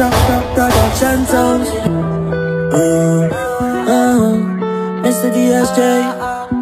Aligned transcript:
Production 0.00 1.26
Sounds. 1.26 1.68
Uh, 2.72 3.28
uh, 3.84 4.32
Mr. 5.04 5.28
DSJ, 5.28 5.78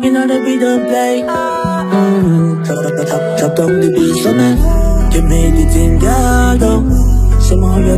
you 0.02 0.10
know 0.10 0.26
the 0.26 0.42
beat 0.44 0.58
don't 0.58 0.82
play. 0.88 1.22
Mm, 1.22 2.66
chop, 2.66 2.82
chop, 2.82 3.06
chop, 3.06 3.38
chop 3.38 3.54
the 3.54 3.90
beat 3.94 4.22
for 4.24 4.34
me. 4.34 4.48
You 5.14 5.22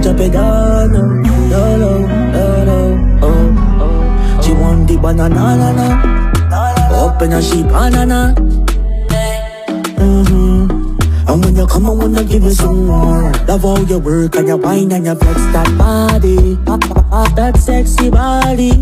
drop 0.02 0.20
it. 0.20 0.34
She 4.44 4.52
want 4.52 4.88
the 4.88 4.96
banana, 5.00 5.56
na, 5.56 5.72
na. 5.72 5.86
Open 6.92 7.32
a 7.32 7.40
sheep, 7.40 7.66
banana. 7.68 8.34
Mm-hmm. 9.96 10.39
And 11.30 11.44
when 11.44 11.54
you 11.54 11.64
come, 11.64 11.86
I 11.86 11.90
wanna 11.90 12.24
give 12.24 12.42
you 12.42 12.50
some 12.50 12.86
more. 12.88 13.30
Love 13.46 13.62
how 13.62 13.76
you 13.76 14.00
work 14.00 14.34
and 14.34 14.48
you 14.48 14.56
wine 14.56 14.90
and 14.90 15.06
you 15.06 15.14
flex 15.14 15.40
that 15.54 15.78
body, 15.78 16.56
that 17.36 17.56
sexy 17.56 18.10
body. 18.10 18.72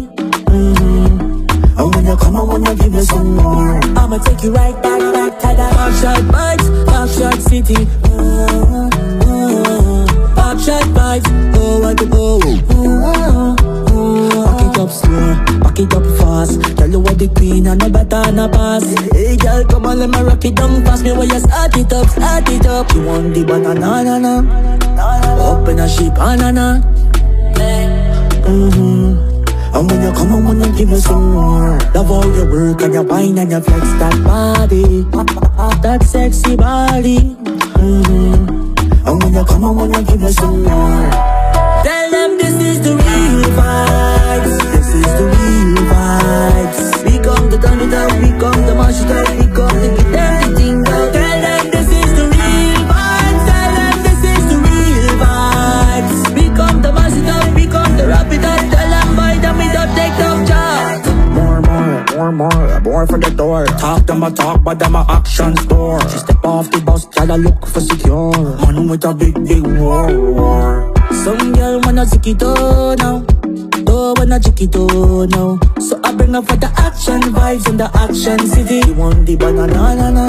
Mm-hmm. 0.48 1.78
And 1.78 1.94
when 1.94 2.06
you 2.06 2.16
come, 2.16 2.36
I 2.36 2.42
wanna 2.42 2.74
give 2.74 2.94
you 2.94 3.02
some 3.02 3.36
more. 3.36 3.78
I'ma 3.98 4.16
take 4.24 4.42
you 4.42 4.54
right 4.54 4.72
back, 4.82 4.98
back 5.12 5.38
to 5.40 5.48
that 5.58 5.72
Pop 5.74 5.92
shot 6.00 6.22
vibes, 6.32 6.86
Pop 6.86 7.08
shot 7.10 7.38
city. 7.42 7.84
Mm-hmm. 8.16 8.88
Pop 10.34 10.58
shot 10.58 10.84
vibes, 10.96 11.28
oh 11.54 11.80
what 11.82 11.98
the 11.98 12.08
oh. 12.14 12.38
Back 12.48 13.57
it 13.57 13.57
up 14.88 14.94
slow, 14.94 15.60
back 15.60 15.78
it 15.78 15.94
up 15.94 16.04
fast. 16.18 16.60
Tell 16.76 16.90
you 16.90 17.00
what 17.00 17.18
the 17.18 17.28
queen 17.28 17.66
and 17.66 17.80
the 17.80 17.90
better 17.90 18.32
the 18.32 18.48
pass. 18.48 18.84
Hey 19.12 19.36
girl, 19.36 19.64
come 19.64 19.86
on, 19.86 19.98
let 19.98 20.08
me 20.08 20.20
rock 20.20 20.44
it 20.44 20.54
down 20.54 20.84
fast. 20.84 21.04
Me 21.04 21.12
when 21.12 21.28
you 21.28 21.40
start 21.40 21.76
it 21.76 21.92
up, 21.92 22.08
start 22.08 22.48
it 22.48 22.66
up. 22.66 22.92
You 22.94 23.02
want 23.04 23.34
the 23.34 23.44
banana, 23.44 24.18
na 24.18 24.18
na. 24.18 24.34
Open 25.52 25.80
a 25.80 25.88
sheep, 25.88 26.14
banana. 26.14 26.80
Mm-hmm. 28.48 29.76
And 29.76 29.90
when 29.90 30.02
you 30.02 30.12
come, 30.12 30.32
I 30.32 30.40
wanna 30.40 30.72
give 30.72 30.88
you 30.88 30.96
some 30.96 31.32
more. 31.32 31.78
Love 31.94 32.08
how 32.08 32.24
you 32.24 32.50
work 32.50 32.80
and 32.80 32.94
you 32.94 33.02
wine 33.02 33.38
and 33.38 33.50
you 33.50 33.60
flex 33.60 33.84
that 34.00 34.16
body, 34.24 35.02
that 35.82 36.02
sexy 36.02 36.56
body. 36.56 37.36
Mm-hmm. 37.76 39.06
And 39.06 39.22
when 39.22 39.34
you 39.34 39.44
come, 39.44 39.64
I 39.64 39.70
wanna 39.70 40.02
give 40.02 40.22
you 40.22 40.32
some 40.32 40.62
more. 40.64 41.10
Tell 41.84 42.10
them 42.10 42.38
this 42.38 42.56
is 42.56 42.80
the 42.80 42.96
real 42.96 43.44
vibes. 43.52 44.07
Mash 48.88 49.02
it 49.02 49.10
up, 49.10 49.28
we 49.38 49.46
come 49.54 49.76
to 49.82 49.88
get 49.96 50.14
everything 50.14 50.78
out. 50.86 51.12
Tell 51.12 51.40
them 51.44 51.70
this 51.70 51.88
is 51.88 52.10
the 52.18 52.24
real 52.32 52.80
vibes. 52.88 53.42
Tell 53.48 53.70
them 53.76 53.96
this 54.06 54.22
is 54.32 54.44
the 54.50 54.58
real 54.66 55.12
vibes. 55.22 56.34
We 56.34 56.44
come 56.56 56.82
to 56.82 56.92
mash 56.92 57.16
it 57.16 57.28
up, 57.28 57.54
we 57.54 57.66
come 57.66 57.96
to 57.98 58.06
wrap 58.06 58.32
it 58.32 58.44
up. 58.44 58.60
Tell 58.72 58.90
them 58.94 59.08
boy 59.16 59.34
that 59.42 59.54
we 59.58 59.66
don't 59.76 59.92
take 59.98 60.16
no 60.22 60.30
job. 60.50 61.06
More, 61.34 61.60
more, 61.60 62.32
more, 62.32 62.32
more, 62.32 62.80
more 62.80 63.06
for 63.06 63.18
the 63.18 63.30
door. 63.30 63.66
Talk 63.66 64.06
them 64.06 64.22
a 64.22 64.30
talk, 64.30 64.62
but 64.62 64.78
them 64.78 64.94
a 64.94 65.04
action 65.08 65.56
store. 65.56 66.00
She 66.08 66.18
step 66.18 66.44
off 66.44 66.70
the 66.70 66.80
bus, 66.80 67.06
tell 67.06 67.26
her 67.26 67.38
look 67.38 67.66
for 67.66 67.80
secure. 67.80 68.32
Man 68.62 68.88
with 68.88 69.04
a 69.04 69.14
big, 69.14 69.34
big 69.46 69.66
war. 69.66 70.06
war. 70.32 70.94
Some 71.24 71.52
girl 71.52 71.80
wanna 71.84 72.06
stick 72.06 72.28
it 72.28 72.40
now. 72.40 73.24
Don't 73.84 74.18
wanna 74.18 74.38
chick 74.40 74.60
it 74.62 74.74
now. 74.74 75.58
So 75.80 75.97
bring 76.30 76.42
for 76.44 76.56
the 76.56 76.70
action 76.76 77.20
vibes 77.32 77.68
in 77.68 77.76
the 77.76 77.90
action 77.94 78.38
city. 78.46 78.86
You 78.86 78.94
want 78.94 79.26
the 79.26 79.36
banana, 79.36 79.96
na, 79.96 80.10
na. 80.10 80.26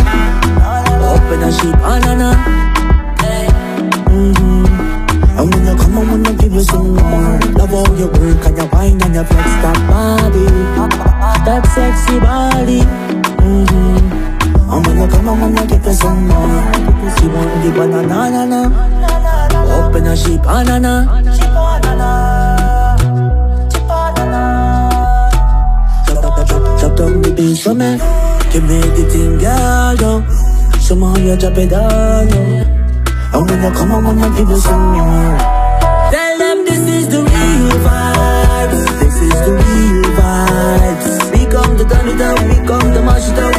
Open 1.13 1.43
a 1.43 1.51
sheep, 1.51 1.75
banana. 1.75 2.35
Mm-hmm. 4.07 4.65
And 5.39 5.53
when 5.53 5.65
you 5.65 5.75
come, 5.75 5.97
I 5.97 6.11
wanna 6.11 6.33
give 6.33 6.53
you 6.53 6.61
some 6.61 6.95
more. 6.95 7.39
Love 7.57 7.69
how 7.69 7.93
you 7.95 8.07
work 8.07 8.45
and 8.45 8.57
you 8.57 8.69
wine 8.71 9.01
and 9.01 9.15
you 9.15 9.23
flex 9.23 9.49
that 9.63 9.77
body, 9.89 10.45
that 11.45 11.63
sexy 11.73 12.19
body. 12.19 12.81
Mm-hmm. 13.43 14.71
And 14.71 14.85
when 14.85 14.97
you 14.97 15.07
come, 15.07 15.29
I 15.29 15.41
wanna 15.41 15.67
give 15.67 15.85
you 15.85 15.93
some 15.93 16.27
more. 16.27 16.63
You 17.21 17.29
want 17.29 17.63
the 17.63 17.71
banana, 17.75 18.45
na, 18.45 18.45
na. 18.45 19.87
Open 19.87 20.07
a 20.07 20.15
sheep, 20.15 20.41
banana. 20.43 21.21
Chop, 21.37 22.38
beat 27.39 27.59
for 27.59 27.73
me. 27.73 27.91
You 28.53 28.61
make 28.67 28.91
the 28.97 29.03
thing 29.11 29.37
girl 29.39 29.95
down. 29.95 30.21
Somehow 30.79 31.15
you 31.17 31.35
drop 31.37 31.57
it 31.57 31.69
down. 31.69 32.27
low. 32.31 32.63
And 33.33 33.41
when 33.47 33.59
you 33.63 33.71
come, 33.77 33.91
I 33.91 33.97
wanna 34.05 34.29
give 34.35 34.49
you 34.49 34.59
some 34.59 34.85
more. 34.93 35.37
Tell 36.13 36.37
them 36.43 36.57
this 36.67 36.83
is 36.97 37.05
the 37.13 37.21
real 37.31 37.69
vibes. 37.85 38.83
This 39.01 39.17
is 39.27 39.37
the 39.47 39.53
real 39.63 40.03
vibes. 40.19 41.07
We 41.33 41.41
come 41.53 41.73
to 41.79 41.83
turn 41.91 42.07
it 42.13 42.21
up, 42.27 42.39
we 42.49 42.57
come 42.67 42.87
to 42.95 43.01
mash 43.07 43.29
it 43.31 43.39
up, 43.45 43.58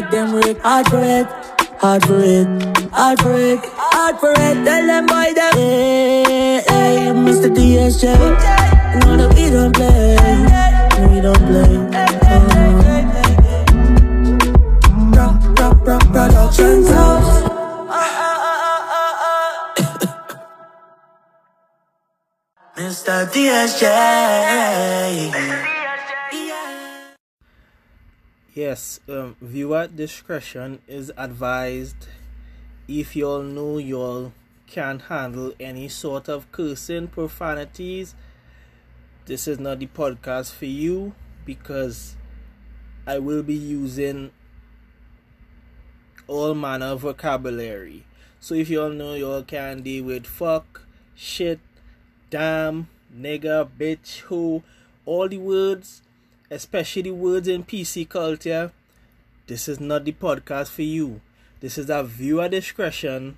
make 0.00 0.10
them 0.10 0.30
hard 0.60 0.88
for 0.88 1.00
it. 1.02 1.26
Hard 1.80 2.04
for 2.04 2.20
it, 2.20 2.46
hard 2.92 3.18
for 3.22 3.34
it, 3.34 3.60
hard 3.64 4.18
for 4.20 4.32
it. 4.32 4.64
Tell 4.66 4.86
them 4.86 5.06
boy 5.06 5.32
that 5.34 5.54
hey, 5.54 6.62
hey, 6.68 7.10
Mr. 7.16 7.48
DSJ. 7.48 8.04
No, 9.00 9.16
no, 9.16 9.28
we 9.28 9.48
don't 9.48 9.74
play, 9.74 10.16
we 11.08 11.20
don't 11.22 11.38
play. 11.48 11.88
Uh, 15.16 15.32
rock, 15.86 16.04
productions 16.12 16.88
house. 16.94 17.48
Mr. 22.76 23.26
DSJ. 23.32 23.88
Yes, 28.52 28.98
um, 29.08 29.36
viewer 29.40 29.86
discretion 29.86 30.82
is 30.88 31.12
advised. 31.16 32.08
If 32.88 33.14
y'all 33.14 33.44
know 33.44 33.78
y'all 33.78 34.32
can't 34.66 35.02
handle 35.02 35.52
any 35.60 35.86
sort 35.86 36.28
of 36.28 36.50
cursing, 36.50 37.06
profanities, 37.06 38.16
this 39.26 39.46
is 39.46 39.60
not 39.60 39.78
the 39.78 39.86
podcast 39.86 40.52
for 40.52 40.64
you 40.64 41.14
because 41.44 42.16
I 43.06 43.20
will 43.20 43.44
be 43.44 43.54
using 43.54 44.32
all 46.26 46.52
manner 46.52 46.86
of 46.86 47.02
vocabulary. 47.02 48.04
So 48.40 48.56
if 48.56 48.68
y'all 48.68 48.90
know 48.90 49.14
y'all 49.14 49.44
can 49.44 49.82
deal 49.82 50.06
with 50.06 50.26
fuck, 50.26 50.88
shit, 51.14 51.60
damn, 52.30 52.88
nigga, 53.16 53.68
bitch, 53.78 54.22
who, 54.22 54.64
all 55.06 55.28
the 55.28 55.38
words 55.38 56.02
especially 56.50 57.10
words 57.10 57.46
in 57.46 57.64
PC 57.64 58.08
culture, 58.08 58.72
this 59.46 59.68
is 59.68 59.78
not 59.78 60.04
the 60.04 60.12
podcast 60.12 60.68
for 60.68 60.82
you. 60.82 61.20
This 61.60 61.78
is 61.78 61.88
a 61.88 62.02
viewer 62.02 62.48
discretion. 62.48 63.36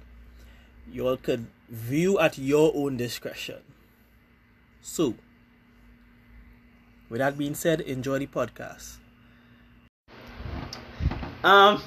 You 0.90 1.08
all 1.08 1.16
could 1.16 1.46
view 1.68 2.18
at 2.18 2.38
your 2.38 2.72
own 2.74 2.96
discretion. 2.96 3.58
So, 4.80 5.14
with 7.08 7.18
that 7.18 7.36
being 7.36 7.54
said, 7.54 7.80
enjoy 7.82 8.20
the 8.20 8.26
podcast. 8.26 8.96
Um, 11.44 11.82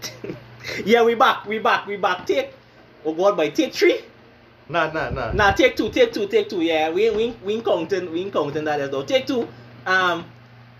yeah, 0.84 1.02
we 1.04 1.14
back, 1.14 1.46
we 1.46 1.58
back, 1.58 1.86
we 1.86 1.96
back. 1.96 2.26
Take, 2.26 2.52
oh 3.04 3.12
God, 3.12 3.36
by 3.36 3.50
take 3.50 3.74
three. 3.74 4.00
Nah, 4.68 4.90
nah, 4.92 5.10
nah. 5.10 5.32
Nah, 5.32 5.52
take 5.52 5.76
two, 5.76 5.90
take 5.90 6.12
two, 6.12 6.28
take 6.28 6.48
two. 6.48 6.62
Yeah, 6.62 6.90
we 6.90 7.10
we 7.10 7.36
we 7.44 7.54
ain't 7.54 7.64
counting, 7.64 8.10
we 8.12 8.20
ain't 8.22 8.32
counting 8.32 8.64
that 8.64 8.80
as 8.80 8.90
though. 8.90 9.02
Take 9.02 9.26
two. 9.26 9.48
Um, 9.86 10.26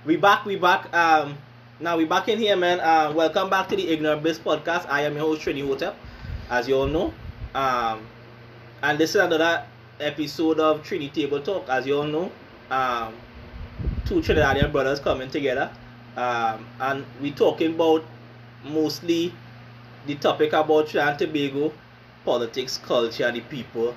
we 0.04 0.16
back, 0.16 0.44
we 0.44 0.56
back. 0.56 0.92
Um, 0.94 1.38
now 1.78 1.96
we 1.96 2.04
back 2.04 2.28
in 2.28 2.38
here, 2.38 2.56
man. 2.56 2.80
Uh, 2.80 3.12
welcome 3.14 3.48
back 3.48 3.68
to 3.68 3.76
the 3.76 3.88
Ignorant 3.88 4.22
Bliss 4.22 4.38
podcast. 4.38 4.86
I 4.90 5.02
am 5.02 5.14
your 5.14 5.22
host 5.22 5.42
Trini 5.42 5.66
Hotel, 5.66 5.96
as 6.50 6.68
you 6.68 6.76
all 6.76 6.86
know. 6.86 7.12
Um, 7.54 8.06
and 8.82 8.98
this 8.98 9.10
is 9.10 9.16
another 9.16 9.64
episode 10.00 10.60
of 10.60 10.82
Trini 10.82 11.10
Table 11.12 11.40
Talk, 11.40 11.68
as 11.68 11.86
you 11.86 11.96
all 11.96 12.04
know. 12.04 12.30
Um, 12.70 13.14
two 14.04 14.16
Trinidadian 14.16 14.70
brothers 14.70 15.00
coming 15.00 15.30
together. 15.30 15.70
Um, 16.16 16.66
and 16.80 17.06
we 17.22 17.30
talking 17.30 17.74
about 17.74 18.04
mostly 18.64 19.32
the 20.06 20.16
topic 20.16 20.52
about 20.52 20.88
Trinidad 20.88 21.22
and 21.22 21.32
Tobago, 21.32 21.72
politics, 22.24 22.78
culture, 22.78 23.32
the 23.32 23.40
people. 23.40 23.94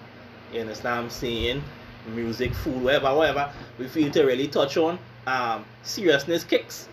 You 0.54 0.62
understand 0.62 0.96
what 0.96 1.04
I'm 1.04 1.10
saying? 1.10 1.64
Music, 2.08 2.54
food, 2.54 2.84
whatever, 2.84 3.16
whatever. 3.16 3.52
We 3.80 3.88
feel 3.88 4.12
to 4.12 4.24
really 4.24 4.48
touch 4.48 4.78
on. 4.78 5.00
Um, 5.26 5.66
seriousness 5.84 6.44
kicks. 6.44 6.90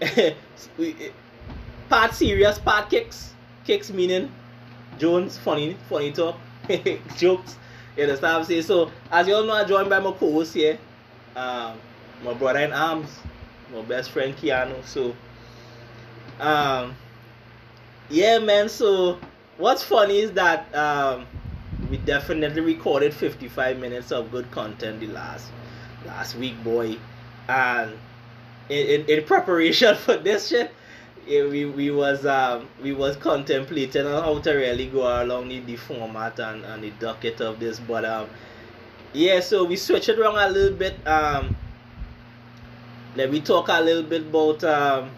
we, 0.78 0.96
part 1.88 2.14
serious, 2.14 2.58
part 2.58 2.88
kicks. 2.90 3.34
Kicks 3.64 3.90
meaning 3.90 4.30
Jones, 4.98 5.36
funny, 5.36 5.76
funny 5.88 6.12
talk, 6.12 6.36
jokes. 7.16 7.56
You 7.96 8.04
understand 8.04 8.32
what 8.34 8.40
I'm 8.40 8.44
saying? 8.44 8.62
So, 8.62 8.90
as 9.10 9.26
you 9.26 9.34
all 9.34 9.44
know, 9.44 9.54
I'm 9.54 9.68
joined 9.68 9.88
by 9.90 10.00
my 10.00 10.12
co-host 10.12 10.54
here, 10.54 10.78
um, 11.34 11.78
my 12.22 12.34
brother 12.34 12.60
in 12.60 12.72
arms, 12.72 13.08
my 13.72 13.82
best 13.82 14.10
friend 14.10 14.36
Keanu. 14.36 14.84
So, 14.84 15.14
um, 16.40 16.94
yeah, 18.08 18.38
man. 18.38 18.68
So, 18.68 19.18
what's 19.58 19.82
funny 19.82 20.20
is 20.20 20.32
that 20.32 20.74
um, 20.74 21.26
we 21.90 21.98
definitely 21.98 22.60
recorded 22.60 23.14
55 23.14 23.78
minutes 23.78 24.12
of 24.12 24.30
good 24.30 24.50
content 24.50 25.00
the 25.00 25.06
last 25.08 25.46
last 26.04 26.36
week, 26.36 26.62
boy, 26.62 26.96
and 27.48 27.92
in, 28.68 28.86
in, 28.86 29.06
in 29.06 29.24
preparation 29.24 29.94
for 30.04 30.16
this 30.16 30.48
shit. 30.48 30.70
Yeah, 31.26 31.48
we, 31.48 31.64
we 31.66 31.90
was 31.90 32.24
um 32.24 32.68
we 32.80 32.92
was 32.92 33.16
contemplating 33.16 34.06
on 34.06 34.22
how 34.22 34.38
to 34.38 34.52
really 34.52 34.86
go 34.86 35.22
along 35.24 35.48
the, 35.48 35.58
the 35.60 35.76
format 35.76 36.38
and, 36.38 36.64
and 36.64 36.84
the 36.84 36.90
docket 37.00 37.40
of 37.40 37.58
this 37.58 37.80
but 37.80 38.04
um 38.04 38.28
yeah 39.12 39.40
so 39.40 39.64
we 39.64 39.74
switched 39.74 40.08
it 40.08 40.20
around 40.20 40.36
a 40.36 40.48
little 40.48 40.78
bit 40.78 41.04
um 41.04 41.56
let 43.16 43.32
me 43.32 43.40
talk 43.40 43.66
a 43.70 43.80
little 43.80 44.04
bit 44.04 44.22
about 44.22 44.62
um 44.62 45.10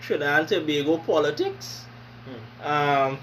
Trinidad 0.00 0.40
and 0.40 0.48
Tobago 0.48 0.96
politics 0.96 1.84
um 2.62 3.18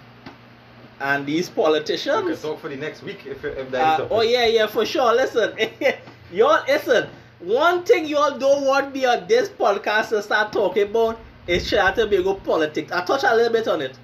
and 1.01 1.25
these 1.25 1.49
We 1.49 1.55
politicians 1.55 2.05
can 2.05 2.37
talk 2.37 2.59
for 2.59 2.69
the 2.69 2.75
next 2.75 3.01
week 3.03 3.25
if, 3.25 3.43
if 3.43 3.71
that 3.71 3.99
is 3.99 4.05
uh, 4.05 4.07
oh 4.11 4.21
yeah, 4.21 4.45
yeah, 4.45 4.67
for 4.67 4.85
sure. 4.85 5.13
Listen, 5.13 5.53
y'all 6.31 6.63
listen. 6.67 7.09
One 7.39 7.83
thing 7.83 8.05
y'all 8.05 8.37
don't 8.37 8.63
want 8.65 8.93
me 8.93 9.05
on 9.05 9.27
this 9.27 9.49
podcast 9.49 10.09
to 10.09 10.21
start 10.21 10.53
talking 10.53 10.83
about 10.89 11.19
is 11.47 11.67
Trinidad 11.67 11.95
Tobago 11.95 12.35
politics. 12.35 12.91
I 12.91 13.03
touch 13.03 13.23
a 13.23 13.35
little 13.35 13.51
bit 13.51 13.67
on 13.67 13.81
it, 13.81 13.97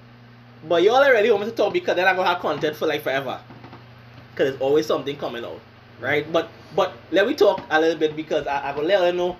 but 0.68 0.82
y'all 0.82 0.96
already 0.96 1.30
want 1.30 1.44
me 1.44 1.50
to 1.50 1.56
talk 1.56 1.72
because 1.72 1.94
then 1.94 2.08
I'm 2.08 2.16
gonna 2.16 2.28
have 2.28 2.40
content 2.40 2.76
for 2.76 2.86
like 2.86 3.02
forever. 3.02 3.40
Cause 4.34 4.50
there's 4.50 4.60
always 4.60 4.86
something 4.86 5.16
coming 5.16 5.44
out, 5.44 5.60
right? 6.00 6.30
But 6.32 6.48
but 6.74 6.94
let 7.12 7.28
me 7.28 7.34
talk 7.34 7.62
a 7.70 7.80
little 7.80 7.98
bit 7.98 8.16
because 8.16 8.46
I, 8.48 8.70
I 8.70 8.74
gonna 8.74 8.88
let 8.88 9.06
you 9.06 9.12
know 9.12 9.36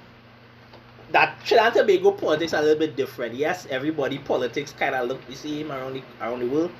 that 1.10 1.38
Trinidad 1.44 1.74
Tobago 1.74 2.12
politics 2.12 2.52
are 2.54 2.60
a 2.60 2.62
little 2.62 2.78
bit 2.78 2.94
different. 2.96 3.34
Yes, 3.34 3.66
everybody 3.70 4.18
politics 4.18 4.72
kind 4.78 4.94
of 4.94 5.08
look 5.08 5.26
the 5.26 5.34
same 5.34 5.72
around 5.72 5.94
the 5.94 6.02
around 6.20 6.40
the 6.40 6.46
world, 6.46 6.70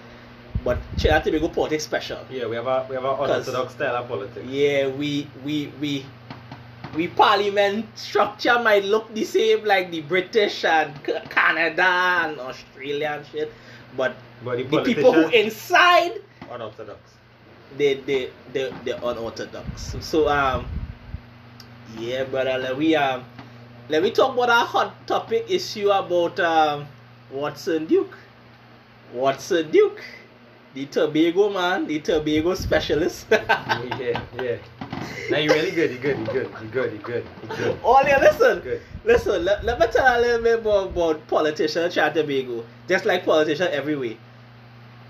but 0.69 0.77
Trinidad 1.01 1.25
and 1.25 1.33
Tobago 1.33 1.49
politics 1.49 1.85
special. 1.85 2.21
Yeah, 2.29 2.45
we 2.45 2.57
have 2.57 2.67
a 2.69 2.85
we 2.91 2.95
have 3.01 3.05
a 3.05 3.15
unorthodox 3.25 3.73
style 3.73 3.97
of 3.97 4.07
politics. 4.07 4.45
Yeah, 4.45 4.89
we 4.89 5.25
we 5.43 5.73
we 5.81 6.05
we 6.95 7.09
parliament 7.09 7.89
structure 7.97 8.59
might 8.61 8.85
look 8.85 9.09
the 9.15 9.25
same 9.25 9.65
like 9.65 9.91
the 9.91 10.03
British 10.03 10.69
and 10.69 10.93
Canada 11.33 11.89
and 12.29 12.39
Australia 12.39 13.17
and 13.17 13.25
shit, 13.33 13.49
but 13.97 14.13
But 14.45 14.59
the, 14.59 14.65
the 14.65 14.83
people 14.85 15.13
who 15.17 15.33
inside 15.33 16.21
unorthodox. 16.53 17.01
they 17.81 18.05
they 18.05 18.29
they 18.53 18.69
they 18.85 18.93
unorthodox. 18.93 19.97
So 20.05 20.29
um 20.29 20.69
yeah, 21.97 22.29
brother, 22.29 22.61
let 22.61 22.77
we 22.77 22.93
um 22.93 23.25
let 23.89 24.03
me 24.05 24.11
talk 24.13 24.37
about 24.37 24.53
our 24.53 24.69
hot 24.69 24.93
topic 25.09 25.49
issue 25.49 25.89
about 25.89 26.37
um 26.41 26.85
Watson 27.33 27.89
Duke. 27.89 28.13
Watson 29.15 29.71
Duke, 29.71 30.05
the 30.79 30.87
Tobago 30.87 31.51
man, 31.51 31.89
the 31.89 31.99
Tobago 31.99 32.55
specialist. 32.55 33.27
yeah, 33.31 34.23
yeah. 34.41 34.59
Now 35.29 35.39
you're 35.39 35.55
really 35.55 35.73
good, 35.73 35.91
you're 35.91 36.01
good, 36.01 36.19
you're 36.19 36.27
good, 36.27 36.51
you're 36.63 36.71
good, 36.71 36.93
you're 36.93 37.03
good, 37.03 37.27
you're 37.49 37.57
good. 37.57 37.79
Oh 37.83 38.01
yeah, 38.07 38.21
listen. 38.21 38.61
Good. 38.61 38.83
Listen, 39.05 39.45
let, 39.45 39.65
let 39.65 39.81
me 39.81 39.87
tell 39.91 40.07
a 40.07 40.21
little 40.21 40.43
bit 40.43 40.63
more 40.63 40.85
about 40.85 41.27
politicians 41.27 41.97
in 41.97 42.15
Tobago. 42.15 42.65
Just 42.87 43.05
like 43.07 43.25
politicians 43.25 43.71
everywhere. 43.73 44.15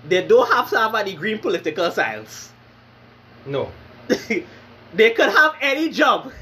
They 0.07 0.25
don't 0.25 0.51
have 0.51 0.69
to 0.71 0.79
have 0.79 0.95
any 0.95 1.13
green 1.13 1.37
political 1.37 1.91
science. 1.91 2.51
No. 3.45 3.69
they 4.07 5.11
could 5.11 5.29
have 5.29 5.53
any 5.61 5.89
job. 5.89 6.31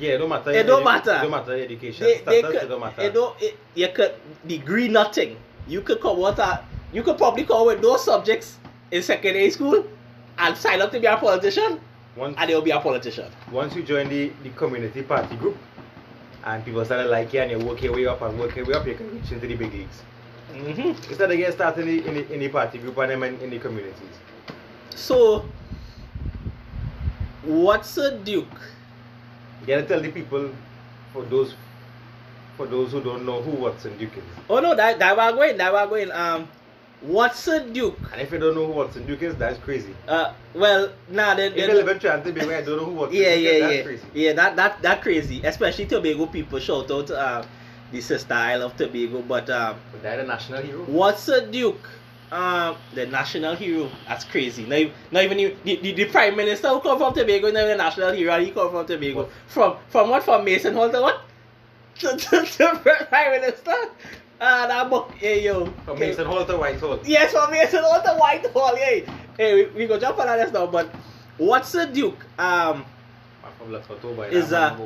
Yeah, 0.00 0.12
it 0.12 0.18
don't 0.18 0.30
matter. 0.30 0.50
It 0.50 0.66
don't 0.66 0.82
matter. 0.82 1.12
It 1.12 1.20
don't 1.20 1.30
matter 1.30 1.52
education. 1.52 2.06
they, 2.06 2.22
they 2.24 2.40
could, 2.40 2.54
it 2.54 2.68
don't 2.70 2.80
matter. 2.80 3.02
It 3.02 3.12
don't, 3.12 3.36
it, 3.42 3.58
you 3.74 3.88
could 3.92 4.14
degree 4.46 4.88
nothing. 4.88 5.36
You 5.68 5.82
could 5.82 6.00
come 6.00 6.24
out 6.24 6.40
you 6.92 7.02
could 7.02 7.16
probably 7.18 7.44
come 7.44 7.66
with 7.66 7.80
those 7.82 8.04
subjects 8.04 8.58
in 8.90 9.02
secondary 9.02 9.50
school 9.50 9.84
and 10.38 10.56
sign 10.56 10.80
up 10.80 10.90
to 10.92 11.00
be 11.00 11.06
a 11.06 11.16
politician 11.16 11.80
once, 12.16 12.34
and 12.38 12.50
you'll 12.50 12.62
be 12.62 12.70
a 12.70 12.80
politician. 12.80 13.30
once 13.52 13.74
you 13.76 13.82
join 13.82 14.08
the, 14.08 14.32
the 14.42 14.50
community 14.50 15.02
party 15.02 15.36
group 15.36 15.56
and 16.44 16.64
people 16.64 16.84
start 16.84 17.02
to 17.04 17.08
like 17.10 17.32
you 17.32 17.40
and 17.40 17.50
you 17.50 17.58
work 17.66 17.82
your 17.82 17.94
way 17.94 18.06
up 18.06 18.20
and 18.22 18.38
work 18.38 18.56
your 18.56 18.66
way 18.66 18.74
up, 18.74 18.86
you 18.86 18.94
can 18.94 19.10
reach 19.12 19.30
into 19.30 19.46
the 19.46 19.54
big 19.54 19.72
leagues. 19.72 20.00
hmm 20.52 20.80
Instead 21.08 21.30
of 21.30 21.36
getting 21.36 21.52
started 21.54 21.86
in 21.86 21.96
the, 21.96 22.08
in 22.08 22.14
the, 22.14 22.32
in 22.34 22.40
the 22.40 22.48
party 22.48 22.78
group 22.78 22.96
and 22.98 23.10
then 23.10 23.34
in, 23.34 23.40
in 23.40 23.50
the 23.50 23.58
communities. 23.58 24.18
So, 24.94 25.44
Watson 27.44 28.22
Duke? 28.24 28.46
You 29.60 29.66
gotta 29.66 29.82
tell 29.84 30.00
the 30.00 30.10
people 30.10 30.50
for 31.12 31.22
those 31.24 31.54
for 32.56 32.66
those 32.66 32.92
who 32.92 33.00
don't 33.02 33.24
know 33.24 33.40
who 33.42 33.52
Watson 33.52 33.96
Duke 33.98 34.16
is. 34.16 34.24
Oh 34.48 34.58
no, 34.60 34.74
that 34.74 34.98
that 34.98 35.16
we're 35.16 35.32
going, 35.32 35.56
that 35.58 35.72
we're 35.72 35.86
going. 35.86 36.10
Um, 36.12 36.48
Watson 37.02 37.72
Duke? 37.72 37.98
And 38.12 38.20
if 38.20 38.30
you 38.32 38.38
don't 38.38 38.54
know 38.54 38.66
who 38.66 38.72
Watson 38.72 39.06
Duke 39.06 39.22
is, 39.22 39.34
that's 39.36 39.58
crazy. 39.58 39.94
Uh, 40.06 40.32
well, 40.54 40.90
nah, 41.08 41.34
they, 41.34 41.46
If 41.46 41.56
you 41.56 41.66
live 41.74 41.88
in 41.88 41.98
baby, 42.34 42.54
I 42.54 42.60
don't 42.62 42.76
know 42.76 42.84
who 42.84 42.92
Watson 42.92 43.16
yeah, 43.16 43.34
Duke 43.34 43.44
yeah, 43.44 43.50
is, 43.50 43.60
that's 43.60 43.74
yeah, 43.74 43.82
crazy. 43.82 44.04
yeah. 44.14 44.32
That 44.34 44.56
that 44.56 44.82
that 44.82 45.02
crazy, 45.02 45.40
especially 45.44 45.86
Tobago 45.86 46.26
people. 46.26 46.58
Shout 46.58 46.90
out 46.90 47.10
uh, 47.10 47.42
the 47.90 48.00
sister 48.00 48.34
Isle 48.34 48.62
of 48.62 48.76
Tobago, 48.76 49.22
but 49.22 49.48
um, 49.50 49.76
that's 50.02 50.22
a 50.22 50.26
national 50.26 50.62
hero. 50.62 50.84
Watson 50.84 51.50
Duke? 51.50 51.88
Um, 52.30 52.76
the 52.94 53.06
national 53.06 53.56
hero. 53.56 53.90
That's 54.06 54.22
crazy. 54.24 54.64
Not, 54.64 54.78
even- 54.78 54.94
not 55.10 55.24
even 55.24 55.38
you, 55.40 55.56
the, 55.64 55.76
the, 55.76 55.92
the 55.94 56.04
prime 56.04 56.36
minister 56.36 56.68
who 56.68 56.80
come 56.80 56.96
from 56.98 57.12
Tobago, 57.12 57.50
not 57.50 57.64
even 57.64 57.72
a 57.72 57.76
national 57.76 58.12
hero. 58.12 58.38
He 58.38 58.50
come 58.52 58.70
from 58.70 58.86
Tobago. 58.86 59.22
What? 59.22 59.30
From 59.48 59.76
from 59.88 60.10
what? 60.10 60.22
From 60.22 60.44
Mason 60.44 60.74
Hall 60.74 60.90
to 60.90 61.00
what? 61.00 61.22
To, 62.00 62.16
to, 62.16 62.44
to 62.46 63.06
prime 63.10 63.30
minister. 63.32 63.74
Ah, 64.40 64.66
that 64.66 64.88
book. 64.88 65.12
Hey 65.18 65.44
yo. 65.44 65.66
From 65.84 65.96
Okay. 65.96 66.08
Mason 66.08 66.26
Hall 66.26 66.44
to 66.46 66.56
Whitehall. 66.56 67.00
Yes, 67.04 67.32
from 67.32 67.50
Mason 67.50 67.82
Hall 67.84 68.00
to 68.02 68.14
Whitehall. 68.18 68.74
Hey, 68.76 69.04
hey, 69.36 69.54
we, 69.54 69.70
we 69.72 69.86
go 69.86 69.98
jump 70.00 70.18
on 70.18 70.26
this 70.38 70.50
now. 70.52 70.66
But 70.66 70.90
Watson 71.38 71.92
Duke? 71.92 72.24
Um. 72.38 72.84
Is, 74.32 74.52
uh, 74.52 74.76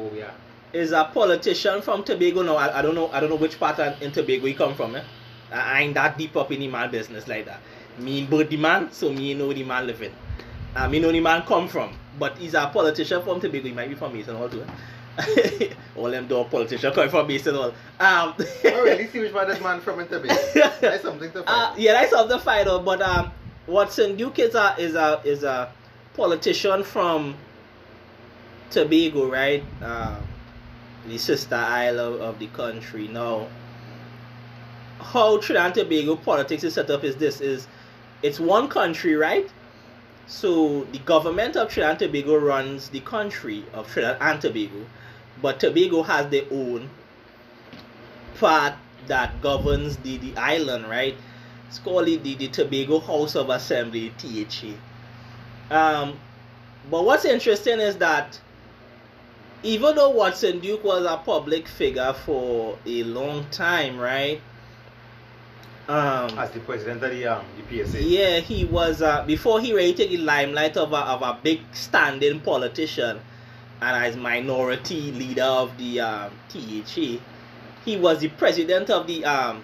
is 0.73 0.91
a 0.93 1.05
politician 1.05 1.83
from 1.83 2.03
Tobago 2.03 2.43
now. 2.43 2.57
I, 2.57 2.81
I 2.81 2.83
don't 2.83 2.97
know. 2.97 3.09
I 3.13 3.21
don't 3.21 3.31
know 3.31 3.37
which 3.37 3.61
part 3.61 3.79
in, 4.03 4.11
Tobago 4.11 4.47
he 4.47 4.55
come 4.55 4.75
from. 4.75 4.97
Eh? 4.97 5.03
I, 5.53 5.57
I 5.79 5.81
ain't 5.83 5.95
that 5.95 6.19
deep 6.19 6.37
up 6.37 6.51
in 6.51 6.59
the 6.61 6.69
man 6.69 6.91
business 6.91 7.29
like 7.29 7.45
that. 7.47 7.61
Me 7.99 8.25
both 8.25 8.49
the 8.49 8.57
man, 8.57 8.91
so 8.91 9.13
me 9.13 9.35
know 9.35 9.53
the 9.53 9.63
man 9.63 9.87
living. 9.87 10.13
Uh, 10.75 10.89
me 10.89 10.99
know 10.99 11.13
the 11.13 11.21
man 11.21 11.43
come 11.43 11.69
from. 11.69 11.93
But 12.19 12.37
he's 12.39 12.55
a 12.55 12.67
politician 12.73 13.23
from 13.23 13.41
Tobago. 13.41 13.69
He 13.69 13.73
might 13.73 13.89
be 13.89 13.95
from 13.95 14.13
Mason 14.15 14.35
Hall 14.37 14.49
too. 14.49 14.63
Eh? 14.63 14.67
All 15.97 16.11
them 16.11 16.27
dog 16.27 16.51
politicians 16.51 16.95
coming 16.95 17.11
from 17.11 17.27
Mason 17.27 17.55
Hall. 17.55 17.73
Um, 18.01 18.35
oh, 18.65 18.83
really? 18.83 19.07
See 19.09 19.21
which 19.21 19.33
one 19.33 19.49
this 19.49 19.61
man 19.61 19.81
from 19.81 20.01
in 20.01 20.09
Tobago. 20.09 20.35
That's 20.81 21.03
something 21.03 21.31
to 21.33 21.45
uh, 21.49 21.75
yeah, 21.77 21.93
that's 21.93 22.11
something 22.11 22.37
to 22.37 22.45
find 22.45 22.69
out. 22.69 22.85
But 22.85 23.01
um, 23.01 23.31
Watson 23.67 24.17
Duke 24.17 24.39
is 24.39 24.55
a 24.55 24.75
is 24.79 24.95
a 24.95 25.21
is 25.25 25.45
a 25.45 25.73
politician 26.15 26.83
from 26.83 27.37
Tobago, 28.71 29.31
right? 29.31 29.63
Um, 29.83 30.17
the 31.07 31.19
sister 31.19 31.55
isle 31.55 32.01
of, 32.01 32.21
of 32.21 32.39
the 32.39 32.47
country. 32.49 33.09
Now, 33.09 33.47
how 35.01 35.39
Trinidad 35.39 35.67
and 35.67 35.75
Tobago 35.75 36.17
politics 36.17 36.65
is 36.65 36.75
set 36.75 36.91
up 36.91 37.05
is 37.05 37.17
this: 37.17 37.41
is 37.41 37.69
it's 38.23 38.41
one 38.41 38.69
country, 38.69 39.15
right? 39.15 39.49
So 40.27 40.85
the 40.85 40.99
government 41.01 41.57
of 41.57 41.69
Trinidad 41.69 42.03
and 42.03 42.13
Tobago 42.13 42.37
runs 42.37 42.89
the 42.89 43.01
country 43.01 43.65
of 43.75 43.87
Trinidad 43.93 44.17
and 44.21 44.41
Tobago, 44.41 44.87
but 45.41 45.61
Tobago 45.61 46.03
has 46.03 46.29
their 46.31 46.45
own 46.51 46.89
part 48.39 48.75
that 49.07 49.41
governs 49.43 49.97
the, 49.99 50.17
the 50.19 50.37
island, 50.37 50.89
right? 50.89 51.15
It's 51.69 51.79
called 51.79 52.07
the, 52.07 52.17
the, 52.17 52.49
Tobago 52.49 53.01
House 53.01 53.35
of 53.35 53.51
Assembly, 53.51 54.13
THA. 54.19 54.75
Um, 55.71 56.19
but 56.91 57.05
what's 57.05 57.25
interesting 57.25 57.81
is 57.81 57.97
that 57.99 58.41
even 59.63 59.97
though 59.97 60.11
Watson 60.11 60.61
Duke 60.61 60.85
was 60.85 61.05
a 61.05 61.17
public 61.17 61.67
figure 61.67 62.13
for 62.13 62.79
a 62.87 63.03
long 63.05 63.47
time, 63.51 63.99
right? 63.99 64.41
Um, 65.89 66.39
As 66.39 66.51
the 66.51 66.61
president 66.61 67.03
of 67.03 67.11
the, 67.11 67.27
um, 67.27 67.45
the 67.69 67.85
PSA. 67.85 68.03
yeah, 68.03 68.41
he 68.41 68.65
was 68.65 69.03
uh, 69.03 69.23
before 69.27 69.61
he 69.61 69.75
really 69.75 69.93
take 69.95 70.11
the 70.11 70.19
limelight 70.19 70.77
of 70.77 70.93
a, 70.93 70.97
of 70.97 71.23
a 71.23 71.39
big 71.43 71.61
standing 71.73 72.41
politician 72.41 73.21
and 73.85 74.05
as 74.07 74.17
minority 74.17 75.13
leader 75.13 75.43
of 75.43 75.77
the 75.77 76.01
um, 76.01 76.33
THA. 76.49 77.21
He 77.85 77.97
was 77.99 78.21
the 78.21 78.29
president 78.31 78.89
of 78.89 79.07
the 79.07 79.25
um, 79.25 79.63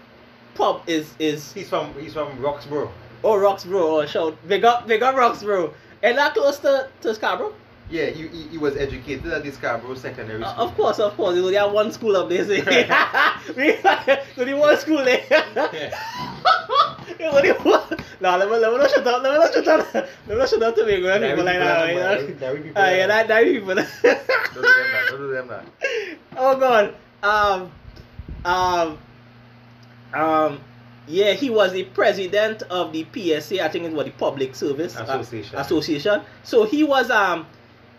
pub 0.55 0.83
is 0.87 1.15
is 1.19 1.53
He's 1.53 1.69
from 1.69 1.95
he's 1.99 2.13
from 2.13 2.39
Roxborough. 2.39 2.91
oh 3.25 3.37
Roxborough 3.39 4.03
oh 4.03 4.07
shout 4.07 4.37
big 4.47 4.65
up 4.65 4.87
big 4.87 5.03
up 5.03 5.15
Roxborough 5.15 5.73
and 6.03 6.19
that 6.19 6.35
close 6.35 6.59
to, 6.59 6.89
to 7.03 7.15
Scarborough. 7.15 7.55
Yeah, 7.91 8.07
he, 8.07 8.29
he, 8.29 8.43
he 8.49 8.59
was 8.59 8.77
educated 8.77 9.27
at 9.33 9.43
the 9.43 9.51
Scarborough 9.51 9.97
Secondary 9.97 10.41
Uh, 10.43 10.55
of 10.55 10.75
course, 10.77 11.01
of 11.01 11.17
course. 11.17 11.37
Only 11.37 11.55
have 11.57 11.73
one 11.73 11.91
school 11.91 12.17
up 12.17 12.29
there. 12.29 12.45
So 12.45 12.55
we 13.57 13.75
only 14.39 14.55
one 14.55 14.79
school 14.79 15.05
there. 15.05 15.25
There's 17.19 17.35
only 17.35 17.51
one. 17.51 17.99
No, 18.21 18.37
let 18.37 18.49
me 18.51 18.57
let 18.57 18.73
me 18.73 18.79
not 18.79 18.91
shut 18.91 19.07
up. 19.07 19.23
Let 19.23 19.33
me 19.33 19.39
not 19.39 19.53
shut 19.55 19.69
up. 19.69 19.95
Let 19.95 20.05
me 20.29 20.35
not 20.37 20.49
shut 20.49 20.63
up 20.63 20.75
to 20.77 20.85
me. 20.87 21.01
Go 21.01 21.19
There 21.19 21.31
people 21.31 21.45
like 21.45 21.59
that. 21.59 21.81
like 21.81 21.93
you 21.93 21.99
that, 21.99 22.21
know? 22.29 22.35
there 22.35 22.53
we 22.55 22.61
people 22.61 22.83
like 22.83 22.97
yeah, 22.97 23.07
that. 23.07 23.29
that 23.29 23.45
people. 23.45 23.75
Don't 23.75 23.87
do 24.55 24.63
them 24.63 24.89
that. 24.93 25.07
Don't 25.11 25.19
do 25.19 25.33
them 25.33 25.49
that. 25.49 25.65
oh 26.37 26.57
God. 26.59 26.95
Um, 27.23 27.71
um, 28.45 28.99
um, 30.15 30.61
yeah, 31.07 31.33
he 31.33 31.51
was 31.51 31.73
the 31.73 31.85
president 31.85 32.63
of 32.65 32.93
the 32.93 33.07
PSA. 33.13 33.65
I 33.65 33.69
think 33.69 33.85
it 33.85 33.93
was 33.93 34.05
the 34.07 34.13
Public 34.13 34.55
Service 34.55 34.97
uh, 34.97 35.03
Association. 35.05 35.57
Association. 35.59 36.23
So 36.45 36.65
he 36.65 36.85
was 36.85 37.11
um, 37.11 37.47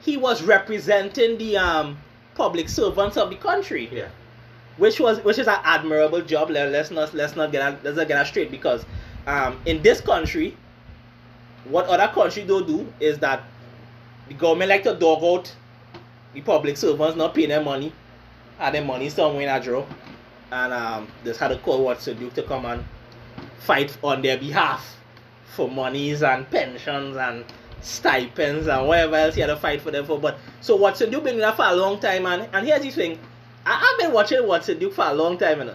he 0.01 0.17
was 0.17 0.41
representing 0.43 1.37
the 1.37 1.57
um 1.57 1.97
public 2.35 2.69
servants 2.69 3.17
of 3.17 3.29
the 3.29 3.35
country 3.35 3.89
Yeah. 3.91 4.07
which 4.77 4.99
was 4.99 5.19
which 5.23 5.37
is 5.37 5.47
an 5.47 5.59
admirable 5.63 6.21
job. 6.21 6.49
Let, 6.49 6.71
let's 6.71 6.89
not 6.91 7.13
let's 7.13 7.35
not 7.35 7.51
get 7.51 7.61
a, 7.61 7.77
let's 7.83 7.97
not 7.97 8.07
get 8.07 8.15
that 8.15 8.27
straight 8.27 8.49
because 8.49 8.85
um, 9.27 9.59
in 9.65 9.81
this 9.81 10.01
country, 10.01 10.57
what 11.65 11.85
other 11.87 12.11
country 12.13 12.43
don't 12.43 12.67
do 12.67 12.91
is 12.99 13.19
that 13.19 13.43
the 14.27 14.33
government 14.33 14.69
like 14.69 14.83
to 14.83 14.95
dog 14.95 15.23
out 15.23 15.53
the 16.33 16.41
public 16.41 16.77
servants, 16.77 17.17
not 17.17 17.35
pay 17.35 17.45
them 17.45 17.65
money, 17.65 17.91
had 18.57 18.73
their 18.73 18.83
money 18.83 19.09
somewhere 19.09 19.43
in 19.43 19.49
a 19.49 19.59
drawer, 19.61 19.85
and 20.51 20.73
um, 20.73 21.07
had 21.37 21.49
to 21.49 21.57
call 21.57 21.83
Watson 21.83 22.17
Duke 22.17 22.33
to 22.35 22.43
come 22.43 22.65
and 22.65 22.83
fight 23.59 23.97
on 24.03 24.21
their 24.21 24.37
behalf 24.37 24.97
for 25.55 25.69
monies 25.69 26.23
and 26.23 26.49
pensions 26.49 27.17
and 27.17 27.43
stipends 27.81 28.67
and 28.67 28.87
whatever 28.87 29.15
else 29.15 29.35
he 29.35 29.41
had 29.41 29.47
to 29.47 29.57
fight 29.57 29.81
for 29.81 29.91
them 29.91 30.05
for. 30.05 30.19
But 30.19 30.37
so 30.61 30.75
Watson 30.75 31.11
Duke 31.11 31.25
been 31.25 31.39
that 31.39 31.55
for 31.55 31.65
a 31.65 31.75
long 31.75 31.99
time, 31.99 32.25
and 32.25 32.47
and 32.53 32.65
here's 32.65 32.81
the 32.81 32.91
thing. 32.91 33.19
I, 33.65 33.91
I've 33.91 33.99
been 33.99 34.13
watching 34.13 34.45
Watson 34.47 34.79
Duke 34.79 34.93
for 34.93 35.05
a 35.05 35.13
long 35.13 35.37
time. 35.37 35.69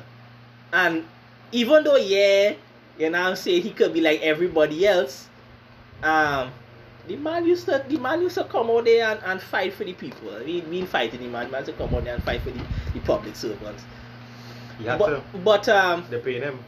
And 0.72 1.04
even 1.52 1.84
though, 1.84 1.96
yeah, 1.96 2.54
you 2.98 3.10
know, 3.10 3.20
I'm 3.22 3.36
saying 3.36 3.62
he 3.62 3.70
could 3.70 3.92
be 3.92 4.00
like 4.00 4.20
everybody 4.22 4.86
else, 4.86 5.28
um, 6.02 6.50
the 7.06 7.16
man 7.16 7.44
used 7.46 7.66
to 7.66 7.84
the 7.86 7.98
man 7.98 8.20
used 8.20 8.34
to 8.36 8.44
come 8.44 8.70
out 8.70 8.84
there 8.84 9.08
and, 9.10 9.20
and 9.24 9.40
fight 9.40 9.72
for 9.74 9.84
the 9.84 9.92
people. 9.92 10.30
We 10.44 10.60
been 10.62 10.86
fighting 10.86 11.20
the 11.20 11.28
man, 11.28 11.50
man 11.50 11.60
used 11.64 11.72
to 11.78 11.84
come 11.86 11.94
out 11.94 12.04
there 12.04 12.14
and 12.14 12.22
fight 12.22 12.40
for 12.42 12.50
the, 12.50 12.62
the 12.94 13.00
public 13.00 13.36
servants. 13.36 13.84
Have 14.84 14.98
But 14.98 15.06
to. 15.32 15.38
but 15.38 15.68
um 15.68 16.04
They 16.10 16.18
paying 16.18 16.40
them. 16.40 16.58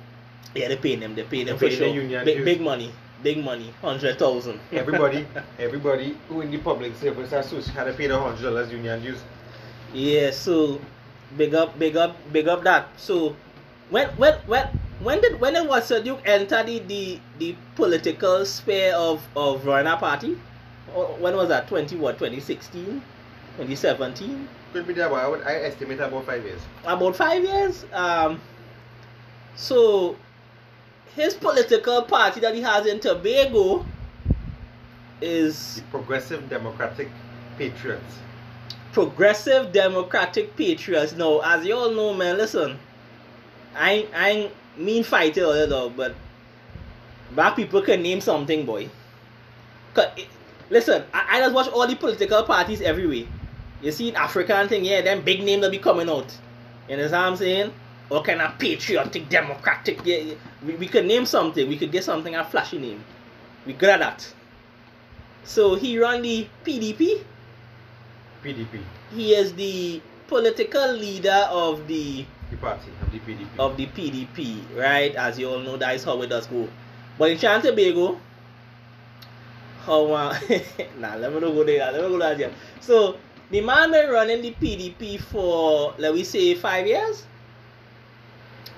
yeah 0.54 0.68
they 0.68 0.76
paying 0.76 1.00
them, 1.00 1.14
they 1.14 1.24
paying 1.24 1.46
them 1.46 1.56
They 1.58 1.68
for 1.70 1.76
paying 1.76 1.80
the 1.80 1.86
sure. 1.86 1.94
union 2.02 2.24
Big, 2.24 2.44
big 2.44 2.60
money. 2.60 2.92
Big 3.22 3.42
money. 3.44 3.72
Hundred 3.82 4.18
thousand. 4.18 4.60
Everybody, 4.72 5.26
everybody 5.58 6.16
who 6.28 6.40
in 6.40 6.50
the 6.52 6.58
public 6.58 6.94
service 6.96 7.32
association 7.32 7.72
had 7.74 7.84
to 7.84 7.92
pay 7.92 8.06
the 8.06 8.18
hundred 8.18 8.42
dollars 8.42 8.70
union 8.70 9.02
dues. 9.02 9.18
Yeah, 9.92 10.30
so 10.30 10.80
big 11.36 11.54
up, 11.54 11.78
big 11.78 11.96
up, 11.96 12.16
big 12.32 12.46
up 12.46 12.62
that. 12.62 12.88
So 12.96 13.34
when 13.90 14.08
when 14.10 14.34
when 14.46 14.68
when 15.00 15.20
did 15.20 15.40
when 15.40 15.54
did 15.54 15.68
Watson 15.68 16.04
Duke 16.04 16.20
enter 16.24 16.62
the, 16.62 16.78
the 16.80 17.20
the 17.38 17.56
political 17.76 18.44
sphere 18.44 18.94
of 18.94 19.26
of 19.36 19.64
running 19.66 19.92
a 19.92 19.96
party? 19.96 20.36
When 21.18 21.36
was 21.36 21.48
that? 21.48 21.68
Twenty 21.68 21.96
what? 21.96 22.18
2016? 22.18 23.02
2017? 23.56 24.48
Could 24.72 24.86
be 24.86 24.94
there, 24.94 25.08
but 25.08 25.16
I 25.24 25.28
would 25.28 25.42
I 25.42 25.54
estimate 25.64 26.00
about 26.00 26.24
five 26.26 26.44
years. 26.44 26.60
About 26.84 27.16
five 27.16 27.42
years. 27.44 27.84
Um. 27.92 28.40
So 29.56 30.16
his 31.14 31.34
political 31.34 32.02
party 32.02 32.40
that 32.40 32.54
he 32.54 32.62
has 32.62 32.86
in 32.86 33.00
Tobago 33.00 33.84
is 35.20 35.76
The 35.76 35.82
Progressive 35.90 36.48
Democratic 36.48 37.08
Patriots. 37.56 38.20
progressive 38.92 39.72
democratic 39.72 40.56
patriots. 40.56 41.12
Now, 41.14 41.40
as 41.40 41.64
you 41.66 41.74
all 41.74 41.90
know, 41.90 42.14
man, 42.14 42.36
listen, 42.36 42.78
I 43.74 43.92
ain't, 43.92 44.14
I 44.14 44.28
ain't 44.30 44.52
mean 44.78 45.02
fighting 45.04 45.44
or 45.44 45.66
dog, 45.66 45.94
but 45.96 46.14
black 47.32 47.56
people 47.56 47.82
can 47.82 48.02
name 48.02 48.20
something, 48.20 48.64
boy. 48.64 48.88
'Cause 49.94 50.06
it- 50.16 50.28
listen, 50.70 51.04
I, 51.12 51.38
I 51.38 51.40
just 51.40 51.54
watch 51.54 51.68
all 51.68 51.86
the 51.86 51.96
political 51.96 52.42
parties 52.44 52.80
everywhere. 52.80 53.24
You 53.82 53.92
see, 53.92 54.14
African 54.14 54.68
thing, 54.68 54.84
yeah, 54.84 55.02
them 55.02 55.22
big 55.22 55.42
names 55.42 55.62
that 55.62 55.70
be 55.70 55.78
coming 55.78 56.08
out. 56.08 56.32
You 56.88 56.96
know 56.96 57.04
what 57.04 57.14
I'm 57.14 57.36
saying? 57.36 57.72
All 58.10 58.22
kind 58.22 58.40
of 58.40 58.58
patriotic, 58.58 59.28
democratic. 59.28 60.00
Yeah, 60.04 60.16
yeah. 60.18 60.34
We, 60.64 60.74
we 60.74 60.86
could 60.88 61.04
name 61.06 61.26
something. 61.26 61.68
We 61.68 61.76
could 61.76 61.92
get 61.92 62.04
something 62.04 62.34
a 62.34 62.44
flashy 62.44 62.78
name. 62.78 63.04
We 63.66 63.74
good 63.74 63.90
at 63.90 64.00
that. 64.00 64.32
So 65.44 65.74
he 65.74 65.98
run 65.98 66.22
the 66.22 66.46
PDP 66.64 67.22
PDP, 68.44 68.80
he 69.14 69.34
is 69.34 69.52
the 69.54 70.00
political 70.28 70.92
leader 70.92 71.46
of 71.50 71.86
the 71.88 72.24
the 72.50 72.56
party 72.56 72.90
the 73.10 73.18
PDP. 73.20 73.46
of 73.58 73.76
the 73.76 73.86
PDP, 73.86 74.60
right? 74.76 75.14
As 75.14 75.38
you 75.38 75.48
all 75.50 75.60
know, 75.60 75.76
that 75.76 75.94
is 75.94 76.04
how 76.04 76.20
it 76.22 76.28
does 76.28 76.46
go. 76.46 76.68
But 77.18 77.30
in 77.30 77.38
Trinidad 77.38 77.66
and 77.66 77.76
Tobago, 77.76 78.20
how 79.84 80.12
uh, 80.12 80.38
nah, 80.98 81.16
let 81.16 81.32
me 81.32 81.40
not 81.40 81.52
go 81.52 81.64
there. 81.64 81.90
Let 81.92 82.02
me 82.02 82.08
go 82.08 82.18
there. 82.18 82.52
So 82.80 83.16
the 83.50 83.60
man 83.60 83.90
been 83.90 84.10
running 84.10 84.42
the 84.42 84.52
PDP 84.52 85.20
for 85.20 85.94
let 85.98 86.12
we 86.12 86.24
say 86.24 86.54
five 86.54 86.86
years. 86.86 87.24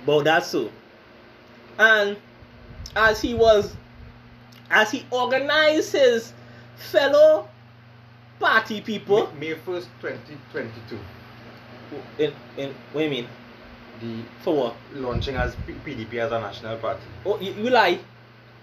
But 0.06 0.25
that's 0.25 0.46
so. 0.46 0.70
And 1.78 2.16
as 2.96 3.20
he 3.20 3.34
was, 3.34 3.75
as 4.70 4.90
he 4.90 5.04
organized 5.10 5.92
his 5.92 6.32
fellow 6.76 7.49
party 8.38 8.80
people, 8.80 9.30
May 9.38 9.54
first, 9.54 9.88
twenty 10.00 10.38
twenty 10.52 10.80
two. 10.88 10.99
in, 12.18 12.32
in 12.56 12.75
what 12.92 13.00
do 13.00 13.04
you 13.04 13.10
mean? 13.10 13.28
The 14.00 14.23
For 14.42 14.54
what? 14.57 14.75
launching 14.95 15.37
as 15.37 15.54
P- 15.66 15.75
PDP 15.85 16.14
as 16.19 16.33
a 16.33 16.40
national 16.40 16.76
party. 16.78 17.02
Oh, 17.26 17.38
you, 17.40 17.52
you 17.52 17.71
lie. 17.71 17.99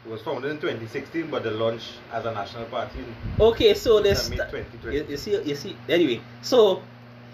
It 0.05 0.09
was 0.11 0.21
founded 0.21 0.49
in 0.51 0.57
2016, 0.57 1.29
but 1.29 1.43
the 1.43 1.51
launch 1.51 1.83
as 2.11 2.25
a 2.25 2.31
national 2.33 2.65
party 2.65 2.99
in 2.99 3.13
Okay, 3.39 3.73
so 3.73 3.99
this. 4.01 4.29
May 4.29 4.37
You, 4.37 4.41
2020. 4.43 5.11
you 5.11 5.17
see, 5.17 5.41
you 5.43 5.55
see. 5.55 5.75
Anyway, 5.89 6.21
so 6.41 6.81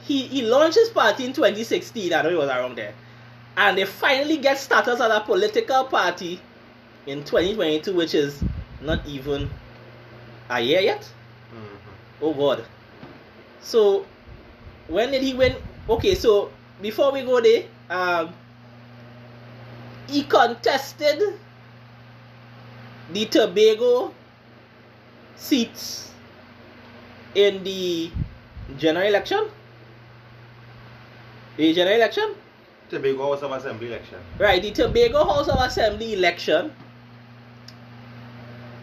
he 0.04 0.24
he 0.28 0.42
launched 0.42 0.76
his 0.76 0.90
party 0.90 1.26
in 1.26 1.34
2016. 1.34 2.12
I 2.14 2.22
know 2.24 2.30
he 2.30 2.36
was 2.36 2.50
around 2.50 2.76
there, 2.78 2.94
and 3.58 3.78
they 3.78 3.86
finally 3.86 4.38
get 4.38 4.58
status 4.58 5.00
as 5.00 5.12
a 5.12 5.22
political 5.22 5.86
party 5.86 6.42
in 7.06 7.24
2022, 7.24 7.94
which 7.94 8.16
is 8.16 8.44
not 8.82 9.06
even 9.06 9.50
a 10.50 10.60
year 10.60 10.82
yet. 10.82 11.08
Mhm. 11.54 11.78
Oh 12.22 12.34
God. 12.34 12.66
So 13.62 14.06
when 14.88 15.12
did 15.12 15.22
he 15.22 15.34
win? 15.36 15.56
Okay, 15.88 16.16
so 16.16 16.50
before 16.82 17.12
we 17.12 17.22
go 17.22 17.40
there, 17.40 17.64
um, 17.94 18.34
he 20.08 20.24
contested 20.24 21.22
the 23.12 23.26
Tobago 23.28 24.14
seats 25.36 26.12
in 27.36 27.64
the 27.64 28.12
general 28.78 29.08
election. 29.08 29.48
The 31.58 31.74
general 31.74 31.96
election, 31.96 32.34
Tobago 32.90 33.30
House 33.30 33.44
of 33.44 33.52
Assembly 33.52 33.88
election. 33.88 34.18
right? 34.40 34.62
The 34.62 34.72
Tobago 34.72 35.24
House 35.24 35.48
of 35.48 35.60
Assembly 35.60 36.14
election, 36.14 36.74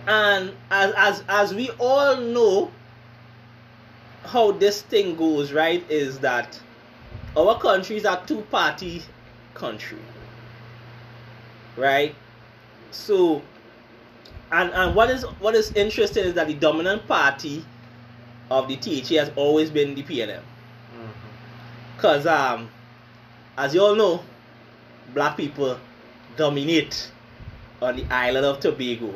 and 0.06 0.52
as 0.70 0.92
as 0.96 1.24
as 1.28 1.54
we 1.54 1.70
all 1.80 2.16
know, 2.16 2.70
how 4.24 4.52
this 4.52 4.82
thing 4.82 5.16
goes, 5.16 5.52
right? 5.52 5.84
Is 5.90 6.20
that 6.20 6.60
our 7.36 7.58
country 7.58 7.96
is 7.96 8.04
a 8.04 8.22
two-party 8.26 9.02
country, 9.54 9.98
right? 11.76 12.14
So, 12.90 13.42
and 14.50 14.70
and 14.72 14.94
what 14.94 15.10
is 15.10 15.22
what 15.38 15.54
is 15.54 15.72
interesting 15.72 16.24
is 16.24 16.34
that 16.34 16.48
the 16.48 16.54
dominant 16.54 17.06
party 17.06 17.64
of 18.50 18.66
the 18.68 18.76
THA 18.76 19.14
has 19.20 19.30
always 19.36 19.70
been 19.70 19.94
the 19.94 20.02
PNM. 20.02 20.40
Mhm. 20.40 21.12
Cause 21.98 22.26
um, 22.26 22.68
as 23.56 23.74
you 23.74 23.82
all 23.82 23.94
know, 23.94 24.22
black 25.14 25.36
people 25.36 25.78
dominate 26.36 27.10
on 27.80 27.96
the 27.96 28.04
island 28.12 28.44
of 28.44 28.58
Tobago. 28.60 29.14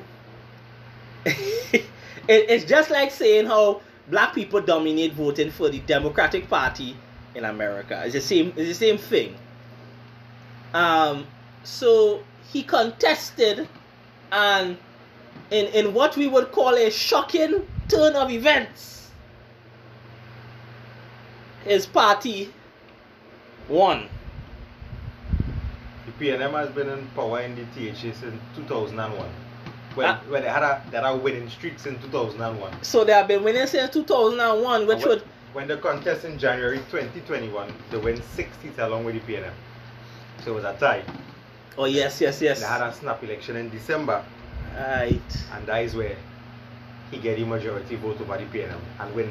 it, 1.27 1.85
it's 2.29 2.65
just 2.65 2.91
like 2.91 3.11
saying 3.11 3.47
how 3.47 3.81
black 4.09 4.35
people 4.35 4.61
dominate 4.61 5.15
voting 5.15 5.51
for 5.51 5.69
the 5.69 5.81
Democratic 5.81 6.49
Party 6.49 6.97
in 7.35 7.45
America. 7.45 8.01
It's 8.05 8.15
the 8.15 8.21
same. 8.21 8.53
It's 8.57 8.69
the 8.79 8.87
same 8.87 8.99
thing. 8.99 9.37
Um, 10.73 11.27
so 11.63 12.23
he 12.53 12.63
contested, 12.63 13.69
and 14.33 14.77
in 15.51 15.67
in 15.67 15.95
what 15.95 16.17
we 16.17 16.27
would 16.27 16.53
call 16.53 16.75
a 16.75 16.91
shocking 16.91 17.67
turn 17.89 18.15
of 18.17 18.31
events, 18.31 19.11
his 21.65 21.87
party 21.87 22.53
won. 23.69 24.09
The 26.07 26.27
PNM 26.27 26.53
has 26.53 26.69
been 26.71 26.89
in 26.89 27.07
power 27.15 27.41
in 27.41 27.55
the 27.57 27.65
THA 27.75 28.13
since 28.15 28.41
2001. 28.57 29.27
When, 29.95 30.07
Ah. 30.07 30.21
when 30.29 30.43
they 30.43 30.49
had 30.49 30.63
a, 30.63 30.83
they 30.91 30.97
had 30.99 31.07
a 31.07 31.17
winning 31.17 31.49
streak 31.49 31.79
since 31.79 32.03
2001. 32.03 32.83
So 32.83 33.05
they 33.05 33.13
have 33.13 33.27
been 33.29 33.43
winning 33.43 33.67
since 33.67 33.91
2001, 33.95 34.87
which 34.87 35.05
would 35.07 35.23
when 35.55 35.69
the 35.69 35.77
contest 35.79 36.25
in 36.25 36.39
January 36.39 36.79
2021, 36.91 37.73
they 37.91 37.97
win 37.97 38.21
six 38.21 38.51
seats 38.59 38.79
along 38.79 39.05
with 39.05 39.15
the 39.15 39.33
PNM. 39.33 39.53
So 40.45 40.51
it 40.51 40.55
was 40.57 40.65
a 40.65 40.77
tie. 40.79 41.03
oh 41.79 41.87
yes 41.87 42.21
yes 42.21 42.43
yes 42.43 42.61
They 42.61 42.67
had 42.67 42.83
a 42.83 42.93
snap 42.93 43.23
election 43.23 43.57
in 43.57 43.71
December, 43.71 44.23
Right. 44.77 45.47
And 45.53 45.67
that 45.67 45.85
is 45.85 45.95
where 45.95 46.17
he 47.11 47.19
get 47.19 47.39
the 47.39 47.45
majority 47.45 47.95
vote 47.97 48.21
over 48.21 48.37
the 48.37 48.45
PNM 48.45 48.81
and 48.99 49.15
win. 49.15 49.31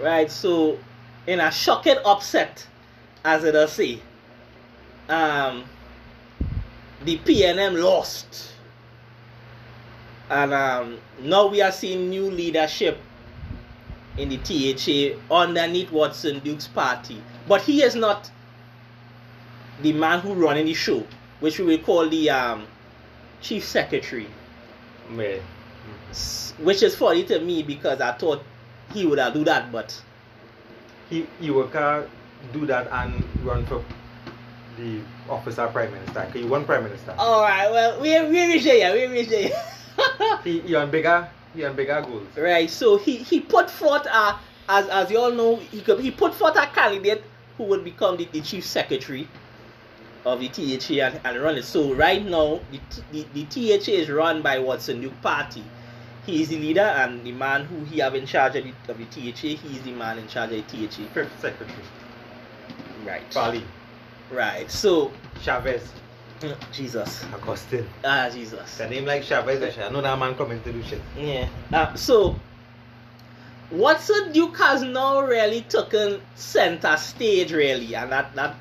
Right. 0.00 0.30
So, 0.30 0.78
in 1.26 1.40
a 1.40 1.50
shocking 1.50 1.98
upset, 2.04 2.66
as 3.24 3.44
it 3.44 3.52
does 3.52 3.72
say, 3.72 4.00
um, 5.08 5.64
the 7.04 7.18
PNM 7.18 7.82
lost. 7.82 8.52
And 10.30 10.54
um, 10.54 10.98
now 11.20 11.46
we 11.46 11.60
are 11.60 11.70
seeing 11.72 12.08
new 12.08 12.30
leadership 12.30 12.98
in 14.18 14.28
the 14.28 14.38
THA 14.38 15.18
underneath 15.34 15.90
Watson 15.92 16.40
Duke's 16.40 16.66
party. 16.68 17.20
But 17.48 17.62
he 17.62 17.82
is 17.82 17.94
not 17.94 18.30
the 19.82 19.92
man 19.92 20.20
who 20.20 20.34
running 20.34 20.66
the 20.66 20.74
show, 20.74 21.02
which 21.40 21.58
we 21.58 21.64
will 21.66 21.78
call 21.78 22.08
the 22.08 22.30
um, 22.30 22.66
chief 23.40 23.64
secretary. 23.64 24.26
Yeah. 25.16 25.36
Which 26.62 26.82
is 26.82 26.96
funny 26.96 27.24
to 27.24 27.40
me 27.40 27.62
because 27.62 28.00
I 28.00 28.12
thought 28.12 28.42
he 28.92 29.04
would 29.06 29.18
have 29.18 29.34
do 29.34 29.44
that, 29.44 29.70
but 29.70 30.00
He 31.10 31.26
he 31.40 31.50
will 31.50 31.68
can 31.68 32.06
do 32.52 32.66
that 32.66 32.88
and 32.90 33.22
run 33.44 33.64
for 33.66 33.84
the 34.78 35.00
office 35.28 35.58
of 35.58 35.72
prime 35.72 35.92
minister. 35.92 36.24
he 36.32 36.44
won 36.44 36.64
prime 36.64 36.84
minister. 36.84 37.14
all 37.18 37.42
right. 37.42 37.70
Well, 37.70 38.00
we 38.00 38.10
we 38.28 38.52
reach 38.54 38.64
there. 38.64 38.92
We 38.94 39.06
reach 39.06 39.28
there. 39.28 39.50
He 40.44 40.60
he 40.60 40.74
on 40.74 40.90
bigger 40.90 41.28
on 41.64 41.76
bigger 41.76 42.00
goals. 42.02 42.26
Right. 42.36 42.68
So 42.68 42.96
he 42.96 43.16
he 43.16 43.40
put 43.40 43.70
forth 43.70 44.06
a 44.06 44.38
as 44.68 44.88
as 44.88 45.10
you 45.10 45.18
all 45.18 45.32
know 45.32 45.56
he 45.56 45.80
could, 45.80 46.00
he 46.00 46.10
put 46.10 46.34
forth 46.34 46.56
a 46.56 46.66
candidate 46.66 47.22
who 47.56 47.64
would 47.64 47.84
become 47.84 48.16
the, 48.16 48.26
the 48.32 48.40
chief 48.40 48.64
secretary 48.64 49.28
of 50.24 50.40
the 50.40 50.48
THA 50.48 51.06
and, 51.06 51.20
and 51.24 51.42
run 51.42 51.56
it. 51.56 51.64
So 51.64 51.94
right 51.94 52.24
now 52.24 52.60
the, 52.70 52.80
the 53.12 53.44
the 53.46 53.78
THA 53.78 53.92
is 53.92 54.10
run 54.10 54.42
by 54.42 54.58
Watson 54.58 55.00
Duke 55.00 55.20
Party. 55.22 55.62
He 56.26 56.42
is 56.42 56.48
the 56.48 56.58
leader 56.58 56.80
and 56.80 57.24
the 57.24 57.30
man 57.30 57.64
who 57.66 57.84
he 57.84 58.00
have 58.00 58.16
in 58.16 58.26
charge 58.26 58.56
of 58.56 58.64
the, 58.64 58.92
of 58.92 58.98
the 58.98 59.04
THA. 59.04 59.56
He 59.62 59.76
is 59.76 59.82
the 59.82 59.92
man 59.92 60.18
in 60.18 60.26
charge 60.26 60.50
of 60.52 60.68
the 60.68 60.88
THA. 60.88 61.08
Fifth 61.14 61.40
secretary. 61.40 61.78
Right. 63.04 63.22
Bali. 63.32 63.62
Right. 64.30 64.68
So 64.70 65.12
Chavez. 65.42 65.92
Jesus. 66.72 67.24
Augustine. 67.34 67.86
Ah 68.04 68.28
Jesus. 68.32 68.78
The 68.78 68.88
name 68.88 69.06
like 69.06 69.22
Chavez, 69.22 69.78
I 69.78 69.88
know 69.90 70.02
that 70.02 70.18
man 70.18 70.34
coming 70.34 70.62
to 70.62 70.72
do 70.72 70.82
shit. 70.82 71.00
Yeah. 71.16 71.48
Uh, 71.72 71.94
so, 71.94 72.36
Watson 73.70 74.32
Duke 74.32 74.56
has 74.58 74.82
now 74.82 75.20
really 75.20 75.62
taken 75.62 76.20
center 76.34 76.96
stage, 76.96 77.52
really, 77.52 77.94
and 77.94 78.12
that 78.12 78.34
that. 78.34 78.54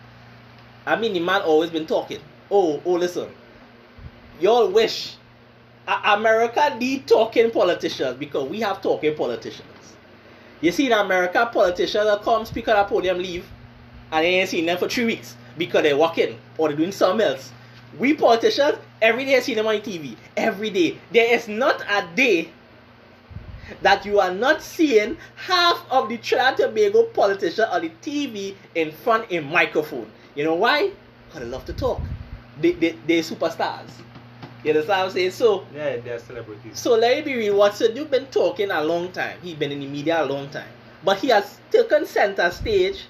I 0.85 0.95
mean, 0.95 1.13
the 1.13 1.19
man 1.19 1.41
always 1.41 1.69
been 1.69 1.85
talking. 1.85 2.19
Oh, 2.49 2.81
oh, 2.85 2.93
listen. 2.93 3.27
Y'all 4.39 4.69
wish 4.69 5.15
America 5.87 6.75
need 6.79 7.07
talking 7.07 7.51
politicians 7.51 8.17
because 8.17 8.49
we 8.49 8.61
have 8.61 8.81
talking 8.81 9.15
politicians. 9.15 9.67
You 10.61 10.71
see, 10.71 10.87
in 10.87 10.93
America, 10.93 11.49
politicians 11.51 12.05
that 12.05 12.21
come 12.21 12.45
speak 12.45 12.67
on 12.67 12.77
a 12.77 12.85
podium 12.85 13.17
leave, 13.17 13.45
and 14.11 14.23
they 14.25 14.35
ain't 14.35 14.49
seen 14.49 14.65
them 14.65 14.77
for 14.77 14.87
three 14.87 15.05
weeks 15.05 15.35
because 15.57 15.83
they're 15.83 15.97
working 15.97 16.37
or 16.57 16.69
they're 16.69 16.77
doing 16.77 16.91
something 16.91 17.25
else. 17.25 17.51
We 17.99 18.13
politicians, 18.13 18.77
every 19.01 19.25
day 19.25 19.37
I 19.37 19.39
see 19.39 19.53
them 19.53 19.67
on 19.67 19.75
TV. 19.75 20.15
Every 20.35 20.69
day. 20.69 20.97
There 21.11 21.33
is 21.33 21.47
not 21.47 21.81
a 21.89 22.07
day 22.15 22.49
that 23.81 24.05
you 24.05 24.19
are 24.19 24.31
not 24.33 24.61
seeing 24.61 25.17
half 25.35 25.83
of 25.89 26.09
the 26.09 26.17
Trinidad 26.17 26.59
and 26.59 26.75
Tobago 26.75 27.03
politician 27.05 27.65
on 27.71 27.81
the 27.81 27.89
TV 28.01 28.55
in 28.75 28.91
front 28.91 29.25
of 29.25 29.31
a 29.31 29.39
microphone. 29.41 30.09
You 30.35 30.43
know 30.43 30.55
why? 30.55 30.91
Because 31.27 31.41
they 31.41 31.47
love 31.49 31.65
to 31.65 31.73
talk. 31.73 32.01
They, 32.61 32.73
they, 32.73 32.95
they're 33.07 33.21
superstars. 33.21 33.89
You 34.63 34.71
understand 34.71 34.99
what 34.99 35.05
I'm 35.05 35.11
saying? 35.11 35.31
So, 35.31 35.65
Yeah, 35.73 35.97
they're 35.97 36.19
celebrities. 36.19 36.79
so 36.79 36.95
let 36.95 37.17
me 37.17 37.33
be 37.33 37.37
real. 37.37 37.57
Watson, 37.57 37.95
you've 37.95 38.09
been 38.11 38.25
talking 38.27 38.71
a 38.71 38.83
long 38.83 39.11
time. 39.11 39.37
He's 39.41 39.55
been 39.55 39.71
in 39.71 39.79
the 39.79 39.87
media 39.87 40.23
a 40.23 40.25
long 40.25 40.49
time. 40.49 40.67
But 41.03 41.19
he 41.19 41.27
has 41.29 41.59
taken 41.71 42.05
center 42.05 42.49
stage 42.49 43.05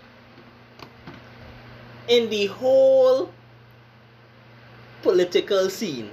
in 2.08 2.30
the 2.30 2.48
whole 2.48 3.32
political 5.06 5.70
scene. 5.70 6.10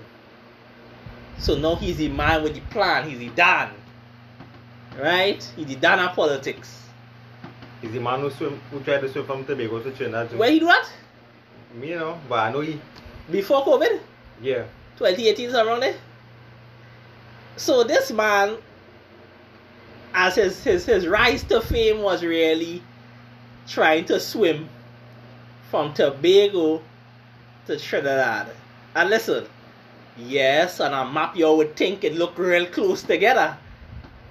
So 1.38 1.56
now 1.56 1.76
he's 1.76 1.96
the 1.96 2.08
man 2.08 2.42
with 2.42 2.54
the 2.54 2.60
plan. 2.60 3.08
He's 3.08 3.18
the 3.18 3.30
Dan. 3.30 3.70
Right? 5.00 5.42
He's 5.56 5.66
the 5.66 5.76
Dan 5.76 5.98
of 5.98 6.14
politics. 6.14 6.68
He's 7.80 7.92
the 7.92 8.00
man 8.00 8.20
who 8.20 8.30
swim 8.30 8.60
who 8.70 8.80
tried 8.80 9.00
to 9.00 9.08
swim 9.08 9.24
from 9.24 9.44
Tobago 9.46 9.82
to 9.82 9.90
Trinidad. 9.92 10.36
Where 10.36 10.50
he 10.50 10.58
do 10.60 10.66
that? 10.66 10.86
Me, 11.74 11.88
you 11.88 11.98
know, 11.98 12.20
but 12.28 12.38
I 12.40 12.52
know 12.52 12.60
he 12.60 12.78
Before 13.30 13.64
COVID? 13.64 13.98
yeah. 14.42 14.64
2018 14.98 15.48
is 15.48 15.54
around 15.54 15.80
there. 15.80 15.96
So 17.56 17.82
this 17.82 18.12
man, 18.12 18.56
as 20.12 20.34
his, 20.36 20.62
his 20.62 20.84
his 20.84 21.06
rise 21.08 21.42
to 21.44 21.62
fame 21.62 22.02
was 22.02 22.22
really 22.22 22.82
trying 23.66 24.04
to 24.04 24.20
swim 24.20 24.68
from 25.70 25.94
Tobago 25.94 26.82
to 27.66 27.78
Trinidad. 27.78 28.48
And 28.94 29.10
listen, 29.10 29.46
yes, 30.16 30.80
on 30.80 30.92
a 30.92 31.10
map 31.10 31.36
you 31.36 31.50
would 31.52 31.76
think 31.76 32.04
it 32.04 32.14
look 32.14 32.36
real 32.38 32.66
close 32.66 33.02
together. 33.02 33.56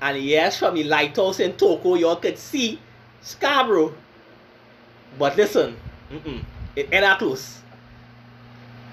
And 0.02 0.17
yes, 0.21 0.58
from 0.58 0.76
the 0.76 0.84
lighthouse 0.84 1.39
in 1.39 1.54
Toco, 1.54 2.00
you 2.00 2.15
could 2.21 2.38
see 2.38 2.80
Scarborough. 3.21 3.93
But 5.17 5.38
listen, 5.38 5.76
mm-mm, 6.12 6.43
it 6.76 6.89
ain't 6.91 7.02
that 7.02 7.19
close. 7.19 7.60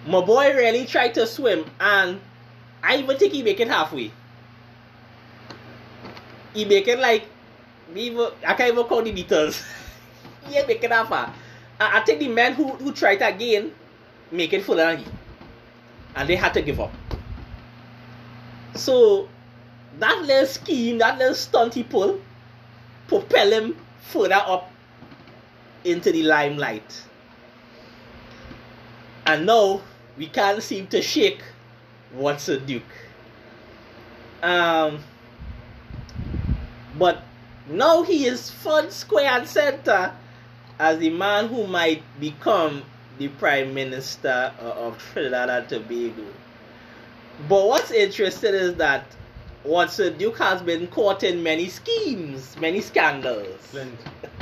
My 0.06 0.20
boy 0.20 0.54
really 0.54 0.86
tried 0.86 1.14
to 1.14 1.26
swim, 1.26 1.64
and 1.80 2.20
I 2.82 2.96
even 2.96 3.16
think 3.18 3.32
he 3.32 3.42
make 3.42 3.60
it 3.60 3.68
halfway. 3.68 4.10
He 6.54 6.64
make 6.64 6.88
it 6.88 6.98
like, 6.98 7.24
even, 7.94 8.28
I 8.46 8.54
can't 8.54 8.72
even 8.72 8.86
count 8.86 9.04
the 9.04 9.12
meters. 9.12 9.62
he 10.46 10.56
ain't 10.56 10.66
make 10.66 10.82
it 10.82 10.88
that 10.88 11.08
far. 11.08 11.32
I, 11.78 11.98
I 11.98 12.00
think 12.00 12.20
the 12.20 12.28
man 12.28 12.54
who, 12.54 12.68
who 12.68 12.92
tried 12.92 13.22
again 13.22 13.72
make 14.30 14.52
it 14.52 14.64
further 14.64 14.86
than 14.86 14.98
he. 14.98 15.04
And 16.14 16.28
they 16.28 16.36
had 16.36 16.54
to 16.54 16.62
give 16.62 16.80
up. 16.80 16.92
So, 18.74 19.28
that 19.98 20.22
little 20.22 20.46
scheme, 20.46 20.98
that 20.98 21.18
little 21.18 21.34
stunt 21.34 21.74
he 21.74 21.82
pulled, 21.82 22.22
propel 23.06 23.50
him 23.50 23.76
further 24.00 24.42
up 24.46 24.70
into 25.84 26.12
the 26.12 26.22
limelight. 26.22 27.04
And 29.26 29.46
now 29.46 29.82
we 30.16 30.26
can't 30.26 30.62
seem 30.62 30.86
to 30.88 31.02
shake 31.02 31.42
Watson 32.14 32.64
Duke. 32.66 32.82
Um, 34.42 35.00
but 36.96 37.22
now 37.68 38.02
he 38.02 38.26
is 38.26 38.50
front 38.50 38.92
square 38.92 39.30
and 39.30 39.46
center 39.46 40.12
as 40.78 40.98
the 40.98 41.10
man 41.10 41.48
who 41.48 41.66
might 41.66 42.02
become 42.20 42.82
the 43.18 43.28
prime 43.28 43.74
minister 43.74 44.52
of 44.60 44.98
Trinidad 45.12 45.50
and 45.50 45.68
Tobago. 45.68 46.24
But 47.48 47.66
what's 47.68 47.90
interesting 47.90 48.54
is 48.54 48.74
that 48.76 49.04
Watson 49.64 50.16
Duke 50.18 50.38
has 50.38 50.62
been 50.62 50.86
caught 50.88 51.22
in 51.22 51.42
many 51.42 51.68
schemes, 51.68 52.56
many 52.58 52.80
scandals. 52.80 53.56
Flint. 53.60 53.98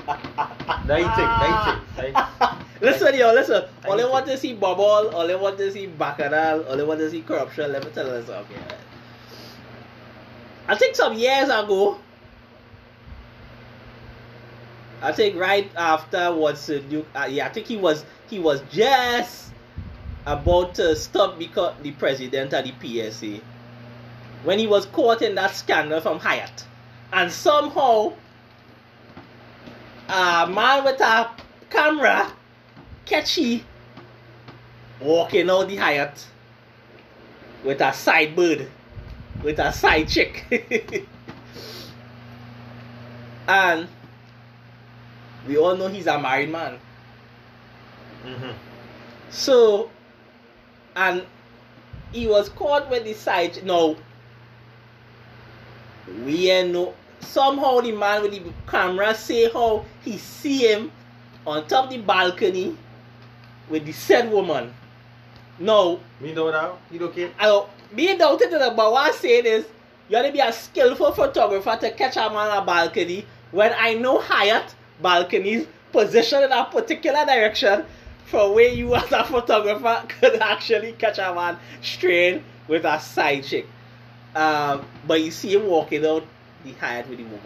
That 0.06 0.98
he 0.98 1.04
think, 1.04 1.16
that 1.16 1.78
he 1.96 2.00
think. 2.00 2.14
That 2.14 2.56
listen, 2.80 3.14
yo, 3.14 3.32
listen. 3.32 3.64
All 3.84 3.92
I 3.92 3.94
Anything. 3.94 4.10
want 4.12 4.26
to 4.26 4.36
see 4.38 4.52
bubble, 4.54 4.82
all 4.82 5.30
I 5.30 5.34
want 5.34 5.58
to 5.58 5.72
see 5.72 5.86
bacchanal, 5.86 6.64
all 6.68 6.80
I 6.80 6.84
want 6.84 7.00
to 7.00 7.10
see 7.10 7.22
corruption. 7.22 7.72
Let 7.72 7.84
me 7.84 7.90
tell 7.90 8.06
you 8.06 8.24
something. 8.26 8.56
I 10.68 10.76
think 10.76 10.94
some 10.96 11.14
years 11.14 11.48
ago, 11.48 11.98
I 15.06 15.12
think 15.12 15.36
right 15.36 15.70
after 15.76 16.34
Watson 16.34 16.88
Duke, 16.88 17.06
uh, 17.14 17.28
yeah, 17.30 17.46
I 17.46 17.50
think 17.50 17.68
he 17.68 17.76
was 17.76 18.04
he 18.28 18.40
was 18.40 18.60
just 18.72 19.52
about 20.26 20.74
to 20.74 20.96
stop 20.96 21.38
because 21.38 21.74
the 21.80 21.92
president 21.92 22.52
of 22.52 22.64
the 22.64 22.72
PSA 23.12 23.40
when 24.42 24.58
he 24.58 24.66
was 24.66 24.86
caught 24.86 25.22
in 25.22 25.36
that 25.36 25.54
scandal 25.54 26.00
from 26.00 26.18
Hyatt, 26.18 26.64
and 27.12 27.30
somehow 27.30 28.14
a 30.08 30.48
man 30.48 30.82
with 30.82 31.00
a 31.00 31.30
camera 31.70 32.32
catchy 33.04 33.64
walking 35.00 35.48
out 35.48 35.68
the 35.68 35.76
Hyatt 35.76 36.26
with 37.62 37.80
a 37.80 37.92
side 37.92 38.34
bird, 38.34 38.66
with 39.44 39.60
a 39.60 39.72
side 39.72 40.08
chick. 40.08 40.44
and 43.46 43.86
we 45.46 45.56
all 45.56 45.76
know 45.76 45.88
he's 45.88 46.06
a 46.06 46.18
married 46.18 46.50
man. 46.50 46.78
mm-hmm. 48.24 48.50
So, 49.30 49.90
and 50.94 51.24
he 52.12 52.26
was 52.26 52.48
caught 52.50 52.90
with 52.90 53.04
the 53.04 53.12
side. 53.14 53.64
No, 53.64 53.96
we 56.24 56.50
ain't 56.50 56.72
know. 56.72 56.94
Somehow 57.20 57.80
the 57.80 57.92
man 57.92 58.22
with 58.22 58.32
the 58.32 58.52
camera 58.66 59.14
say 59.14 59.50
how 59.50 59.84
he 60.04 60.18
see 60.18 60.58
him 60.58 60.92
on 61.46 61.66
top 61.66 61.90
the 61.90 61.98
balcony 61.98 62.76
with 63.68 63.84
the 63.84 63.92
said 63.92 64.30
woman. 64.30 64.72
No, 65.58 66.00
Me 66.20 66.34
know 66.34 66.50
now. 66.50 66.78
You 66.90 67.00
okay? 67.06 67.30
I 67.38 67.46
don't, 67.46 67.68
being 67.94 68.18
doubted 68.18 68.50
the 68.50 68.74
but 68.76 68.92
what 68.92 69.08
I'm 69.08 69.14
saying 69.14 69.46
is 69.46 69.64
you 70.08 70.22
to 70.22 70.30
be 70.32 70.40
a 70.40 70.52
skillful 70.52 71.12
photographer 71.12 71.76
to 71.80 71.90
catch 71.92 72.16
a 72.16 72.28
man 72.28 72.50
on 72.50 72.62
a 72.62 72.64
balcony 72.64 73.24
when 73.50 73.72
I 73.76 73.94
know 73.94 74.20
Hyatt 74.20 74.74
balconies 75.00 75.66
positioned 75.92 76.44
in 76.44 76.52
a 76.52 76.64
particular 76.64 77.24
direction 77.24 77.84
for 78.26 78.54
where 78.54 78.68
you 78.68 78.94
as 78.94 79.10
a 79.12 79.24
photographer 79.24 80.06
could 80.20 80.36
actually 80.40 80.92
catch 80.92 81.18
a 81.18 81.34
man 81.34 81.58
straight 81.82 82.42
with 82.68 82.84
a 82.84 82.98
side 83.00 83.44
chick. 83.44 83.66
Um, 84.34 84.84
but 85.06 85.22
you 85.22 85.30
see 85.30 85.54
him 85.54 85.66
walking 85.66 86.04
out 86.04 86.24
the 86.64 86.72
Hyatt 86.72 87.08
with 87.08 87.18
the 87.18 87.24
woman. 87.24 87.40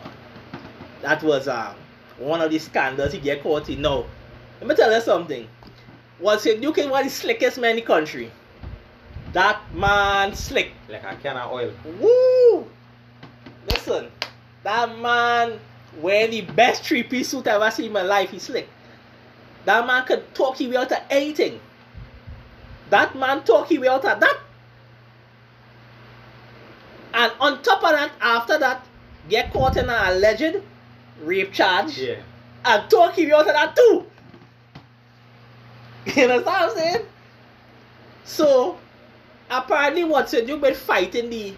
That 1.02 1.22
was 1.22 1.48
um, 1.48 1.74
one 2.18 2.40
of 2.40 2.50
the 2.50 2.58
scandals 2.58 3.12
he 3.12 3.20
get 3.20 3.42
caught 3.42 3.68
in. 3.68 3.82
Now, 3.82 4.04
let 4.60 4.68
me 4.68 4.74
tell 4.74 4.92
you 4.92 5.00
something. 5.00 5.48
Was 6.18 6.44
you 6.44 6.72
can 6.72 6.90
one 6.90 7.06
of 7.06 7.10
the 7.10 7.14
slickest 7.14 7.58
man 7.58 7.70
in 7.70 7.76
the 7.76 7.82
country? 7.82 8.30
That 9.32 9.60
man 9.74 10.34
slick. 10.34 10.72
Like 10.88 11.04
a 11.04 11.14
can 11.16 11.36
of 11.36 11.50
oil. 11.52 11.72
Woo! 11.98 12.66
Listen, 13.70 14.08
that 14.64 14.98
man 14.98 15.60
wearing 15.98 16.30
the 16.30 16.40
best 16.42 16.84
three 16.84 17.02
piece 17.02 17.28
suit 17.28 17.46
I've 17.48 17.60
ever 17.60 17.70
seen 17.70 17.86
in 17.86 17.92
my 17.92 18.02
life. 18.02 18.30
He's 18.30 18.42
slick. 18.44 18.68
That 19.64 19.86
man 19.86 20.04
could 20.04 20.34
talk 20.34 20.60
you 20.60 20.76
out 20.78 20.92
of 20.92 20.98
anything. 21.10 21.60
That 22.90 23.14
man 23.16 23.42
talk 23.44 23.70
you 23.70 23.88
out 23.88 24.04
of 24.04 24.20
that. 24.20 24.38
And 27.12 27.32
on 27.40 27.62
top 27.62 27.82
of 27.84 27.90
that, 27.90 28.12
after 28.20 28.58
that, 28.58 28.86
get 29.28 29.52
caught 29.52 29.76
in 29.76 29.88
an 29.90 30.12
alleged 30.12 30.62
rape 31.22 31.52
charge 31.52 31.98
Yeah. 31.98 32.16
and 32.64 32.88
talk 32.90 33.18
you 33.18 33.34
out 33.34 33.48
of 33.48 33.54
that 33.54 33.76
too. 33.76 34.06
You 36.06 36.22
understand 36.22 36.44
what 36.44 36.62
I'm 36.62 36.70
saying? 36.76 37.06
So, 38.24 38.78
apparently, 39.50 40.04
what's 40.04 40.32
it? 40.34 40.48
You've 40.48 40.60
been 40.60 40.74
fighting 40.74 41.28
the 41.30 41.54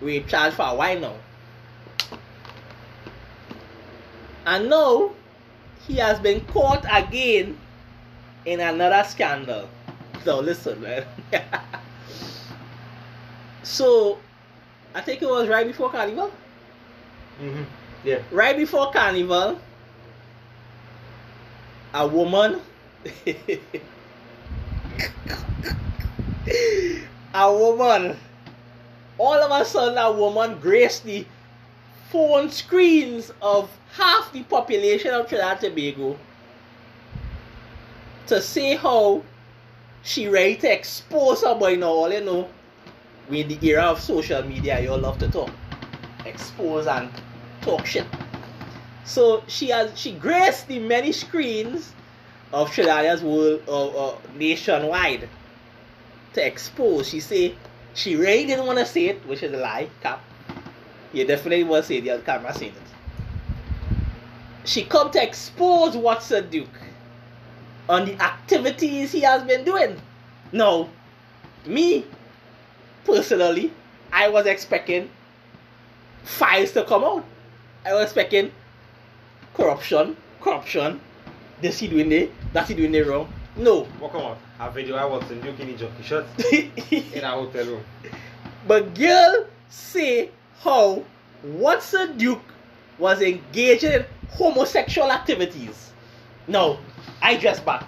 rape 0.00 0.28
charge 0.28 0.54
for 0.54 0.62
a 0.66 0.74
while 0.74 0.98
now. 1.00 1.14
And 4.46 4.70
now, 4.70 5.10
he 5.86 5.96
has 5.96 6.18
been 6.20 6.40
caught 6.46 6.84
again 6.90 7.58
in 8.44 8.60
another 8.60 9.06
scandal. 9.08 9.68
So, 10.24 10.40
listen, 10.40 10.80
man. 10.80 11.04
so, 13.62 14.18
I 14.94 15.00
think 15.00 15.20
it 15.20 15.28
was 15.28 15.48
right 15.48 15.66
before 15.66 15.90
Carnival. 15.90 16.32
Mm-hmm. 17.40 17.64
Yeah. 18.06 18.22
right 18.30 18.56
before 18.56 18.92
carnival 18.92 19.58
a 21.92 22.06
woman 22.06 22.60
a 27.34 27.52
woman 27.52 28.16
all 29.18 29.34
of 29.34 29.50
a 29.60 29.64
sudden 29.64 29.98
a 29.98 30.12
woman 30.12 30.60
graced 30.60 31.02
the 31.02 31.26
phone 32.10 32.50
screens 32.50 33.32
of 33.42 33.70
half 33.92 34.32
the 34.32 34.42
population 34.44 35.12
of 35.12 35.28
Trinidad 35.28 35.64
and 35.64 35.74
Tobago 35.74 36.16
to 38.26 38.40
say 38.40 38.76
how 38.76 39.22
she 40.02 40.28
ready 40.28 40.56
to 40.56 40.72
expose 40.72 41.40
somebody 41.40 41.76
now 41.76 41.88
all 41.88 42.12
you 42.12 42.20
know 42.20 42.48
in 43.30 43.48
the 43.48 43.58
era 43.66 43.84
of 43.84 44.00
social 44.00 44.42
media 44.42 44.80
you 44.80 44.90
all 44.90 44.98
love 44.98 45.18
to 45.18 45.28
talk 45.28 45.50
expose 46.26 46.86
and 46.86 47.10
talk 47.62 47.86
shit. 47.86 48.06
So 49.04 49.42
she 49.46 49.68
has 49.68 49.98
she 49.98 50.12
graced 50.12 50.68
the 50.68 50.78
many 50.78 51.12
screens 51.12 51.92
of 52.52 52.70
Trinidadians 52.70 53.22
world 53.22 53.62
uh, 53.68 53.88
uh, 53.88 54.18
nationwide 54.36 55.28
to 56.34 56.46
expose. 56.46 57.08
She 57.08 57.20
say 57.20 57.54
she 57.94 58.16
really 58.16 58.46
didn't 58.46 58.66
want 58.66 58.78
to 58.78 58.86
say 58.86 59.06
it, 59.06 59.26
which 59.26 59.42
is 59.42 59.52
a 59.52 59.56
lie, 59.56 59.88
cap. 60.02 60.22
You 61.16 61.26
definitely 61.26 61.64
to 61.64 61.82
say 61.82 61.96
it 61.96 62.10
on 62.10 62.20
camera 62.20 62.52
saying 62.52 62.72
it. 62.72 63.98
She 64.68 64.84
come 64.84 65.10
to 65.12 65.22
expose 65.22 65.96
Watson 65.96 66.50
Duke 66.50 66.78
on 67.88 68.04
the 68.04 68.22
activities 68.22 69.12
he 69.12 69.20
has 69.20 69.42
been 69.44 69.64
doing. 69.64 69.98
Now, 70.52 70.90
me 71.64 72.04
personally, 73.06 73.72
I 74.12 74.28
was 74.28 74.44
expecting 74.44 75.08
files 76.22 76.72
to 76.72 76.84
come 76.84 77.02
out. 77.02 77.24
I 77.86 77.94
was 77.94 78.02
expecting 78.04 78.52
corruption, 79.54 80.18
corruption, 80.42 81.00
this 81.62 81.78
he 81.78 81.86
doing 81.88 82.10
there, 82.10 82.28
that 82.52 82.68
he 82.68 82.74
doing 82.74 82.92
there 82.92 83.06
wrong. 83.06 83.32
No. 83.56 83.84
What 84.00 84.12
come 84.12 84.20
on? 84.20 84.36
A 84.60 84.70
video 84.70 84.96
I 84.96 85.06
was 85.06 85.30
in 85.30 85.40
Duke 85.40 85.60
in 85.60 85.68
the 85.68 85.78
jockey 85.78 86.02
shots 86.02 86.52
in 86.52 87.24
a 87.24 87.30
hotel 87.30 87.64
room. 87.64 87.84
but 88.68 88.94
girl 88.94 89.46
say 89.70 90.28
how 90.60 91.04
Watson 91.42 92.16
Duke 92.16 92.42
was 92.98 93.20
engaging 93.20 93.92
in 93.92 94.04
homosexual 94.30 95.10
activities. 95.10 95.92
No, 96.48 96.78
I 97.22 97.36
dress 97.36 97.60
back. 97.60 97.84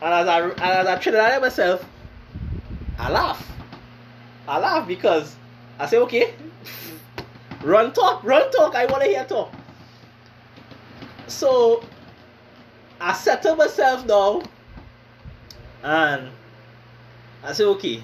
And 0.00 0.12
as 0.12 0.28
I 0.28 0.40
and 0.40 0.60
as 0.60 0.86
I 0.86 0.96
Trinidad 0.96 1.40
myself, 1.40 1.84
I 2.98 3.10
laugh. 3.10 3.48
I 4.48 4.58
laugh 4.58 4.86
because 4.86 5.36
I 5.78 5.86
say, 5.86 5.98
okay, 5.98 6.34
run 7.62 7.92
talk, 7.92 8.24
run 8.24 8.50
talk, 8.50 8.74
I 8.74 8.86
wanna 8.86 9.06
hear 9.06 9.24
talk. 9.24 9.52
So 11.28 11.84
I 13.00 13.12
settle 13.12 13.56
myself 13.56 14.06
down 14.06 14.42
and 15.82 16.28
I 17.42 17.52
say, 17.52 17.64
okay, 17.64 18.02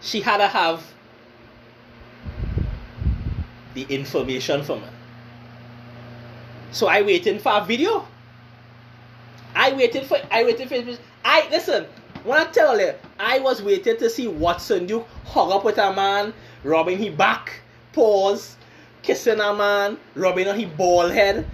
she 0.00 0.20
had 0.20 0.38
to 0.38 0.46
have 0.46 0.84
the 3.74 3.82
information 3.88 4.62
from 4.62 4.80
her. 4.80 4.90
So 6.72 6.86
I 6.86 7.02
waiting 7.02 7.38
for 7.38 7.52
a 7.52 7.64
video. 7.64 8.06
I 9.54 9.72
waited 9.72 10.06
for 10.06 10.18
I 10.30 10.44
waited 10.44 10.68
for 10.68 10.98
I 11.24 11.48
listen, 11.50 11.86
when 12.24 12.40
I 12.40 12.44
tell 12.44 12.78
you, 12.78 12.94
I 13.18 13.40
was 13.40 13.62
waiting 13.62 13.96
to 13.96 14.08
see 14.08 14.28
Watson 14.28 14.86
Duke 14.86 15.06
hug 15.24 15.50
up 15.50 15.64
with 15.64 15.78
a 15.78 15.92
man, 15.92 16.32
rubbing 16.64 16.98
his 16.98 17.14
back, 17.14 17.60
pause, 17.92 18.56
kissing 19.02 19.40
a 19.40 19.54
man, 19.54 19.98
rubbing 20.14 20.48
on 20.48 20.58
his 20.58 20.68
bald 20.70 21.10
head. 21.12 21.46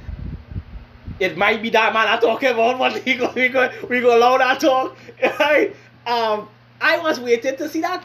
It 1.19 1.39
might 1.39 1.63
be 1.63 1.71
that 1.71 1.95
man 1.95 2.09
I'm 2.09 2.21
talking 2.21 2.51
about, 2.51 2.79
but 2.79 3.05
we 3.07 3.15
go 3.15 3.33
we 3.35 3.49
go 3.49 3.71
we 3.89 4.01
go 4.01 4.17
allow 4.17 4.39
that 4.39 4.61
talk. 4.61 4.97
Right? 5.23 5.75
Um 6.07 6.49
I 6.81 6.99
was 6.99 7.19
waiting 7.19 7.57
to 7.57 7.69
see 7.69 7.81
that. 7.81 8.05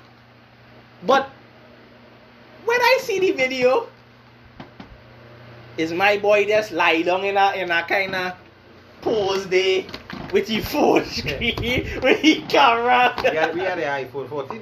But 1.04 1.30
when 2.66 2.82
I 2.82 2.98
see 3.02 3.20
the 3.20 3.32
video, 3.32 3.88
is 5.78 5.92
my 5.92 6.18
boy 6.18 6.46
just 6.46 6.72
lie 6.72 7.02
down 7.02 7.24
in 7.24 7.38
a 7.38 7.54
in 7.54 7.72
a 7.72 7.84
kind 7.84 8.16
of 8.16 8.34
pose 9.02 9.48
there 9.48 9.84
with 10.32 10.48
his 10.48 10.68
phone 10.68 11.06
screen, 11.06 11.56
with 12.04 12.20
his 12.20 12.40
camera. 12.48 13.14
We 13.22 13.36
had, 13.36 13.54
we 13.54 13.62
had 13.62 13.78
the 13.78 13.84
iPhone 13.84 14.30
14. 14.30 14.62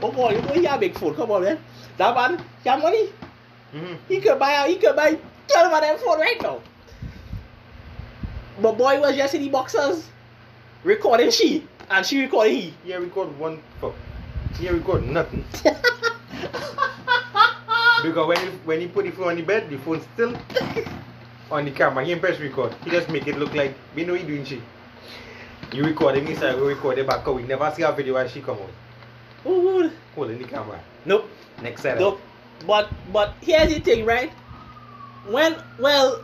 oh 0.00 0.12
boy, 0.12 0.30
you 0.32 0.42
know 0.42 0.52
he 0.52 0.64
have 0.64 0.80
big 0.80 0.96
phone. 0.96 1.14
Come 1.14 1.30
on, 1.30 1.42
man. 1.42 1.58
That 1.98 2.14
man, 2.14 2.44
he 2.62 2.68
have 2.68 2.80
money. 2.80 3.08
Mm-hmm. 3.74 3.94
He 4.08 4.20
could 4.20 4.38
buy 4.38 4.52
a, 4.52 4.68
he 4.68 4.76
could 4.76 4.96
buy 4.96 5.18
12 5.48 5.72
of 5.72 5.80
them 5.80 5.98
phone 5.98 6.20
right 6.20 6.40
now. 6.42 6.60
But 8.60 8.72
boy 8.72 9.00
was 9.00 9.16
just 9.16 9.34
in 9.34 9.42
the 9.42 9.48
boxers 9.48 10.08
recording 10.84 11.30
she 11.30 11.66
and 11.90 12.04
she 12.04 12.20
recording 12.20 12.54
he. 12.54 12.74
Yeah, 12.84 12.96
record 12.96 13.36
one 13.38 13.62
fuck. 13.80 13.94
Yeah, 14.60 14.72
record 14.72 15.06
nothing. 15.06 15.44
Because 18.02 18.26
when 18.26 18.38
he, 18.38 18.46
when 18.64 18.80
he 18.80 18.88
put 18.88 19.04
the 19.04 19.12
phone 19.12 19.28
on 19.28 19.36
the 19.36 19.42
bed, 19.42 19.70
the 19.70 19.78
phone 19.78 20.00
still 20.14 20.36
on 21.50 21.64
the 21.64 21.70
camera. 21.70 22.04
He 22.04 22.14
press 22.16 22.40
record. 22.40 22.74
He 22.84 22.90
just 22.90 23.08
make 23.08 23.26
it 23.26 23.38
look 23.38 23.54
like 23.54 23.74
we 23.94 24.04
know 24.04 24.14
he 24.14 24.24
doing 24.24 24.44
shit. 24.44 24.60
You 25.72 25.84
record 25.84 26.16
him 26.16 26.26
inside, 26.26 26.56
we 26.56 26.66
record 26.68 26.98
it 26.98 27.06
back 27.06 27.26
up. 27.26 27.34
We 27.34 27.44
never 27.44 27.72
see 27.74 27.82
a 27.82 27.92
video 27.92 28.14
where 28.14 28.28
she 28.28 28.40
come 28.40 28.58
out. 28.58 29.50
Ooh. 29.50 29.90
Holding 30.14 30.38
the 30.38 30.44
camera. 30.44 30.80
Nope. 31.04 31.28
Next 31.62 31.82
Saturday. 31.82 32.04
Nope. 32.04 32.20
But 32.66 32.90
but 33.12 33.34
here's 33.40 33.72
the 33.72 33.80
thing, 33.80 34.04
right? 34.04 34.30
When 35.28 35.56
well 35.78 36.22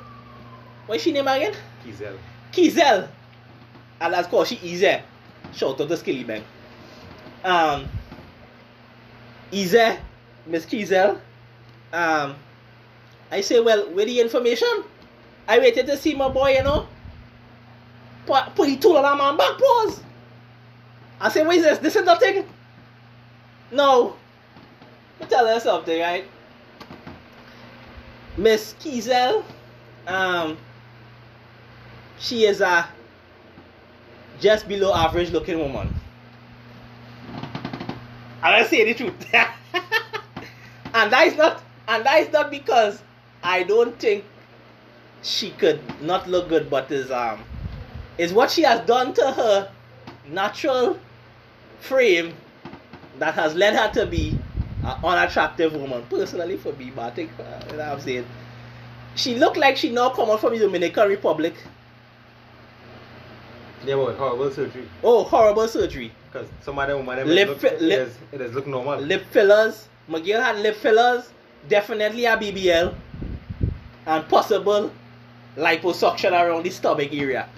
what's 0.87 1.03
she 1.03 1.13
name 1.13 1.29
again? 1.29 1.55
Kizel. 1.85 2.17
Kizel. 2.53 3.09
And 4.01 4.13
that's 4.13 4.29
called 4.29 4.47
she 4.47 4.57
Ize. 4.57 5.03
Shout 5.55 5.81
out 5.81 5.89
to 5.89 5.97
Skilly 5.97 6.25
Bang. 6.25 6.45
Um 7.45 7.89
Ize, 9.53 9.99
Miss 10.47 10.67
Kizel. 10.67 11.21
Um 11.93 12.37
I 13.31 13.41
say, 13.43 13.61
well, 13.61 13.91
with 13.91 14.07
the 14.07 14.21
information, 14.21 14.85
I 15.47 15.59
waited 15.59 15.87
to 15.87 15.97
see 15.97 16.15
my 16.15 16.29
boy, 16.29 16.53
you 16.55 16.63
know. 16.63 16.87
Put, 18.27 18.55
put 18.55 18.67
the 18.69 18.77
tool 18.77 18.97
on 18.97 19.19
my 19.19 19.37
back 19.37 19.59
pause. 19.59 20.03
I 21.21 21.29
say, 21.29 21.45
what 21.45 21.57
is 21.57 21.63
this? 21.63 21.79
This 21.79 21.97
is 21.97 22.05
nothing. 22.05 22.47
No. 23.71 24.17
Me 25.21 25.27
tell 25.27 25.53
you 25.53 25.61
something, 25.61 26.01
right? 26.01 26.25
Miss 28.37 28.75
Kiesel, 28.81 29.43
um, 30.07 30.57
she 32.19 32.45
is 32.45 32.61
a 32.61 32.89
just 34.41 34.69
below 34.69 34.95
average 34.95 35.33
looking 35.33 35.59
woman. 35.59 35.93
I'm 38.41 38.53
gonna 38.53 38.69
say 38.69 38.85
the 38.85 38.95
truth. 38.95 39.15
and 40.95 41.13
that 41.13 41.27
is 41.27 41.37
not 41.37 41.63
and 41.89 42.05
that 42.05 42.21
is 42.21 42.33
not 42.33 42.51
because 42.51 43.03
I 43.43 43.63
don't 43.65 43.99
think 43.99 44.25
she 45.23 45.51
could 45.53 45.81
not 46.03 46.29
look 46.29 46.49
good, 46.49 46.71
but 46.71 46.93
is 46.93 47.11
um 47.11 47.43
is 48.19 48.33
what 48.33 48.51
she 48.51 48.63
has 48.63 48.81
done 48.87 49.15
to 49.15 49.33
her 49.33 49.73
natural 50.29 50.99
frame 51.81 52.35
that 53.19 53.35
has 53.35 53.55
led 53.55 53.75
her 53.75 53.91
to 54.01 54.07
be 54.07 54.39
an 54.85 55.05
unattractive 55.05 55.73
woman. 55.75 56.05
Personally, 56.11 56.57
for 56.57 56.73
me, 56.75 56.93
but 56.95 57.03
I 57.07 57.11
think 57.11 57.31
uh, 57.41 57.43
you 57.71 57.73
know 57.73 57.79
what 57.79 57.89
I'm 57.95 58.01
saying. 58.01 58.27
She 59.17 59.35
looked 59.35 59.57
like 59.57 59.77
she 59.77 59.91
now 59.91 60.11
come 60.11 60.31
out 60.31 60.41
from 60.41 60.53
the 60.53 60.61
Dominican 60.61 61.09
Republic. 61.09 61.55
Yeah, 63.85 63.97
but 63.97 64.17
horrible 64.17 64.51
surgery. 64.51 64.89
Oh, 65.03 65.25
horrible 65.25 65.67
surgery. 65.67 66.13
Because 66.31 66.49
some 66.61 66.79
of 66.79 66.87
them 66.87 67.07
women, 67.07 67.27
Lip 67.27 67.49
it, 67.49 67.51
look, 67.51 67.59
fi- 67.61 67.69
it, 67.69 67.81
lip- 67.83 68.09
is, 68.09 68.19
it 68.33 68.41
is 68.41 68.53
look 68.55 68.67
normal. 68.67 69.01
Lip 69.01 69.25
fillers. 69.31 69.89
McGill 70.09 70.43
had 70.43 70.57
lip 70.59 70.77
fillers. 70.77 71.31
Definitely 71.69 72.27
a 72.27 72.37
BBL. 72.37 72.95
And 74.07 74.29
possible 74.29 74.91
liposuction 75.57 76.33
around 76.33 76.65
the 76.65 76.71
stomach 76.71 77.13
area. 77.13 77.49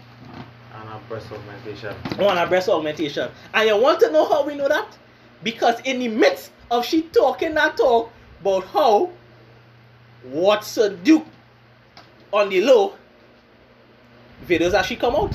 And 0.74 0.88
a 0.88 1.00
breast 1.08 1.26
augmentation. 1.30 1.94
on 2.18 2.38
a 2.38 2.46
breast 2.46 2.68
augmentation. 2.68 3.30
And 3.54 3.68
you 3.68 3.76
want 3.76 4.00
to 4.00 4.10
know 4.10 4.28
how 4.28 4.44
we 4.46 4.54
know 4.54 4.68
that? 4.68 4.96
Because 5.42 5.80
in 5.80 6.00
the 6.00 6.08
midst 6.08 6.50
of 6.70 6.84
she 6.84 7.02
talking 7.02 7.54
that 7.54 7.76
talk 7.76 8.10
about 8.40 8.64
how 8.66 9.10
Watson 10.24 11.02
Duke 11.02 11.26
on 12.32 12.48
the 12.48 12.60
low, 12.62 12.94
videos 14.46 14.74
actually 14.74 14.96
come 14.96 15.14
out. 15.14 15.32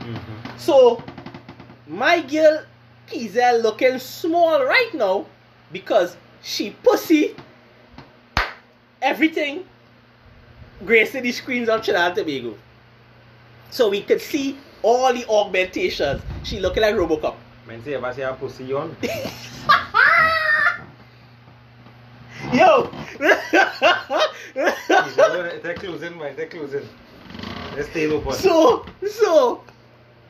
Mm-hmm. 0.00 0.58
So 0.58 1.02
my 1.86 2.20
girl 2.22 2.64
Kizel 3.08 3.62
looking 3.62 3.98
small 3.98 4.64
right 4.64 4.90
now 4.94 5.26
because 5.72 6.16
she 6.46 6.70
pussy 6.70 7.34
everything 9.02 9.64
gracing 10.84 11.24
the 11.24 11.32
screens 11.32 11.68
of 11.68 11.82
Trinidad 11.82 12.16
and 12.16 12.16
Tobago. 12.16 12.56
So 13.70 13.88
we 13.88 14.02
could 14.02 14.20
see 14.20 14.56
all 14.80 15.12
the 15.12 15.26
augmentations. 15.26 16.22
She 16.44 16.60
looking 16.60 16.82
like 16.82 16.94
Robocop. 16.94 17.34
Man, 17.66 17.82
say, 17.82 17.96
I 17.96 18.12
say 18.12 18.22
a 18.22 18.32
pussy 18.32 18.72
on, 18.72 18.96
Yo! 22.52 22.92
they're 24.54 25.74
closing, 25.74 26.16
man, 26.16 26.36
they're 26.36 26.46
closing. 26.46 26.88
Let's 27.74 27.88
stay 27.90 28.06
open. 28.06 28.32
so, 28.34 28.86
so, 29.10 29.64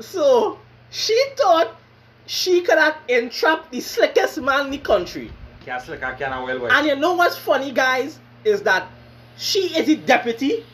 so, 0.01 0.59
she 0.91 1.23
thought 1.37 1.77
she 2.25 2.63
could 2.63 2.79
have 2.79 2.97
entrapped 3.09 3.71
the 3.71 3.81
slickest 3.81 4.41
man 4.41 4.65
in 4.67 4.71
the 4.71 4.79
country. 4.79 5.31
Can't 5.67 5.83
slick, 5.83 6.01
I 6.05 6.15
can't 6.15 6.45
well 6.45 6.61
watch. 6.61 6.73
And 6.73 6.87
you 6.87 6.95
know 6.95 7.15
what's 7.15 7.37
funny, 7.37 7.73
guys, 7.73 8.21
is 8.45 8.63
that 8.63 8.89
she 9.37 9.77
is 9.77 9.87
the 9.87 9.97
deputy 9.97 10.65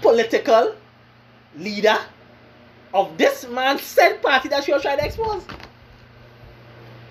political 0.00 0.76
leader 1.56 1.98
of 2.94 3.18
this 3.18 3.48
man's 3.48 3.82
said 3.82 4.22
party 4.22 4.48
that 4.48 4.62
she 4.62 4.72
was 4.72 4.82
trying 4.82 4.98
to 4.98 5.04
expose. 5.04 5.42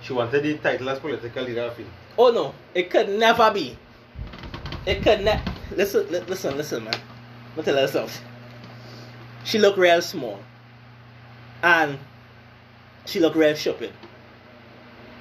She 0.02 0.13
wanted 0.13 0.43
the 0.43 0.58
title 0.60 0.89
as 0.89 1.00
political 1.00 1.43
leader, 1.43 1.70
feel. 1.72 1.86
Oh 2.17 2.32
no, 2.32 2.56
it 2.74 2.89
could 2.89 3.10
never 3.10 3.52
be. 3.52 3.78
It 4.86 5.04
could 5.04 5.26
ne- 5.26 5.41
listen, 5.76 6.10
li- 6.10 6.22
listen, 6.22 6.56
listen, 6.56 6.86
man. 6.86 6.96
Me 7.58 7.63
tell 7.63 7.76
her 7.76 7.86
something. 7.86 8.26
She 9.43 9.60
look 9.60 9.76
real 9.76 10.02
small, 10.02 10.39
and 11.62 12.00
she 13.06 13.20
look 13.20 13.36
real 13.36 13.58
stupid. 13.58 13.91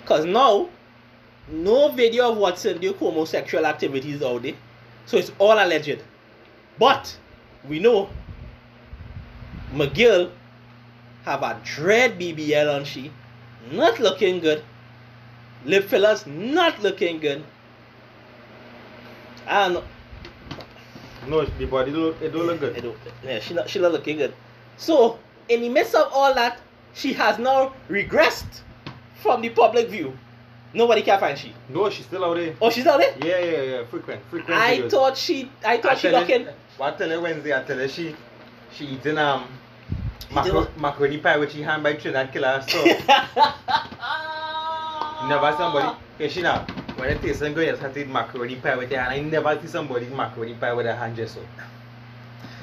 Cause 0.04 0.24
now, 0.24 0.68
no 1.48 1.88
video 1.90 2.32
of 2.32 2.38
Watson 2.38 2.78
do 2.78 2.92
homosexual 2.94 3.66
activities 3.66 4.22
out 4.22 4.42
there, 4.42 4.54
so 5.06 5.16
it's 5.16 5.30
all 5.38 5.52
alleged. 5.54 6.02
But 6.78 7.16
we 7.68 7.78
know 7.78 8.08
McGill 9.72 10.30
have 11.24 11.42
a 11.42 11.60
dread 11.64 12.18
BBL 12.18 12.74
on 12.74 12.84
she, 12.84 13.10
not 13.70 13.98
looking 14.00 14.40
good. 14.40 14.62
Lip 15.64 15.84
fillers 15.88 16.26
not 16.26 16.80
looking 16.82 17.18
good. 17.18 17.42
And 19.48 19.82
No, 21.28 21.44
the 21.44 21.64
body 21.66 21.90
look, 21.90 22.20
it 22.22 22.30
don't 22.32 22.46
look 22.46 22.60
good. 22.60 22.76
it 22.76 22.82
don't- 22.82 22.96
yeah, 23.24 23.40
she 23.40 23.54
not 23.54 23.68
she 23.68 23.78
not 23.80 23.92
looking 23.92 24.18
good. 24.18 24.32
So 24.76 25.18
in 25.48 25.60
the 25.62 25.68
midst 25.68 25.94
of 25.94 26.12
all 26.12 26.34
that, 26.34 26.60
she 26.94 27.12
has 27.14 27.38
now 27.38 27.72
regressed 27.90 28.62
from 29.22 29.40
the 29.42 29.48
public 29.50 29.88
view. 29.88 30.16
Nobody 30.74 31.02
can 31.02 31.18
find 31.18 31.38
she. 31.38 31.52
No, 31.68 31.88
she's 31.90 32.06
still 32.06 32.24
out 32.24 32.36
there. 32.36 32.54
Oh, 32.60 32.70
she's 32.70 32.86
out 32.86 32.98
there. 32.98 33.14
Yeah, 33.24 33.38
yeah, 33.38 33.62
yeah, 33.62 33.84
frequent, 33.86 34.22
frequent. 34.30 34.58
I 34.60 34.78
videos. 34.78 34.90
thought 34.90 35.16
she. 35.16 35.50
I 35.64 35.78
thought 35.78 35.92
I 35.92 35.94
she 35.96 36.08
looking. 36.10 36.44
her, 36.44 36.54
what 36.76 36.94
I 36.94 36.96
tell 36.98 37.08
her 37.10 37.20
Wednesday, 37.20 37.54
I 37.56 37.62
tell 37.62 37.78
her 37.78 37.88
she, 37.88 38.14
she 38.72 38.86
eating 38.86 39.16
um, 39.18 39.48
macro, 40.32 40.68
macaroni 40.76 41.18
pie 41.18 41.38
which 41.38 41.52
she 41.52 41.62
hand 41.62 41.82
by 41.82 41.94
Trinidad 41.94 42.32
Killer. 42.32 42.62
So 42.68 42.84
never 45.28 45.52
somebody, 45.56 45.96
okay, 46.16 46.28
she 46.28 46.42
now, 46.42 46.66
when 46.96 47.08
I 47.08 47.12
it 47.12 47.22
tastes 47.22 47.40
good, 47.40 47.56
you 47.66 47.76
have 47.76 47.94
to 47.94 48.00
eat 48.00 48.08
macaroni 48.08 48.56
pie 48.56 48.76
with 48.76 48.90
your 48.90 49.00
hand. 49.00 49.14
I 49.14 49.20
never 49.20 49.58
see 49.60 49.68
somebody 49.68 50.06
macaroni 50.06 50.54
pie 50.54 50.72
with 50.72 50.86
a 50.86 50.94
hand 50.94 51.16
just 51.16 51.34
so. 51.34 51.40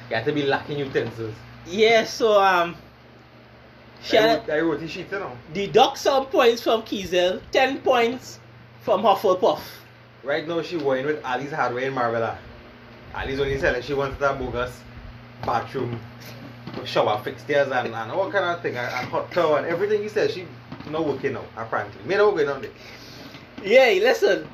You 0.09 0.15
have 0.17 0.25
to 0.25 0.31
be 0.31 0.43
lacking 0.43 0.77
utensils. 0.79 1.33
yeah. 1.65 2.03
So 2.03 2.39
um. 2.41 2.75
She 4.03 4.17
I 4.17 4.35
wrote, 4.35 4.49
I 4.49 4.77
the 4.77 4.87
sheet, 4.87 5.07
you 5.11 5.19
know. 5.19 5.31
deduct 5.53 5.97
some 5.97 6.25
points 6.25 6.61
from 6.61 6.81
Kiesel, 6.81 7.41
ten 7.51 7.79
points 7.79 8.39
from 8.81 9.01
Hufflepuff. 9.01 9.61
Right 10.23 10.45
now 10.45 10.61
she 10.61 10.77
going 10.77 11.05
with 11.05 11.23
Ali's 11.23 11.51
hardware 11.51 11.85
in 11.85 11.93
Marabella. 11.93 12.37
Ali's 13.15 13.39
only 13.39 13.57
said 13.59 13.75
that 13.75 13.85
she 13.85 13.93
wants 13.93 14.19
that 14.19 14.37
bogus 14.37 14.77
bathroom, 15.45 15.99
shower 16.83 17.21
fixtures 17.23 17.71
and, 17.71 17.93
and 17.93 18.11
all 18.11 18.29
kind 18.29 18.45
of 18.45 18.61
thing 18.61 18.75
and, 18.75 18.93
and 18.93 19.07
hot 19.07 19.31
tub 19.31 19.57
and 19.57 19.67
everything 19.67 20.01
he 20.01 20.09
said 20.09 20.31
she 20.31 20.45
not 20.89 21.05
working 21.05 21.37
out 21.37 21.47
apparently. 21.55 22.03
Me 22.05 22.15
not 22.15 22.33
working 22.33 22.49
out 22.49 22.61
there. 22.61 22.71
Yeah, 23.63 24.03
listen. 24.03 24.49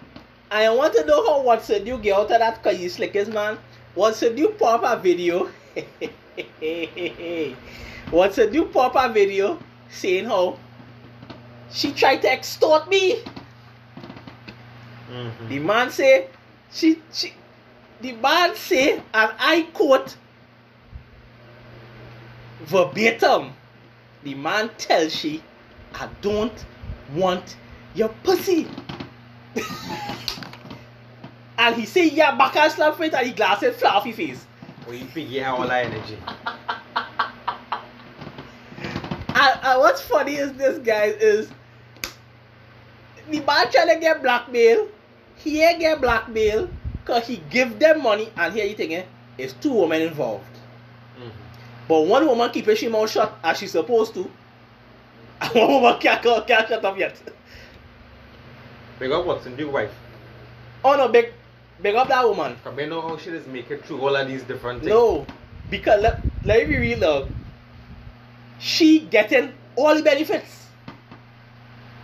I 0.52 0.70
want 0.70 0.94
to 0.94 1.06
know 1.06 1.26
how 1.26 1.42
Watson 1.42 1.86
you 1.88 1.98
get 1.98 2.16
out 2.16 2.32
of 2.32 2.40
that 2.40 2.62
because 2.62 2.80
you 2.80 2.90
slickest 2.90 3.32
man. 3.32 3.58
Watson 3.96 4.38
you 4.38 4.50
pop 4.50 4.84
a 4.84 5.00
video. 5.02 5.50
Pop 8.12 8.38
a 8.38 8.50
new 8.50 8.66
papa 8.66 9.12
video 9.14 9.60
saying 9.90 10.26
how 10.26 10.58
she 11.72 11.92
tried 11.92 12.22
to 12.22 12.32
extort 12.32 12.90
me. 12.90 13.22
Mm-hmm. 15.12 15.50
The 15.50 15.60
man 15.60 15.92
say 15.92 16.28
she 16.72 17.02
she 17.12 17.34
the 18.02 18.14
man 18.14 18.56
say 18.56 18.94
and 18.94 19.04
I 19.14 19.68
quote 19.74 20.16
verbatim. 22.62 23.54
The 24.24 24.36
man 24.36 24.70
tells 24.78 25.16
she 25.16 25.44
I 25.94 26.08
don't 26.22 26.66
want 27.14 27.58
your 27.96 28.10
pussy. 28.24 28.68
and 31.58 31.76
he 31.76 31.86
say 31.86 32.08
yeah 32.10 32.36
back 32.38 32.56
and 32.56 32.72
slap 32.72 32.98
face 32.98 33.14
and 33.14 33.28
he 33.28 33.34
glasses 33.34 33.82
his 34.04 34.16
face. 34.16 34.46
You 34.92 35.44
all 35.44 35.68
that 35.68 35.86
energy. 35.86 36.18
And, 39.40 39.60
and 39.64 39.80
what's 39.80 40.02
funny 40.02 40.36
is 40.36 40.52
this 40.54 40.80
guy 40.80 41.06
is 41.06 41.50
the 43.30 43.40
man 43.40 43.72
trying 43.72 43.88
to 43.88 43.98
get 43.98 44.22
blackmail. 44.22 44.90
He 45.38 45.64
ain't 45.64 45.80
get 45.80 46.02
blackmail 46.02 46.70
because 47.00 47.26
he 47.26 47.42
give 47.50 47.80
them 47.80 48.04
money 48.04 48.34
and 48.36 48.54
here 48.54 48.66
you 48.66 48.76
think 48.76 48.92
eh, 48.92 49.04
it's 49.38 49.54
two 49.54 49.74
women 49.74 50.02
involved. 50.02 50.44
Mm-hmm. 51.18 51.30
But 51.88 52.02
one 52.02 52.28
woman 52.28 52.50
keep 52.52 52.66
her 52.66 52.90
mouth 52.90 53.10
shut 53.10 53.34
as 53.42 53.58
she's 53.58 53.72
supposed 53.72 54.14
to. 54.16 54.30
And 55.42 55.52
one 55.56 55.72
woman 55.72 56.00
can't, 56.02 56.22
can't, 56.22 56.68
shut 56.68 56.84
up 56.84 57.00
yet. 57.00 57.16
Big 59.00 59.10
up 59.12 59.46
in 59.46 59.56
big 59.56 59.68
wife. 59.68 59.92
Oh 60.84 60.98
no, 60.98 61.08
big, 61.08 61.32
big 61.82 61.96
up 61.96 62.08
that 62.10 62.28
woman. 62.28 62.56
Cause 62.64 62.76
me 62.76 62.86
know 62.86 63.02
how 63.02 63.18
she 63.18 63.30
is 63.30 63.46
make 63.48 63.70
it 63.72 63.86
through 63.86 64.02
all 64.02 64.16
of 64.16 64.28
these 64.28 64.44
different 64.44 64.80
things. 64.82 64.90
No, 64.90 65.26
because 65.70 66.02
let, 66.02 66.22
let 66.44 66.68
me 66.68 66.76
be 66.76 66.80
real 66.80 67.00
now. 67.00 67.28
She 68.60 69.00
getting 69.00 69.54
all 69.76 69.96
the 69.96 70.04
benefits. 70.04 70.68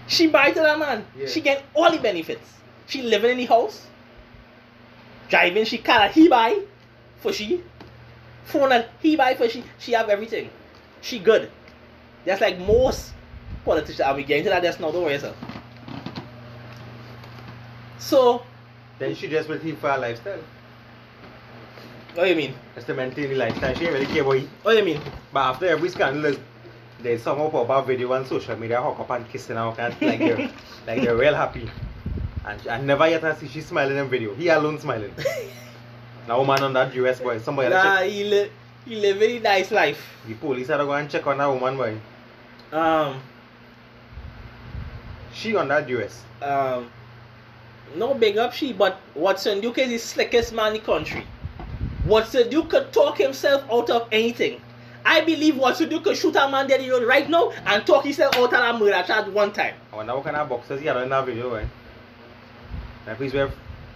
She 0.08 0.28
buy 0.28 0.52
to 0.52 0.60
that 0.60 0.80
man. 0.80 1.06
Yeah. 1.18 1.28
She 1.28 1.42
get 1.42 1.64
all 1.74 1.92
the 1.92 1.98
benefits. 1.98 2.54
She 2.88 3.02
living 3.02 3.32
in 3.32 3.38
the 3.38 3.46
house. 3.46 3.88
Driving, 5.30 5.66
she 5.66 5.80
car 5.80 6.08
he 6.10 6.28
buy 6.30 6.62
for 7.18 7.34
she. 7.34 7.62
Phone 8.46 8.70
that 8.70 8.90
he 9.02 9.16
buy 9.16 9.34
for 9.34 9.50
she. 9.50 9.64
She 9.80 9.94
have 9.94 10.10
everything. 10.10 10.50
She 11.02 11.20
good. 11.20 11.52
That's 12.24 12.42
like 12.42 12.60
most 12.60 13.12
politicians. 13.64 14.02
I'll 14.02 14.16
be 14.16 14.24
getting 14.24 14.44
to 14.46 14.50
that 14.52 14.64
just 14.64 14.80
now. 14.80 14.92
Don't 14.92 15.04
worry 15.04 15.14
yourself. 15.14 15.36
So, 17.98 18.44
Then 19.00 19.16
she 19.16 19.28
just 19.28 19.50
will 19.50 19.60
keep 19.60 19.80
for 19.80 19.90
her 19.92 19.98
lifestyle. 19.98 20.40
what 22.14 22.24
do 22.24 22.30
you 22.30 22.36
mean? 22.36 22.54
Just 22.76 22.88
to 22.88 22.94
maintain 22.94 23.30
the 23.30 23.36
lifestyle. 23.36 23.76
She 23.76 23.84
ain't 23.86 23.94
really 23.94 24.06
care 24.06 24.22
about 24.22 24.38
it. 24.38 24.48
What 24.64 24.72
do 24.74 24.78
you 24.80 24.86
mean? 24.86 25.02
But 25.34 25.40
after 25.42 25.66
every 25.68 25.90
scandal 25.90 26.26
is 26.26 26.38
They 27.04 27.18
somehow 27.18 27.50
put 27.50 27.64
up 27.64 27.84
a 27.84 27.86
video 27.86 28.14
on 28.14 28.26
social 28.26 28.56
media, 28.56 28.82
hook 28.82 29.00
up 29.00 29.10
and 29.12 29.30
kissing 29.30 29.58
and 29.58 29.78
like 29.78 30.00
they're 30.00 30.38
like 30.88 31.02
they're 31.04 31.16
real 31.16 31.36
happy. 31.36 31.70
And 32.46 32.68
I 32.68 32.80
never 32.82 33.08
yet 33.10 33.24
I 33.24 33.36
see 33.36 33.48
she 33.48 33.62
smiling 33.62 33.98
in 33.98 34.08
video. 34.10 34.34
He 34.34 34.48
alone 34.48 34.80
smiling. 34.80 35.14
now 36.28 36.40
woman 36.40 36.64
on 36.64 36.74
that 36.74 36.96
US 36.96 37.20
boy, 37.20 37.38
somebody 37.40 37.70
Nah, 37.70 38.00
check. 38.00 38.10
he 38.10 38.24
live 38.24 38.50
he 38.86 38.96
live 38.96 39.18
very 39.18 39.40
nice 39.40 39.72
life. 39.72 40.02
The 40.28 40.36
police 40.36 40.68
had 40.68 40.78
to 40.78 40.86
go 40.86 40.94
and 40.94 41.10
check 41.10 41.28
on 41.28 41.38
that 41.40 41.48
woman 41.48 41.76
boy. 41.78 41.98
Um, 42.72 43.22
She 45.34 45.56
on 45.56 45.68
that 45.68 45.90
US. 45.90 46.24
um, 46.42 46.90
no 47.96 48.14
big 48.14 48.38
up 48.38 48.54
she, 48.54 48.74
but 48.74 49.00
Watson 49.14 49.62
Duke 49.62 49.78
is 49.78 49.90
the 49.90 49.98
slickest 49.98 50.54
man 50.54 50.68
in 50.68 50.74
the 50.74 50.80
country. 50.80 51.26
Watson 52.06 52.50
Duke 52.50 52.70
could 52.70 52.94
talk 52.94 53.18
himself 53.18 53.64
out 53.72 53.90
of 53.90 54.08
anything. 54.12 54.62
I 55.06 55.22
believe 55.22 55.58
Watson 55.58 55.90
Duke 55.90 56.04
could 56.04 56.18
shoot 56.18 56.36
a 56.36 56.50
man 56.50 56.68
dead 56.68 56.82
in 56.82 56.88
the 56.88 56.94
road 56.94 57.08
right 57.08 57.30
now 57.30 57.52
and 57.52 57.86
talk 57.86 58.04
himself 58.04 58.36
out 58.38 58.54
of 58.54 58.76
a 58.76 58.80
murder 58.80 59.04
charge 59.06 59.28
one 59.28 59.54
time. 59.54 59.76
I 59.94 59.98
wonder 59.98 60.16
what 60.16 60.24
kind 60.24 60.36
of 60.36 60.50
boxers 60.50 60.82
he 60.82 60.88
had 60.88 60.98
in 60.98 61.10
that 61.10 61.26
video, 61.26 61.54
right? 61.54 61.68
That 63.06 63.20
piece 63.20 63.34
were 63.34 63.52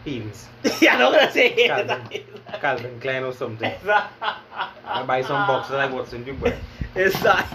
heels. 0.06 0.48
yeah, 0.82 0.94
I'm 0.94 1.00
not 1.00 1.14
gonna 1.14 1.32
say 1.32 1.54
it. 1.54 1.68
Calvin, 1.68 2.24
Calvin 2.62 3.00
Klein 3.00 3.24
or 3.24 3.34
something. 3.34 3.72
I 3.86 5.04
buy 5.06 5.22
some 5.22 5.48
boxers 5.48 5.76
like 5.76 5.92
Watson 5.92 6.20
in 6.20 6.26
Duke, 6.26 6.40
boy. 6.40 6.56
It's 6.96 7.24
a. 7.24 7.46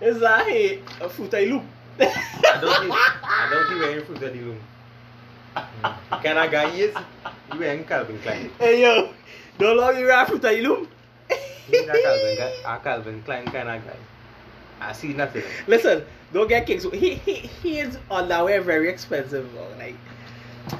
It's 0.00 0.22
a 0.22 0.38
head. 0.38 0.80
A 1.00 1.04
I 1.04 1.44
look. 1.44 1.62
I 2.00 2.60
don't 2.60 2.80
think, 2.80 2.94
I 2.94 3.48
don't 3.50 3.68
think 3.68 3.80
wearing 3.80 4.04
fruit 4.04 4.22
at 4.22 4.32
the 4.32 4.54
Mm. 5.54 6.22
Kind 6.22 6.38
of 6.38 6.50
guy 6.50 6.70
he 6.70 6.82
is, 6.82 6.96
Calvin 7.84 8.18
Klein. 8.20 8.50
Hey 8.58 8.82
yo, 8.82 9.10
don't 9.58 9.76
long 9.76 9.96
you 9.98 10.06
wear 10.06 10.26
fruit 10.26 10.44
I 10.44 10.60
Calvin, 12.02 12.36
guy, 12.36 12.52
a 12.64 12.78
Calvin 12.78 13.22
Klein 13.22 13.44
kind 13.46 13.68
of 13.68 13.84
guy. 13.84 13.96
I 14.80 14.92
see 14.92 15.12
nothing. 15.12 15.42
Listen, 15.66 16.04
don't 16.32 16.48
get 16.48 16.66
kicked. 16.66 16.84
He 16.94 17.14
he 17.14 17.34
he 17.34 17.78
is 17.78 17.98
underwear 18.10 18.60
very 18.60 18.88
expensive. 18.88 19.50
Bro. 19.52 19.68
Like, 19.78 19.96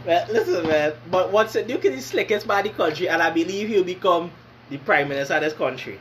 well, 0.04 0.26
listen, 0.30 0.66
man. 0.66 0.92
But 1.10 1.32
what's 1.32 1.54
it? 1.56 1.66
Duke 1.66 1.84
is 1.84 1.94
the 1.94 2.02
slickest 2.02 2.46
man 2.46 2.66
in 2.66 2.72
the 2.72 2.76
country, 2.76 3.08
and 3.08 3.22
I 3.22 3.30
believe 3.30 3.68
he'll 3.68 3.84
become 3.84 4.30
the 4.70 4.78
prime 4.78 5.08
minister 5.08 5.34
of 5.34 5.42
this 5.42 5.54
country. 5.54 5.98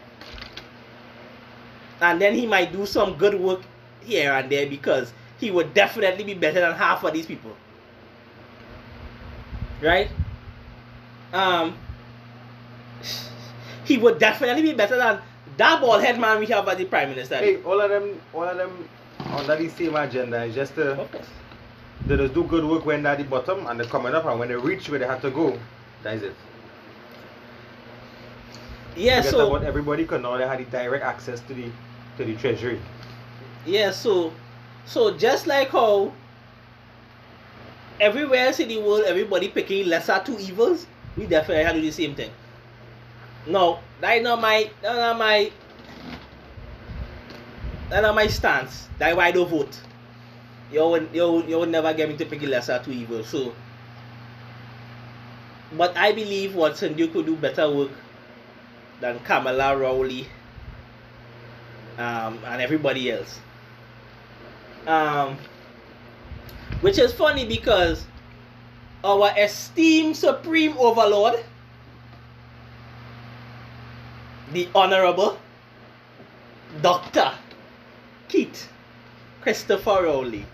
And 2.02 2.20
then 2.20 2.34
he 2.34 2.46
might 2.46 2.74
do 2.74 2.86
some 2.86 3.18
good 3.18 3.40
work 3.40 3.62
here 4.02 4.34
and 4.34 4.52
there 4.52 4.68
because 4.68 5.14
he 5.40 5.52
would 5.52 5.74
definitely 5.74 6.24
be 6.24 6.34
better 6.34 6.60
than 6.60 6.74
half 6.74 7.04
of 7.04 7.14
these 7.14 7.26
people. 7.26 7.56
Right? 9.84 10.10
Um. 11.34 11.76
He 13.84 13.98
would 13.98 14.18
definitely 14.18 14.62
be 14.62 14.74
better 14.74 14.96
than 14.96 15.20
that 15.58 15.82
bald 15.82 16.02
head 16.02 16.18
man 16.20 16.40
we 16.40 16.46
have 16.48 16.68
as 16.70 16.78
the 16.78 16.86
prime 16.86 17.10
minister. 17.10 17.36
Hey, 17.38 17.62
all 17.64 17.82
of 17.82 17.90
them, 17.90 18.20
all 18.34 18.44
of 18.44 18.58
them 18.58 18.88
under 19.20 19.58
the 19.58 19.68
same 19.70 19.96
agenda. 19.96 20.46
It's 20.46 20.56
just 20.56 20.78
uh, 20.78 20.96
Okay. 21.04 21.22
they 22.08 22.16
just 22.18 22.34
do 22.34 22.44
good 22.46 22.64
work 22.64 22.86
when 22.86 23.04
they're 23.04 23.12
at 23.12 23.18
the 23.18 23.26
bottom 23.26 23.68
and 23.68 23.78
they're 23.80 23.88
coming 23.88 24.14
up, 24.16 24.26
and 24.26 24.40
when 24.40 24.48
they 24.48 24.56
reach 24.56 24.90
where 24.90 25.00
they 25.00 25.06
have 25.06 25.22
to 25.22 25.30
go, 25.32 25.60
that 26.04 26.16
is 26.16 26.24
it. 26.24 26.36
Yeah, 28.96 29.22
so 29.22 29.48
about 29.54 29.66
everybody 29.68 30.04
because 30.04 30.22
now 30.22 30.38
they 30.38 30.48
had 30.48 30.60
the 30.60 30.66
direct 30.66 31.04
access 31.04 31.42
to 31.42 31.54
the 31.54 31.66
to 32.18 32.24
the 32.26 32.36
treasury. 32.36 32.80
yeah, 33.66 33.92
so 33.92 34.32
so 34.86 35.12
just 35.18 35.46
like 35.48 35.70
how 35.70 36.14
everywhere 38.00 38.48
else 38.48 38.60
in 38.60 38.70
the 38.70 38.78
world 38.78 39.04
everybody 39.06 39.50
picking 39.50 39.88
lesser 39.88 40.22
two 40.26 40.38
evils, 40.40 40.88
we 41.18 41.26
definitely 41.26 41.64
have 41.64 41.74
to 41.76 41.82
do 41.82 41.88
the 41.88 41.92
same 41.92 42.16
thing. 42.16 42.32
No, 43.46 43.80
that 44.02 44.18
is 44.18 44.24
not 44.24 44.42
my 44.42 44.70
that 44.82 44.96
not 44.96 45.18
my 45.18 45.52
that 47.90 48.02
not 48.02 48.16
my 48.16 48.28
stance. 48.28 48.88
That's 48.98 49.16
why 49.16 49.28
I 49.28 49.32
don't 49.32 49.50
vote. 49.50 49.80
You 50.72 50.88
would 50.88 51.10
you 51.14 51.44
you 51.46 51.60
would 51.60 51.70
never 51.70 51.94
get 51.94 52.10
me 52.10 52.18
to 52.18 52.26
pick 52.26 52.42
lesser 52.42 52.82
two 52.84 52.92
evils. 52.92 53.28
So 53.28 53.54
but 55.78 55.96
I 55.98 56.12
believe 56.12 56.56
Watson 56.56 56.94
Duke 56.94 57.14
could 57.14 57.26
do 57.26 57.36
better 57.36 57.70
work 57.70 57.92
than 59.02 59.20
Kamla 59.20 59.80
Rowley 59.80 60.28
um, 61.98 62.40
and 62.46 62.62
everybody 62.62 63.12
else. 63.12 63.40
Um, 64.88 65.38
which 66.84 66.98
is 66.98 67.14
funny 67.14 67.46
because 67.46 68.06
our 69.06 69.32
esteemed 69.38 70.16
supreme 70.18 70.78
overlord, 70.78 71.44
the 74.52 74.68
Honorable 74.76 75.40
Dr. 76.82 77.32
Keith 78.28 78.70
Christopher 79.42 80.04
Rowley, 80.04 80.46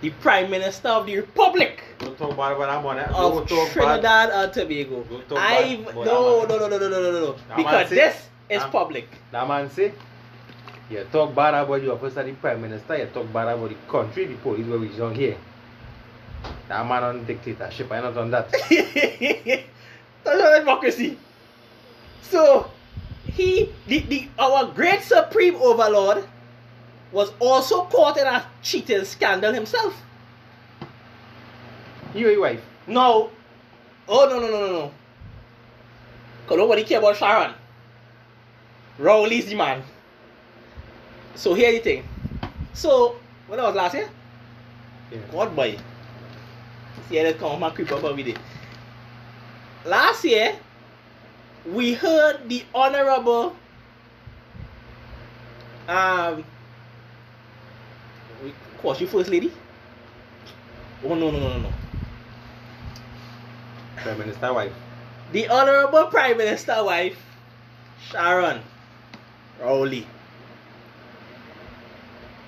the 0.00 0.10
Prime 0.10 0.48
Minister 0.48 0.88
of 0.90 1.06
the 1.06 1.16
Republic 1.16 1.82
Don't 1.98 2.16
talk 2.16 2.36
bad 2.36 2.52
about 2.52 2.68
that 2.68 2.82
money. 2.84 3.00
of 3.00 3.08
Don't 3.12 3.48
talk 3.48 3.66
bad. 3.66 3.72
Trinidad 3.72 4.30
and 4.30 4.52
Tobago. 4.52 5.02
Don't 5.02 5.28
talk 5.28 5.38
I 5.40 5.76
bad 5.76 5.94
no 5.96 6.02
no 6.04 6.46
no 6.46 6.56
no 6.58 6.68
no 6.68 6.78
no 6.78 6.88
no 6.88 7.00
no 7.00 7.20
no 7.20 7.32
That 7.32 7.48
man 7.48 7.56
because 7.56 7.90
this 7.90 8.16
is 8.48 8.62
that- 8.62 8.70
public. 8.70 9.08
That 9.32 9.48
man 9.48 9.68
say, 9.70 9.92
you 10.90 11.04
talk 11.10 11.34
bad 11.34 11.54
about 11.54 11.82
your 11.82 11.96
person, 11.96 12.26
the 12.26 12.32
prime 12.34 12.62
minister, 12.62 12.96
you 12.96 13.06
talk 13.06 13.32
bad 13.32 13.48
about 13.48 13.68
the 13.68 13.76
country, 13.90 14.26
the 14.26 14.34
police 14.36 14.66
where 14.66 14.78
we 14.78 14.88
down 14.88 15.14
here. 15.14 15.36
That 16.68 16.86
man 16.86 17.02
on 17.02 17.24
dictatorship, 17.24 17.90
I 17.90 18.00
not 18.00 18.16
on 18.16 18.30
that. 18.30 18.50
That's 20.24 20.40
not 20.40 20.58
democracy. 20.58 21.18
So 22.22 22.70
he 23.24 23.72
the, 23.86 24.00
the 24.00 24.28
our 24.38 24.72
great 24.72 25.02
supreme 25.02 25.56
overlord 25.56 26.26
was 27.12 27.32
also 27.40 27.84
caught 27.84 28.16
in 28.18 28.26
a 28.26 28.46
cheating 28.62 29.04
scandal 29.04 29.52
himself. 29.52 29.94
You 32.14 32.26
and 32.26 32.32
your 32.32 32.40
wife. 32.40 32.60
No. 32.86 33.30
Oh 34.08 34.28
no 34.28 34.40
no 34.40 34.50
no 34.50 34.60
no 34.66 34.72
no. 34.72 34.92
Cause 36.46 36.58
nobody 36.58 36.84
care 36.84 36.98
about 36.98 37.16
Sharon. 37.16 37.54
Rowley's 38.98 39.46
the 39.46 39.54
man. 39.56 39.82
So 41.36 41.54
here 41.54 41.70
the 41.72 41.78
thing. 41.78 42.04
So 42.72 43.16
when 43.46 43.60
I 43.60 43.64
was 43.64 43.74
last 43.74 43.94
year? 43.94 44.08
Yeah. 45.10 45.18
God 45.30 45.54
boy. 45.54 45.78
See 47.08 47.16
how 47.16 47.32
come 47.32 47.60
my 47.60 47.70
creep 47.70 47.92
up 47.92 48.02
every 48.04 48.22
day. 48.22 48.34
Last 49.84 50.24
year, 50.24 50.56
we 51.66 51.94
heard 51.94 52.48
the 52.48 52.64
honorable 52.74 53.54
um 55.88 56.44
we 58.42 58.52
was 58.82 59.00
you 59.00 59.06
first 59.06 59.30
lady? 59.30 59.52
Oh 61.04 61.14
no 61.14 61.30
no 61.30 61.38
no 61.38 61.48
no 61.48 61.58
no. 61.58 61.72
Prime 63.96 64.18
minister 64.18 64.52
wife. 64.52 64.72
The 65.32 65.48
Honorable 65.48 66.06
Prime 66.06 66.38
Minister 66.38 66.84
wife, 66.84 67.18
Sharon 68.00 68.60
Rowley, 69.60 70.06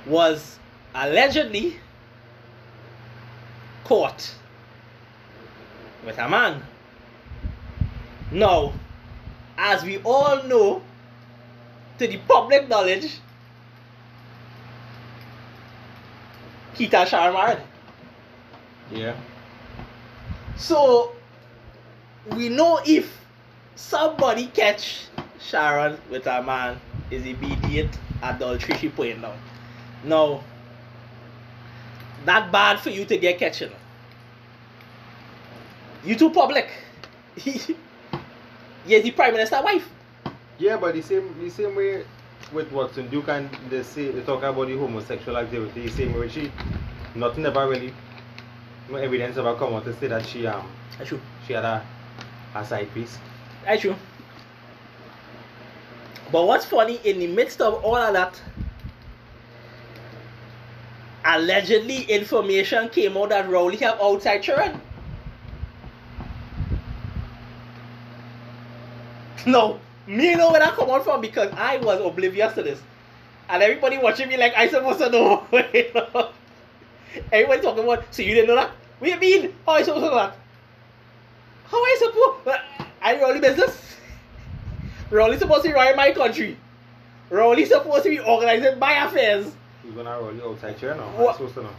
was 0.09 0.59
allegedly 0.95 1.77
caught 3.85 4.35
with 6.05 6.19
a 6.19 6.29
man. 6.29 6.63
Now, 8.31 8.73
as 9.57 9.83
we 9.83 9.99
all 9.99 10.43
know, 10.45 10.83
to 11.99 12.07
the 12.07 12.19
public 12.29 12.69
knowledge, 12.69 13.19
Keita 16.77 17.07
Sharon 17.07 17.35
married. 17.35 17.59
Yeah. 18.93 19.17
So 20.57 21.13
we 22.37 22.49
know 22.49 22.81
if 22.87 23.25
somebody 23.75 24.47
catch 24.47 25.07
Sharon 25.41 25.99
with 26.11 26.27
a 26.27 26.43
man 26.43 26.81
is 27.11 27.25
immediate 27.27 27.99
adultery 28.23 28.77
she 28.79 28.89
putting 28.89 29.21
down. 29.21 29.39
Now 30.05 30.43
that 32.25 32.51
bad 32.53 32.81
for 32.81 32.91
you 32.91 33.05
to 33.05 33.17
get 33.17 33.39
catching. 33.39 33.71
You 36.05 36.17
too 36.17 36.31
public. 36.31 36.69
You're 38.87 39.03
the 39.03 39.11
prime 39.11 39.33
minister 39.33 39.61
wife. 39.63 39.89
Yeah, 40.59 40.77
but 40.77 40.95
the 40.95 41.03
same 41.03 41.35
the 41.39 41.51
same 41.51 41.75
way 41.77 42.05
with 42.53 42.71
Watson 42.73 43.09
Duke 43.09 43.29
and 43.29 43.51
they 43.69 43.83
say 43.83 44.11
they 44.11 44.23
talk 44.23 44.43
about 44.43 44.67
the 44.69 44.77
homosexual 44.77 45.37
activity, 45.37 45.87
the 45.87 45.93
same 45.93 46.15
way 46.19 46.29
she 46.29 46.51
nothing 47.15 47.45
ever 47.47 47.69
really 47.69 47.93
no 48.89 48.97
evidence 48.97 49.37
ever 49.37 49.55
come 49.57 49.75
out 49.75 49.85
to 49.85 49.95
say 49.99 50.09
that 50.09 50.25
she 50.27 50.47
um 50.47 50.67
true. 51.05 51.21
she 51.47 51.53
had 51.53 51.65
a, 51.65 51.85
a 52.55 52.65
side 52.65 52.93
piece. 52.95 53.19
That's 53.65 53.83
true. 53.83 53.95
But 56.31 56.47
what's 56.47 56.65
funny, 56.67 57.01
in 57.05 57.19
the 57.19 57.27
midst 57.27 57.61
of 57.61 57.83
all 57.85 57.97
of 57.97 58.13
that, 58.13 58.41
allegedly 61.29 62.03
information 62.05 62.89
came 62.89 63.17
out 63.17 63.29
that 63.29 63.49
Rowley 63.49 63.77
have 63.77 64.01
outside 64.01 64.43
children. 64.43 64.81
No, 69.47 69.79
Me 70.07 70.35
know 70.35 70.51
where 70.51 70.61
that 70.61 70.75
come 70.75 70.89
on 70.89 71.05
from 71.05 71.21
because 71.21 71.53
I 71.53 71.77
was 71.77 72.01
oblivious 72.01 72.55
to 72.55 72.63
this. 72.63 72.81
And 73.51 73.63
everybody 73.63 73.99
watching 73.99 74.29
me 74.29 74.39
like 74.39 74.55
I 74.57 74.69
supposed 74.69 74.99
to 75.01 75.11
know. 75.11 75.47
you 75.53 75.85
know? 75.95 76.31
Everybody 77.31 77.61
talking 77.61 77.85
about, 77.85 78.05
so 78.15 78.23
you 78.23 78.35
didn't 78.35 78.49
know 78.49 78.57
that? 78.57 78.71
What 78.99 79.11
you 79.11 79.19
mean? 79.19 79.55
How 79.67 79.73
I 79.73 79.83
supposed 79.83 80.05
to 80.05 80.11
know 80.11 80.17
that? 80.17 80.37
How 81.67 81.77
I 81.77 81.97
supposed? 81.99 82.59
I 83.03 83.17
really 83.17 83.41
business. 83.41 83.97
We're 85.11 85.39
supposed 85.39 85.63
to 85.63 85.69
be 85.69 85.75
running 85.75 85.97
my 85.97 86.13
country. 86.13 86.57
We're 87.31 87.65
supposed 87.67 88.05
to 88.05 88.11
be 88.11 88.19
organizing 88.19 88.79
my 88.79 89.07
affairs. 89.07 89.53
You're 89.89 90.05
gonna 90.05 90.21
roll 90.21 90.35
you 90.35 90.45
outside 90.51 90.77
here 90.79 90.95
now. 90.95 91.09
What? 91.17 91.37
Supposed 91.37 91.55
to 91.55 91.63
know. 91.63 91.71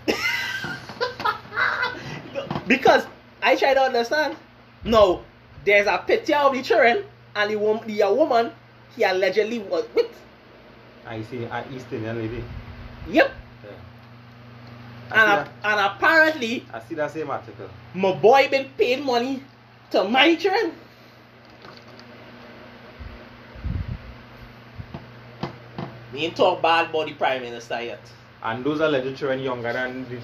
because 2.68 3.06
I 3.42 3.56
try 3.56 3.74
to 3.76 3.82
understand. 3.82 4.36
No, 4.84 5.24
there's 5.66 5.86
a 5.88 6.00
picture 6.00 6.36
of 6.36 6.54
the 6.54 6.64
children 6.64 7.04
and 7.36 7.52
the, 7.52 7.56
wom- 7.58 7.86
the 7.86 8.02
uh, 8.04 8.12
woman 8.12 8.52
he 8.96 9.04
allegedly 9.04 9.60
was 9.60 9.86
with. 9.94 10.08
I 11.06 11.22
see 11.24 11.44
an 11.46 11.64
East 11.74 11.86
Indian 11.92 12.18
lady. 12.18 12.44
Yep. 13.10 13.32
Yeah. 13.64 13.72
And, 15.12 15.32
a- 15.48 15.52
and 15.68 15.80
apparently, 15.96 16.66
I 16.74 16.80
see 16.82 16.96
that 16.96 17.12
same 17.12 17.30
article. 17.30 17.70
my 17.94 18.14
boy 18.14 18.48
been 18.50 18.70
paying 18.78 19.06
money 19.06 19.44
to 19.92 20.04
my 20.06 20.34
children. 20.36 20.74
Me 26.20 26.26
ain't 26.26 26.36
talk 26.36 26.62
bad 26.62 26.90
about 26.90 27.08
the 27.08 27.14
prime 27.14 27.42
minister 27.42 27.82
yet. 27.82 28.02
And 28.44 28.62
those 28.62 28.82
alleged 28.82 29.18
children 29.18 29.40
younger 29.40 29.72
than 29.72 30.06
the, 30.10 30.20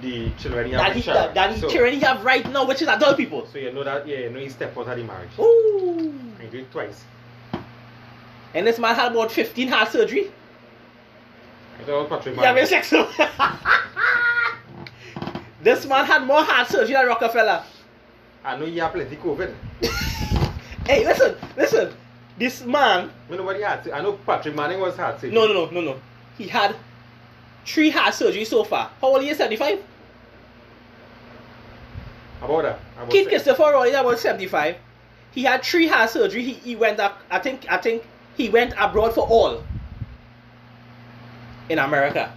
the 0.00 0.30
children 0.38 0.70
you 0.70 0.76
have 0.76 0.86
That 0.86 0.94
he, 0.96 1.02
Sharon. 1.02 1.22
that, 1.22 1.34
that 1.34 1.60
the 1.60 1.68
children 1.68 1.94
he 1.94 2.00
have 2.00 2.24
right 2.24 2.48
now, 2.52 2.64
which 2.68 2.82
is 2.82 2.86
adult 2.88 3.16
people. 3.16 3.48
so 3.52 3.58
you 3.58 3.72
know 3.72 3.82
that, 3.82 4.06
yeah, 4.06 4.18
you 4.18 4.30
know 4.30 4.38
he 4.38 4.48
step 4.48 4.78
out 4.78 4.86
of 4.86 4.96
the 4.96 5.02
marriage. 5.02 5.28
Ooh. 5.40 6.14
And 6.38 6.40
he 6.40 6.46
do 6.46 6.58
it 6.58 6.70
twice. 6.70 7.02
And 8.54 8.64
this 8.64 8.78
man 8.78 8.94
had 8.94 9.10
about 9.10 9.32
15 9.32 9.66
heart 9.66 9.88
surgery. 9.90 10.30
I 11.80 11.82
thought 11.82 12.08
Patrick 12.08 12.36
Yeah, 12.36 12.42
Manning. 12.52 12.66
sex. 12.66 12.90
this 15.62 15.84
man 15.84 16.04
had 16.04 16.24
more 16.26 16.44
heart 16.44 16.68
surgery 16.68 16.94
than 16.94 17.06
Rockefeller. 17.08 17.64
I 18.44 18.56
know 18.56 18.66
you 18.66 18.80
have 18.82 18.92
plenty 18.92 19.16
COVID. 19.16 19.52
Hey, 20.86 21.04
listen, 21.04 21.34
listen. 21.56 21.92
This 22.40 22.64
man, 22.64 23.10
You 23.30 23.36
know 23.36 23.42
what 23.42 23.56
he 23.56 23.62
had? 23.62 23.86
I 23.90 24.00
know 24.00 24.14
Patrick 24.14 24.54
Manning 24.56 24.80
was 24.80 24.96
hard 24.96 25.16
surgery. 25.16 25.30
no, 25.32 25.46
no, 25.46 25.66
no, 25.66 25.70
no, 25.70 25.80
no. 25.92 26.00
He 26.38 26.48
had 26.48 26.74
three 27.66 27.90
heart 27.90 28.14
surgeries 28.14 28.46
so 28.46 28.64
far. 28.64 28.90
How 28.98 29.08
old 29.08 29.20
is 29.22 29.28
he? 29.28 29.34
75? 29.34 29.78
About 32.42 32.62
that. 32.62 32.78
About 32.96 33.10
Keith 33.10 33.24
that. 33.24 33.30
Christopher 33.30 33.62
Rowley 33.64 33.92
about 33.92 34.18
75. 34.18 34.76
He 35.32 35.42
had 35.44 35.62
three 35.62 35.86
heart 35.86 36.08
surgery. 36.08 36.42
He, 36.42 36.54
he 36.54 36.76
went 36.76 36.98
up, 36.98 37.18
I 37.30 37.38
think, 37.40 37.66
I 37.70 37.76
think 37.76 38.02
he 38.38 38.48
went 38.48 38.72
abroad 38.78 39.14
for 39.14 39.26
all 39.26 39.62
in 41.68 41.78
America 41.78 42.32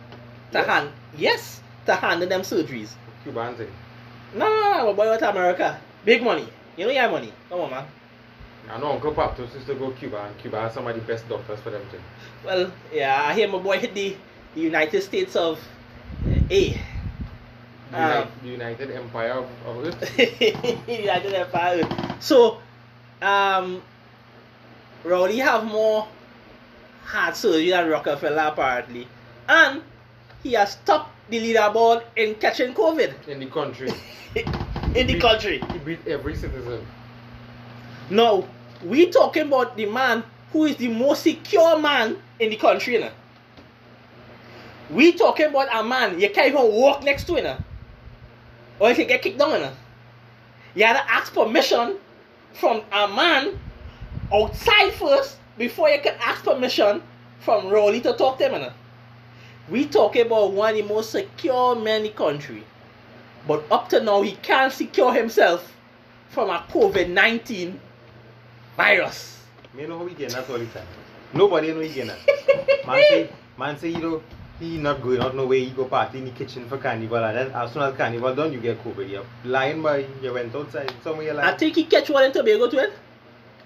to 0.51 0.57
Yes. 0.59 0.67
hand, 0.67 0.89
yes, 1.17 1.61
to 1.85 1.95
handle 1.95 2.27
them 2.27 2.41
surgeries. 2.41 2.89
Cuban 3.23 3.55
thing. 3.55 3.71
No, 4.35 4.49
no, 4.49 4.61
no, 4.61 4.85
my 4.87 4.93
boy 4.93 5.07
went 5.09 5.19
to 5.21 5.29
America. 5.29 5.79
Big 6.03 6.21
money. 6.21 6.45
You 6.75 6.85
know 6.87 6.91
you 6.91 6.99
have 6.99 7.11
money. 7.11 7.31
Come 7.49 7.61
on, 7.61 7.69
man. 7.71 7.85
I 8.69 8.79
know 8.79 8.91
Uncle 8.93 9.13
Paptos 9.13 9.53
used 9.53 9.67
to 9.67 9.75
go 9.75 9.91
Cuba, 9.91 10.23
and 10.25 10.37
Cuba 10.37 10.61
has 10.61 10.73
some 10.73 10.87
of 10.87 10.95
the 10.95 11.01
best 11.01 11.27
doctors 11.27 11.59
for 11.59 11.69
them 11.69 11.81
thing. 11.91 12.01
Well, 12.45 12.71
yeah, 12.91 13.25
I 13.27 13.33
hear 13.33 13.47
my 13.47 13.59
boy 13.59 13.77
hit 13.79 13.93
the, 13.93 14.15
the 14.55 14.61
United 14.61 15.01
States 15.01 15.35
of 15.35 15.59
A. 16.49 16.79
The, 17.91 17.97
Um, 17.97 18.27
United 18.43 18.89
Empire 18.91 19.31
of, 19.33 19.47
of 19.67 19.85
Earth. 19.85 20.19
United 20.89 21.33
Empire. 21.33 22.15
So, 22.19 22.59
um, 23.21 23.81
Rowley 25.03 25.37
have 25.39 25.65
more 25.65 26.07
heart 27.03 27.35
surgery 27.35 27.69
than 27.69 27.89
Rockefeller 27.89 28.51
apparently, 28.53 29.07
and 29.47 29.81
he 30.41 30.53
has 30.53 30.77
topped 30.85 31.11
the 31.29 31.39
leaderboard 31.39 32.03
in 32.15 32.35
catching 32.35 32.73
COVID 32.73 33.27
in 33.27 33.39
the 33.39 33.45
country. 33.47 33.91
in 34.95 35.07
the 35.07 35.19
country. 35.19 35.61
He 35.71 35.77
beat 35.79 36.07
every 36.07 36.35
citizen. 36.35 36.85
Now, 38.09 38.45
we 38.83 39.09
talking 39.09 39.43
about 39.43 39.77
the 39.77 39.85
man 39.85 40.23
who 40.51 40.65
is 40.65 40.75
the 40.75 40.87
most 40.87 41.23
secure 41.23 41.79
man 41.79 42.17
in 42.39 42.49
the 42.49 42.57
country, 42.57 42.99
know. 42.99 43.11
We 44.89 45.13
talking 45.13 45.47
about 45.47 45.69
a 45.73 45.83
man 45.83 46.19
you 46.19 46.29
can't 46.29 46.47
even 46.47 46.71
walk 46.71 47.03
next 47.03 47.25
to, 47.25 47.41
know. 47.41 47.57
Or 48.79 48.89
you 48.89 48.95
can 48.95 49.07
get 49.07 49.21
kicked 49.21 49.39
down, 49.39 49.51
know. 49.51 49.73
You 50.75 50.85
had 50.85 51.01
to 51.01 51.11
ask 51.11 51.33
permission 51.33 51.97
from 52.53 52.81
a 52.91 53.07
man 53.07 53.59
outside 54.33 54.91
first 54.93 55.37
before 55.57 55.89
you 55.89 56.01
can 56.01 56.15
ask 56.19 56.43
permission 56.43 57.01
from 57.39 57.69
Rowley 57.69 58.01
to 58.01 58.13
talk 58.13 58.37
to 58.39 58.45
him, 58.49 58.61
know. 58.61 58.73
We 59.69 59.85
talking 59.85 60.25
about 60.25 60.51
one 60.51 60.71
of 60.71 60.75
the 60.75 60.93
most 60.93 61.11
secure 61.11 61.75
men 61.75 62.01
in 62.01 62.03
the 62.03 62.09
country. 62.09 62.63
But 63.47 63.63
up 63.71 63.89
to 63.89 64.01
now, 64.01 64.21
he 64.21 64.33
can't 64.33 64.73
secure 64.73 65.13
himself 65.13 65.73
from 66.29 66.49
a 66.49 66.65
COVID 66.69 67.09
19 67.09 67.79
virus. 68.75 69.39
Me 69.73 69.85
know 69.87 69.99
how 69.99 70.05
he 70.05 70.15
getting 70.15 70.35
that 70.35 70.49
all 70.49 70.57
the 70.57 70.65
time. 70.67 70.85
Nobody 71.33 71.73
know 71.73 71.79
he 71.79 71.89
getting 71.89 72.07
that. 72.25 72.87
Man 72.87 73.01
say, 73.09 73.29
man 73.57 73.77
say, 73.77 73.89
you 73.89 73.99
know, 73.99 74.23
he 74.59 74.77
not 74.77 75.01
going 75.01 75.19
out 75.21 75.35
no 75.35 75.45
way. 75.47 75.63
He 75.65 75.71
go 75.71 75.85
party 75.85 76.19
in 76.19 76.25
the 76.25 76.31
kitchen 76.31 76.67
for 76.69 76.77
carnival, 76.77 77.23
and 77.23 77.37
then 77.37 77.51
as 77.51 77.71
soon 77.73 77.81
as 77.83 77.95
carnival 77.95 78.35
done, 78.35 78.53
you 78.53 78.59
get 78.59 78.83
COVID. 78.83 79.09
You're 79.09 79.25
lying 79.45 79.81
by, 79.81 80.05
you 80.21 80.33
went 80.33 80.55
outside 80.55 80.93
somewhere. 81.03 81.25
You're 81.25 81.41
I 81.41 81.57
think 81.57 81.75
he 81.75 81.85
catch 81.85 82.09
one 82.09 82.25
in 82.25 82.31
Tobago 82.31 82.69
too. 82.69 82.91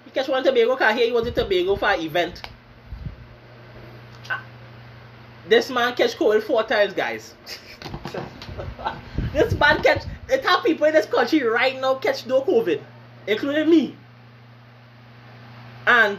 He 0.04 0.10
catch 0.10 0.28
one 0.28 0.38
in 0.38 0.44
Tobago 0.44 0.74
because 0.74 0.94
here 0.96 1.06
he 1.06 1.12
was 1.12 1.26
in 1.26 1.34
Tobago 1.34 1.76
for 1.76 1.90
an 1.90 2.00
event. 2.00 2.42
Ah, 4.30 4.42
This 5.48 5.70
man 5.70 5.94
catch 5.94 6.16
COVID 6.16 6.42
four 6.42 6.62
times, 6.64 6.94
guys. 6.94 7.34
this 9.32 9.52
man 9.54 9.82
catch. 9.82 10.04
It 10.30 10.44
have 10.44 10.64
people 10.64 10.86
in 10.86 10.94
this 10.94 11.06
country 11.06 11.42
right 11.42 11.78
now 11.80 11.94
catch 11.96 12.26
no 12.26 12.42
COVID, 12.42 12.80
including 13.26 13.70
me. 13.70 13.96
And 15.88 16.18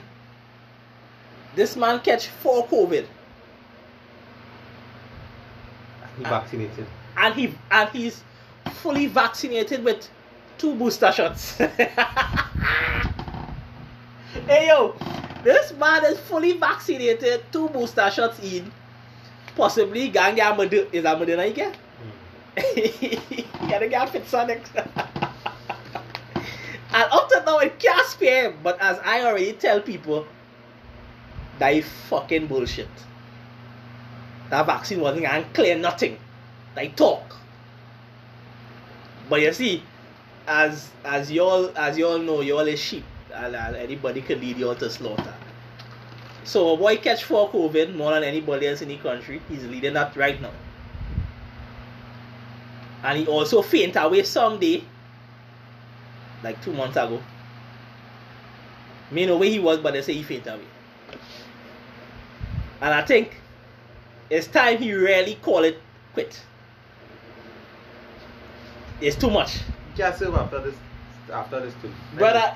this 1.55 1.75
man 1.75 1.99
catch 1.99 2.27
four 2.27 2.65
COVID, 2.65 3.05
he 6.17 6.23
vaccinated. 6.23 6.87
and 7.15 7.35
he 7.35 7.53
and 7.69 7.87
he's 7.89 8.23
fully 8.81 9.05
vaccinated 9.05 9.83
with 9.83 10.09
two 10.57 10.73
booster 10.73 11.11
shots. 11.11 11.57
hey 11.57 11.87
yo, 14.67 14.95
this 15.43 15.71
man 15.73 16.03
is 16.05 16.19
fully 16.19 16.53
vaccinated, 16.53 17.43
two 17.51 17.69
booster 17.69 18.09
shots 18.09 18.39
in. 18.39 18.71
Possibly 19.55 20.09
ganga 20.09 20.49
is 20.91 21.05
a 21.05 21.15
Moderna 21.15 21.45
he 21.45 21.53
get? 21.53 21.77
Mm. 22.57 23.37
you 23.37 23.69
gotta 23.69 23.87
get 23.87 24.09
fit 24.09 24.27
Sonic. 24.27 24.63
and 26.99 27.11
up 27.13 27.29
to 27.29 27.41
now 27.45 27.59
it 27.59 27.79
can't 27.79 28.05
spare 28.05 28.51
him, 28.51 28.59
but 28.61 28.77
as 28.81 28.99
I 29.05 29.21
already 29.23 29.53
tell 29.53 29.79
people, 29.79 30.27
that 31.57 31.73
is 31.73 31.85
fucking 32.09 32.47
bullshit. 32.47 32.89
That 34.49 34.65
vaccine 34.65 34.99
wasn't 34.99 35.23
gonna 35.23 35.45
clear 35.53 35.77
nothing. 35.77 36.17
They 36.75 36.89
talk. 36.89 37.37
But 39.29 39.41
you 39.41 39.53
see, 39.53 39.83
as 40.45 40.89
as 41.05 41.31
y'all 41.31 41.71
as 41.77 41.97
y'all 41.97 42.19
know, 42.19 42.41
y'all 42.41 42.67
is 42.67 42.81
sheep, 42.81 43.05
and, 43.33 43.55
and 43.55 43.75
anybody 43.77 44.21
can 44.21 44.41
lead 44.41 44.57
y'all 44.57 44.75
to 44.75 44.89
slaughter. 44.89 45.33
So 46.43 46.73
a 46.73 46.77
boy 46.77 46.97
catch 46.97 47.23
four 47.23 47.49
COVID 47.49 47.95
more 47.95 48.11
than 48.11 48.23
anybody 48.23 48.67
else 48.67 48.81
in 48.81 48.89
the 48.89 48.97
country. 48.97 49.41
He's 49.47 49.63
leading 49.65 49.93
that 49.93 50.17
right 50.17 50.41
now. 50.41 50.51
And 53.03 53.19
he 53.19 53.27
also 53.27 53.61
faint 53.61 53.95
away 53.95 54.23
someday, 54.23 54.83
like 56.43 56.61
two 56.63 56.73
months 56.73 56.97
ago. 56.97 57.21
Me 59.11 59.25
know 59.25 59.37
where 59.37 59.49
he 59.49 59.59
was, 59.59 59.79
but 59.79 59.93
they 59.93 60.01
say 60.01 60.13
he 60.13 60.23
faint 60.23 60.47
away. 60.47 60.59
And 62.81 62.93
I 62.93 63.01
think 63.03 63.41
it's 64.29 64.47
time 64.47 64.77
he 64.77 64.93
really 64.93 65.35
call 65.35 65.63
it 65.63 65.79
quit. 66.13 66.39
It's 69.01 69.15
too 69.15 69.29
much. 69.29 69.59
Just 69.95 70.21
after 70.21 70.61
this, 70.61 70.75
after 71.31 71.59
this 71.61 71.73
too. 71.81 71.91
Brother, 72.15 72.55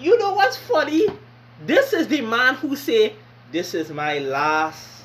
you 0.00 0.18
know 0.18 0.34
what's 0.34 0.56
funny? 0.56 1.06
This 1.66 1.92
is 1.92 2.08
the 2.08 2.20
man 2.20 2.54
who 2.56 2.76
say, 2.76 3.14
this 3.52 3.74
is 3.74 3.90
my 3.90 4.18
last 4.18 5.02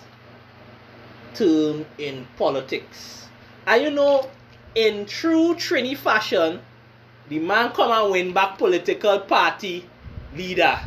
term 1.35 1.85
in 1.97 2.27
politics. 2.37 3.27
And 3.65 3.83
you 3.83 3.91
know, 3.91 4.29
in 4.75 5.05
true 5.05 5.55
Trini 5.55 5.95
fashion, 5.95 6.59
the 7.29 7.39
man 7.39 7.71
come 7.71 7.91
and 7.91 8.11
win 8.11 8.33
back 8.33 8.57
political 8.57 9.19
party 9.19 9.85
leader 10.35 10.79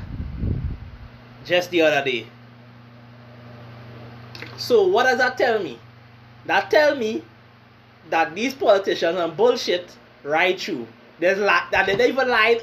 just 1.44 1.70
the 1.70 1.82
other 1.82 2.04
day. 2.04 2.26
So 4.56 4.86
what 4.86 5.04
does 5.04 5.18
that 5.18 5.38
tell 5.38 5.62
me? 5.62 5.78
That 6.46 6.70
tell 6.70 6.96
me 6.96 7.22
that 8.10 8.34
these 8.34 8.54
politicians 8.54 9.18
and 9.18 9.36
bullshit 9.36 9.96
right 10.24 10.58
through. 10.60 10.86
There's 11.18 11.38
li- 11.38 11.68
that 11.70 11.86
they 11.86 11.96
don't 11.96 12.08
even 12.10 12.28
lie 12.28 12.60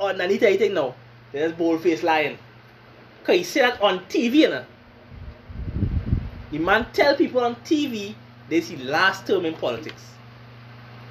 underneath 0.00 0.42
anything 0.42 0.74
now. 0.74 0.94
There's 1.32 1.52
bold 1.52 1.82
face 1.82 2.02
lying. 2.02 2.38
Cause 3.24 3.36
he 3.36 3.44
said 3.44 3.70
that 3.70 3.82
on 3.82 4.00
TV, 4.06 4.34
you 4.34 4.48
know. 4.50 4.64
The 6.50 6.58
man 6.58 6.86
tell 6.92 7.16
people 7.16 7.40
on 7.42 7.54
TV 7.56 8.14
this 8.48 8.68
his 8.68 8.82
last 8.82 9.26
term 9.26 9.46
in 9.46 9.54
politics. 9.54 10.04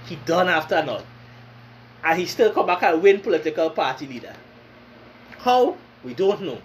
He 0.05 0.15
done 0.25 0.47
after 0.47 0.83
none. 0.83 1.03
And 2.03 2.19
he 2.19 2.25
still 2.25 2.51
come 2.51 2.67
back 2.67 2.83
and 2.83 3.01
win 3.01 3.19
political 3.19 3.69
party 3.71 4.07
leader. 4.07 4.33
How? 5.39 5.77
We 6.03 6.13
don't 6.13 6.41
know. 6.41 6.59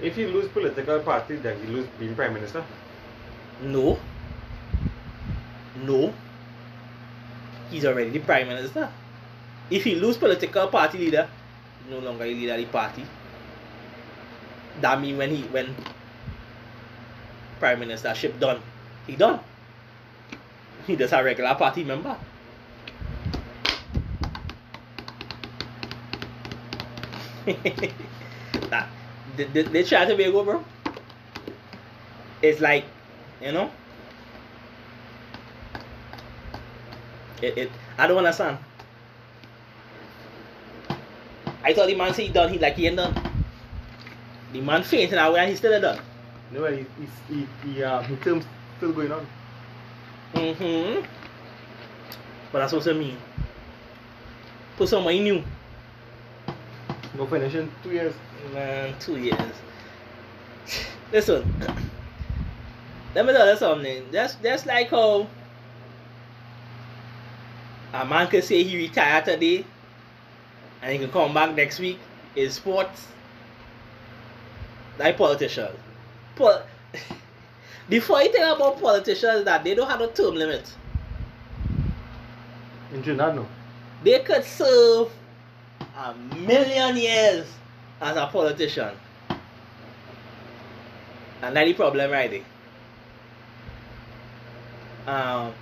If 0.00 0.16
he 0.16 0.26
lose 0.26 0.48
political 0.48 1.00
party, 1.00 1.36
then 1.36 1.60
he 1.60 1.66
lose 1.66 1.86
being 1.98 2.14
prime 2.14 2.34
minister. 2.34 2.64
No. 3.62 3.98
No. 5.84 6.12
He's 7.70 7.84
already 7.84 8.10
the 8.10 8.18
prime 8.18 8.48
minister. 8.48 8.88
If 9.70 9.84
he 9.84 9.94
lose 9.94 10.16
political 10.16 10.68
party 10.68 10.98
leader, 10.98 11.28
no 11.88 11.98
longer 12.00 12.24
he 12.24 12.34
leader 12.34 12.54
of 12.54 12.58
the 12.58 12.66
party. 12.66 13.04
That 14.80 15.00
mean 15.00 15.16
when 15.18 15.30
he 15.30 15.42
when 15.44 15.74
prime 17.60 17.80
ministership 17.80 18.38
done, 18.40 18.60
he 19.06 19.16
done. 19.16 19.40
He 20.86 20.96
just 20.96 21.12
a 21.12 21.22
regular 21.22 21.54
party 21.54 21.84
member. 21.84 22.16
that, 28.70 28.88
they, 29.36 29.44
they, 29.44 29.62
they 29.62 29.82
try 29.82 30.04
to 30.04 30.16
go, 30.16 30.44
bro. 30.44 30.64
It's 32.40 32.60
like, 32.60 32.84
you 33.40 33.52
know, 33.52 33.70
it, 37.40 37.58
it 37.58 37.70
I 37.98 38.06
don't 38.06 38.18
understand. 38.18 38.58
I 41.64 41.72
thought 41.72 41.86
the 41.86 41.94
man 41.94 42.12
said 42.14 42.26
he 42.26 42.32
done, 42.32 42.52
he 42.52 42.58
like 42.58 42.74
he 42.74 42.86
ain't 42.86 42.96
done. 42.96 43.14
The 44.52 44.60
man 44.60 44.82
fainted 44.82 45.18
away 45.18 45.40
and 45.40 45.50
he 45.50 45.56
still 45.56 45.80
done. 45.80 46.00
No, 46.52 46.66
he, 46.66 46.84
he, 47.28 47.34
he, 47.34 47.46
he, 47.64 47.82
uh, 47.82 48.02
his 48.02 48.18
term's 48.20 48.44
still 48.76 48.92
going 48.92 49.10
on. 49.10 49.26
Mm-hmm. 50.34 51.06
But 52.52 52.58
that's 52.58 52.72
what 52.72 52.86
I 52.86 52.92
mean. 52.92 53.16
Put 54.76 54.88
some 54.88 55.04
money 55.04 55.20
new. 55.20 55.42
No 57.14 57.26
finish 57.26 57.54
in 57.54 57.70
two 57.82 57.90
years. 57.90 58.14
Man, 58.52 58.94
two 58.98 59.16
years. 59.16 59.52
Listen, 61.12 61.44
let 63.14 63.26
me 63.26 63.32
tell 63.32 63.48
you 63.50 63.56
something. 63.56 64.04
That's 64.10 64.34
that's 64.36 64.64
like 64.64 64.88
how 64.90 65.26
a 67.92 68.04
man 68.06 68.28
can 68.28 68.42
say 68.42 68.62
he 68.62 68.76
retired 68.76 69.26
today 69.26 69.66
and 70.80 70.92
he 70.92 70.98
can 70.98 71.10
come 71.10 71.34
back 71.34 71.54
next 71.54 71.78
week 71.78 71.98
in 72.34 72.50
sports. 72.50 73.06
Like 74.98 75.16
politicians. 75.18 75.76
Pol- 76.34 76.62
the 77.88 78.00
funny 78.00 78.28
thing 78.28 78.42
about 78.42 78.80
politicians 78.80 79.40
is 79.40 79.44
that 79.44 79.64
they 79.64 79.74
don't 79.74 79.88
have 79.88 80.00
a 80.00 80.08
term 80.08 80.34
limit. 80.34 80.72
In 82.92 83.02
Trinidad, 83.02 83.36
no. 83.36 83.46
They 84.02 84.18
could 84.20 84.44
serve 84.44 85.10
a 85.96 86.14
million 86.36 86.96
years 86.96 87.46
as 88.00 88.16
a 88.16 88.26
politician. 88.26 88.94
And 91.42 91.56
that's 91.56 91.68
the 91.68 91.74
problem 91.74 92.10
right 92.10 92.30
there. 92.30 92.44
Um, 95.06 95.52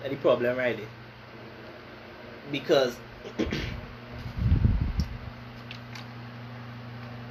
that's 0.00 0.14
the 0.14 0.20
problem 0.20 0.56
right 0.56 0.76
there. 0.76 0.86
Because 2.50 2.96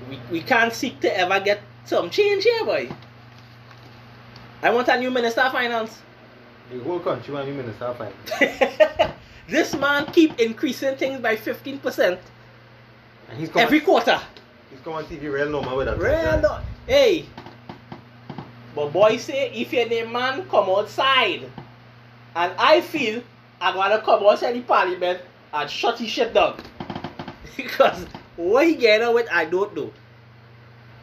we, 0.09 0.19
we 0.31 0.41
can't 0.41 0.71
seek 0.73 0.99
to 1.01 1.17
ever 1.17 1.39
get 1.39 1.61
some 1.85 2.09
change 2.09 2.43
here, 2.43 2.65
boy. 2.65 2.89
I 4.61 4.69
want 4.69 4.87
a 4.87 4.97
new 4.99 5.09
minister 5.09 5.41
of 5.41 5.51
finance. 5.51 5.99
The 6.71 6.79
whole 6.79 6.99
country 6.99 7.33
want 7.33 7.47
a 7.47 7.51
new 7.51 7.57
minister 7.57 7.85
of 7.85 7.97
finance. 7.97 9.11
this 9.49 9.73
man 9.75 10.05
keep 10.07 10.39
increasing 10.39 10.95
things 10.95 11.19
by 11.19 11.35
15% 11.35 12.17
And 13.29 13.37
he's 13.39 13.49
come 13.49 13.61
every 13.61 13.81
quarter. 13.81 14.19
he's 14.69 14.79
come 14.81 14.93
on 14.93 15.05
TV 15.05 15.31
real 15.31 15.49
normal 15.49 15.77
with 15.77 15.87
that. 15.87 15.97
Real 15.97 16.39
no- 16.41 16.59
Hey. 16.87 17.25
But 18.75 18.93
boy 18.93 19.17
say 19.17 19.51
if 19.51 19.73
you're 19.73 19.87
the 19.89 20.03
man 20.05 20.47
come 20.49 20.69
outside 20.69 21.43
and 22.35 22.53
I 22.57 22.81
feel 22.81 23.21
I'm 23.59 23.75
gonna 23.75 24.01
come 24.01 24.25
outside 24.25 24.53
the 24.55 24.61
parliament 24.61 25.21
and 25.53 25.69
shut 25.69 25.99
his 25.99 26.09
shit 26.09 26.33
down. 26.33 26.55
because 27.57 28.05
what 28.37 28.65
he 28.65 28.75
get 28.75 29.01
on 29.01 29.13
with 29.13 29.27
I 29.31 29.45
don't 29.45 29.75
know. 29.75 29.91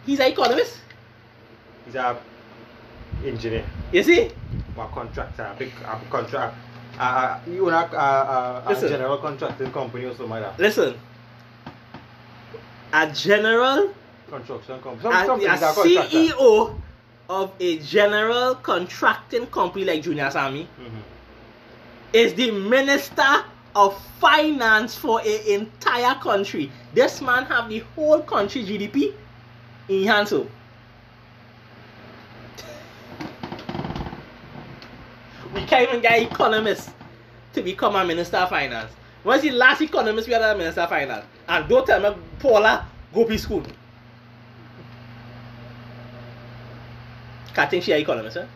He's 0.07 0.18
an 0.20 0.32
economist. 0.32 0.78
He's 1.84 1.95
a 1.95 2.18
engineer, 3.24 3.64
You 3.93 4.03
see? 4.03 4.30
a 4.78 4.86
contractor, 4.95 5.43
a 5.43 5.55
big 5.59 5.72
a 5.84 6.01
contract. 6.11 6.57
Uh, 6.99 7.03
uh, 7.03 7.40
you 7.51 7.68
a, 7.68 7.72
a, 7.74 8.62
a, 8.66 8.72
a 8.76 8.88
general 8.88 9.18
contracting 9.18 9.70
company 9.70 10.05
something 10.09 10.28
like 10.28 10.42
that. 10.42 10.59
Listen. 10.59 10.99
A 12.92 13.11
general 13.12 13.94
Construction 14.28 14.80
company. 14.80 15.03
Some 15.26 15.40
a, 15.40 15.44
a. 15.44 15.57
CEO 15.57 16.80
of 17.30 17.53
a 17.61 17.78
general 17.78 18.55
contracting 18.57 19.46
company 19.46 19.84
like 19.84 20.03
Junior 20.03 20.30
Sammy 20.30 20.66
Mhm. 20.80 21.03
is 22.12 22.34
the 22.34 22.51
minister 22.51 23.44
of 23.76 23.96
finance 24.18 24.94
for 24.96 25.20
an 25.20 25.40
entire 25.46 26.14
country. 26.16 26.70
This 26.94 27.20
man 27.22 27.44
have 27.44 27.68
the 27.68 27.80
whole 27.94 28.20
country 28.22 28.64
GDP 28.64 29.14
in 29.88 30.05
hands. 30.07 30.32
We 35.55 35.64
can't 35.64 35.88
even 35.88 36.01
get 36.01 36.22
economists 36.22 36.90
to 37.55 37.62
become 37.62 37.96
a 37.96 38.05
minister 38.05 38.36
of 38.36 38.51
finance. 38.51 38.92
When's 39.22 39.42
the 39.42 39.51
last 39.51 39.80
economist 39.80 40.28
we 40.28 40.34
had 40.34 40.42
a 40.42 40.57
minister 40.57 40.82
of 40.82 40.88
finance? 40.88 41.24
And 41.49 41.68
don't 41.68 41.86
tell 41.86 42.01
me 42.01 42.16
Paula 42.38 42.86
go 43.12 43.26
to 43.26 43.38
school. 43.38 43.62
I 47.57 47.66
think 47.66 47.82
she 47.82 47.92
an 47.92 48.01
economist, 48.01 48.36
eh? 48.36 48.46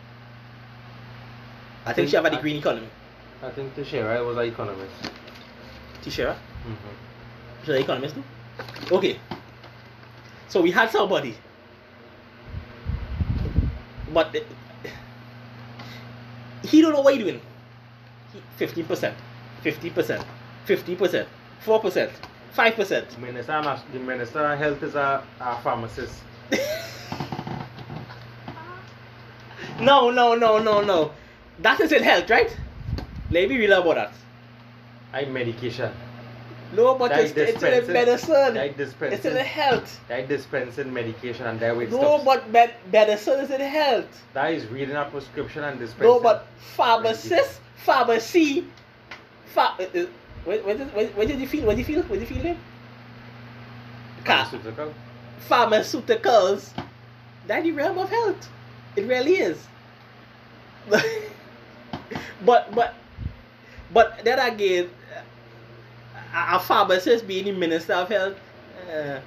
I 1.85 1.91
think 1.91 2.09
she 2.09 2.15
have 2.15 2.25
a 2.25 2.29
degree 2.29 2.51
in 2.51 2.57
economy. 2.57 2.87
I 3.41 3.49
think 3.49 3.75
Tesheira 3.75 4.25
was 4.25 4.37
an 4.37 4.45
economist. 4.45 4.93
Tesheira? 6.01 6.33
Mm-hmm. 6.33 7.61
She's 7.61 7.69
an 7.75 7.81
economist 7.81 8.15
too? 8.15 8.23
Okay. 8.95 9.19
So 10.47 10.61
we 10.61 10.71
had 10.71 10.89
somebody. 10.89 11.35
But 14.13 14.33
he 16.63 16.81
don't 16.81 16.93
know 16.93 17.01
what 17.01 17.13
he's 17.15 17.23
doing. 17.23 17.41
He- 18.57 18.65
15%, 18.65 19.13
50%, 19.63 20.25
50%, 20.67 21.25
4%, 21.65 22.11
5%. 22.55 23.17
Minister, 23.19 23.79
the 23.91 23.99
minister 23.99 24.39
of 24.39 24.57
health 24.59 24.83
is 24.83 24.95
a, 24.95 25.23
a 25.39 25.55
pharmacist. 25.61 26.21
No, 29.79 30.11
no, 30.11 30.35
no, 30.35 30.59
no, 30.59 30.81
no. 30.81 31.11
That 31.59 31.79
is 31.81 31.91
in 31.91 32.03
health, 32.03 32.29
right? 32.29 32.55
Let 33.31 33.49
me 33.49 33.57
real 33.57 33.73
about 33.81 33.95
that. 33.95 34.13
I 35.11 35.25
medication. 35.25 35.91
No, 36.75 36.95
but 36.95 37.11
it's, 37.11 37.31
it's 37.37 37.61
in 37.63 37.93
medicine. 37.93 38.53
that 38.55 39.11
It's 39.13 39.25
in 39.25 39.35
health. 39.37 39.99
That 40.07 40.27
dispensing 40.27 40.93
medication 40.93 41.45
and 41.45 41.59
that 41.59 41.75
way 41.75 41.85
No, 41.87 41.97
stops. 41.97 42.23
but 42.25 42.49
med- 42.49 42.73
medicine 42.91 43.39
is 43.41 43.51
in 43.51 43.61
health. 43.61 44.23
That 44.33 44.53
is 44.53 44.65
reading 44.67 44.95
a 44.95 45.05
prescription 45.05 45.63
and 45.63 45.79
dispensing. 45.79 46.07
No, 46.07 46.19
but 46.19 46.47
pharmacist, 46.75 47.59
pharmacy, 47.85 48.65
pha- 49.53 49.75
uh, 49.79 49.83
uh, 49.99 50.05
what, 50.45 50.65
what, 50.65 50.77
did, 50.77 50.93
what, 50.95 51.15
what 51.17 51.27
did 51.27 51.39
you 51.39 51.47
feel? 51.47 51.65
What 51.65 51.75
did 51.77 51.87
you 51.87 51.95
feel? 51.95 52.03
What 52.03 52.19
did 52.19 52.29
you 52.29 52.41
feel? 52.41 52.57
Ca- 54.23 54.45
Pharmaceutical. 54.45 54.93
pharmaceuticals. 55.49 56.69
That 57.47 57.63
the 57.63 57.71
realm 57.71 57.97
of 57.97 58.09
health. 58.09 58.49
It 58.95 59.07
really 59.07 59.35
is. 59.35 59.57
but 62.45 62.73
but 62.73 62.93
but 63.93 64.19
then 64.23 64.39
again, 64.39 64.89
a, 66.33 66.55
a 66.55 66.59
pharmacist 66.59 67.27
being 67.27 67.45
the 67.45 67.51
minister 67.51 67.93
of 67.93 68.09
health. 68.09 68.35
Uh, 68.91 69.19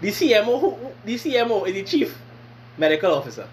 the 0.00 0.08
CMO, 0.08 0.60
who, 0.60 0.76
the 1.04 1.14
CMO 1.14 1.66
is 1.68 1.74
the 1.74 1.82
chief 1.84 2.18
medical 2.76 3.14
officer. 3.14 3.48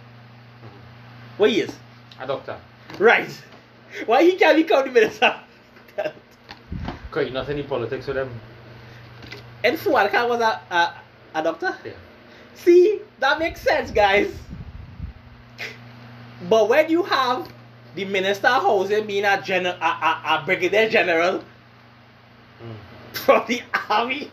What 1.37 1.51
he 1.51 1.61
is? 1.61 1.75
A 2.19 2.27
doctor. 2.27 2.57
Right. 2.97 3.29
Why 4.05 4.23
he 4.23 4.33
can't 4.33 4.57
become 4.57 4.85
the 4.85 4.91
minister? 4.91 5.35
Because 5.95 7.25
you're 7.25 7.33
not 7.33 7.49
any 7.49 7.63
politics 7.63 8.05
with 8.07 8.17
them. 8.17 8.29
and 9.63 9.77
Fuad 9.77 10.11
Khan 10.11 10.29
was 10.29 10.41
a, 10.41 10.61
a, 10.69 10.93
a 11.35 11.43
doctor? 11.43 11.75
Yeah. 11.83 11.93
See, 12.55 12.99
that 13.19 13.39
makes 13.39 13.61
sense, 13.61 13.89
guys. 13.89 14.31
But 16.47 16.69
when 16.69 16.89
you 16.89 17.03
have 17.03 17.51
the 17.95 18.05
minister 18.05 18.47
of 18.47 18.63
housing 18.63 19.05
being 19.07 19.25
a, 19.25 19.37
gener- 19.37 19.77
a, 19.79 19.83
a, 19.85 20.41
a 20.41 20.43
brigadier 20.45 20.89
general, 20.89 21.43
Mm. 22.61 22.75
from 23.15 23.45
the 23.47 23.61
army. 23.89 24.29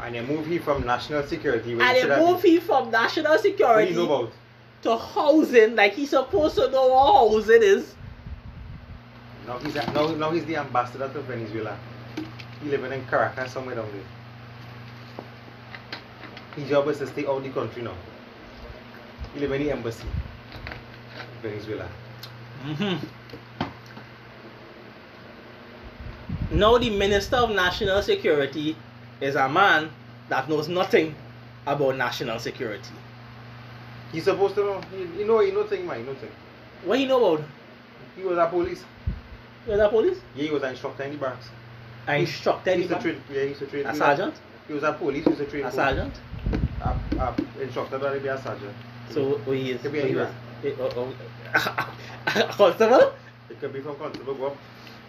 And 0.00 0.14
they 0.14 0.20
move 0.22 0.46
him 0.46 0.62
from 0.62 0.86
national 0.86 1.24
security. 1.24 1.72
And 1.72 1.80
they 1.80 2.18
move 2.18 2.42
him 2.42 2.60
from 2.62 2.90
national 2.90 3.36
security 3.38 3.90
you 3.92 3.96
know 3.98 4.04
about? 4.22 4.32
to 4.82 4.96
housing 4.96 5.74
like 5.76 5.92
he's 5.92 6.10
supposed 6.10 6.54
to 6.54 6.70
know 6.70 6.86
what 6.88 7.30
housing 7.30 7.62
is. 7.62 7.94
Now 9.46 9.58
he's, 9.58 9.76
a, 9.76 9.92
now, 9.92 10.06
now 10.14 10.30
he's 10.30 10.46
the 10.46 10.56
ambassador 10.56 11.08
to 11.12 11.20
Venezuela. 11.20 11.76
He 12.62 12.70
living 12.70 12.92
in 12.92 13.04
Caracas 13.06 13.52
somewhere 13.52 13.74
down 13.74 13.88
there. 13.92 15.24
His 16.56 16.68
job 16.70 16.88
is 16.88 16.98
to 16.98 17.06
stay 17.06 17.26
out 17.26 17.36
of 17.38 17.44
the 17.44 17.50
country 17.50 17.82
now. 17.82 17.94
He 19.34 19.40
live 19.40 19.52
in 19.52 19.64
the 19.64 19.70
embassy. 19.72 20.06
Venezuela. 21.42 21.88
Mm-hmm. 22.64 23.06
Now 26.58 26.78
the 26.78 26.90
Minister 26.90 27.36
of 27.36 27.50
National 27.50 28.02
Security 28.02 28.76
is 29.20 29.34
a 29.36 29.48
man 29.48 29.90
that 30.28 30.48
knows 30.48 30.68
nothing 30.68 31.14
about 31.66 31.96
national 31.96 32.38
security. 32.38 32.94
He's 34.12 34.24
supposed 34.24 34.54
to 34.56 34.62
know. 34.64 34.80
He, 34.90 35.20
you 35.20 35.26
know, 35.26 35.40
he 35.40 35.50
know 35.52 35.64
thing, 35.64 35.86
man. 35.86 35.98
He 36.00 36.04
know 36.04 36.14
thing. 36.14 36.30
What 36.84 36.98
he 36.98 37.06
know 37.06 37.34
about? 37.34 37.46
He 38.16 38.22
was 38.22 38.38
a 38.38 38.46
police. 38.46 38.82
He 39.64 39.70
was 39.70 39.80
a 39.80 39.88
police? 39.88 40.18
Yeah, 40.34 40.44
he 40.44 40.50
was 40.50 40.62
an 40.62 40.70
instructor 40.70 41.02
in 41.02 41.12
the 41.12 41.18
barracks. 41.18 41.48
I 42.06 42.16
instructed 42.16 42.74
He 42.76 42.82
used 42.82 42.88
to 42.90 42.96
him. 42.96 43.02
train. 43.02 43.22
Yeah, 43.30 43.42
he 43.42 43.48
used 43.48 43.60
to 43.60 43.66
train. 43.66 43.86
A 43.86 43.92
he 43.92 43.98
sergeant? 43.98 44.34
He 44.66 44.72
was 44.74 44.82
a 44.82 44.92
police. 44.94 45.24
He 45.24 45.30
used 45.30 45.42
to 45.42 45.46
train. 45.46 45.64
A 45.66 45.72
sergeant? 45.72 46.14
A, 46.80 46.96
a 47.18 47.34
instructor 47.62 47.98
that 47.98 48.22
be 48.22 48.28
a 48.28 48.38
sergeant. 48.40 48.74
So 49.10 49.38
what 49.44 49.56
he 49.56 49.72
is? 49.72 49.82
Be 49.82 50.00
he 50.00 50.08
is- 50.08 50.28
eh, 50.64 50.72
oh, 50.80 50.90
oh, 50.96 51.14
a 51.54 51.58
constable? 52.26 53.12
It 53.50 53.60
could 53.60 53.72
be 53.72 53.80
from 53.80 53.96
constable 53.96 54.34
go. 54.34 54.56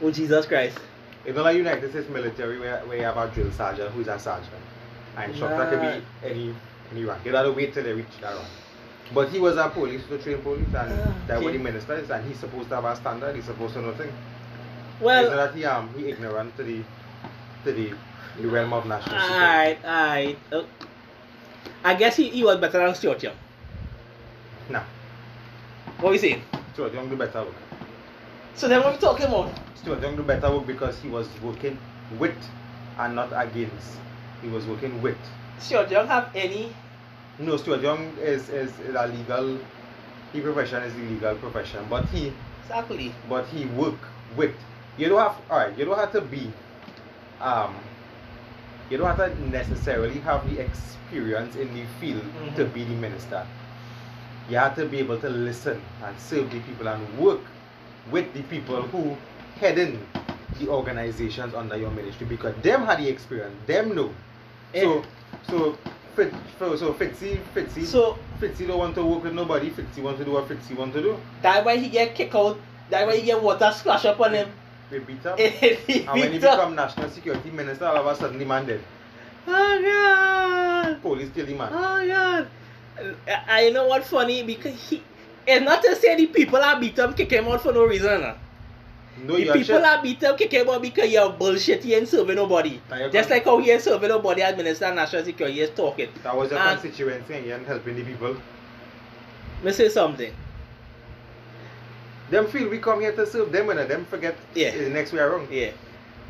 Oh 0.02 0.12
Jesus 0.12 0.46
Christ! 0.46 0.78
It's 1.26 1.36
not 1.36 1.44
like 1.46 1.58
United 1.58 1.90
States 1.92 2.10
military 2.10 2.60
where, 2.60 2.80
where 2.86 2.98
you 2.98 3.04
have 3.04 3.18
a 3.18 3.28
drill 3.28 3.52
sergeant 3.52 3.92
who's 3.92 4.08
a 4.08 4.18
sergeant. 4.18 4.54
And 5.18 5.32
instructor 5.32 5.70
could 5.70 5.82
Nah. 5.82 5.98
be 6.00 6.04
any 6.24 6.56
any 6.92 7.04
rank. 7.04 7.26
You 7.26 7.32
gotta 7.32 7.52
wait 7.52 7.74
till 7.74 7.84
they 7.84 7.94
reach 7.94 8.08
that 8.22 8.34
rank. 8.36 8.48
But 9.14 9.30
he 9.30 9.40
was 9.40 9.58
a 9.58 9.70
police 9.70 10.02
to 10.08 10.18
train 10.20 10.38
police 10.42 10.68
and 10.74 10.92
that's 11.28 11.42
what 11.42 11.50
okay. 11.50 11.58
the 11.58 11.64
minister 11.64 11.96
is 11.96 12.10
and 12.12 12.26
he's 12.28 12.38
supposed 12.40 12.70
to 12.70 12.76
have 12.76 12.86
a 12.86 12.96
standard, 12.96 13.36
he's 13.36 13.46
supposed 13.46 13.74
to 13.74 13.82
know 13.82 13.94
thing. 13.94 14.12
it's 15.02 15.02
not 15.02 15.36
that 15.36 15.56
he 15.56 15.66
um 15.66 15.90
he 15.98 16.10
ignorant 16.10 16.56
to 16.58 16.64
the 16.64 16.82
to 17.66 17.72
the, 17.74 17.92
the 18.40 18.48
realm 18.48 18.72
of 18.72 18.86
national 18.86 19.20
security. 19.20 19.34
alright, 19.34 19.86
alright. 19.86 20.40
Uh, 20.52 20.64
I 21.84 21.96
guess 21.96 22.16
he, 22.16 22.30
he 22.30 22.44
was 22.44 22.58
better 22.60 22.78
than 22.78 22.94
Stuart 22.96 23.22
Young. 23.24 23.36
Nah. 24.70 24.84
What 26.00 26.12
we 26.12 26.18
saying? 26.18 26.42
Stuart 26.74 26.94
Young 26.94 27.10
do 27.10 27.16
better 27.16 27.44
work. 27.44 27.56
So 28.56 28.68
then 28.68 28.80
what 28.82 28.88
are 28.90 28.94
we 28.94 28.98
talking 29.00 29.26
about? 29.28 29.52
Stuart 29.76 30.02
Young 30.02 30.16
do 30.16 30.24
better 30.24 30.52
work 30.52 30.68
because 30.68 31.00
he 31.02 31.08
was 31.10 31.28
working 31.42 31.78
with 32.18 32.36
and 32.98 33.16
not 33.16 33.32
against. 33.36 34.00
He 34.42 34.50
was 34.50 34.66
working 34.66 35.02
with. 35.02 35.18
Stuart 35.58 35.90
Young 35.92 36.08
have 36.08 36.30
any? 36.36 36.74
No, 37.38 37.58
Stuart 37.58 37.82
Young 37.82 38.18
is, 38.18 38.50
is, 38.50 38.80
is 38.80 38.96
a 38.96 39.08
legal, 39.08 39.60
the 40.34 40.42
profession 40.42 40.84
is 40.84 40.94
the 40.94 41.02
legal 41.02 41.36
profession, 41.36 41.86
but 41.90 42.06
he, 42.08 42.34
Exactly. 42.64 43.14
but 43.30 43.46
he 43.48 43.66
work 43.66 44.10
with. 44.36 44.56
You 44.98 45.10
don't 45.10 45.20
have, 45.20 45.38
alright, 45.50 45.78
you 45.78 45.86
don't 45.86 45.98
have 45.98 46.12
to 46.12 46.22
be, 46.22 46.52
um, 47.40 47.74
you 48.90 48.98
don't 48.98 49.08
have 49.16 49.18
to 49.36 49.42
necessarily 49.50 50.20
have 50.20 50.46
the 50.50 50.60
experience 50.60 51.56
in 51.56 51.74
the 51.74 51.86
field 52.00 52.24
to 52.56 52.66
Mhm. 52.66 52.74
be 52.74 52.84
the 52.84 52.96
minister. 52.96 53.46
You 54.50 54.58
have 54.58 54.76
to 54.76 54.86
be 54.86 54.98
able 54.98 55.20
to 55.20 55.30
listen 55.30 55.80
and 56.04 56.20
serve 56.20 56.50
the 56.50 56.60
people 56.62 56.88
and 56.88 57.20
work 57.20 57.42
with 58.12 58.34
the 58.34 58.42
people 58.44 58.82
who 58.82 59.16
head 59.60 59.78
in 59.78 60.00
the 60.60 60.68
organizations 60.68 61.54
under 61.54 61.78
your 61.78 61.92
ministry 61.92 62.26
because 62.26 62.56
them 62.64 62.84
had 62.84 63.00
the 63.00 63.08
experience, 63.08 63.56
them 63.68 63.94
know. 63.94 64.12
So, 64.74 65.00
eh. 65.00 65.04
so, 65.48 65.78
Fit, 66.16 66.34
so, 66.58 66.76
so 66.76 66.94
Fitzy, 66.94 67.40
Fitzy, 67.54 67.86
So 67.86 68.18
Fitzy 68.42 68.68
don't 68.68 68.80
want 68.80 68.96
to 68.96 69.06
work 69.06 69.24
with 69.24 69.34
nobody. 69.34 69.70
Fitzy 69.70 70.02
want 70.02 70.18
to 70.18 70.26
do 70.26 70.32
what 70.32 70.50
Fitzy 70.50 70.76
want 70.76 70.94
to 70.94 71.02
do. 71.02 71.18
that 71.44 71.64
why 71.64 71.78
he 71.78 71.88
get 71.88 72.16
kicked 72.16 72.34
out. 72.34 72.58
That 72.90 73.06
why 73.06 73.18
he 73.18 73.22
get 73.26 73.42
water 73.42 73.72
splash 73.72 74.06
up 74.06 74.20
on 74.20 74.34
him. 74.34 74.50
We 74.92 74.98
beat 75.00 75.24
up. 75.28 75.40
And 75.40 76.20
when 76.20 76.32
he 76.34 76.40
become 76.40 76.74
national 76.76 77.12
security 77.12 77.52
minister, 77.52 77.86
all 77.86 77.98
of 77.98 78.06
a 78.08 78.16
sudden 78.16 78.40
the 78.40 78.46
man 78.46 78.66
dead. 78.66 78.82
Oh 79.48 79.82
God! 79.82 81.02
Police 81.04 81.30
kill 81.36 81.46
the 81.46 81.54
man. 81.54 81.70
Oh 81.72 82.08
God! 82.08 82.48
I, 83.28 83.66
I 83.66 83.70
know 83.70 83.88
what 83.88 84.04
funny 84.06 84.44
because 84.44 84.80
he. 84.90 85.04
It's 85.48 85.66
not 85.66 85.82
to 85.84 85.96
say 85.96 86.16
the 86.16 86.28
people 86.28 86.58
are 86.58 86.80
beat 86.80 86.98
him, 86.98 87.14
kick 87.14 87.32
him 87.32 87.48
out 87.48 87.62
for 87.62 87.74
no 87.74 87.84
reason. 87.86 88.22
No, 89.26 89.36
the 89.36 89.52
people 89.52 89.78
are 89.78 89.98
are 89.98 90.02
beat 90.04 90.22
him, 90.22 90.38
kick 90.38 90.52
him 90.52 90.70
out 90.70 90.82
because 90.82 91.10
you're 91.12 91.30
bullshit. 91.32 91.84
He 91.84 91.94
ain't 91.96 92.08
serving 92.08 92.36
nobody. 92.36 92.80
Just 93.12 93.30
like 93.30 93.46
how 93.46 93.58
he 93.58 93.72
ain't 93.72 93.82
serving 93.82 94.10
nobody 94.10 94.42
as 94.44 94.56
Minister 94.56 94.86
of 94.86 94.96
National 94.96 95.24
Security. 95.26 95.56
He 95.56 95.62
is 95.62 95.72
talking. 95.72 96.10
That 96.24 96.36
was 96.36 96.52
your 96.52 96.60
And- 96.60 96.80
constituency 96.80 97.34
and 97.34 97.46
you 97.46 97.54
ain't 97.54 97.68
helping 97.68 97.96
the 97.96 98.04
people. 98.04 98.34
Let 98.34 99.64
Me 99.64 99.72
say 99.72 99.90
something. 99.90 100.34
Them 102.30 102.48
feel 102.48 102.70
we 102.70 102.78
come 102.78 103.02
here 103.02 103.12
to 103.14 103.26
serve 103.26 103.52
them 103.52 103.70
and 103.72 103.90
them 103.90 104.06
forget 104.06 104.36
Yeah. 104.54 104.72
the 104.78 104.90
next 104.90 105.12
way 105.14 105.20
around. 105.20 105.48
Yeah. 105.52 105.72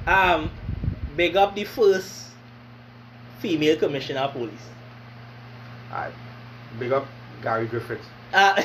Um, 0.07 0.49
big 1.17 1.35
up 1.35 1.55
the 1.55 1.65
first 1.65 2.27
female 3.39 3.77
commissioner 3.77 4.21
of 4.21 4.31
police. 4.31 4.53
Alright. 5.91 6.13
Big 6.77 6.91
up 6.91 7.05
Gary 7.41 7.65
Griffith. 7.67 8.01
Uh, 8.33 8.61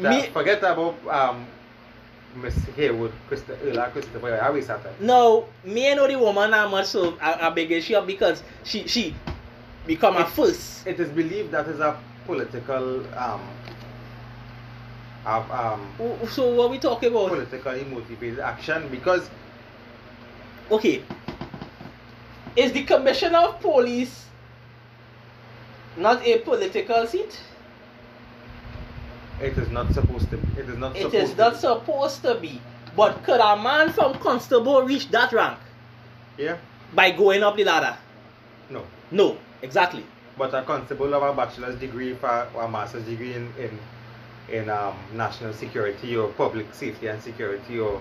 That- 0.00 0.24
me, 0.26 0.28
forget 0.30 0.58
about 0.62 0.94
um 1.08 1.46
Miss 2.36 2.54
Harewood, 2.76 3.12
Christa, 3.28 3.56
Erla 3.64 3.90
Christopher. 3.90 4.34
I 4.40 4.46
always 4.48 4.66
have 4.68 4.82
that. 4.84 5.00
no, 5.00 5.48
me 5.64 5.86
and 5.86 5.96
know 5.96 6.06
the 6.06 6.16
woman 6.18 6.52
how 6.52 6.68
much 6.68 6.86
so 6.86 7.16
I, 7.20 7.48
I 7.48 7.50
beg 7.50 7.82
she 7.82 7.94
up 7.94 8.06
because 8.06 8.42
she 8.64 8.86
she 8.86 9.14
become 9.86 10.16
a 10.16 10.20
It- 10.20 10.28
first. 10.28 10.86
It 10.86 11.00
is 11.00 11.08
believed 11.08 11.50
that 11.52 11.66
is 11.68 11.80
a 11.80 11.98
political 12.26 13.02
um 13.16 13.40
of 15.26 15.50
um 15.50 15.88
So 16.28 16.54
what 16.54 16.70
we 16.70 16.78
talking 16.78 17.10
about? 17.10 17.28
politically 17.30 17.84
motivated 17.84 18.38
action 18.38 18.88
because 18.88 19.28
Okay. 20.70 21.02
Is 22.56 22.72
the 22.72 22.84
commissioner 22.84 23.38
of 23.38 23.60
police 23.60 24.26
not 25.98 26.24
a 26.26 26.38
political 26.38 27.06
seat? 27.06 27.38
it 29.40 29.56
is 29.56 29.68
not 29.70 29.92
supposed 29.94 30.28
to 30.30 30.36
be. 30.36 30.60
It 30.60 30.68
is 30.68 30.76
not 30.78 30.96
It 30.96 31.02
supposed 31.02 31.14
is 31.14 31.30
to 31.30 31.36
not 31.36 31.52
be. 31.52 31.58
supposed 31.58 32.22
to 32.22 32.34
be. 32.36 32.60
But 32.96 33.22
could 33.22 33.38
a 33.40 33.56
man 33.56 33.92
from 33.92 34.14
constable 34.14 34.82
reach 34.82 35.10
that 35.10 35.32
rank 35.32 35.58
Yeah? 36.36 36.56
by 36.94 37.12
going 37.12 37.42
up 37.44 37.56
the 37.56 37.64
ladder? 37.64 37.96
No. 38.70 38.82
No, 39.12 39.38
exactly. 39.62 40.04
But 40.36 40.54
a 40.54 40.62
constable 40.62 41.14
of 41.14 41.22
a 41.22 41.32
bachelor's 41.32 41.76
degree 41.78 42.14
for 42.14 42.48
or 42.54 42.64
a 42.64 42.68
master's 42.68 43.04
degree 43.04 43.34
in 43.34 43.52
in, 43.58 43.78
in 44.48 44.70
um, 44.70 44.94
national 45.14 45.52
security 45.52 46.16
or 46.16 46.28
public 46.28 46.66
safety 46.74 47.06
and 47.06 47.22
security 47.22 47.78
or 47.78 48.00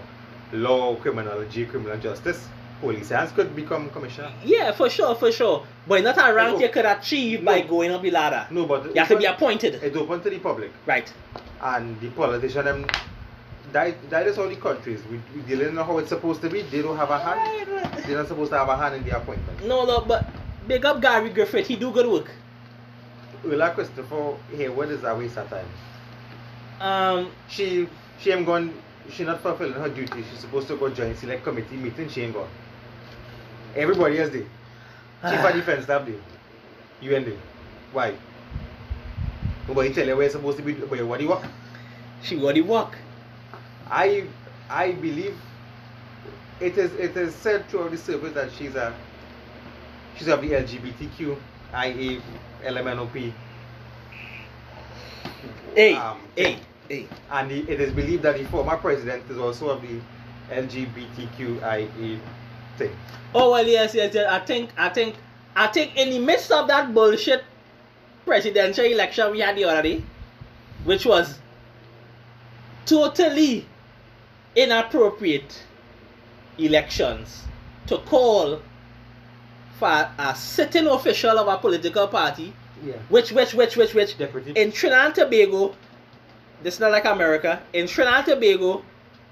law, 0.54 0.96
criminology, 0.96 1.66
criminal 1.66 1.98
justice, 1.98 2.48
police 2.82 3.08
science 3.08 3.32
could 3.32 3.56
become 3.56 3.90
commissioner. 3.90 4.32
Yeah, 4.44 4.72
for 4.72 4.90
sure, 4.90 5.16
for 5.16 5.32
sure. 5.32 5.66
But 5.88 6.04
not 6.04 6.18
a 6.18 6.34
rank 6.34 6.58
No. 6.58 6.66
you 6.66 6.70
could 6.70 6.86
achieve 6.86 7.44
by 7.44 7.62
going 7.62 7.92
up 7.92 8.02
the 8.02 8.12
ladder. 8.12 8.48
No, 8.52 8.66
but 8.66 8.86
You 8.94 9.00
have 9.00 9.08
to 9.10 9.18
be 9.18 9.26
appointed. 9.26 9.76
It's 9.82 9.96
open 9.98 10.22
to 10.22 10.30
the 10.30 10.40
public. 10.40 10.72
Right. 10.86 11.12
and 11.62 12.00
the 12.02 12.10
politician 12.12 12.66
them 12.66 12.86
that, 13.74 14.10
that 14.12 14.28
is 14.28 14.36
how 14.38 14.48
the 14.48 14.56
countries 14.56 15.02
we, 15.12 15.20
we 15.36 15.56
don't 15.56 15.74
know 15.74 15.84
how 15.84 15.98
it's 15.98 16.10
supposed 16.10 16.40
to 16.42 16.50
be 16.50 16.62
they 16.62 16.82
don't 16.84 16.96
have 16.98 17.10
a 17.10 17.18
hand 17.20 17.68
they're 18.06 18.16
not 18.18 18.28
supposed 18.28 18.52
to 18.52 18.58
have 18.58 18.70
a 18.70 18.78
hand 18.78 18.96
in 18.96 19.04
the 19.04 19.18
appointment 19.18 19.66
No, 19.66 19.84
no, 19.86 20.02
but 20.02 20.26
big 20.68 20.86
up 20.86 21.02
Gary 21.02 21.30
Griffith. 21.32 21.68
He 21.68 21.76
do 21.76 21.92
good 21.92 22.08
work. 22.08 22.30
Erla 23.44 23.74
Christopher 23.74 24.36
Harewood 24.56 24.78
what 24.78 24.90
is 24.90 25.04
a 25.04 25.16
waste 25.16 25.38
of 25.38 25.50
time 25.50 25.66
Um, 26.80 27.32
she 27.50 27.90
she 28.20 28.32
ain't 28.32 28.46
gone 28.46 28.74
she 29.10 29.24
not 29.24 29.42
fulfilling 29.42 29.74
her 29.74 29.90
duty 29.90 30.24
she's 30.30 30.40
supposed 30.40 30.68
to 30.68 30.76
go 30.78 30.90
join 30.90 31.16
select 31.16 31.44
committee 31.44 31.76
meeting 31.76 32.08
she 32.10 32.22
ain't 32.22 32.34
gone 32.34 32.48
everybody 33.78 34.20
else 34.20 34.30
there 34.32 34.46
chief 35.30 35.46
of 35.46 35.54
defense 35.54 35.84
staff 35.86 36.06
there 36.06 36.16
you 37.02 37.16
and 37.16 37.26
there 37.26 37.38
why 37.92 38.14
nobody 39.68 39.94
tell 39.94 40.08
you 40.08 40.16
where 40.16 40.24
you're 40.24 40.32
supposed 40.32 40.58
to 40.58 40.64
be 40.64 40.74
but 40.74 40.90
what 41.06 41.18
do 41.18 41.24
you 41.24 41.30
work. 41.30 41.44
She 42.24 42.36
the 42.36 42.62
work. 42.62 42.98
I 43.90 44.26
I 44.70 44.92
believe 44.94 45.36
it 46.60 46.78
is 46.78 46.92
it 46.94 47.16
is 47.16 47.36
said 47.36 47.68
throughout 47.70 47.92
the 47.92 47.98
service 47.98 48.34
that 48.34 48.52
she's 48.52 48.76
a 48.76 48.94
she's 50.18 50.28
of 50.28 50.42
the 50.42 50.50
LGBTQ 50.50 51.38
IA 51.74 52.22
LMNOP 52.66 53.34
Hey, 55.76 55.94
um, 55.94 56.18
hey, 56.36 56.58
hey. 56.90 57.08
and 57.30 57.52
the, 57.52 57.60
it 57.72 57.80
is 57.80 57.94
believed 57.94 58.24
that 58.24 58.36
the 58.38 58.46
former 58.46 58.78
president 58.78 59.30
is 59.30 59.38
also 59.38 59.70
of 59.70 59.82
the 59.84 60.00
LGBTQIA 60.50 62.20
thing. 62.78 62.96
Oh 63.36 63.52
well, 63.52 63.66
yes, 63.68 63.94
yes, 63.94 64.14
yes. 64.14 64.28
I 64.30 64.40
think, 64.46 64.70
I 64.78 64.90
think, 64.90 65.16
I 65.56 65.68
think 65.68 65.96
in 65.98 66.10
the 66.12 66.20
midst 66.20 66.52
of 66.52 66.68
that 66.68 66.94
bullshit 66.94 67.44
presidential 68.26 68.86
election 68.86 69.32
we 69.32 69.40
had 69.40 69.56
the 69.56 69.66
other 69.66 69.82
day, 69.82 70.04
which 70.86 71.06
was 71.06 71.40
totally 72.86 73.66
inappropriate 74.56 75.64
elections, 76.58 77.44
to 77.88 77.98
call 78.00 78.62
for 79.80 80.10
a 80.18 80.36
sitting 80.36 80.88
official 80.88 81.38
of 81.38 81.48
a 81.48 81.58
political 81.58 82.08
party, 82.08 82.54
Yeah. 82.84 82.94
which, 83.10 83.32
which, 83.32 83.54
which, 83.54 83.76
which, 83.78 83.94
which, 83.94 84.18
Deputy. 84.18 84.52
in 84.60 84.72
Trinidad 84.72 85.06
and 85.08 85.16
Tobago, 85.16 85.76
this 86.64 86.76
is 86.76 86.80
not 86.80 86.92
like 86.92 87.06
America. 87.06 87.62
In 87.74 87.88
Trinidad 87.88 88.28
and 88.28 88.42
Tobago, 88.42 88.84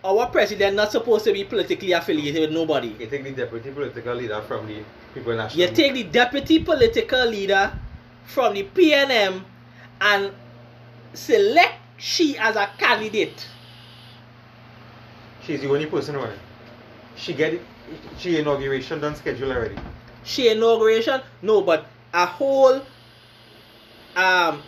our 0.06 0.28
president 0.30 0.76
not 0.76 0.92
supposed 0.92 1.26
to 1.26 1.34
be 1.34 1.44
politically 1.44 1.92
affiliated 1.92 2.42
with 2.42 2.52
nobody. 2.52 2.96
You 3.00 3.08
take 3.08 3.24
the 3.24 3.32
deputy 3.32 3.72
political 3.72 4.14
leader 4.14 4.42
from 4.42 4.68
the 4.68 4.84
People 5.14 5.36
National. 5.36 5.68
You 5.68 5.74
take 5.74 5.94
the 5.94 6.04
deputy 6.04 6.60
political 6.60 7.26
leader 7.26 7.74
from 8.26 8.54
the 8.54 8.64
PNM 8.64 9.44
and 10.02 10.32
select 11.14 11.74
she 11.98 12.38
as 12.38 12.56
a 12.56 12.70
candidate. 12.78 13.48
She's 15.44 15.62
the 15.62 15.70
only 15.70 15.88
person 15.88 16.16
running. 16.18 16.40
She 17.16 17.34
get 17.34 17.54
it. 17.54 17.62
She 18.18 18.38
inauguration 18.38 19.00
done 19.00 19.16
schedule 19.16 19.52
already. 19.52 19.76
She 20.24 20.50
inauguration, 20.50 21.22
no, 21.42 21.62
but 21.62 21.86
a 22.14 22.26
whole 22.26 22.82
um 24.16 24.62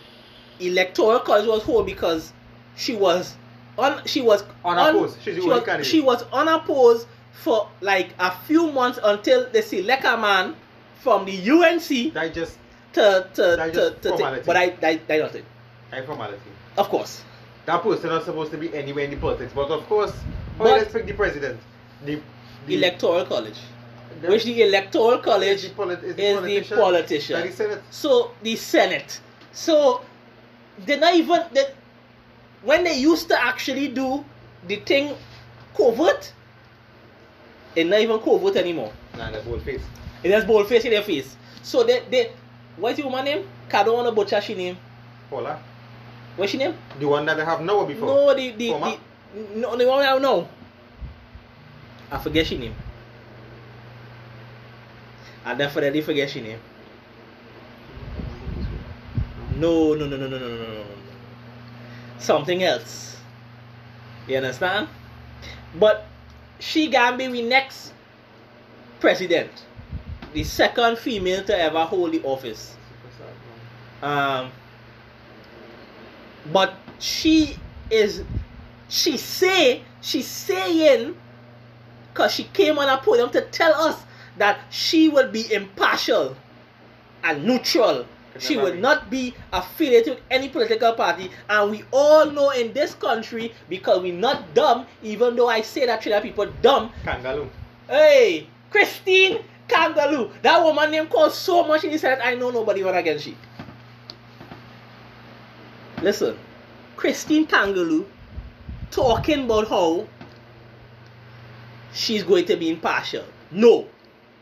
electoral 0.60 1.20
college 1.20 1.46
was 1.46 1.62
whole 1.62 1.82
because 1.82 2.32
she 2.76 2.94
was 2.94 3.36
on 3.78 4.04
she 4.06 4.20
was 4.20 4.42
Unopposed. 4.64 5.18
She's 5.22 5.36
the 5.36 5.42
she 5.42 5.48
was, 5.48 5.86
she 5.86 6.00
was 6.00 6.22
unopposed 6.32 7.06
for 7.32 7.68
like 7.80 8.10
a 8.18 8.30
few 8.46 8.70
months 8.72 8.98
until 9.02 9.48
they 9.50 9.62
select 9.62 10.04
a 10.04 10.16
man 10.16 10.56
from 11.00 11.24
the 11.24 11.36
UNC 11.50 12.12
That 12.14 12.34
just 12.34 12.58
to 12.94 13.28
to 13.34 13.42
That 13.56 13.72
to, 13.74 13.90
to, 14.02 14.08
formality. 14.10 14.42
but 14.46 14.56
I 14.56 14.64
I 14.82 15.00
I 15.08 15.18
not 15.18 15.34
it. 15.34 15.44
a 15.92 16.02
formality. 16.02 16.50
Of 16.76 16.88
course. 16.88 17.22
That 17.66 17.82
person 17.82 18.06
is 18.06 18.12
not 18.16 18.24
supposed 18.24 18.50
to 18.52 18.56
be 18.58 18.74
anywhere 18.74 19.04
in 19.04 19.10
the 19.10 19.16
politics, 19.18 19.52
but 19.54 19.70
of 19.70 19.86
course, 19.86 20.12
But- 20.56 20.68
you 20.76 20.82
expect 20.82 21.06
the 21.06 21.12
president? 21.14 21.60
The, 22.04 22.20
the 22.66 22.74
Electoral 22.76 23.26
college. 23.26 23.58
the- 24.22 24.28
Which 24.28 24.44
the 24.44 24.62
electoral 24.62 25.18
is 25.18 25.24
college 25.24 25.62
the, 25.62 25.68
polit- 25.70 26.02
is 26.04 26.16
the 26.16 26.22
is 26.22 26.34
the 26.36 26.40
politician. 26.40 26.76
politician. 26.78 27.40
That 27.40 27.46
is 27.46 27.54
Senate. 27.54 27.82
So 27.90 28.30
the 28.42 28.56
Senate. 28.56 29.20
So 29.52 30.00
they're 30.86 30.98
not 30.98 31.14
even 31.14 31.42
they, 31.52 31.66
when 32.62 32.84
they 32.84 32.98
used 32.98 33.28
to 33.28 33.40
actually 33.40 33.88
do 33.88 34.24
the 34.66 34.76
thing 34.76 35.14
covert, 35.76 36.32
it's 37.76 37.88
not 37.88 38.00
even 38.00 38.18
covert 38.18 38.56
anymore. 38.56 38.92
Nah, 39.16 39.30
that's 39.30 39.44
bold 39.44 39.62
face. 39.62 39.82
It 40.22 40.30
has 40.32 40.44
bold 40.44 40.68
face 40.68 40.84
in 40.84 40.90
their 40.90 41.02
face. 41.02 41.36
So 41.62 41.84
they, 41.84 42.02
they 42.10 42.32
what's 42.76 42.98
your 42.98 43.08
woman 43.08 43.24
name? 43.24 43.48
I 43.72 43.84
don't 43.84 43.94
want 43.94 44.08
to 44.08 44.12
butcher 44.12 44.40
she 44.40 44.54
name. 44.54 44.76
Paula. 45.30 45.60
What's 46.36 46.52
she 46.52 46.58
name? 46.58 46.74
The 46.98 47.06
one 47.06 47.26
that 47.26 47.36
they 47.36 47.44
have 47.44 47.60
now 47.60 47.84
before. 47.84 48.08
No, 48.08 48.34
the 48.34 48.50
the, 48.52 48.68
the 48.72 48.98
no 49.56 49.76
the 49.76 49.86
one 49.86 50.04
I 50.04 50.18
know. 50.18 50.48
I 52.10 52.18
forget 52.18 52.46
she 52.46 52.58
name. 52.58 52.74
I 55.44 55.54
definitely 55.54 56.00
forget 56.00 56.30
she 56.30 56.40
name. 56.40 56.58
No, 59.56 59.94
no, 59.94 60.06
no, 60.06 60.16
no, 60.16 60.28
no, 60.28 60.38
no, 60.38 60.48
no, 60.48 60.56
no. 60.56 60.84
Something 62.18 62.62
else. 62.62 63.16
You 64.26 64.36
understand? 64.36 64.88
But 65.78 66.06
she 66.58 66.88
gonna 66.88 67.16
be 67.16 67.26
the 67.28 67.42
next 67.42 67.92
president, 69.00 69.50
the 70.32 70.44
second 70.44 70.98
female 70.98 71.44
to 71.44 71.58
ever 71.58 71.84
hold 71.84 72.12
the 72.12 72.22
office. 72.24 72.74
Um, 74.02 74.50
but 76.52 76.74
she 76.98 77.56
is, 77.90 78.22
she 78.88 79.16
say, 79.16 79.82
she's 80.00 80.26
saying, 80.26 81.16
because 82.12 82.32
she 82.32 82.44
came 82.44 82.78
on 82.78 82.88
a 82.88 82.98
podium 82.98 83.30
to 83.30 83.42
tell 83.42 83.74
us 83.74 84.02
that 84.38 84.60
she 84.70 85.08
will 85.08 85.30
be 85.30 85.52
impartial 85.52 86.36
and 87.24 87.44
neutral. 87.44 88.06
She 88.38 88.56
will 88.56 88.72
be. 88.72 88.80
not 88.80 89.10
be 89.10 89.34
affiliated 89.52 90.14
with 90.14 90.22
any 90.30 90.48
political 90.48 90.92
party. 90.92 91.30
And 91.48 91.70
we 91.70 91.84
all 91.92 92.30
know 92.30 92.50
in 92.50 92.72
this 92.72 92.94
country, 92.94 93.52
because 93.68 94.02
we're 94.02 94.12
not 94.12 94.54
dumb, 94.54 94.86
even 95.02 95.36
though 95.36 95.48
I 95.48 95.60
say 95.62 95.86
that 95.86 96.00
Trinidad 96.00 96.22
people 96.22 96.46
dumb, 96.62 96.92
Kangaloo. 97.04 97.48
Hey, 97.88 98.46
Christine 98.70 99.44
Kangaloo. 99.68 100.30
That 100.42 100.62
woman 100.62 100.90
name 100.90 101.06
called 101.06 101.32
so 101.32 101.66
much 101.66 101.84
in 101.84 101.90
the 101.90 101.98
Senate, 101.98 102.20
I 102.22 102.34
know 102.34 102.50
nobody 102.50 102.82
run 102.82 102.94
against 102.94 103.24
she. 103.24 103.36
Listen, 106.02 106.38
Christine 106.96 107.46
Kangaloo 107.46 108.04
talking 108.90 109.44
about 109.44 109.68
how 109.68 110.06
she's 111.92 112.22
going 112.22 112.44
to 112.46 112.56
be 112.56 112.70
impartial. 112.70 113.24
No, 113.50 113.86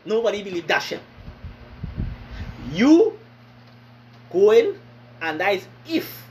nobody 0.05 0.43
believe 0.43 0.67
that 0.67 0.79
shit. 0.79 1.01
You 2.71 3.16
go 4.37 4.51
in, 4.51 4.79
and 5.21 5.39
that 5.39 5.53
is 5.53 5.67
if 5.87 6.25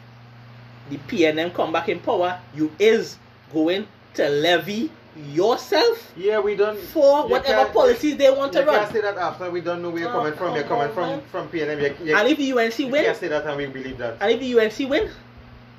the 0.90 0.98
PNM 0.98 1.52
come 1.54 1.72
back 1.72 1.88
in 1.88 1.98
power, 1.98 2.38
you 2.54 2.70
is 2.78 3.16
going 3.52 3.86
to 4.14 4.28
levy 4.28 4.90
yourself 5.32 6.12
Yeah, 6.16 6.40
we 6.40 6.56
don't. 6.56 6.78
for 6.78 7.26
whatever 7.26 7.70
policies 7.72 8.16
they 8.16 8.30
want 8.30 8.52
You 8.52 8.60
to 8.60 8.66
can't 8.66 8.82
run. 8.84 8.92
say 8.92 9.00
that 9.00 9.16
after 9.16 9.50
we 9.50 9.60
don't 9.62 9.82
know 9.82 9.90
where 9.90 10.02
you're 10.02 10.12
coming 10.12 10.34
from. 10.34 10.54
You're 10.54 10.64
coming 10.64 10.92
from 10.92 11.08
oh. 11.08 11.22
from 11.32 11.48
PNM. 11.48 11.80
You, 11.80 12.06
you, 12.06 12.16
And 12.16 12.28
if 12.28 12.38
the 12.38 12.52
UNC 12.52 12.78
you 12.78 12.88
win, 12.88 13.04
can't 13.04 13.16
say 13.16 13.28
that 13.28 13.46
and 13.46 13.56
we 13.56 13.66
believe 13.66 13.98
that. 13.98 14.18
and 14.20 14.30
if 14.30 14.40
the 14.40 14.60
UNC 14.60 14.90
win, 14.90 15.10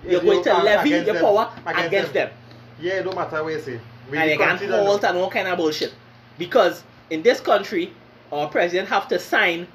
you're 0.05 0.21
going 0.21 0.43
to 0.43 0.53
levy 0.53 0.89
your 0.89 1.03
them- 1.03 1.17
power 1.17 1.51
against, 1.65 2.13
them. 2.13 2.31
Yeah, 2.79 2.93
it 2.99 3.03
don't 3.03 3.15
matter 3.15 3.43
what 3.43 3.53
you 3.53 3.61
say. 3.61 3.79
We 4.09 4.17
and 4.17 4.31
you 4.31 4.37
can 4.37 4.47
country 4.47 4.67
don't 4.67 4.85
halt 4.85 5.03
and 5.03 5.17
all 5.17 5.29
kind 5.29 5.47
of 5.47 5.57
bullshit. 5.57 5.93
Because 6.37 6.83
in 7.09 7.21
this 7.23 7.39
country, 7.39 7.93
our 8.31 8.47
president 8.49 8.89
have 8.89 9.07
to 9.09 9.19
sign 9.19 9.67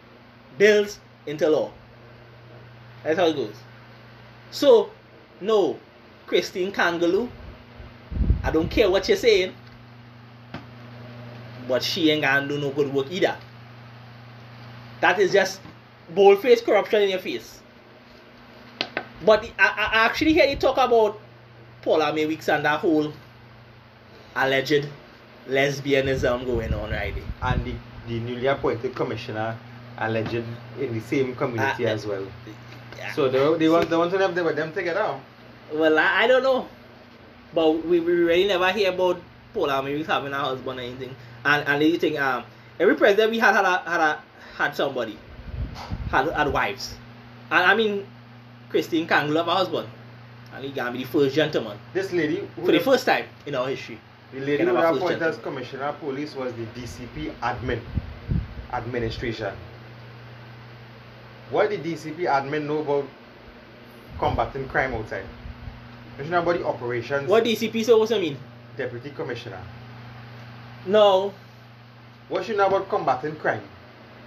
bills 0.58 0.98
into 1.26 1.48
law. 1.48 1.70
That's 3.04 3.18
how 3.18 3.26
it 3.26 3.36
goes. 3.36 3.54
So, 4.50 4.90
no, 5.40 5.78
Christine 6.26 6.72
Kangaloo, 6.72 7.28
I 8.44 8.50
don't 8.50 8.68
care 8.70 8.90
what 8.90 9.08
you're 9.08 9.16
saying, 9.16 9.54
but 11.68 11.82
she 11.82 12.10
ain't 12.10 12.22
gonna 12.22 12.46
do 12.46 12.58
no 12.58 12.70
good 12.70 12.92
work 12.92 13.06
either. 13.10 13.36
That 15.00 15.18
is 15.18 15.32
just 15.32 15.60
bold-faced 16.14 16.64
corruption 16.64 17.02
in 17.02 17.10
your 17.10 17.18
face. 17.18 17.60
But 19.24 19.44
I, 19.58 19.66
I 19.92 20.04
actually 20.06 20.32
hear 20.32 20.46
you 20.46 20.56
talk 20.56 20.76
about 20.76 21.20
Paula 21.82 22.12
Mae 22.12 22.26
Weekes 22.26 22.48
and 22.48 22.64
that 22.64 22.80
whole 22.80 23.12
alleged 24.36 24.88
lesbianism 25.48 26.44
going 26.46 26.72
on 26.74 26.90
right 26.90 27.14
there. 27.14 27.24
And 27.42 27.64
the, 27.64 27.74
the 28.08 28.20
newly 28.20 28.46
appointed 28.46 28.94
commissioner 28.94 29.56
alleged 29.98 30.34
in 30.34 30.94
the 30.94 31.00
same 31.00 31.34
community 31.34 31.86
Ah, 31.86 31.90
as 31.90 32.06
well. 32.06 32.26
Yeah. 33.02 33.12
So 33.14 33.28
they, 33.28 33.58
they 33.58 33.68
want 33.68 33.90
they 33.90 33.96
want 33.96 34.12
to 34.12 34.18
have 34.18 34.34
them, 34.34 34.54
them 34.54 34.72
together. 34.72 35.18
Well, 35.72 35.98
I, 35.98 36.22
I 36.22 36.26
don't 36.26 36.42
know. 36.42 36.68
But 37.54 37.84
we, 37.84 38.00
we 38.00 38.12
really 38.12 38.46
never 38.46 38.70
hear 38.70 38.92
about 38.92 39.20
Paula 39.52 39.82
Mae 39.82 39.94
Weekes 39.94 40.08
having 40.08 40.32
a 40.32 40.38
husband 40.38 40.78
or 40.78 40.82
anything. 40.82 41.14
And 41.44 41.66
and 41.66 41.82
you 41.82 41.98
think 41.98 42.20
um 42.20 42.44
every 42.78 42.94
president 42.94 43.32
we 43.32 43.38
had 43.40 43.54
had 43.54 43.64
a, 43.64 43.78
had 43.78 44.00
a, 44.00 44.22
had 44.56 44.76
somebody. 44.76 45.18
Had 46.10 46.28
had 46.30 46.52
wives. 46.52 46.94
And 47.50 47.64
I 47.66 47.74
mean 47.74 48.06
Christine 48.70 49.06
Kangaloo 49.06 49.34
love 49.34 49.48
a 49.48 49.54
husband. 49.54 49.88
And 50.54 50.64
he 50.64 50.70
gonna 50.70 50.92
be 50.92 50.98
the 50.98 51.10
first 51.10 51.34
gentleman. 51.34 51.78
This 51.92 52.12
lady, 52.12 52.48
who 52.56 52.66
For 52.66 52.72
the 52.72 52.80
first 52.80 53.04
time 53.04 53.24
in 53.46 53.54
our 53.54 53.66
history. 53.68 53.98
the 54.32 54.40
lady 54.40 54.58
can 54.58 54.68
who 54.68 54.76
have 54.76 54.84
a 54.84 55.00
first 55.00 55.02
appointed 55.02 55.22
as 55.22 55.38
commissioner 55.38 55.84
of 55.84 55.98
police 55.98 56.36
was 56.36 56.52
the 56.54 56.66
DCP 56.76 57.32
admin 57.42 57.80
administration. 58.72 59.52
What 61.52 61.68
did 61.68 61.84
DCP 61.84 62.20
admin 62.24 62.64
know 62.66 62.78
about 62.80 63.04
combating 64.18 64.66
crime 64.68 64.94
outside? 64.94 65.26
You 66.18 66.24
know 66.24 66.40
about 66.40 66.58
the 66.58 66.66
operations 66.66 67.28
What 67.28 67.44
DCP 67.44 67.84
supposed 67.84 68.12
to 68.12 68.18
mean? 68.18 68.38
deputy 68.74 69.10
commissioner. 69.10 69.60
No. 70.86 71.34
What 72.30 72.48
you 72.48 72.56
know 72.56 72.66
about 72.68 72.88
combating 72.88 73.36
crime? 73.36 73.60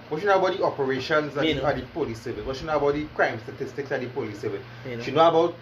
What 0.10 0.22
you 0.22 0.28
know 0.28 0.38
about 0.38 0.56
the 0.56 0.64
operations 0.64 1.36
at 1.36 1.42
the, 1.42 1.66
at 1.66 1.76
the 1.78 1.82
police 1.82 2.22
service? 2.22 2.46
What 2.46 2.62
you 2.62 2.68
know 2.68 2.78
about 2.78 2.94
the 2.94 3.06
crime 3.16 3.40
statistics 3.40 3.92
at 3.92 4.02
the 4.02 4.08
police 4.08 4.40
service? 4.40 4.62
Me 4.86 4.96
know. 4.98 5.04
She 5.04 5.12
know 5.12 5.28
about 5.28 5.56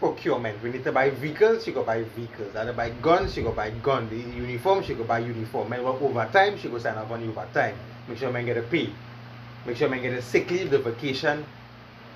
procurement. 0.00 0.60
We 0.64 0.70
need 0.70 0.82
to 0.82 0.90
buy 0.90 1.10
vehicles, 1.10 1.64
she 1.64 1.70
go 1.70 1.84
buy 1.84 2.02
vehicles. 2.02 2.56
And 2.56 2.76
buy 2.76 2.90
guns, 2.90 3.34
she 3.34 3.42
go 3.42 3.52
buy 3.52 3.70
gun. 3.70 4.08
The 4.10 4.16
uniform, 4.16 4.82
she 4.82 4.94
go 4.94 5.04
buy 5.04 5.20
uniform. 5.20 5.70
Men 5.70 5.84
work 5.84 6.02
overtime, 6.02 6.58
she 6.58 6.68
go 6.68 6.78
sign 6.78 6.98
up 6.98 7.08
on 7.08 7.20
the 7.20 7.28
overtime. 7.28 7.76
Make 8.08 8.18
sure 8.18 8.32
men 8.32 8.46
get 8.46 8.56
a 8.56 8.62
pay. 8.62 8.90
Make 9.66 9.76
sure 9.76 9.88
men 9.88 10.02
get 10.02 10.12
a 10.12 10.22
sick 10.22 10.50
leave, 10.50 10.70
the 10.70 10.78
vacation, 10.78 11.44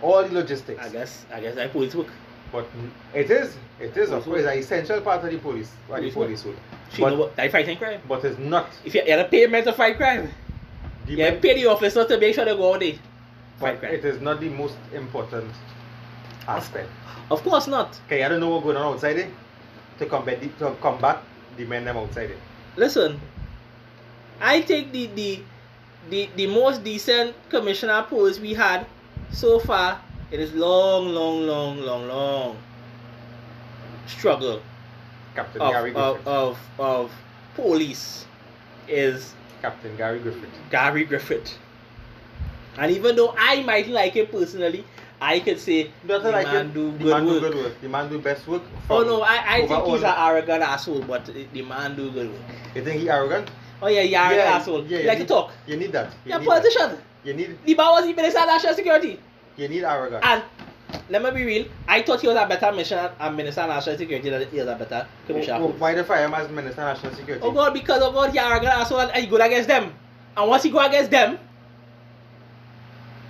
all 0.02 0.22
the 0.22 0.32
logistics. 0.34 0.80
I 0.84 0.88
guess 0.90 1.24
I 1.32 1.40
guess 1.40 1.56
I 1.56 1.68
police 1.68 1.94
work. 1.94 2.08
But 2.50 2.66
it 3.14 3.30
is, 3.30 3.56
it 3.78 3.94
is 3.96 4.10
of 4.10 4.24
course 4.24 4.42
an 4.44 4.56
essential 4.58 5.00
part 5.02 5.22
of 5.24 5.30
the 5.30 5.38
police, 5.38 5.70
of 5.90 6.00
the 6.00 6.10
Police 6.10 6.44
work. 6.46 6.56
She 6.92 7.02
But- 7.02 7.10
know 7.10 7.16
what 7.16 7.50
fighting 7.52 7.76
crime. 7.76 8.00
But 8.08 8.24
it's 8.24 8.38
not. 8.38 8.68
If 8.84 8.94
you 8.94 9.02
had 9.06 9.18
a 9.18 9.24
payment 9.24 9.64
to 9.66 9.72
fight 9.72 9.96
crime, 9.98 10.30
The 11.04 11.12
you 11.12 11.18
men- 11.18 11.40
pay 11.40 11.54
the 11.54 11.66
officer 11.66 12.04
to 12.06 12.18
make 12.18 12.34
sure 12.34 12.44
they 12.46 12.56
go 12.56 12.72
out 12.74 12.80
there. 12.80 12.94
Fight 13.60 13.80
crime. 13.80 13.92
it 13.94 14.04
is 14.04 14.20
not 14.22 14.40
the 14.40 14.48
most 14.48 14.76
important 14.94 15.50
aspect. 16.46 16.88
Of 17.30 17.42
course 17.42 17.66
not. 17.66 17.98
Okay, 18.06 18.24
I 18.24 18.28
don't 18.28 18.40
know 18.40 18.48
what's 18.48 18.64
going 18.64 18.76
on 18.78 18.94
outside 18.94 19.18
it 19.18 19.30
to 19.98 20.06
combat 20.06 20.40
the, 20.40 20.48
to 20.64 20.74
combat 20.80 21.18
the 21.58 21.64
men 21.66 21.84
them 21.84 21.96
outside 21.98 22.30
it. 22.30 22.38
Listen, 22.76 23.20
I 24.40 24.60
take 24.62 24.92
the 24.92 25.06
the 25.06 25.42
the, 26.10 26.28
the 26.36 26.46
most 26.46 26.84
decent 26.84 27.34
commissioner 27.50 28.02
post 28.08 28.40
we 28.40 28.54
had 28.54 28.86
so 29.30 29.58
far 29.58 30.00
it 30.30 30.40
is 30.40 30.52
long, 30.54 31.08
long, 31.08 31.46
long, 31.46 31.80
long, 31.80 32.08
long 32.08 32.56
struggle 34.06 34.62
Captain 35.34 35.60
of, 35.62 35.72
Gary 35.72 35.94
of, 35.94 36.14
Griffith. 36.14 36.26
of, 36.26 36.58
of 36.78 37.12
police 37.54 38.26
is 38.88 39.34
Captain 39.62 39.96
Gary 39.96 40.18
Griffith. 40.18 40.50
Gary 40.70 41.04
Griffith. 41.04 41.58
And 42.76 42.92
even 42.92 43.16
though 43.16 43.34
I 43.36 43.62
might 43.62 43.88
like 43.88 44.14
him 44.14 44.26
personally, 44.26 44.84
I 45.20 45.40
could 45.40 45.58
say 45.58 45.90
the 46.06 46.18
like 46.18 46.46
man 46.46 46.66
it. 46.66 46.74
do 46.74 46.92
the 46.92 46.98
good 46.98 47.10
man 47.10 47.26
work. 47.26 47.34
do 47.34 47.40
good 47.40 47.56
work. 47.56 47.80
The 47.80 47.88
man 47.88 48.08
do 48.08 48.18
best 48.20 48.46
work. 48.46 48.62
Oh 48.88 49.02
no, 49.02 49.22
I, 49.22 49.56
I 49.56 49.66
think 49.66 49.84
he's 49.86 50.02
an 50.02 50.14
arrogant 50.16 50.62
asshole, 50.62 51.02
but 51.02 51.26
the 51.26 51.62
man 51.62 51.96
do 51.96 52.10
good 52.10 52.30
work. 52.30 52.40
You 52.74 52.84
think 52.84 53.00
he 53.00 53.10
arrogant? 53.10 53.50
Oh 53.80 53.86
yeah, 53.88 54.02
he 54.02 54.14
arrogant 54.16 54.38
Yeah, 54.38 54.56
asshole. 54.56 54.84
yeah, 54.86 54.98
you 55.00 55.06
like 55.06 55.18
to 55.18 55.24
talk. 55.26 55.52
You 55.66 55.76
need 55.76 55.92
that. 55.92 56.10
You 56.24 56.32
Yeah, 56.32 56.38
need 56.38 56.46
politician. 56.46 56.90
That. 56.90 56.98
You 57.24 57.34
need 57.34 57.58
The 57.64 57.74
man 57.74 57.86
was 57.90 58.04
the 58.06 58.12
Minister 58.14 58.40
of 58.40 58.46
National 58.46 58.74
Security. 58.74 59.20
you 59.56 59.68
need 59.68 59.84
arrogance. 59.84 60.24
And 60.24 60.42
let 61.10 61.22
me 61.22 61.30
be 61.30 61.44
real, 61.44 61.66
I 61.86 62.02
thought 62.02 62.20
he 62.20 62.26
was 62.28 62.36
a 62.36 62.46
better 62.46 62.72
mission 62.72 62.98
and 63.20 63.36
Minister 63.36 63.60
of 63.62 63.68
National 63.68 63.96
Security 63.98 64.30
than 64.30 64.48
he 64.50 64.58
was 64.58 64.68
a 64.68 64.74
better 64.74 65.06
commissioner. 65.26 65.58
Wh- 65.58 65.70
wh- 65.76 65.80
Why 65.80 65.94
the 65.94 66.02
fire 66.04 66.24
him 66.24 66.34
as 66.34 66.48
Minister 66.50 66.80
of 66.82 66.96
National 66.96 67.14
Security? 67.14 67.44
Oh 67.44 67.52
God, 67.52 67.72
because 67.74 68.02
of 68.02 68.14
God, 68.14 68.30
he 68.30 68.38
arrogant 68.38 68.72
asshole 68.72 69.00
and 69.00 69.12
he 69.22 69.26
good 69.26 69.40
against 69.40 69.68
them. 69.68 69.92
And 70.36 70.48
once 70.48 70.62
he 70.62 70.70
go 70.70 70.78
against 70.84 71.10
them, 71.10 71.38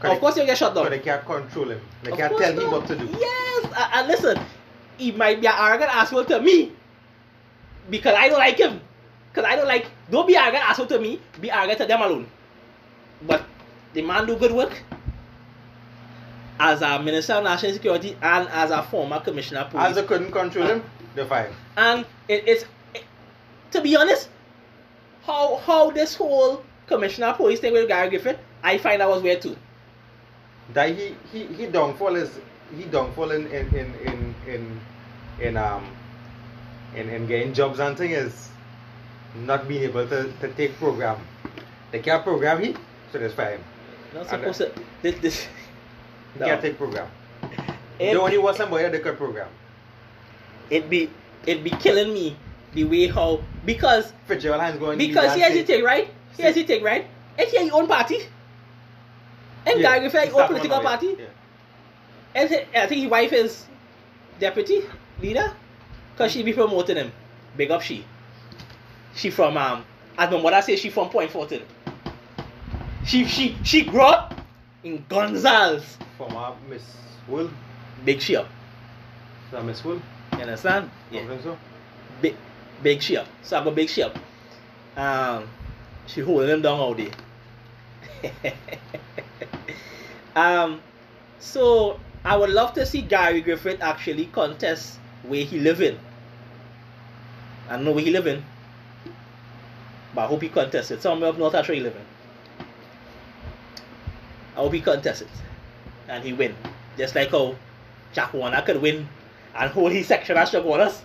Cause 0.01 0.13
of 0.13 0.21
course 0.21 0.37
he'll 0.37 0.47
get 0.47 0.57
shut 0.57 0.75
they, 0.75 0.83
down. 0.83 0.91
they 0.91 0.99
can't 1.01 1.25
control 1.27 1.71
him. 1.71 1.81
They 2.05 2.13
Of 2.13 2.19
can't 2.19 2.39
tell 2.39 2.53
him 2.53 2.71
what 2.71 2.87
to 2.87 2.95
do. 2.97 3.07
Yes, 3.19 3.65
and, 3.65 3.75
and 3.95 4.09
listen, 4.09 4.39
he 4.97 5.11
might 5.13 5.41
be 5.41 5.47
an 5.49 5.55
arrogant 5.59 5.91
asshole 5.93 6.25
to 6.27 6.41
me 6.41 6.73
because 7.91 8.15
I 8.17 8.29
don't 8.29 8.39
like 8.39 8.57
him. 8.59 8.81
Because 9.33 9.45
I 9.51 9.57
don't 9.57 9.67
like, 9.69 9.87
don't 10.11 10.27
be 10.27 10.37
arrogant 10.37 10.69
asshole 10.69 10.87
to 10.87 10.99
me, 10.99 11.21
be 11.41 11.51
arrogant 11.51 11.79
to 11.79 11.87
them 11.87 12.01
alone. 12.03 12.27
But 13.27 13.45
the 13.95 14.03
man 14.03 14.27
do 14.27 14.37
good 14.37 14.53
work 14.53 14.83
as 16.61 16.83
a 16.83 17.01
Minister 17.03 17.35
of 17.35 17.45
National 17.45 17.73
Security 17.73 18.17
and 18.21 18.49
as 18.49 18.71
a 18.71 18.83
former 18.83 19.21
Commissioner 19.21 19.61
of 19.61 19.71
Police. 19.71 19.87
As 19.87 19.95
they 19.97 20.03
couldn't 20.05 20.33
control 20.33 20.67
him, 20.67 20.83
they 21.15 21.25
fire. 21.25 21.53
and 21.77 22.05
it, 22.29 22.45
it's, 22.47 22.65
it, 22.95 23.05
to 23.71 23.81
be 23.81 23.97
honest, 23.97 24.29
how 25.25 25.57
how 25.57 25.91
this 25.91 26.15
whole 26.17 26.65
Commissioner 26.87 27.29
of 27.29 27.37
Police 27.37 27.61
thing 27.61 27.73
with 27.73 27.87
Gary 27.89 28.09
Griffith, 28.09 28.39
I 28.63 28.79
find 28.79 29.01
that 29.01 29.09
was 29.09 29.23
weird 29.23 29.43
too. 29.43 29.57
That 30.75 30.97
he 30.97 31.15
he 31.33 31.47
he 31.47 31.65
don't 31.67 31.91
downfall 31.91 32.17
is 32.17 32.39
he 32.77 32.85
downfall 32.85 33.31
in 33.31 33.47
in 33.49 33.67
in 33.75 33.95
in 34.05 34.35
in, 34.47 34.81
in 35.41 35.57
um 35.57 35.85
in, 36.95 37.09
in 37.09 37.27
getting 37.27 37.53
jobs 37.55 37.79
and 37.79 37.97
thing 37.97 38.11
is 38.11 38.51
not 39.35 39.69
being 39.69 39.83
able 39.85 40.07
to, 40.09 40.33
to 40.41 40.49
take 40.55 40.77
program. 40.79 41.19
They 41.91 42.01
can't 42.01 42.23
program 42.23 42.63
he, 42.63 42.75
so 43.13 43.19
that's 43.19 43.35
fine. 43.35 43.53
him. 43.59 43.65
Not 44.15 44.21
And, 44.33 44.55
supposed 44.55 44.59
to. 44.59 44.73
This, 45.03 45.19
this, 45.21 45.47
No. 46.39 46.47
can't 46.47 46.61
take 46.63 46.77
program. 46.79 47.09
it, 47.43 47.53
they 47.99 48.17
only 48.17 48.39
want 48.39 48.57
somebody 48.57 48.85
that 48.85 48.93
they 48.93 49.01
could 49.01 49.17
program. 49.17 49.49
it 50.71 50.89
be 50.91 51.11
it 51.47 51.65
be 51.65 51.71
killing 51.71 52.13
me 52.13 52.37
the 52.75 52.85
way 52.85 53.07
how 53.07 53.41
because 53.65 54.13
Fitzgerald 54.27 54.61
Hinds 54.61 54.79
going 54.79 54.99
because 54.99 55.35
here's 55.35 55.55
the 55.55 55.63
thing 55.63 55.83
right 55.83 56.11
here's 56.37 56.55
the 56.55 56.65
thing 56.65 56.83
right 56.85 57.07
and 57.39 57.49
here 57.49 57.63
your 57.63 57.77
own 57.77 57.87
party 57.89 58.19
and 59.67 59.81
Gary 59.81 60.01
Griffith 60.01 60.29
your 60.29 60.43
own 60.43 60.49
political 60.49 60.81
party 60.81 61.17
and 62.35 62.53
I 62.77 62.87
think 62.87 63.01
his 63.03 63.11
wife 63.11 63.33
is 63.33 63.65
deputy 64.39 64.83
leader 65.23 65.53
because 66.13 66.33
she 66.33 66.43
be 66.43 66.53
promoting 66.53 66.97
him 66.97 67.13
big 67.57 67.71
up 67.71 67.81
she 67.81 68.05
she 69.19 69.31
from 69.31 69.57
um 69.57 69.85
as 70.17 70.31
my 70.31 70.41
mother 70.41 70.63
say 70.63 70.77
she 70.77 70.91
from 70.91 71.11
Point 71.11 71.31
Fortin 71.31 71.63
she 73.05 73.25
she 73.25 73.57
she 73.65 73.85
grew 73.85 74.03
up 74.03 74.35
in 74.85 75.05
Gonzales 75.09 75.99
Former 76.17 76.55
Miss 76.69 76.83
Wool. 77.29 77.51
big 78.05 78.21
she 78.21 78.37
up 78.37 78.49
Is 79.53 79.65
Miss 79.65 79.85
Wool? 79.85 80.01
you 80.33 80.39
understand 80.39 80.89
Yeah. 81.11 81.23
so. 81.43 81.59
big 82.23 82.37
big 82.83 83.03
ship. 83.03 83.27
So 83.43 83.59
I 83.59 83.65
got 83.65 83.75
big 83.75 83.89
ship. 83.89 84.17
Um 84.97 85.49
she 86.07 86.21
holding 86.21 86.49
him 86.49 86.63
down 86.63 86.79
all 86.79 86.95
day. 86.95 87.11
um 90.37 90.81
so 91.41 91.99
I 92.25 92.37
would 92.37 92.51
love 92.51 92.73
to 92.75 92.87
see 92.87 93.03
Gary 93.03 93.41
Griffith 93.41 93.81
actually 93.81 94.27
contest 94.27 94.99
where 95.23 95.43
he 95.45 95.59
live 95.59 95.81
in. 95.83 95.99
I 97.69 97.77
know 97.79 97.93
where 97.93 98.05
he 98.05 98.11
live 98.11 98.27
in. 98.27 98.45
But 100.19 100.25
I 100.25 100.27
hope 100.27 100.43
he 100.43 100.49
contests. 100.49 101.01
Somewhere 101.01 101.31
up 101.31 101.39
north 101.39 101.53
that's 101.53 101.69
where 101.69 101.77
he 101.77 101.81
live 101.81 101.95
in. 101.95 102.67
I 104.57 104.59
hope 104.59 104.73
he 104.73 104.81
contests. 104.81 105.23
And 106.09 106.25
he 106.25 106.33
win. 106.33 106.57
Just 106.97 107.15
like 107.15 107.31
how 107.31 107.55
Jack 108.13 108.35
Warner 108.35 108.61
could 108.63 108.83
win 108.83 109.09
and 109.55 109.71
hold 109.71 109.93
his 109.93 110.09
section 110.09 110.37
at 110.37 110.49
Chaguanas. 110.49 111.03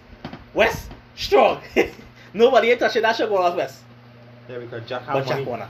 West, 0.56 0.90
strong. 1.16 1.62
Nobody 2.34 2.72
ain't 2.72 2.80
touching 2.80 3.04
that 3.04 3.16
Chaguanas 3.16 3.56
West. 3.56 3.84
Yeah, 4.50 4.58
because 4.58 4.90
Jack 4.90 5.04
But 5.06 5.28
Jack. 5.28 5.46
Warner. 5.46 5.70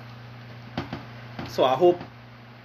So 1.50 1.66
I 1.66 1.76
hope, 1.76 2.00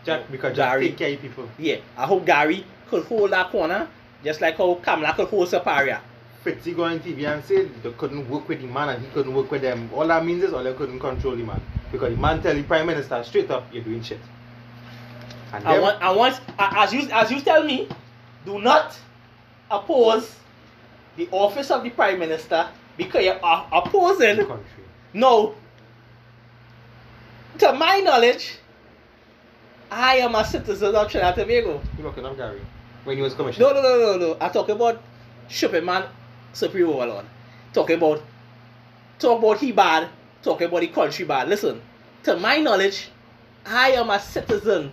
Jack 0.05 0.31
because 0.31 0.55
Jack 0.55 0.75
Gary. 0.75 0.91
take 0.91 0.97
care 0.99 1.15
of 1.15 1.21
people. 1.21 1.49
yeah, 1.59 1.79
I 1.97 2.07
hope 2.07 2.25
Gary 2.25 2.65
could 2.89 3.05
hold 3.07 3.33
that 3.33 3.51
corner 3.51 3.89
just 4.23 4.41
like 4.41 4.57
how 4.57 4.77
Kamla 4.77 5.17
could 5.17 5.27
hold 5.27 5.49
Siparia. 5.49 5.99
Fitzy 6.49 6.75
go 6.75 6.85
on 6.85 6.99
TV 7.01 7.27
and 7.31 7.45
say 7.45 7.65
they 7.65 7.93
couldn't 7.93 8.29
work 8.29 8.49
with 8.49 8.63
the 8.63 8.67
man 8.67 8.89
and 8.91 9.05
he 9.05 9.11
couldn't 9.13 9.35
work 9.35 9.51
with 9.51 9.61
them. 9.61 9.91
All 9.95 10.07
that 10.07 10.25
means 10.25 10.43
is 10.43 10.55
all 10.55 10.65
they 10.65 10.73
couldn't 10.73 10.99
control 10.99 11.37
the 11.37 11.43
man. 11.43 11.61
Because 11.93 12.15
the 12.15 12.21
man 12.21 12.43
tell 12.43 12.55
the 12.55 12.63
prime 12.63 12.87
minister 12.87 13.23
straight 13.23 13.51
up, 13.51 13.67
you're 13.73 13.85
doing 13.85 14.03
shit. 14.03 14.21
And 15.53 15.67
I 15.67 15.79
want, 15.79 16.03
I 16.03 16.11
want, 16.13 16.41
as 16.59 16.93
you, 16.93 17.09
as 17.11 17.31
you 17.31 17.41
tell 17.41 17.65
me, 17.65 17.89
do 18.47 18.61
not 18.61 18.99
oppose 19.71 20.35
the 21.17 21.29
office 21.31 21.71
of 21.71 21.83
the 21.83 21.91
prime 21.91 22.19
minister 22.19 22.69
because 22.97 23.25
you're 23.25 23.39
uh, 23.45 23.69
the 23.69 23.77
opposing. 23.77 24.37
country. 24.37 24.85
No. 25.13 25.55
To 27.59 27.73
my 27.75 28.01
knowledge, 28.01 28.57
I 29.91 30.17
am 30.17 30.35
a 30.35 30.45
citizen 30.45 30.95
of 30.95 31.11
Trinidad 31.11 31.39
and 31.39 31.49
Tobago. 31.49 31.83
You're 31.99 32.07
looking 32.07 32.25
up 32.25 32.37
Gary 32.37 32.61
when 33.05 33.17
he 33.17 33.23
was 33.23 33.35
commissioner. 33.35 33.67
No, 33.67 33.73
no, 33.75 33.83
no, 33.83 33.99
no, 33.99 34.19
no. 34.19 34.37
I 34.41 34.49
talk 34.49 34.69
about 34.69 35.03
shipping 35.49 35.85
man 35.85 36.05
Supreme 36.53 36.89
Overlord. 36.89 37.27
Talk 37.73 37.91
about 37.91 38.23
talk 39.19 39.39
about 39.39 39.59
he 39.59 39.73
bad, 39.73 40.09
talk 40.43 40.61
about 40.61 40.81
the 40.81 40.89
country 40.89 41.25
bad. 41.25 41.49
Listen, 41.49 41.81
to 42.25 42.37
my 42.37 42.59
knowledge, 42.59 43.11
I 43.67 43.93
am 43.93 44.11
a 44.11 44.21
citizen 44.21 44.93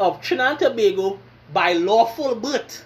of 0.00 0.20
Trinidad 0.20 0.62
and 0.62 0.76
Tobago 0.76 1.18
by 1.52 1.74
lawful 1.74 2.34
birth. 2.34 2.84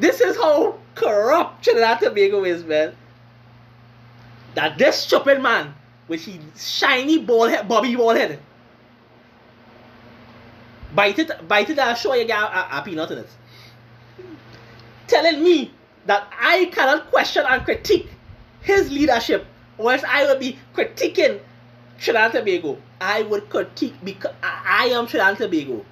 This 0.00 0.20
is 0.20 0.36
how 0.36 0.78
corrupt 0.94 1.64
Trinidad 1.64 2.02
and 2.02 2.08
Tobago 2.08 2.44
is, 2.44 2.64
man. 2.64 2.94
That 4.54 4.78
this 4.78 4.96
stupid 4.96 5.42
man 5.42 5.74
with 6.08 6.24
his 6.24 6.38
shiny 6.56 7.18
bald 7.18 7.50
head, 7.50 7.68
bobby 7.68 7.94
bald 7.94 8.16
head, 8.16 8.40
bite 10.94 11.18
it, 11.18 11.46
bite 11.46 11.70
it, 11.70 11.78
and 11.78 11.96
show 11.96 12.14
you 12.14 12.24
get 12.24 12.38
a, 12.38 12.78
a 12.78 12.82
peanut 12.82 13.10
in 13.10 13.18
it. 13.18 13.28
Telling 15.08 15.42
me 15.42 15.72
that 16.06 16.32
I 16.38 16.66
cannot 16.66 17.10
question 17.10 17.44
and 17.48 17.64
critique 17.64 18.08
his 18.60 18.90
leadership, 18.90 19.46
or 19.76 19.92
else 19.92 20.04
I 20.06 20.24
will 20.24 20.38
be 20.38 20.58
critiquing 20.74 21.40
Trinidad 21.98 22.34
and 22.36 22.46
Tobago. 22.46 22.78
I 23.00 23.22
would 23.22 23.48
critique 23.48 23.94
because 24.04 24.34
I, 24.42 24.86
am 24.86 25.06
Trinidad 25.06 25.30
and 25.30 25.38
Tobago. 25.38 25.84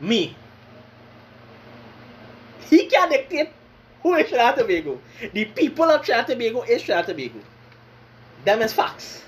Me. 0.00 0.34
He 2.68 2.86
can't 2.86 3.10
dictate 3.10 3.50
who 4.02 4.14
is 4.14 4.28
Trinidad 4.28 4.58
and 4.58 4.68
Tobago. 4.68 5.00
The 5.32 5.44
people 5.44 5.84
of 5.84 6.02
Trinidad 6.02 6.30
and 6.30 6.40
Tobago 6.40 6.62
is 6.62 6.82
Trinidad 6.82 7.08
and 7.08 7.18
Tobago. 7.18 7.44
Them 8.44 8.62
is 8.62 8.72
facts. 8.72 9.22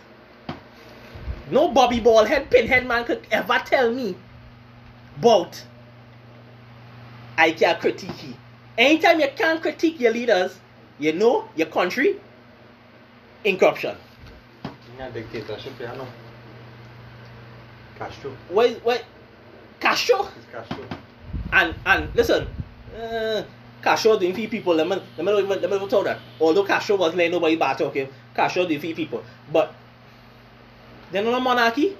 No 1.50 1.68
Bobby 1.68 2.00
Ballhead, 2.00 2.50
pinhead 2.50 2.86
man 2.86 3.04
could 3.04 3.26
ever 3.30 3.60
tell 3.64 3.92
me 3.92 4.14
about 5.16 5.62
I 7.38 7.52
can't 7.52 7.80
critique. 7.80 8.36
Anytime 8.78 9.18
you 9.18 9.28
can't 9.34 9.60
critique 9.60 9.98
your 9.98 10.12
leaders, 10.12 10.56
you 11.00 11.12
know 11.12 11.48
your 11.56 11.66
country 11.66 12.14
in 13.42 13.58
corruption. 13.58 13.96
Yeah, 14.96 15.10
dictatorship, 15.10 15.72
yeah, 15.80 15.94
no. 15.94 16.06
Castro. 17.98 18.30
What 18.48 18.70
what 18.84 19.04
Castro 19.80 20.28
It's 20.36 20.46
Castro. 20.52 20.84
and 21.52 21.74
and 21.84 22.14
listen, 22.14 22.46
uh, 22.96 23.42
Castro 23.82 24.16
doing 24.18 24.32
for 24.32 24.46
people. 24.46 24.74
Let 24.74 24.86
me 24.88 24.96
let 25.16 25.26
me 25.26 25.32
not 25.32 25.38
even 25.40 25.60
let 25.70 25.82
me 25.82 25.88
tell 25.88 26.04
that. 26.04 26.18
Although 26.40 26.64
Castro 26.64 26.96
wasn't 26.96 27.18
letting 27.18 27.32
nobody 27.32 27.56
bad 27.56 27.78
talking, 27.78 28.08
Castro 28.34 28.64
doing 28.64 28.80
for 28.80 28.94
people. 28.94 29.24
But 29.52 29.74
they're 31.10 31.24
not 31.24 31.34
a 31.34 31.40
monarchy. 31.40 31.96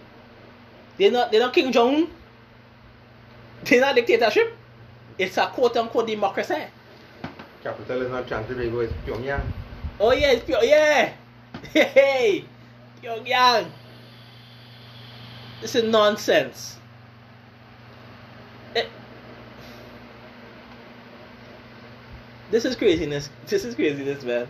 They're 0.97 1.11
not 1.11 1.33
they're 1.33 1.41
not 1.41 1.53
Kim 1.53 1.72
Jong. 1.72 2.09
They're 3.64 3.81
not 3.81 3.97
dictatorship. 3.97 4.55
It's 5.19 5.37
a 5.37 5.47
quote 5.47 5.77
unquote 5.77 6.07
democracy. 6.07 6.62
Capital 7.62 8.03
is 8.03 8.11
not 8.11 8.29
Tobago, 8.29 8.81
it's 8.81 8.93
Pyongyang. 9.05 9.43
Oh 9.99 10.12
yeah, 10.12 10.31
it's 10.31 10.45
pure. 10.45 10.62
Yeah, 10.62 11.12
Hey, 11.73 12.45
young. 13.03 13.73
This 15.61 15.75
is 15.75 15.85
nonsense. 15.85 16.77
Eh. 18.77 18.87
This 22.51 22.64
is 22.64 22.77
craziness. 22.77 23.29
This 23.47 23.64
is 23.64 23.75
craziness, 23.75 24.23
man. 24.23 24.47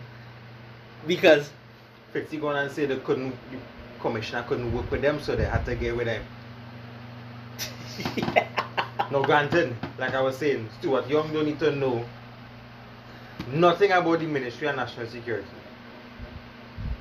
Because 1.07 1.49
Fitzy 2.13 2.39
going 2.39 2.57
and 2.57 2.71
say 2.71 2.85
they 2.85 2.97
couldn't, 2.97 3.31
the 3.51 3.57
commissioner 3.99 4.43
couldn't 4.47 4.71
work 4.71 4.89
with 4.91 5.01
them, 5.01 5.19
so 5.19 5.35
they 5.35 5.45
had 5.45 5.65
to 5.65 5.75
get 5.75 5.97
with 5.97 6.05
them. 6.05 6.23
No, 9.11 9.23
granted, 9.23 9.75
like 9.97 10.13
I 10.13 10.21
was 10.21 10.37
saying, 10.37 10.69
Stuart 10.79 11.09
Young 11.09 11.33
don't 11.33 11.47
need 11.47 11.57
to 11.59 11.71
know 11.71 12.05
nothing 13.51 13.91
about 13.91 14.19
the 14.19 14.27
Ministry 14.27 14.67
of 14.67 14.75
National 14.75 15.07
Security. 15.07 15.47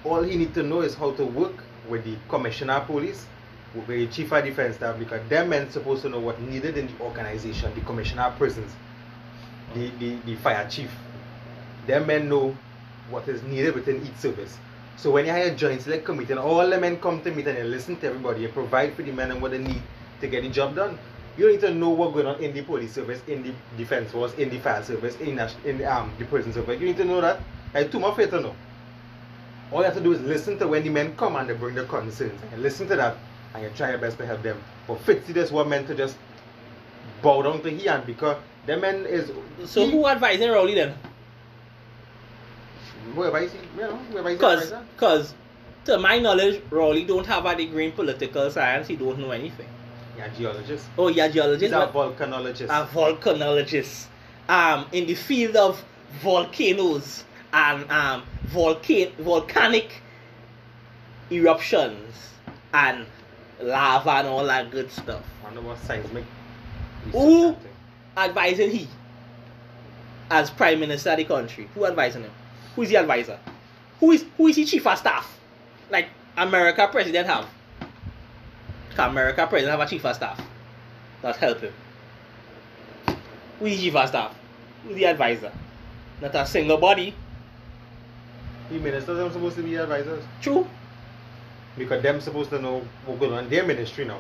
All 0.04 0.22
he 0.22 0.36
need 0.36 0.54
to 0.54 0.62
know 0.62 0.80
is 0.80 0.94
how 0.94 1.10
to 1.12 1.24
work 1.26 1.62
with 1.86 2.04
the 2.04 2.16
Commissioner 2.30 2.74
of 2.74 2.86
Police, 2.86 3.26
with 3.74 3.88
the 3.88 4.06
Chief 4.06 4.32
of 4.32 4.42
Defense 4.42 4.76
Staff, 4.76 4.98
because 4.98 5.20
them 5.28 5.50
men 5.50 5.70
supposed 5.70 6.00
to 6.00 6.08
know 6.08 6.18
what 6.18 6.40
needed 6.40 6.78
in 6.78 6.86
the 6.86 7.04
organization, 7.04 7.74
the 7.74 7.82
Commissioner 7.82 8.22
of 8.22 8.38
Prisons, 8.38 8.72
the, 9.74 9.90
the, 9.98 10.16
the 10.24 10.36
Fire 10.36 10.66
Chief. 10.70 10.90
Them 11.86 12.06
men 12.06 12.26
know 12.26 12.56
what 13.10 13.28
is 13.28 13.42
needed 13.42 13.74
within 13.74 14.02
each 14.02 14.16
service. 14.16 14.56
So 14.96 15.10
when 15.10 15.26
you 15.26 15.32
have 15.32 15.46
a 15.46 15.54
joint 15.54 15.82
select 15.82 16.06
committee 16.06 16.32
and 16.32 16.40
all 16.40 16.66
the 16.66 16.80
men 16.80 16.98
come 17.00 17.20
to 17.20 17.30
meet 17.30 17.46
and 17.48 17.58
you 17.58 17.64
listen 17.64 17.96
to 17.96 18.06
everybody, 18.06 18.40
you 18.42 18.48
provide 18.48 18.94
for 18.94 19.02
the 19.02 19.12
men 19.12 19.30
and 19.30 19.42
what 19.42 19.50
they 19.50 19.58
need 19.58 19.82
to 20.22 20.26
get 20.26 20.42
the 20.42 20.48
job 20.48 20.74
done. 20.74 20.98
You 21.38 21.52
need 21.52 21.60
to 21.60 21.72
know 21.72 21.90
what's 21.90 22.12
going 22.14 22.26
on 22.26 22.42
in 22.42 22.52
the 22.52 22.62
police 22.62 22.92
service, 22.92 23.22
in 23.28 23.44
the 23.44 23.52
defense 23.76 24.10
force, 24.10 24.34
in 24.34 24.50
the 24.50 24.58
fire 24.58 24.82
service, 24.82 25.16
in, 25.20 25.36
the- 25.36 25.50
in 25.64 25.78
the, 25.78 25.84
um, 25.84 26.12
the 26.18 26.24
prison 26.24 26.52
service. 26.52 26.80
You 26.80 26.86
need 26.88 26.96
to 26.96 27.04
know 27.04 27.20
that. 27.20 27.40
Like 27.72 27.92
too 27.92 28.00
much 28.00 28.18
you 28.18 28.26
to 28.26 28.40
know. 28.40 28.54
All 29.70 29.78
you 29.80 29.84
have 29.84 29.94
to 29.94 30.00
do 30.00 30.12
is 30.12 30.20
listen 30.22 30.58
to 30.58 30.66
when 30.66 30.82
the 30.82 30.88
men 30.90 31.14
come 31.16 31.36
and 31.36 31.48
they 31.48 31.54
bring 31.54 31.76
their 31.76 31.84
concerns. 31.84 32.40
And 32.52 32.60
listen 32.60 32.88
to 32.88 32.96
that 32.96 33.16
and 33.54 33.62
you 33.62 33.70
try 33.76 33.90
your 33.90 33.98
best 33.98 34.18
to 34.18 34.26
help 34.26 34.42
them. 34.42 34.60
But 34.88 34.98
Fitzy 35.04 35.32
just 35.32 35.52
want 35.52 35.68
men 35.68 35.86
to 35.86 35.94
just 35.94 36.16
bow 37.22 37.42
down 37.42 37.62
to 37.62 37.70
him 37.70 38.02
because 38.04 38.36
the 38.66 38.76
men 38.76 39.06
is 39.06 39.30
so 39.66 39.84
he- 39.86 39.92
who 39.92 40.06
advising 40.08 40.50
Rowley 40.50 40.74
then? 40.74 40.94
whoever 43.14 43.38
is 43.38 43.54
you 43.54 43.80
know, 43.80 43.96
whoever 43.96 44.30
is 44.30 44.38
Cause, 44.40 44.72
cause, 44.96 45.34
to 45.84 45.98
my 45.98 46.18
knowledge, 46.18 46.62
Rowley 46.70 47.04
don't 47.04 47.26
have 47.26 47.46
a 47.46 47.54
degree 47.54 47.86
in 47.86 47.92
political 47.92 48.50
science. 48.50 48.88
He 48.88 48.96
don't 48.96 49.18
know 49.18 49.30
anything. 49.30 49.68
Yeah, 50.18 50.28
geologist. 50.36 50.84
Oh, 50.98 51.08
yeah, 51.08 51.26
He's 51.26 51.34
geologist, 51.34 51.72
a 51.72 51.76
but 51.78 51.92
volcanologist. 51.92 52.64
a 52.64 52.86
volcanologist. 52.88 54.06
Um, 54.48 54.86
in 54.92 55.06
the 55.06 55.14
field 55.14 55.54
of 55.56 55.82
volcanoes 56.22 57.22
and 57.52 57.88
um, 57.90 58.24
volcan 58.46 59.12
volcanic 59.18 60.02
eruptions 61.30 62.30
and 62.72 63.06
lava 63.60 64.10
and 64.10 64.28
all 64.28 64.44
that 64.46 64.70
good 64.70 64.90
stuff. 64.90 65.22
I 65.42 65.44
wonder 65.44 65.60
what 65.60 65.78
seismic. 65.78 66.24
Who? 67.12 67.18
research 67.48 67.54
and 67.54 67.62
thing. 67.62 67.72
Advising 68.16 68.70
he 68.70 68.88
as 70.30 70.50
prime 70.50 70.80
minister 70.80 71.10
of 71.10 71.18
the 71.18 71.24
country. 71.24 71.68
Who 71.74 71.86
advising 71.86 72.22
him? 72.22 72.32
Who 72.74 72.82
is 72.82 72.88
the 72.88 72.96
advisor? 72.96 73.38
Who 74.00 74.10
is 74.12 74.24
who 74.36 74.48
is 74.48 74.56
he 74.56 74.64
chief 74.64 74.86
of 74.86 74.98
staff? 74.98 75.38
Like 75.90 76.08
America 76.36 76.88
president 76.90 77.26
have. 77.28 77.46
America 78.98 79.46
president 79.46 79.78
have 79.78 79.86
a 79.86 79.90
chief 79.90 80.04
of 80.04 80.14
staff 80.16 80.40
that 81.22 81.36
help 81.36 81.60
him? 81.60 81.72
Who 83.58 83.66
is 83.66 83.76
the 83.76 83.84
chief 83.84 83.96
of 83.96 84.08
staff? 84.08 84.34
Who 84.84 84.90
is 84.90 84.96
the 84.96 85.06
advisor? 85.06 85.52
Not 86.20 86.34
a 86.34 86.46
single 86.46 86.78
body. 86.78 87.14
The 88.70 88.78
ministers 88.78 89.18
are 89.18 89.32
supposed 89.32 89.56
to 89.56 89.62
be 89.62 89.76
advisors 89.76 90.22
True. 90.42 90.66
because 91.76 92.02
them 92.02 92.20
supposed 92.20 92.50
to 92.50 92.58
know 92.60 92.82
what's 93.06 93.20
going 93.20 93.32
on 93.32 93.44
in 93.44 93.50
their 93.50 93.64
ministry 93.64 94.04
now. 94.04 94.18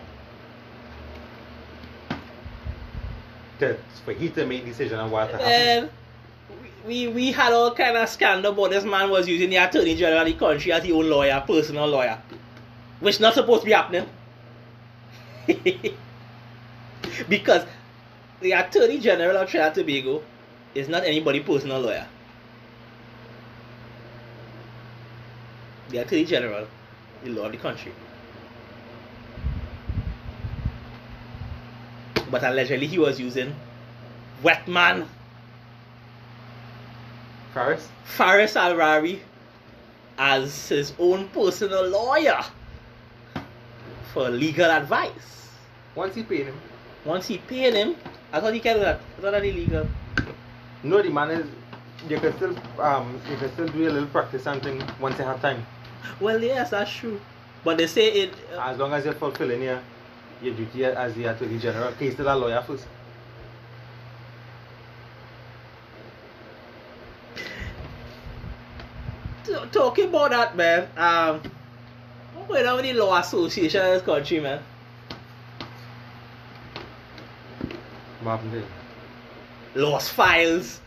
To, 3.58 3.76
for 4.04 4.12
he 4.14 4.30
to 4.30 4.46
make 4.46 4.64
decision 4.64 4.98
on 4.98 5.10
what 5.10 5.30
to 5.30 5.36
happen. 5.36 5.50
And 5.50 5.90
we, 6.86 7.08
we 7.08 7.32
had 7.32 7.52
all 7.52 7.74
kind 7.74 7.96
of 7.96 8.08
scandal 8.08 8.52
about 8.52 8.70
this 8.70 8.84
man 8.84 9.10
was 9.10 9.28
using 9.28 9.50
the 9.50 9.56
attorney 9.56 9.96
general 9.96 10.20
of 10.22 10.26
the 10.26 10.34
country 10.34 10.72
as 10.72 10.84
his 10.84 10.92
own 10.92 11.10
lawyer, 11.10 11.42
personal 11.46 11.86
lawyer, 11.86 12.18
which 13.00 13.20
not 13.20 13.34
supposed 13.34 13.62
to 13.62 13.66
be 13.66 13.72
happening. 13.72 14.08
because 17.28 17.64
the 18.40 18.52
attorney 18.52 18.98
general 18.98 19.36
of 19.36 19.48
Trinidad 19.48 19.76
and 19.78 19.86
Tobago 19.86 20.22
is 20.74 20.88
not 20.88 21.04
anybody 21.04 21.40
personal 21.40 21.80
lawyer. 21.80 22.06
The 25.90 25.98
attorney 25.98 26.24
general, 26.24 26.66
the 27.24 27.30
law 27.30 27.46
of 27.46 27.52
the 27.52 27.58
country. 27.58 27.92
But 32.30 32.42
allegedly 32.44 32.86
he 32.86 32.98
was 32.98 33.18
using 33.18 33.54
Wetman 34.42 35.06
Faris? 37.54 37.88
Faris 38.04 38.54
Al-Rawi 38.54 39.20
as 40.18 40.68
his 40.68 40.92
own 40.98 41.28
personal 41.28 41.88
lawyer 41.88 42.40
for 44.12 44.28
legal 44.28 44.70
advice. 44.70 45.37
Once 45.94 46.14
he 46.14 46.22
paid 46.22 46.46
him. 46.46 46.60
Once 47.04 47.26
he 47.26 47.38
paid 47.38 47.74
him, 47.74 47.96
I 48.32 48.40
thought 48.40 48.54
he 48.54 48.60
can 48.60 48.76
do 48.76 48.82
that. 48.82 49.00
I 49.18 49.20
thought 49.20 49.30
that 49.32 49.44
illegal. 49.44 49.86
No, 50.82 51.02
the 51.02 51.10
man 51.10 51.30
is. 51.30 51.46
You 52.08 52.18
can 52.18 52.34
still 52.36 52.56
um 52.80 53.20
you 53.28 53.36
can 53.36 53.52
still 53.52 53.66
do 53.68 53.88
a 53.88 53.90
little 53.90 54.08
practice 54.08 54.44
something 54.44 54.82
once 55.00 55.18
you 55.18 55.24
have 55.24 55.42
time. 55.42 55.66
Well, 56.20 56.40
yes, 56.42 56.70
that's 56.70 56.92
true. 56.92 57.20
But 57.64 57.78
they 57.78 57.86
say 57.88 58.08
it. 58.12 58.34
uh, 58.54 58.60
As 58.60 58.78
long 58.78 58.92
as 58.92 59.04
you're 59.04 59.14
fulfilling 59.14 59.62
your 59.62 59.80
your 60.40 60.54
duty 60.54 60.84
as 60.84 61.14
the 61.14 61.24
attorney 61.24 61.58
general, 61.58 61.88
okay, 61.88 62.10
still 62.10 62.28
a 62.28 62.36
lawyer 62.36 62.62
first. 62.62 62.86
talking 69.72 70.08
about 70.08 70.30
that, 70.30 70.56
man. 70.56 70.88
Um, 70.96 71.40
what 72.34 72.48
going 72.48 72.66
on 72.66 72.76
with 72.76 72.84
the 72.84 72.92
law 72.94 73.18
association 73.18 73.84
in 73.84 73.92
this 73.92 74.02
country, 74.02 74.40
man? 74.40 74.62
What 78.22 78.32
happened 78.32 78.52
there? 78.52 78.64
Lost 79.74 80.12
files, 80.12 80.80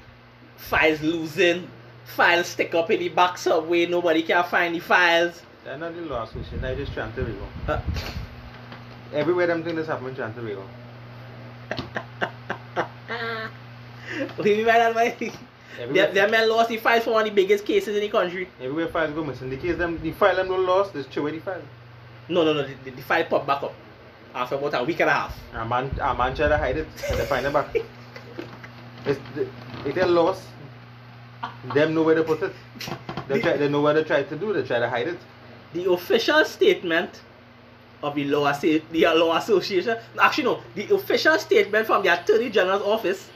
files 0.57 1.01
losing, 1.01 1.69
files 2.05 2.47
stick 2.47 2.75
up 2.75 2.91
in 2.91 2.99
the 2.99 3.09
back 3.09 3.37
subway. 3.37 3.85
Nobody 3.85 4.21
can 4.23 4.43
find 4.43 4.75
the 4.75 4.79
files. 4.79 5.41
They're 5.63 5.77
not 5.77 5.95
the 5.95 6.01
law 6.01 6.23
association, 6.23 6.61
they're 6.61 6.75
just 6.75 6.93
trying 6.93 7.13
to 7.13 7.23
Tobago. 7.23 7.47
Uh, 7.67 7.81
Everywhere 9.13 9.47
them 9.47 9.63
things 9.63 9.87
happen 9.87 10.07
in 10.07 10.15
Trinidad 10.15 10.37
and 10.37 10.47
Tobago. 10.47 10.65
what 14.35 14.43
do 14.43 14.49
you 14.49 14.57
mean 14.57 14.65
by 14.65 14.77
that, 14.77 14.95
man? 14.95 15.31
Everywhere, 15.79 16.11
that 16.13 16.31
man 16.31 16.49
lost 16.49 16.69
the 16.69 16.77
files 16.77 17.03
for 17.03 17.11
one 17.11 17.27
of 17.27 17.29
the 17.29 17.35
biggest 17.35 17.65
cases 17.65 17.95
in 17.95 18.01
the 18.01 18.09
country. 18.09 18.47
everywhere 18.59 18.87
files 18.87 19.13
go 19.13 19.23
missing. 19.23 19.49
The 19.49 19.57
case 19.57 19.77
them 19.77 20.01
the 20.01 20.11
file 20.11 20.35
them 20.35 20.47
no 20.49 20.55
lost, 20.55 20.93
just 20.93 21.09
throw 21.09 21.23
away 21.23 21.31
the 21.33 21.39
file. 21.39 21.61
No, 22.27 22.43
no, 22.43 22.53
no. 22.53 22.63
The, 22.67 22.73
the, 22.85 22.91
the 22.91 23.01
file 23.01 23.23
pop 23.25 23.45
back 23.45 23.63
up 23.63 23.73
Ah, 24.33 24.43
after 24.43 24.55
ah, 24.55 24.59
ah, 24.63 24.67
about 24.67 24.81
a 24.81 24.83
week 24.85 24.99
and 24.99 25.09
a 25.09 25.13
half. 25.13 25.37
A 25.53 25.65
man 25.65 25.89
a 26.01 26.13
man 26.15 26.35
try 26.35 26.47
to 26.47 26.57
hide 26.57 26.77
it 26.77 26.87
and 27.09 27.19
they 27.19 27.25
find 27.25 27.45
it 27.45 27.53
back. 27.53 27.75
It's 29.05 29.19
if 29.85 29.95
they 29.95 30.05
lost, 30.05 30.43
them 31.73 31.93
know 31.93 32.03
where 32.03 32.15
to 32.15 32.23
put 32.23 32.41
it. 32.43 32.53
They 33.27 33.41
try 33.41 33.57
they 33.57 33.69
know 33.69 33.81
what 33.81 33.93
they 33.93 34.03
try 34.03 34.23
to 34.23 34.35
do, 34.35 34.53
they 34.53 34.63
try 34.63 34.79
to 34.79 34.89
hide 34.89 35.07
it. 35.07 35.19
The 35.73 35.89
official 35.91 36.43
statement 36.45 37.21
of 38.03 38.15
the 38.15 38.25
law, 38.25 38.51
the 38.53 38.81
law 39.15 39.37
association, 39.37 39.97
actually 40.19 40.43
no, 40.45 40.61
the 40.75 40.93
official 40.93 41.37
statement 41.37 41.85
from 41.87 42.03
the 42.03 42.09
attorney 42.13 42.49
general's 42.49 42.81
office 42.83 43.29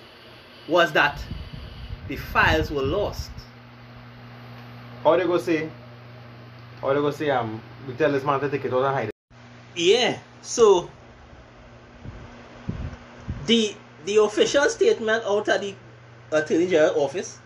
was 0.68 0.91
that 0.93 1.24
the 2.08 2.16
files 2.16 2.72
were 2.72 2.82
lost. 2.82 3.32
How 5.04 5.16
they 5.16 5.24
go 5.26 5.38
say 5.38 5.70
how 6.82 6.93
they 6.93 7.00
go 7.00 7.12
say 7.12 7.30
um 7.30 7.62
we 7.88 7.93
tell 7.93 8.12
this 8.12 8.24
man 8.24 8.39
to 8.39 8.50
take 8.50 8.66
it 8.66 8.74
out 8.74 8.84
and 8.86 8.96
hide 8.96 9.08
it. 9.10 9.14
Yeah. 9.76 10.18
So 10.42 10.90
the 13.46 13.76
the 14.06 14.18
official 14.18 14.70
statement 14.70 15.24
out 15.26 15.48
of 15.50 15.62
the 15.62 15.76
attorney 16.32 16.68
general 16.68 17.02
office, 17.04 17.40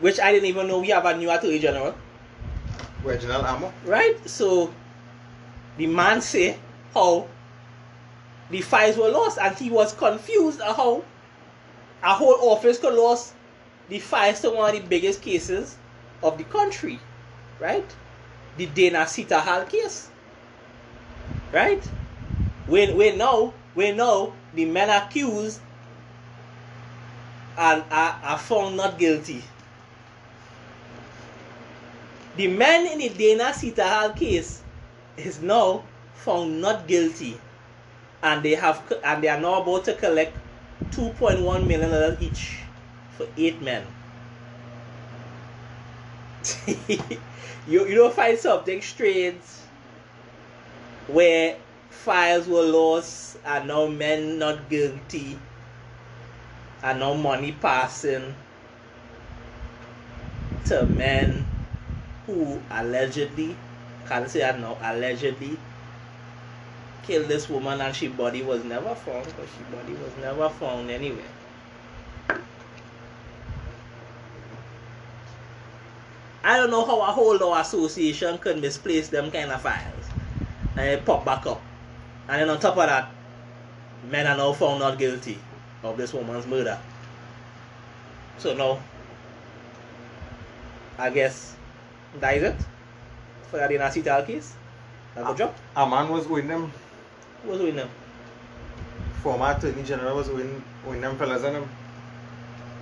which 0.00 0.20
I 0.20 0.32
didn't 0.32 0.48
even 0.48 0.68
know 0.68 0.80
we 0.80 0.88
have 0.88 1.04
a 1.06 1.16
new 1.16 1.30
attorney 1.30 1.58
general. 1.58 1.94
Reginald 3.02 3.44
Armour. 3.44 3.72
right? 3.84 4.16
So 4.28 4.72
the 5.76 5.86
man 5.86 6.20
say 6.22 6.58
how 6.94 7.26
the 8.50 8.60
files 8.60 8.96
were 8.96 9.08
lost, 9.08 9.38
and 9.38 9.54
he 9.56 9.70
was 9.70 9.92
confused 9.92 10.60
at 10.60 10.76
how 10.76 11.04
a 12.02 12.14
whole 12.14 12.50
office 12.50 12.78
could 12.78 12.94
lost 12.94 13.34
the 13.88 13.98
files 13.98 14.40
to 14.40 14.50
one 14.50 14.74
of 14.74 14.80
the 14.82 14.88
biggest 14.88 15.20
cases 15.22 15.76
of 16.22 16.38
the 16.38 16.44
country, 16.44 16.98
right? 17.60 17.84
The 18.56 18.66
Dana 18.66 19.00
Seetahal 19.00 19.68
case, 19.68 20.08
right? 21.54 21.82
We 22.68 22.92
we 22.92 23.16
know 23.16 23.54
we 23.74 23.92
know 23.92 24.34
the 24.52 24.64
men 24.66 24.90
accused 24.90 25.60
and 27.56 27.84
are, 27.90 28.18
are 28.22 28.38
found 28.38 28.76
not 28.76 28.98
guilty. 28.98 29.42
The 32.36 32.48
men 32.48 32.86
in 32.90 32.98
the 32.98 33.08
Dana 33.10 33.52
Seetahal 33.54 34.16
case 34.16 34.62
is 35.16 35.40
now 35.40 35.84
found 36.14 36.60
not 36.60 36.88
guilty, 36.88 37.38
and 38.22 38.42
they 38.42 38.56
have 38.56 38.82
and 39.04 39.22
they 39.22 39.28
are 39.28 39.40
now 39.40 39.62
about 39.62 39.84
to 39.84 39.94
collect 39.94 40.36
2.1 40.90 41.66
million 41.66 41.90
dollars 41.90 42.18
each 42.20 42.58
for 43.16 43.26
eight 43.36 43.62
men. 43.62 43.86
you 46.76 47.86
you 47.86 47.94
don't 47.94 48.12
find 48.12 48.36
something 48.38 48.82
strange 48.82 49.40
where 51.08 51.56
files 51.90 52.46
were 52.48 52.62
lost 52.62 53.36
and 53.44 53.68
now 53.68 53.86
men 53.86 54.38
not 54.38 54.68
guilty 54.68 55.38
and 56.82 57.00
now 57.00 57.14
money 57.14 57.52
passing 57.52 58.34
to 60.66 60.86
men 60.86 61.46
who 62.26 62.60
allegedly—can't 62.70 64.30
say 64.30 64.40
that 64.40 64.58
now 64.58 64.76
allegedly 64.82 65.58
killed 67.02 67.28
this 67.28 67.50
woman 67.50 67.80
and 67.82 67.94
she 67.94 68.08
body 68.08 68.42
was 68.42 68.64
never 68.64 68.94
found 68.94 69.26
because 69.26 69.48
she 69.56 69.62
body 69.64 69.92
was 69.92 70.16
never 70.20 70.48
found 70.48 70.90
anywhere. 70.90 71.24
I 76.42 76.58
don't 76.58 76.70
know 76.70 76.84
how 76.84 77.00
a 77.00 77.12
whole 77.12 77.36
law 77.36 77.58
association 77.60 78.36
could 78.38 78.60
misplace 78.60 79.08
them 79.08 79.30
kind 79.30 79.50
of 79.50 79.62
files 79.62 80.03
and 80.76 80.88
it 80.88 81.04
popped 81.04 81.24
back 81.24 81.46
up. 81.46 81.60
And 82.28 82.40
then 82.40 82.50
on 82.50 82.58
top 82.58 82.76
of 82.76 82.86
that, 82.86 83.10
men 84.10 84.26
are 84.26 84.36
now 84.36 84.52
found 84.52 84.80
not 84.80 84.98
guilty 84.98 85.38
of 85.82 85.96
this 85.96 86.12
woman's 86.12 86.46
murder. 86.46 86.78
So 88.38 88.54
now, 88.54 88.80
I 90.98 91.10
guess 91.10 91.56
that 92.20 92.36
is 92.36 92.42
it 92.42 92.56
for 93.50 93.58
the 93.58 93.68
Dana 93.68 93.84
Seetahal 93.84 94.26
case. 94.26 94.54
That's 95.14 95.28
the 95.28 95.34
job. 95.34 95.54
A 95.76 95.88
man 95.88 96.08
was 96.08 96.26
with 96.26 96.48
them, 96.48 96.72
Was 97.44 97.60
with 97.60 97.76
them? 97.76 97.88
former 99.22 99.52
attorney 99.52 99.82
general 99.84 100.16
was 100.16 100.28
owing, 100.28 100.62
owing 100.86 101.00
them 101.00 101.16
fellas 101.16 101.42
and 101.44 101.56
them. 101.56 101.68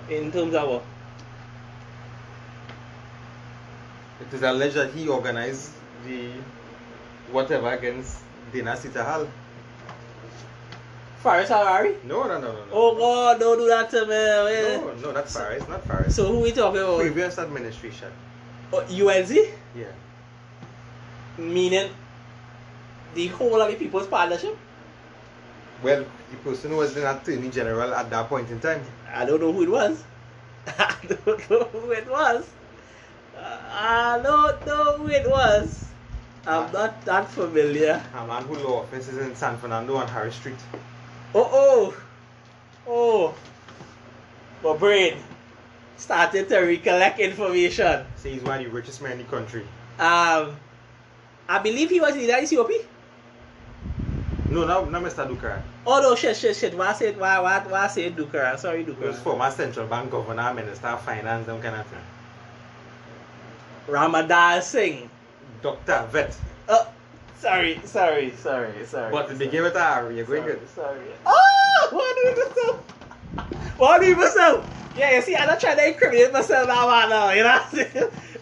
In 0.09 0.31
terms 0.31 0.53
of 0.53 0.69
what? 0.69 0.83
It 4.21 4.33
is 4.33 4.41
alleged 4.41 4.75
that 4.75 4.91
he 4.93 5.07
organized 5.07 5.71
the 6.05 6.31
whatever 7.33 7.71
against 7.71 8.19
Dana 8.53 8.75
Seetahal. 8.75 9.27
Faris 11.23 11.49
Al-Rawi? 11.49 12.03
No, 12.03 12.23
no, 12.23 12.39
no, 12.39 12.51
no, 12.51 12.65
no. 12.65 12.71
Oh 12.71 12.95
God, 12.95 13.39
don't 13.39 13.57
do 13.57 13.67
that 13.67 13.89
to 13.91 14.01
me. 14.01 14.85
No, 14.85 14.93
no, 15.01 15.11
not 15.11 15.29
Faris, 15.29 15.67
not 15.67 15.83
Faris. 15.85 16.13
So 16.13 16.27
who 16.27 16.41
we 16.41 16.51
talking 16.51 16.81
about? 16.81 16.99
Previous 16.99 17.39
administration. 17.39 18.11
Oh, 18.73 18.79
UNC? 18.79 19.31
Yeah. 19.75 19.85
Meaning 21.37 21.89
the 23.15 23.27
whole 23.27 23.61
of 23.61 23.71
the 23.71 23.75
People's 23.77 24.07
Partnership? 24.07 24.57
Well, 25.81 26.05
the 26.31 26.37
person 26.37 26.71
who 26.71 26.77
was 26.77 26.93
the 26.93 27.09
attorney 27.09 27.49
general 27.49 27.93
at 27.93 28.09
that 28.09 28.27
point 28.27 28.49
in 28.49 28.59
time. 28.59 28.81
I 29.11 29.25
don't 29.25 29.39
know 29.39 29.53
who 29.53 29.63
it 29.63 29.69
was. 29.69 30.03
I 30.67 30.95
don't 31.07 31.49
know 31.49 31.63
who 31.71 31.91
it 31.91 32.09
was. 32.09 32.49
I 33.37 34.19
don't 34.21 34.65
know 34.65 34.97
who 34.97 35.07
it 35.07 35.29
was. 35.29 35.92
I'm 36.45 36.71
not 36.73 37.01
that 37.05 37.29
familiar. 37.29 38.01
A 38.13 38.27
man 38.27 38.43
whose 38.43 38.59
law 38.59 38.81
office 38.81 39.07
is 39.07 39.17
in 39.17 39.35
San 39.35 39.57
Fernando 39.57 39.95
on 39.95 40.07
Harris 40.07 40.35
Street. 40.35 40.57
Oh, 41.33 41.49
oh, 41.51 42.03
oh. 42.87 43.35
My 44.63 44.77
brain 44.77 45.17
started 45.97 46.49
to 46.49 46.59
recollect 46.59 47.19
information. 47.19 48.05
He's 48.21 48.41
one 48.41 48.59
of 48.59 48.65
the 48.65 48.71
richest 48.71 49.01
men 49.01 49.13
in 49.13 49.17
the 49.19 49.23
country. 49.25 49.61
Um, 49.99 50.55
I 51.47 51.59
believe 51.61 51.89
he 51.89 51.99
was 52.01 52.15
in 52.15 52.27
the 52.27 52.55
COP. 52.55 52.71
No, 54.49 54.65
not, 54.65 54.91
not 54.91 55.01
Mr. 55.03 55.25
Dookeran. 55.27 55.61
Oh 55.87 56.01
no, 56.01 56.15
shit, 56.15 56.35
shit, 56.35 56.55
shit. 56.55 56.77
Why 56.77 56.93
say 56.93 57.13
why 57.13 57.39
why 57.39 57.59
why 57.67 57.87
say 57.87 58.11
Dookeran? 58.11 58.59
Sorry, 58.59 58.83
He 58.83 58.91
was 58.91 59.15
Dookeran. 59.15 59.23
former 59.23 59.51
central 59.51 59.87
bank 59.87 60.11
governor, 60.11 60.53
minister 60.53 60.87
of 60.87 61.01
finance, 61.01 61.45
them 61.45 61.61
kind 61.61 61.75
of 61.77 61.85
thing. 61.87 61.99
Ramadan 63.87 64.61
Singh. 64.61 65.09
Doctor, 65.63 66.05
vet. 66.11 66.35
Oh, 66.67 66.87
sorry, 67.39 67.79
sorry, 67.85 68.31
sorry, 68.37 68.85
sorry. 68.85 69.11
But 69.11 69.29
to 69.29 69.35
begin 69.35 69.63
with, 69.63 69.75
ah, 69.77 70.07
you're 70.09 70.25
going 70.25 70.43
sorry, 70.43 70.53
good. 70.55 70.69
sorry. 70.75 70.99
Oh, 71.25 71.87
what 71.91 72.15
do 72.15 72.21
you 72.29 72.35
myself? 72.47 73.79
What 73.79 74.01
do 74.01 74.07
you 74.07 74.15
myself? 74.17 74.69
Yeah, 74.97 75.15
you 75.15 75.21
see, 75.21 75.35
I'm 75.35 75.47
not 75.47 75.59
trying 75.59 75.77
to 75.77 75.87
incriminate 75.87 76.31
myself 76.33 76.67
now, 76.67 76.87
man. 76.87 77.09
Now, 77.09 77.31
you 77.31 77.43
know 77.43 77.57
what 77.57 77.65
I'm 77.73 77.85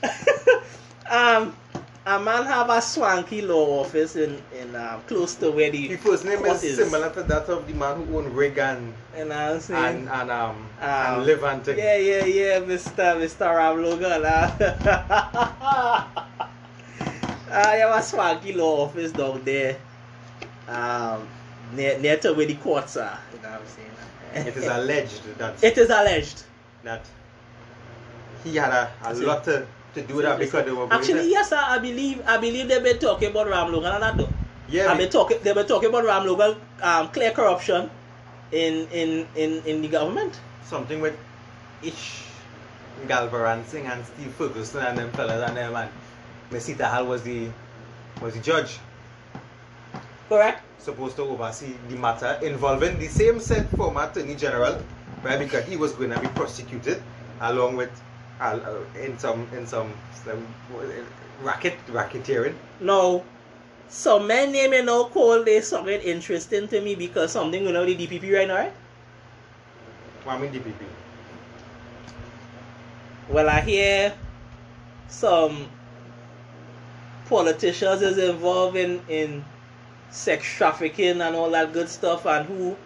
saying? 0.10 0.60
um, 1.12 1.56
a 2.08 2.20
man 2.20 2.46
have 2.46 2.70
a 2.72 2.82
swanky 2.82 3.42
law 3.44 3.82
office 3.82 4.16
in 4.16 4.42
in 4.60 4.76
um, 4.76 5.02
close 5.06 5.36
to 5.36 5.52
where 5.52 5.70
the 5.70 5.88
The 5.90 5.98
first 5.98 6.26
name 6.26 6.40
court 6.40 6.64
is 6.64 6.76
similar 6.78 7.12
to 7.14 7.22
that 7.24 7.48
of 7.48 7.68
the 7.68 7.74
man 7.74 8.04
who 8.04 8.18
owned 8.18 8.36
Reagan 8.36 8.94
You 9.16 9.26
know 9.26 9.30
what 9.30 9.54
I'm 9.54 9.60
saying? 9.62 10.08
and, 10.08 10.10
and, 10.10 10.32
um, 10.32 10.68
Um, 10.82 10.90
and 11.22 11.26
Levante. 11.28 11.76
Yeah, 11.78 11.98
yeah, 11.98 12.26
yeah, 12.26 12.60
Mr. 12.60 13.16
Mr. 13.22 13.46
Ramlogan. 13.54 14.26
Uh. 14.26 16.08
uh, 17.52 17.74
you 17.76 17.88
have 17.88 18.00
a 18.00 18.02
swanky 18.04 18.54
law 18.54 18.86
office 18.86 19.12
down 19.12 19.44
there. 19.44 19.78
Um, 20.68 21.28
near, 21.76 21.98
near 22.00 22.18
to 22.18 22.34
where 22.34 22.46
the 22.46 22.56
courts 22.56 22.98
are. 22.98 23.20
You 23.34 23.42
know 23.42 23.50
what 23.50 23.62
I'm 23.62 23.68
saying? 23.68 23.88
It 24.48 24.56
is 24.56 24.66
alleged 24.68 25.38
that 25.38 25.62
It 25.64 25.78
is 25.78 25.90
alleged. 25.90 26.44
that 26.84 27.06
he 28.44 28.56
had 28.56 28.72
a, 28.72 28.90
a 29.02 29.04
That's 29.04 29.20
lot 29.20 29.44
to, 29.44 29.68
to 29.94 30.02
do 30.02 30.16
with 30.16 30.26
that 30.26 30.40
because 30.40 30.64
they 30.66 30.72
were 30.72 30.88
Actually, 30.90 31.30
yes, 31.30 31.50
sir, 31.50 31.60
I 31.62 31.80
believe 31.80 32.24
I 32.26 32.38
believe 32.38 32.70
they've 32.70 32.82
been 32.84 32.98
talking 33.00 33.30
about 33.32 33.48
Ramlogan 33.48 33.94
and 33.94 34.04
that 34.04 34.18
though. 34.18 34.30
yeah, 34.70 34.90
I've 34.90 34.98
been 34.98 35.10
talking 35.10 35.38
they've 35.44 35.54
been 35.54 35.68
talking 35.68 35.90
about 35.90 36.06
Ramlogan 36.06 36.56
um, 36.82 37.10
clear 37.10 37.32
corruption 37.32 37.90
in, 38.54 38.88
in, 38.92 39.28
in, 39.36 39.62
in 39.66 39.82
the 39.82 39.90
government. 39.90 40.40
something 40.64 41.02
with 41.02 41.18
Ish 41.84 42.24
Galbaransingh 43.08 43.86
and 43.92 44.06
Steve 44.06 44.34
Ferguson 44.38 44.82
and 44.86 44.98
them 44.98 45.12
fellas 45.12 45.42
and 45.48 45.58
them 45.58 45.76
and 45.76 45.90
Mesita 46.52 46.84
Hall 46.92 47.06
was 47.06 47.24
the 47.24 47.48
was 48.22 48.34
the 48.36 48.42
judge 48.42 48.80
Correct? 50.28 50.62
supposed 50.78 51.16
to 51.16 51.24
oversee 51.24 51.74
the 51.90 51.96
matter 51.96 52.38
involving 52.42 53.00
the 53.00 53.08
same 53.08 53.40
said 53.40 53.68
former 53.70 54.04
attorney 54.04 54.36
general 54.36 54.82
right 55.24 55.40
because 55.40 55.64
he 55.66 55.78
was 55.78 55.94
going 55.94 56.10
to 56.10 56.20
be 56.20 56.28
prosecuted 56.30 57.02
along 57.42 57.76
with 57.78 57.92
uh, 58.40 58.60
uh, 58.66 59.00
in 59.00 59.18
some 59.18 59.48
in 59.54 59.66
some, 59.66 59.94
some 60.26 60.46
racket 61.42 61.78
racketeering 61.88 62.56
No. 62.80 63.24
Some 63.88 64.26
men 64.28 64.54
name 64.54 64.72
you 64.72 64.84
now 64.86 65.04
call 65.04 65.44
this 65.44 65.68
something 65.68 66.00
interesting 66.02 66.68
to 66.70 66.80
me 66.80 66.96
because 66.96 67.34
something 67.34 67.62
going 67.64 67.76
on 67.76 67.86
with 67.86 67.98
the 67.98 68.08
DPP 68.08 68.34
right 68.34 68.48
now, 68.48 68.56
right? 68.56 68.74
I 70.26 70.38
mean 70.40 70.52
DPP 70.52 70.80
Well, 73.30 73.50
I 73.50 73.60
hear 73.60 74.14
some 75.10 75.68
politicians 77.32 78.02
is 78.02 78.18
involved 78.18 78.76
in, 78.76 79.02
in 79.08 79.44
sex 80.12 80.46
trafficking 80.46 81.22
and 81.22 81.34
all 81.34 81.50
that 81.50 81.72
good 81.72 81.88
stuff 81.88 82.26
and 82.26 82.46
who 82.46 82.78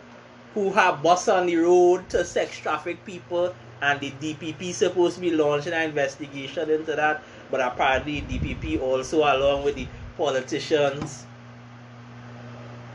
who 0.53 0.71
have 0.71 1.01
bus 1.03 1.27
on 1.27 1.47
the 1.47 1.57
road 1.57 2.07
to 2.07 2.23
sex 2.23 2.57
traffic 2.59 3.03
people 3.05 3.53
and 3.81 3.99
the 3.99 4.11
DPP 4.11 4.71
supposed 4.71 5.15
to 5.15 5.21
be 5.21 5.31
launching 5.31 5.73
an 5.73 5.89
investigation 5.89 6.69
into 6.69 6.95
that 6.95 7.23
but 7.49 7.59
apparently 7.59 8.21
DPP 8.21 8.79
also 8.79 9.17
along 9.17 9.63
with 9.63 9.75
the 9.75 9.87
politicians 10.15 11.25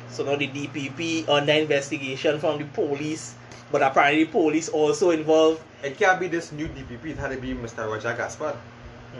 so 0.08 0.24
now 0.24 0.36
the 0.36 0.46
DPP 0.46 1.28
under 1.28 1.52
investigation 1.52 2.38
from 2.38 2.58
the 2.58 2.64
police 2.66 3.34
but 3.72 3.82
apparently 3.82 4.22
the 4.24 4.30
police 4.30 4.68
also 4.68 5.10
involved 5.10 5.60
it 5.82 5.98
can't 5.98 6.20
be 6.20 6.28
this 6.28 6.52
new 6.52 6.68
DPP 6.68 7.06
it 7.06 7.18
had 7.18 7.32
to 7.32 7.38
be 7.38 7.54
Mr. 7.54 7.90
Roger 7.90 8.14
Gaspard 8.14 8.54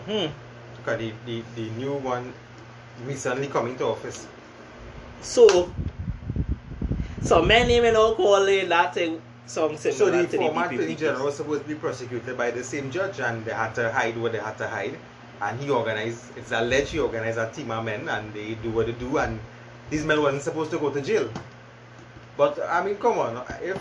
hmm 0.06 0.26
because 0.84 0.98
the, 0.98 1.12
the, 1.26 1.42
the 1.56 1.70
new 1.70 1.94
one 1.94 2.32
recently 3.06 3.46
coming 3.48 3.76
to 3.76 3.86
office 3.86 4.26
So, 5.22 5.70
so 7.22 7.42
many 7.42 7.80
men 7.80 7.94
now 7.94 8.14
call 8.14 8.46
it 8.48 8.68
that 8.68 8.94
thing 8.94 9.20
some 9.46 9.76
So 9.76 10.10
the 10.10 10.26
former 10.28 10.64
attorney 10.66 10.94
general 10.94 11.26
was 11.26 11.36
supposed 11.36 11.62
to 11.62 11.68
be 11.68 11.74
prosecuted 11.74 12.38
by 12.38 12.50
the 12.52 12.62
same 12.62 12.90
judge, 12.90 13.18
and 13.20 13.44
they 13.44 13.52
had 13.52 13.74
to 13.74 13.90
hide 13.92 14.16
what 14.16 14.32
they 14.32 14.38
had 14.38 14.56
to 14.58 14.68
hide. 14.68 14.96
And 15.42 15.58
he 15.60 15.70
organized, 15.70 16.22
it's 16.36 16.52
alleged 16.52 16.92
he 16.92 17.00
organized 17.00 17.38
a 17.38 17.50
team 17.50 17.70
of 17.72 17.84
men, 17.84 18.08
and 18.08 18.32
they 18.32 18.54
do 18.62 18.70
what 18.70 18.86
they 18.86 18.92
do, 18.92 19.18
and 19.18 19.40
these 19.90 20.04
men 20.04 20.22
weren't 20.22 20.40
supposed 20.42 20.70
to 20.70 20.78
go 20.78 20.90
to 20.90 21.00
jail. 21.00 21.28
But 22.36 22.60
I 22.62 22.84
mean, 22.84 22.96
come 22.96 23.18
on, 23.18 23.44
if 23.60 23.80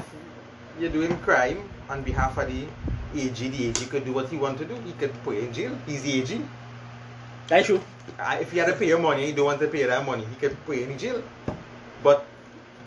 you're 0.80 0.90
doing 0.90 1.16
crime 1.20 1.70
on 1.88 2.02
behalf 2.04 2.38
of 2.38 2.48
the 2.48 2.66
AG, 3.16 3.48
the 3.48 3.68
AG 3.68 3.86
could 3.86 4.06
do 4.06 4.14
what 4.14 4.30
he 4.30 4.38
want 4.38 4.58
to 4.58 4.66
do. 4.66 4.76
He 4.86 4.94
could 4.94 5.14
put 5.24 5.36
you 5.36 5.42
in 5.44 5.54
jail. 5.54 5.78
He's 5.86 6.02
the 6.02 6.22
AG. 6.22 6.42
That's 7.50 7.66
true. 7.66 7.82
If 8.20 8.52
he 8.52 8.60
had 8.60 8.68
to 8.68 8.74
pay 8.74 8.88
your 8.88 9.00
money, 9.00 9.28
you 9.28 9.34
don't 9.34 9.46
want 9.46 9.60
to 9.60 9.68
pay 9.68 9.84
that 9.84 10.06
money, 10.06 10.24
he 10.24 10.36
could 10.36 10.56
you 10.68 10.86
in 10.86 10.98
jail. 10.98 11.24
But 12.04 12.22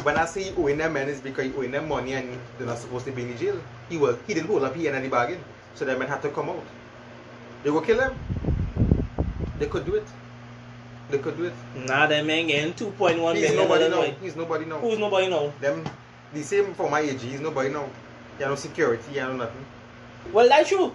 when 0.03 0.17
I 0.17 0.25
say 0.25 0.53
owing 0.57 0.79
them 0.79 0.93
men, 0.93 1.09
it's 1.09 1.21
because 1.21 1.47
he 1.47 1.53
owing 1.55 1.73
them 1.73 1.89
money 1.89 2.13
and 2.15 2.39
they're 2.57 2.67
not 2.67 2.79
supposed 2.79 3.05
to 3.07 3.13
be 3.13 3.23
in 3.23 3.37
jail. 3.37 3.61
He 3.89 3.97
was 3.99 4.17
he 4.27 4.35
didn't 4.35 4.47
hold 4.47 4.63
up 4.63 4.75
he 4.75 4.87
end 4.87 4.97
of 4.97 5.03
the 5.03 5.09
bargain. 5.09 5.39
So 5.75 5.85
the 5.85 5.99
men 5.99 6.09
had 6.09 6.23
to 6.23 6.31
come 6.31 6.49
out. 6.51 6.65
They 7.65 7.71
will 7.71 7.81
kill 7.81 8.01
him. 8.01 8.15
They 9.59 9.67
could 9.67 9.85
do 9.85 9.97
it. 9.97 10.07
They 11.11 11.19
could 11.19 11.37
do 11.37 11.45
it. 11.47 11.55
Nah, 11.75 12.07
them 12.07 12.27
man 12.27 12.47
getting 12.47 12.75
two 12.75 12.91
point 12.93 13.21
one 13.21 13.35
million. 13.35 13.53
He's 13.53 13.61
nobody 13.61 13.89
now. 13.89 14.03
He's 14.23 14.37
nobody 14.37 14.65
now. 14.65 14.79
Who's 14.79 14.99
nobody 14.99 15.29
know? 15.29 15.53
Them, 15.61 15.85
the 16.33 16.43
same 16.43 16.73
for 16.75 16.89
my 16.89 17.01
age. 17.01 17.23
He's 17.23 17.41
nobody 17.41 17.69
now. 17.69 17.89
He 18.37 18.43
have 18.43 18.53
no 18.53 18.57
security. 18.57 19.03
He 19.13 19.19
have 19.19 19.31
no 19.31 19.45
nothing. 19.45 19.67
Well, 20.33 20.49
that's 20.49 20.69
true. 20.69 20.95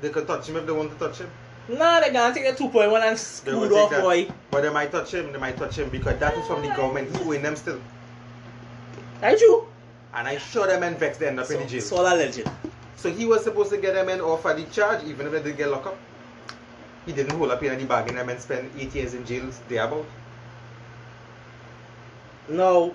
They 0.00 0.10
could 0.10 0.26
touch 0.26 0.48
him 0.48 0.56
if 0.56 0.66
they 0.66 0.72
want 0.72 0.92
to 0.92 0.98
touch 0.98 1.18
him. 1.18 1.30
Nah, 1.68 2.00
they 2.00 2.10
gonna 2.10 2.32
take 2.34 2.56
the 2.56 2.64
2.1 2.64 3.02
and 3.02 3.18
screw 3.18 3.76
off, 3.76 3.90
that. 3.90 4.00
boy. 4.02 4.30
But 4.50 4.62
they 4.62 4.70
might 4.70 4.90
touch 4.90 5.12
him. 5.12 5.32
They 5.32 5.38
might 5.38 5.56
touch 5.58 5.76
him 5.78 5.90
because 5.90 6.18
that 6.18 6.36
is 6.38 6.46
from 6.46 6.62
the 6.62 6.68
government. 6.68 7.14
He 7.16 7.22
owing 7.24 7.42
them 7.42 7.56
still. 7.56 7.80
That's 9.20 9.40
true. 9.40 9.66
And 10.14 10.26
I 10.26 10.38
sure 10.38 10.66
them 10.66 10.80
men 10.80 10.96
vexed 10.96 11.20
they 11.20 11.28
end 11.28 11.38
up 11.38 11.50
in 11.50 11.58
the 11.58 11.62
So, 11.64 11.68
jail. 11.68 11.78
it's 11.78 11.92
all 11.92 12.06
a 12.06 12.16
legend. 12.16 12.50
So 12.96 13.10
he 13.10 13.26
was 13.26 13.44
supposed 13.44 13.70
to 13.70 13.76
get 13.76 13.94
them 13.94 14.06
men 14.06 14.20
off 14.22 14.46
at 14.46 14.56
the 14.56 14.64
charge, 14.64 15.04
even 15.04 15.26
if 15.26 15.32
they 15.32 15.42
did 15.42 15.56
get 15.58 15.68
locked 15.68 15.86
up. 15.88 15.98
He 17.04 17.12
didn't 17.12 17.36
hold 17.36 17.50
up 17.50 17.62
in 17.62 17.70
any 17.70 17.84
bargain 17.84 18.16
them 18.16 18.28
and 18.28 18.40
spend 18.40 18.70
eight 18.78 18.94
years 18.94 19.12
in 19.14 19.24
jail 19.26 19.50
thereabout. 19.68 20.06
No. 22.48 22.94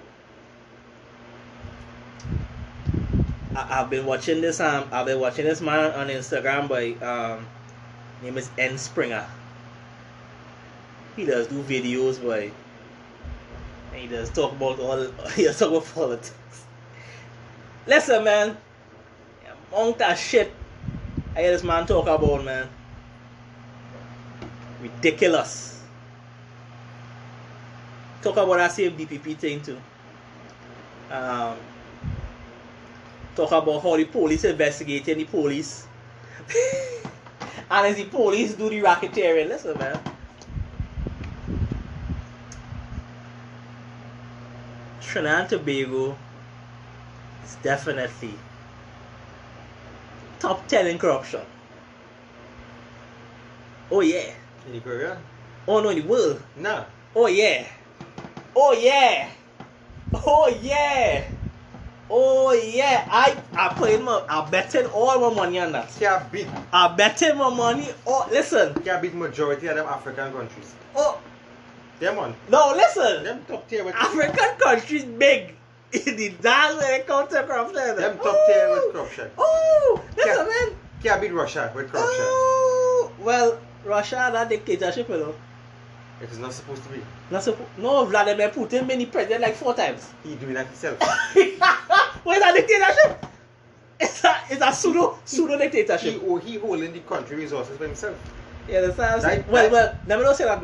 I, 3.56 3.82
I've 3.82 3.90
been 3.90 4.06
watching 4.08 4.42
this 4.42 4.60
um 4.60 4.86
I've 4.92 5.06
been 5.06 5.20
watching 5.20 5.46
this 5.46 5.62
man 5.62 5.92
on 5.94 6.08
Instagram 6.08 6.68
by 6.68 6.94
um 7.06 7.46
name 8.24 8.38
is 8.38 8.50
N 8.58 8.78
Springer. 8.78 9.28
He 11.16 11.26
does 11.26 11.48
do 11.48 11.62
videos 11.64 12.22
boy. 12.22 12.52
And 13.92 14.02
he 14.02 14.08
does 14.08 14.30
talk 14.32 14.54
about 14.54 14.80
all 14.80 15.12
he 15.36 15.44
does 15.44 15.60
talk 15.60 15.70
about 15.70 15.86
politics. 15.94 16.66
Listen 17.86 18.24
man, 18.24 18.58
amount 19.72 20.02
of 20.02 20.18
shit 20.18 20.54
I 21.36 21.42
hear 21.42 21.52
this 21.52 21.64
man 21.64 21.86
talk 21.86 22.08
about 22.08 22.46
man. 22.46 22.70
Ridiculous. 24.82 25.82
Talk 28.22 28.38
about 28.38 28.58
that 28.58 28.72
same 28.72 28.96
DPP 28.96 29.38
thing 29.38 29.62
too. 29.62 29.80
Um, 31.10 31.58
talk 33.36 33.52
about 33.52 33.82
how 33.82 33.98
the 33.98 34.06
police 34.06 34.44
investigating 34.44 35.18
the 35.18 35.26
police. 35.26 35.88
and 37.70 37.88
as 37.88 37.96
the 37.98 38.06
police 38.06 38.54
do 38.54 38.70
the 38.70 38.82
racketeering. 38.82 39.50
Listen, 39.50 39.78
man. 39.78 40.00
Trinidad 45.02 45.40
and 45.42 45.50
Tobago 45.50 46.18
is 47.44 47.56
definitely 47.62 48.34
top 50.40 50.68
10 50.68 50.88
in 50.88 50.98
corruption. 50.98 51.42
Oh, 53.92 54.02
yeah. 54.02 54.32
In 54.72 54.82
Korea? 54.82 55.18
Oh, 55.68 55.82
no, 55.82 55.90
in 55.90 56.02
the 56.02 56.08
world. 56.08 56.42
Nah. 56.58 56.86
Oh 57.16 57.28
yeah. 57.28 57.68
Oh 58.56 58.74
yeah. 58.74 59.30
Oh 60.16 60.48
yeah. 60.64 61.24
Oh 62.16 62.54
yeah. 62.54 63.08
I 63.10 63.36
I 63.54 63.74
playing 63.74 64.04
my 64.04 64.24
I 64.30 64.48
betting 64.48 64.86
all 64.94 65.20
my 65.20 65.36
money 65.36 65.58
on 65.58 65.72
that. 65.72 65.90
Can't 66.00 66.32
beat, 66.32 66.48
I 66.72 66.94
betting 66.96 67.36
my 67.38 67.50
money. 67.50 67.88
Oh 68.06 68.28
listen. 68.30 68.76
can't 68.84 69.02
beat 69.02 69.16
majority 69.16 69.66
of 69.66 69.76
them 69.78 69.88
African 69.88 70.32
countries. 70.32 70.76
Oh 70.96 71.20
Them 72.00 72.18
one. 72.18 72.36
no 72.50 72.74
listen. 72.76 73.24
Them 73.24 73.44
top 73.48 73.68
tier 73.68 73.84
with 73.84 73.96
African 73.96 74.58
countries 74.60 75.06
big. 75.06 75.56
In 75.92 76.16
the 76.16 76.30
dance 76.30 76.76
when 76.82 76.94
it 77.02 77.08
comes 77.08 77.30
to 77.30 77.42
corruption. 77.44 77.96
them 77.96 78.18
top 78.20 78.38
tier 78.46 78.70
with 78.70 78.84
oh. 78.84 78.92
corruption. 78.94 79.32
Oh 79.40 80.04
listen 80.16 80.48
Yeah. 80.48 80.68
man. 80.68 80.78
Can't 81.02 81.20
beat 81.20 81.34
Russia 81.34 81.72
with 81.74 81.92
corruption. 81.92 82.26
Oh 82.28 83.12
well 83.18 83.58
Russia 83.86 84.30
that 84.32 84.50
dictatorship 84.50 85.10
you 85.10 85.18
know. 85.18 85.36
It 86.22 86.32
is 86.32 86.38
not 86.38 86.54
supposed 86.54 86.84
to 86.84 86.90
be. 86.90 87.02
Not 87.32 87.42
suppo- 87.42 87.66
no 87.78 88.06
Vladimir 88.06 88.50
Putin 88.50 88.88
been 88.88 89.00
the 89.00 89.06
president 89.08 89.42
like 89.42 89.56
four 89.56 89.74
times. 89.74 90.12
He 90.24 90.36
doing 90.36 90.54
that 90.54 90.68
himself. 90.68 91.00
what 92.24 92.38
is 92.38 92.44
that 92.44 92.54
dictatorship? 92.56 93.26
It's 94.00 94.24
a 94.24 94.36
it's 94.50 94.62
a 94.62 94.72
pseudo 94.72 95.18
pseudo 95.26 95.58
he, 95.58 95.70
dictatorship. 95.70 96.22
oh, 96.26 96.38
he 96.38 96.58
holding 96.58 96.94
the 96.94 97.00
country 97.00 97.38
resources 97.38 97.78
for 97.78 97.86
himself. 97.86 98.18
You 98.68 98.78
understand? 98.78 98.98
what 98.98 99.16
I'm 99.16 99.22
saying? 99.22 99.40
Right, 99.40 99.50
well, 99.50 99.64
right. 99.64 99.72
well, 99.72 99.96
let 100.08 100.20
me 100.20 100.26
not 100.26 100.36
say 100.36 100.46
that. 100.46 100.64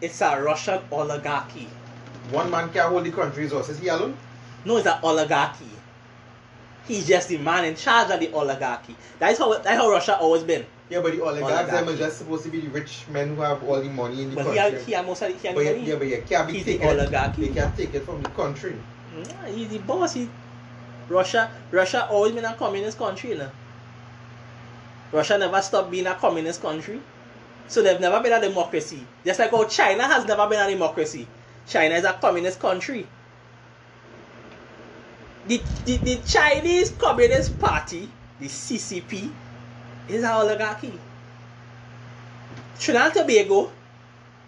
It's 0.00 0.20
a 0.20 0.42
Russian 0.42 0.80
oligarchy. 0.90 1.68
One 2.30 2.50
man 2.50 2.70
can't 2.70 2.88
hold 2.88 3.04
the 3.04 3.12
country 3.12 3.44
resources. 3.44 3.78
He 3.78 3.88
alone. 3.88 4.16
No, 4.64 4.76
it's 4.76 4.86
an 4.86 4.98
oligarchy. 5.02 5.66
He's 6.86 7.06
just 7.06 7.28
the 7.28 7.38
man 7.38 7.64
in 7.64 7.76
charge 7.76 8.10
of 8.10 8.20
the 8.20 8.32
oligarchy. 8.32 8.96
That's 9.18 9.38
how 9.38 9.52
that's 9.54 9.68
how 9.68 9.88
Russia 9.88 10.18
always 10.18 10.42
been. 10.42 10.66
Yeah, 10.92 11.00
but 11.00 11.12
the 11.12 11.22
oligarchs 11.24 11.70
them 11.70 11.88
are 11.88 11.96
just 11.96 12.18
supposed 12.18 12.44
to 12.44 12.50
be 12.50 12.60
the 12.60 12.68
rich 12.68 13.04
men 13.08 13.34
who 13.34 13.40
have 13.40 13.62
all 13.64 13.80
the 13.80 13.88
money 13.88 14.24
in 14.24 14.28
the 14.30 14.36
But 14.36 14.44
country. 14.44 14.58
had, 14.60 14.74
he 14.82 14.92
had 14.92 15.06
most 15.06 15.22
of 15.22 15.32
the, 15.32 15.38
he 15.38 15.46
had 15.48 15.54
but 15.56 15.64
yeah, 15.64 15.72
money. 15.72 15.84
yeah, 15.88 15.94
but 15.96 16.06
yeah, 16.06 16.20
can't 16.20 16.46
be 16.48 16.52
He's 16.52 16.64
the 16.66 16.72
taken. 16.78 16.88
oligarchy. 17.00 17.48
They 17.48 17.54
can't 17.54 17.74
take 17.74 17.94
it 17.94 18.04
from 18.04 18.22
the 18.22 18.28
country. 18.28 18.76
Yeah, 19.16 19.48
he's 19.48 19.68
the 19.68 19.78
boss. 19.78 20.12
He, 20.12 20.28
Russia, 21.08 21.50
Russia 21.70 22.06
always 22.10 22.32
been 22.32 22.44
a 22.44 22.52
communist 22.54 22.98
country, 22.98 23.30
you 23.30 23.38
know. 23.38 23.50
Russia 25.12 25.38
never 25.38 25.62
stopped 25.62 25.90
being 25.90 26.06
a 26.06 26.14
communist 26.14 26.60
country. 26.60 27.00
So 27.68 27.80
they've 27.82 27.98
never 27.98 28.20
been 28.20 28.34
a 28.34 28.40
democracy. 28.46 29.06
Just 29.24 29.38
like 29.40 29.50
how 29.50 29.64
China 29.64 30.02
has 30.06 30.26
never 30.26 30.46
been 30.46 30.60
a 30.60 30.70
democracy. 30.70 31.26
China 31.66 31.94
is 31.94 32.04
a 32.04 32.12
communist 32.12 32.60
country. 32.60 33.06
The, 35.46 35.62
the, 35.86 35.96
the 35.96 36.16
Chinese 36.26 36.90
Communist 36.90 37.58
Party, 37.58 38.10
the 38.38 38.46
CCP, 38.46 39.30
is 40.14 40.24
an 40.24 40.30
oligarchy. 40.30 40.98
Trinidad 42.78 43.16
and 43.16 43.28
Tobago 43.28 43.70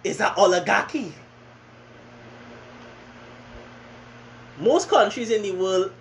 is 0.02 0.20
an 0.20 0.32
oligarchy. 0.36 1.12
Most 4.58 4.88
countries 4.88 5.30
in 5.30 5.42
the 5.42 5.52
world 5.52 5.92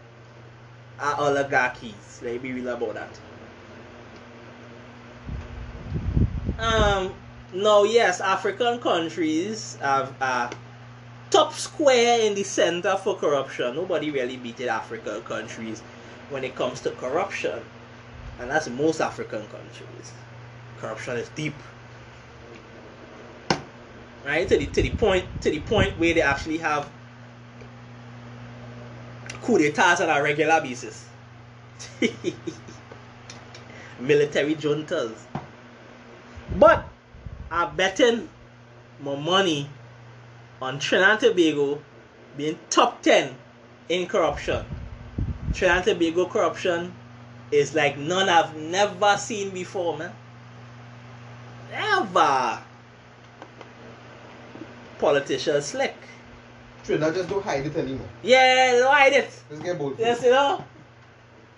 are 1.00 1.20
oligarchies. 1.20 2.22
Let 2.22 2.34
me 2.34 2.38
be 2.40 2.54
real 2.54 2.70
about 2.70 2.94
that. 2.94 3.20
Um, 6.60 7.14
no, 7.54 7.84
yes, 7.84 8.22
African 8.22 8.80
countries 8.80 9.76
have 9.82 10.14
a 10.22 10.52
top 11.30 11.54
square 11.54 12.22
in 12.22 12.36
the 12.36 12.44
center 12.44 12.96
for 12.96 13.16
corruption. 13.16 13.76
Nobody 13.76 14.12
really 14.12 14.38
beated 14.38 14.68
African 14.68 15.22
countries 15.24 15.82
when 16.30 16.44
it 16.44 16.56
comes 16.56 16.80
to 16.82 16.92
corruption, 16.92 17.60
and 18.40 18.50
that's 18.50 18.70
most 18.70 19.02
African 19.02 19.42
countries. 19.48 20.14
Corruption 20.80 21.18
is 21.18 21.30
deep, 21.30 21.54
right? 24.26 24.48
To 24.48 24.58
the 24.58 24.66
to 24.66 24.82
the 24.82 24.90
point 24.92 25.26
to 25.42 25.50
the 25.50 25.60
point 25.62 25.98
where 26.00 26.14
they 26.14 26.22
actually 26.22 26.58
have 26.58 26.90
coup 29.42 29.58
d'etats 29.58 30.02
on 30.02 30.10
a 30.10 30.22
regular 30.22 30.62
basis. 30.62 31.06
Military 34.00 34.56
juntas. 34.56 35.16
But 36.58 36.86
I'm 37.52 37.76
betting 37.76 38.30
my 39.02 39.16
money 39.16 39.70
on 40.62 40.80
Trinidad 40.80 41.12
and 41.12 41.20
Tobago 41.20 41.82
being 42.38 42.58
top 42.70 43.02
10 43.02 43.36
in 43.90 44.08
corruption. 44.08 44.66
Trinidad 45.54 45.88
and 45.88 46.00
Tobago 46.00 46.26
corruption 46.26 46.94
is 47.54 47.76
like 47.76 47.98
none 47.98 48.30
I've 48.30 48.56
never 48.56 49.18
seen 49.18 49.52
before, 49.52 49.98
man. 49.98 50.12
Never. 51.72 52.60
Politicians 55.00 55.66
slick. 55.66 55.96
Trinidad 56.84 57.16
just 57.16 57.30
don't 57.30 57.44
hide 57.44 57.66
it 57.66 57.76
anymore. 57.76 58.08
Yeah, 58.24 58.72
don't 58.74 58.94
hide 58.94 59.14
it. 59.14 59.44
Let's 59.50 59.64
get 59.64 59.78
bold. 59.78 59.98
Yes, 60.00 60.24
you 60.24 60.32
know. 60.32 60.64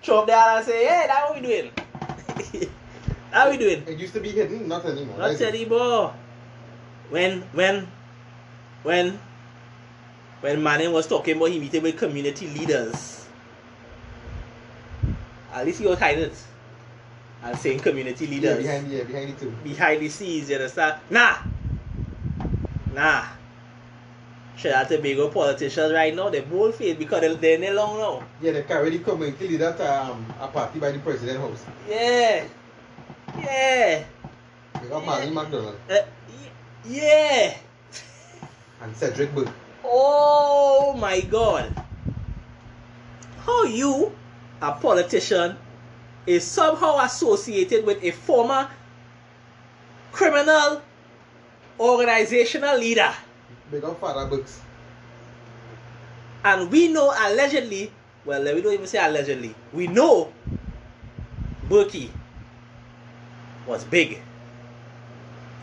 Up 0.07 0.27
there 0.27 0.37
and 0.37 0.63
say, 0.63 0.85
hey, 0.85 1.05
that's 1.07 1.29
what 1.29 1.41
we 1.41 1.47
doing. 1.47 2.69
How 3.31 3.49
we 3.49 3.57
doing? 3.57 3.83
It 3.87 3.97
used 3.97 4.13
to 4.13 4.19
be 4.19 4.29
hidden, 4.29 4.67
not 4.67 4.85
anymore. 4.85 5.17
Not 5.17 5.41
anymore. 5.41 6.13
When 7.09 7.41
when 7.53 7.87
when 8.83 9.19
when 10.41 10.61
Manning 10.61 10.93
was 10.93 11.07
talking 11.07 11.37
about 11.37 11.49
he 11.49 11.59
meeting 11.59 11.81
with 11.81 11.97
community 11.97 12.47
leaders, 12.47 13.14
at 15.55 15.65
least 15.65 15.81
hiding 15.83 16.25
it. 16.25 16.43
And 17.43 17.57
saying 17.59 17.79
community 17.79 18.25
leaders. 18.27 18.63
Yeah, 18.63 18.79
behind 18.79 18.91
yeah, 18.91 19.03
behind 19.03 19.29
it 19.29 19.39
too. 19.39 19.51
behind 19.63 20.01
the 20.01 20.09
scenes, 20.09 20.49
you 20.49 20.55
understand? 20.55 20.99
Nah. 21.09 21.37
Nah. 22.93 23.25
Trinidad 24.57 24.89
and 24.91 25.03
Tobago 25.03 25.29
politicians 25.29 25.91
right 25.93 26.15
now, 26.15 26.29
they're 26.29 26.41
bold 26.41 26.73
faced 26.75 26.97
because 26.97 27.21
they're, 27.21 27.35
they're 27.35 27.55
in 27.57 27.63
it 27.63 27.73
long 27.75 27.97
now. 27.99 28.23
Yeah, 28.41 28.53
they 28.53 28.63
carry 28.63 28.89
the 28.89 28.99
community 28.99 29.49
leader 29.49 29.71
that 29.71 29.81
um, 29.81 30.25
a 30.39 30.47
party 30.47 30.79
by 30.79 30.91
the 30.91 30.99
president 30.99 31.39
house. 31.39 31.63
Yeah. 31.89 32.45
Yeah. 33.37 34.03
They 34.81 34.87
got 34.89 35.03
Marlene 35.03 35.33
McDonald 35.33 35.75
Uh, 35.89 35.97
yeah. 36.87 37.57
and 38.81 38.95
Cedric 38.95 39.35
Burke. 39.35 39.49
Oh 39.83 40.95
my 40.97 41.19
god. 41.21 41.83
How 43.45 43.65
you, 43.65 44.15
a 44.65 44.71
politician, 44.73 45.55
is 46.25 46.43
somehow 46.43 46.99
associated 47.05 47.85
with 47.85 48.03
a 48.03 48.11
former 48.11 48.67
criminal 50.11 50.81
organizational 51.79 52.77
leader. 52.77 53.13
Big 53.69 53.83
up 53.83 53.99
Father 53.99 54.27
Books. 54.27 54.61
And 56.43 56.71
we 56.71 56.87
know 56.87 57.13
allegedly, 57.15 57.91
well, 58.23 58.43
we 58.43 58.61
don't 58.61 58.73
even 58.73 58.87
say 58.87 59.03
allegedly, 59.05 59.53
we 59.73 59.87
know 59.87 60.31
Burkie 61.69 62.11
was 63.67 63.83
big 63.83 64.19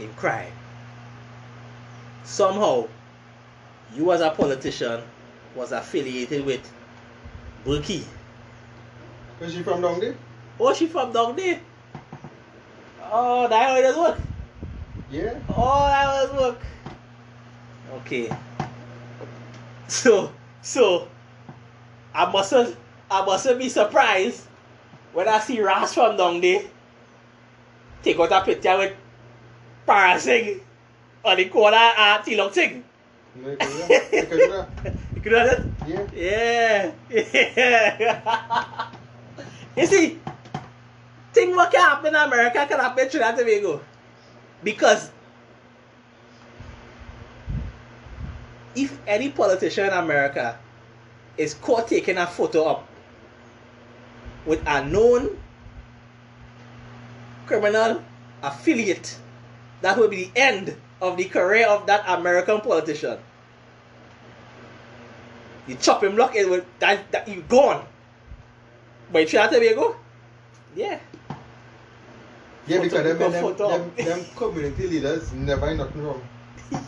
in 0.00 0.12
crime. 0.14 0.52
Somehow, 2.24 2.88
you 3.94 4.12
as 4.12 4.20
a 4.20 4.30
politician 4.30 5.02
was 5.54 5.72
affiliated 5.72 6.44
with 6.44 6.72
Burkie. 7.64 8.04
Where's 9.42 9.54
she 9.54 9.64
from 9.64 9.82
down 9.82 9.98
there? 9.98 10.14
Oh, 10.60 10.72
she 10.72 10.86
from 10.86 11.12
down 11.12 11.34
there. 11.34 11.58
Oh, 13.10 13.48
that 13.48 13.68
how 13.70 13.74
it 13.74 13.98
work. 13.98 14.20
Yeah. 15.10 15.34
Oh, 15.48 15.86
that 15.88 16.30
was 16.30 16.40
work. 16.40 16.60
Okay. 17.94 18.30
So, 19.88 20.32
so, 20.62 21.08
I 22.14 22.30
mustn't, 22.30 22.76
I 23.10 23.24
mustn't 23.26 23.58
be 23.58 23.68
surprised 23.68 24.46
when 25.12 25.26
I 25.26 25.40
see 25.40 25.60
Ras 25.60 25.92
from 25.92 26.16
down 26.16 26.40
there 26.40 26.62
take 28.04 28.20
out 28.20 28.30
a 28.30 28.42
picture 28.42 28.78
with 28.78 28.94
Parasing 29.88 30.60
on 31.24 31.36
the 31.36 31.46
corner 31.46 31.76
at 31.76 32.20
uh, 32.20 32.22
Tilong 32.22 32.52
Sing. 32.52 32.84
No, 33.34 33.50
you 33.50 33.56
can 33.56 33.68
do 33.68 33.88
that. 33.88 34.12
You 34.12 34.22
can 34.22 34.38
do 34.38 34.48
that. 34.52 34.94
You 35.16 35.20
could 35.20 35.30
do 35.30 35.34
that? 35.34 35.62
Yeah. 35.88 36.92
Yeah. 37.10 37.32
Yeah. 38.70 38.90
you 39.76 39.86
see, 39.86 40.20
thing 41.32 41.54
what 41.56 41.70
can 41.70 41.80
happen 41.80 42.08
in 42.08 42.14
America 42.14 42.66
can 42.68 42.78
happen 42.78 43.04
in 43.04 43.10
Trinidad 43.10 43.38
and 43.38 43.48
Tobago. 43.48 43.80
Because 44.62 45.10
if 48.74 48.98
any 49.06 49.30
politician 49.30 49.86
in 49.86 49.92
America 49.92 50.58
is 51.36 51.54
caught 51.54 51.88
taking 51.88 52.18
a 52.18 52.26
photo 52.26 52.64
up 52.64 52.88
with 54.46 54.62
a 54.66 54.84
known 54.84 55.38
criminal 57.46 58.02
affiliate, 58.42 59.16
that 59.80 59.96
will 59.96 60.08
be 60.08 60.24
the 60.24 60.40
end 60.40 60.76
of 61.00 61.16
the 61.16 61.24
career 61.24 61.66
of 61.66 61.86
that 61.86 62.04
American 62.06 62.60
politician. 62.60 63.18
You 65.66 65.76
chop 65.76 66.02
him 66.02 66.16
block 66.16 66.34
it 66.34 66.48
with 66.48 66.64
that, 66.80 67.10
that 67.12 67.28
you 67.28 67.42
gone. 67.42 67.86
But 69.12 69.22
in 69.22 69.28
Trinidad 69.28 69.52
Tobago, 69.52 69.96
yeah. 70.74 70.98
Yeah, 72.66 72.78
Photo- 72.78 73.02
because 73.02 73.18
them, 73.18 73.32
them, 73.32 73.56
them, 73.56 73.92
them 74.06 74.24
community 74.36 74.86
leaders 74.88 75.32
never 75.32 75.60
find 75.60 75.78
nothing 75.78 76.02
wrong. 76.02 76.22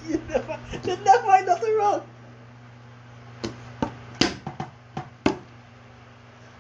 you 0.09 0.21
never, 0.29 0.59
you 0.85 0.97
never 1.05 1.23
find 1.27 1.47
nothing 1.47 1.77
wrong. 1.77 2.03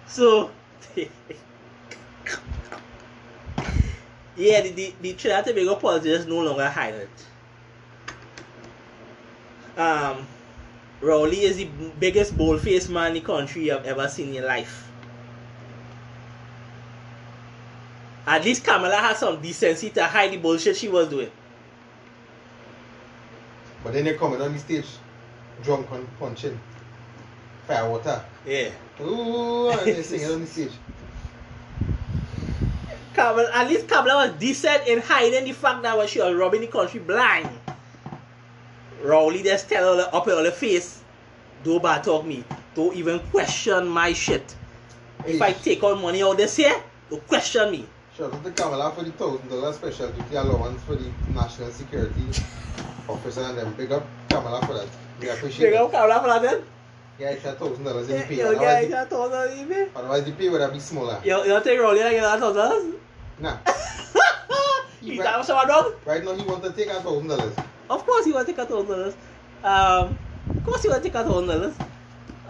So, 0.07 0.51
yeah, 0.97 1.07
the, 4.61 4.70
the, 4.70 4.95
the 5.01 5.12
Trinidad 5.15 5.45
Tobago 5.47 5.77
politicians 5.77 6.27
no 6.27 6.41
longer 6.41 6.69
hide 6.69 6.95
it. 6.95 7.09
Um, 9.81 10.27
Rowley 11.01 11.41
is 11.43 11.57
the 11.57 11.65
biggest 11.99 12.36
bold-faced 12.36 12.91
man 12.91 13.09
in 13.09 13.15
the 13.15 13.20
country 13.20 13.70
I've 13.73 13.86
ever 13.86 14.07
seen 14.09 14.35
in 14.35 14.45
life. 14.45 14.84
At 18.26 18.44
least 18.44 18.64
Kamla 18.64 18.92
had 18.92 19.16
some 19.16 19.40
decency 19.40 19.90
to 19.90 20.05
hide 20.05 20.32
the 20.32 20.38
bullshit 20.38 20.76
she 20.76 20.88
was 20.88 21.09
doing. 21.09 21.30
But 23.82 23.92
then 23.92 24.05
they 24.05 24.14
coming 24.14 24.40
on 24.40 24.52
the 24.52 24.59
stage, 24.59 24.86
drunk 25.62 25.86
and 25.92 26.09
punching. 26.18 26.59
Firewater. 27.66 28.24
Yeah. 28.46 28.70
Ooh, 29.01 29.70
and 29.70 29.86
they 29.86 30.02
singing 30.02 30.30
on 30.30 30.40
the 30.40 30.46
stage. 30.46 30.72
Kamla, 33.14 33.51
at 33.52 33.68
least 33.68 33.86
Kamla 33.86 34.28
was 34.28 34.40
decent 34.40 34.88
in 34.88 35.01
hiding 35.01 35.44
the 35.44 35.52
fact 35.52 35.82
that 35.82 35.96
when 35.96 36.09
she 36.09 36.20
was 36.20 36.34
robbing 36.34 36.62
the 36.62 36.66
country 36.66 37.01
blind. 37.01 37.48
Rowley 39.02 39.42
just 39.42 39.68
tell 39.68 39.98
her 39.98 40.09
up 40.12 40.26
in 40.28 40.44
her 40.44 40.51
face, 40.51 41.02
don't 41.62 41.82
bad 41.82 42.02
talk 42.02 42.24
me. 42.24 42.42
Don't 42.74 42.96
even 42.96 43.20
question 43.30 43.86
my 43.86 44.14
shit. 44.14 44.56
If 45.26 45.40
I 45.40 45.52
take 45.52 45.82
all 45.82 45.94
money 45.96 46.22
out 46.22 46.38
this 46.38 46.56
here, 46.56 46.82
don't 47.10 47.26
question 47.28 47.70
me. 47.70 47.86
Shout 48.16 48.32
out 48.32 48.45
to 48.45 48.51
Kamla 48.51 48.95
for 48.95 49.03
the 49.03 49.11
thousand 49.12 49.49
dollar 49.49 49.73
special 49.73 50.09
duty 50.12 50.36
allowance 50.36 50.81
for 50.85 50.95
the 50.95 51.11
national 51.35 51.70
security 51.73 52.27
officer 53.09 53.41
and 53.43 53.59
them. 53.59 53.74
Big 53.74 53.91
up 53.91 54.07
Kamla 54.28 54.65
for 54.66 54.74
that. 54.74 54.89
We 55.20 55.28
appreciate 55.31 55.66
Big 55.70 55.74
it. 55.74 55.81
up 55.81 55.91
Kamla 55.93 56.20
for 56.20 56.28
that 56.28 56.43
then. 56.43 56.62
Yeah, 57.19 57.31
it's 57.31 57.45
a 57.45 57.53
thousand 57.55 57.85
dollars 57.85 58.09
in 58.09 58.20
the 58.20 58.24
pay. 58.27 58.36
You 58.36 58.47
Otherwise, 58.47 58.62
get 58.62 58.82
the, 58.82 58.89
that 58.91 59.11
thousand 59.11 59.59
even. 59.59 59.89
otherwise 59.97 60.24
the 60.24 60.32
pay 60.32 60.49
would 60.49 60.61
have 60.61 60.70
been 60.70 60.81
smaller. 60.81 61.20
You, 61.24 61.45
you 61.45 61.62
take 61.65 61.78
Rowley 61.81 62.01
and 62.03 62.11
get 62.12 62.23
that 62.23 62.39
thousand? 62.41 62.95
Nah. 63.41 63.57
Is 65.03 65.19
that 65.19 65.36
what 65.36 65.45
someone 65.47 65.69
done? 65.69 65.93
Right 66.07 66.24
now 66.24 66.35
he 66.35 66.45
want 66.45 66.62
to 66.65 66.73
take 66.73 66.89
a 66.89 67.01
thousand 67.03 67.28
dollars. 67.28 67.55
Of 67.91 68.07
course 68.07 68.24
he 68.24 68.32
will 68.32 68.45
take 68.45 68.59
a 68.59 68.65
thousand 68.66 68.89
dollars. 68.89 69.15
Um, 69.65 70.19
of 70.51 70.65
course 70.65 70.82
he 70.82 70.89
will 70.89 71.01
take 71.01 71.15
a 71.15 71.24
thousand 71.24 71.49
dollars. 71.49 71.74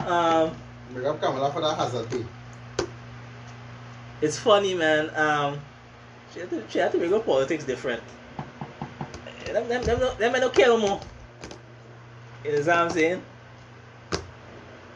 Um, 0.00 0.54
Big 0.94 1.04
up 1.04 1.20
Kamla 1.20 1.52
for 1.52 1.60
that 1.62 1.74
hazard 1.76 2.08
pay. 2.10 2.24
It's 4.20 4.38
funny, 4.38 4.74
man. 4.74 5.10
Um, 5.16 5.60
she 6.32 6.40
had 6.40 6.50
to, 6.50 6.68
she 6.68 6.78
had 6.78 6.92
to 6.92 6.98
make 6.98 7.10
her 7.10 7.20
politics 7.20 7.64
different. 7.64 8.02
Them, 9.52 9.68
them, 9.68 9.84
them, 9.84 10.00
them, 10.18 10.32
men 10.32 10.40
don't 10.40 10.54
care 10.54 10.68
no 10.68 10.78
more. 10.78 11.00
You 12.44 12.52
know 12.52 12.58
what 12.58 12.68
I'm 12.68 12.90
saying? 12.90 13.22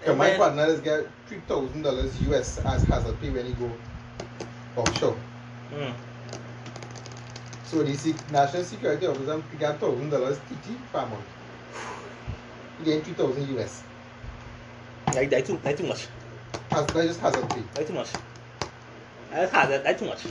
So 0.05 0.15
my 0.17 0.31
Man, 0.31 0.39
partner 0.39 0.67
is 0.67 0.81
get 0.81 1.07
three 1.27 1.41
thousand 1.41 1.83
dollars 1.83 2.21
US 2.23 2.59
as 2.59 2.85
hazard 2.87 3.21
pay 3.21 3.31
when 3.31 3.47
he 3.47 3.53
go 3.55 3.81
offshore. 4.77 5.17
mm, 5.71 5.95
So 7.63 7.85
the 7.85 7.95
sec- 7.97 8.29
national 8.29 8.65
security 8.65 9.07
officer 9.07 9.41
he 9.51 9.57
got 9.59 9.79
thousand 9.81 10.11
dollars 10.11 10.39
TT 10.41 10.91
per 10.93 11.07
month. 11.07 11.29
He 12.79 12.85
getting 12.85 13.03
three 13.05 13.15
thousand 13.15 13.47
US. 13.49 13.85
that, 15.13 15.31
that, 15.31 15.47
too, 15.47 15.59
that 15.59 15.77
too 15.77 15.87
much. 15.87 16.09
Has 16.71 16.87
that 16.93 17.07
just 17.07 17.21
hazard 17.21 17.53
pay. 17.53 17.65
That 17.75 17.87
too 17.87 17.93
much. 17.95 18.11
That's 19.31 19.53
hard. 19.53 19.71
That, 19.71 19.85
that 19.85 19.99
too 19.99 20.07
much. 20.07 20.23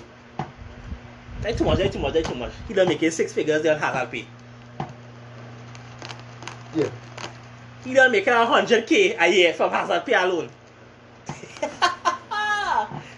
That 1.41 1.57
too 1.57 1.63
much. 1.63 1.77
That 1.77 1.91
too 1.91 1.99
much. 1.99 2.13
That 2.13 2.25
too 2.25 2.35
much. 2.35 2.51
He 2.67 2.73
done 2.73 2.87
making 2.87 3.11
six 3.11 3.33
figures. 3.33 3.61
They 3.61 3.75
hard 3.77 4.11
pay. 4.11 4.25
Yeah. 6.75 6.89
He 7.83 7.93
done 7.93 8.11
making 8.11 8.33
a 8.33 8.45
hundred 8.45 8.85
k 8.87 9.15
a 9.15 9.27
year 9.27 9.53
from 9.53 9.71
hazard 9.71 10.05
pay 10.05 10.13
alone. 10.13 10.49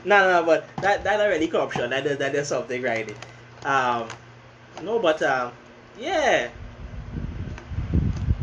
no, 0.06 0.32
no, 0.32 0.44
but 0.46 0.68
that 0.78 1.04
that 1.04 1.26
really 1.26 1.48
corruption. 1.48 1.90
That 1.90 2.06
is 2.06 2.18
that 2.18 2.36
is 2.36 2.48
something 2.48 2.82
right. 2.82 3.08
there. 3.08 3.16
Um, 3.72 4.08
no, 4.84 5.00
but 5.00 5.22
um, 5.24 5.52
yeah. 6.00 6.50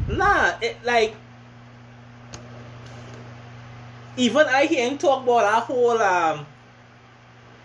Nah, 0.09 0.55
it 0.61 0.77
like 0.85 1.15
even 4.17 4.47
I 4.47 4.67
hear 4.67 4.89
him 4.91 4.99
talk 4.99 5.23
about 5.23 5.43
that 5.43 5.63
whole 5.65 6.01
um 6.01 6.47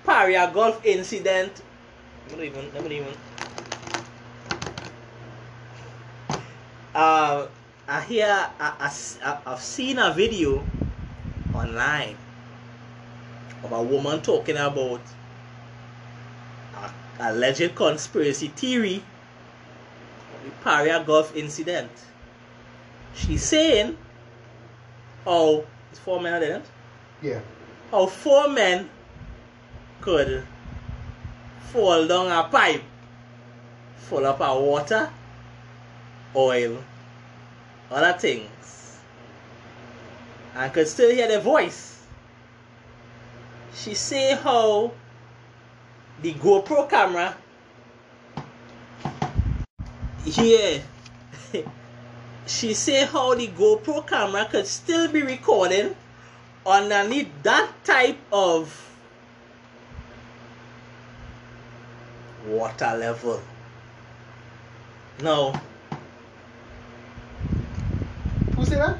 Paria 0.03 0.49
Gulf 0.53 0.86
incident. 0.86 1.61
Let 2.30 2.40
me 2.40 2.45
even 2.48 2.73
let 2.73 2.84
me 2.84 2.98
even. 2.98 3.14
Uh, 6.94 7.48
I 7.88 8.02
hear 8.02 8.28
I, 8.60 8.73
I, 8.80 8.91
I, 9.23 9.38
I've 9.45 9.61
seen 9.61 9.99
a 9.99 10.14
video 10.14 10.65
online 11.53 12.15
of 13.64 13.72
a 13.72 13.84
woman 13.84 14.22
talking 14.22 14.57
about 14.57 15.02
a 16.76 16.91
alleged 17.30 17.76
conspiracy 17.76 18.48
theory 18.48 19.03
of 20.36 20.44
the 20.44 20.52
Paria 20.64 21.03
Gulf 21.06 21.36
incident. 21.36 21.91
She's 23.14 23.44
saying 23.44 23.98
how 25.26 25.64
it's 25.91 25.99
four 25.99 26.19
men, 26.22 26.41
didn't 26.41 26.61
it? 26.61 26.69
Yeah. 27.22 27.40
Oh, 27.94 28.07
four 28.07 28.48
men 28.49 28.90
could 30.02 30.44
fall 31.72 32.07
down 32.07 32.28
a 32.32 32.49
pipe 32.49 32.82
full 33.95 34.26
of 34.26 34.41
a 34.41 34.60
water, 34.60 35.10
oil, 36.36 36.84
other 37.90 38.18
things, 38.18 38.98
and 40.56 40.73
could 40.73 40.88
still 40.88 41.11
hear 41.11 41.28
the 41.28 41.40
voice. 41.40 42.03
She 43.73 43.94
say 43.94 44.36
how 44.36 44.91
the 46.22 46.34
GoPro 46.34 46.90
camera, 46.90 47.38
yeah, 50.26 50.80
she 52.45 52.73
say 52.73 53.06
how 53.06 53.34
the 53.36 53.48
GoPro 53.48 54.06
camera 54.06 54.45
could 54.52 54.68
still 54.68 55.07
be 55.07 55.22
recording 55.22 55.95
underneath 56.65 57.30
that 57.44 57.72
type 57.86 58.18
of 58.32 58.90
water 62.52 62.95
level. 62.98 63.41
No, 65.22 65.56
Who 68.56 68.65
say 68.65 68.76
that? 68.76 68.98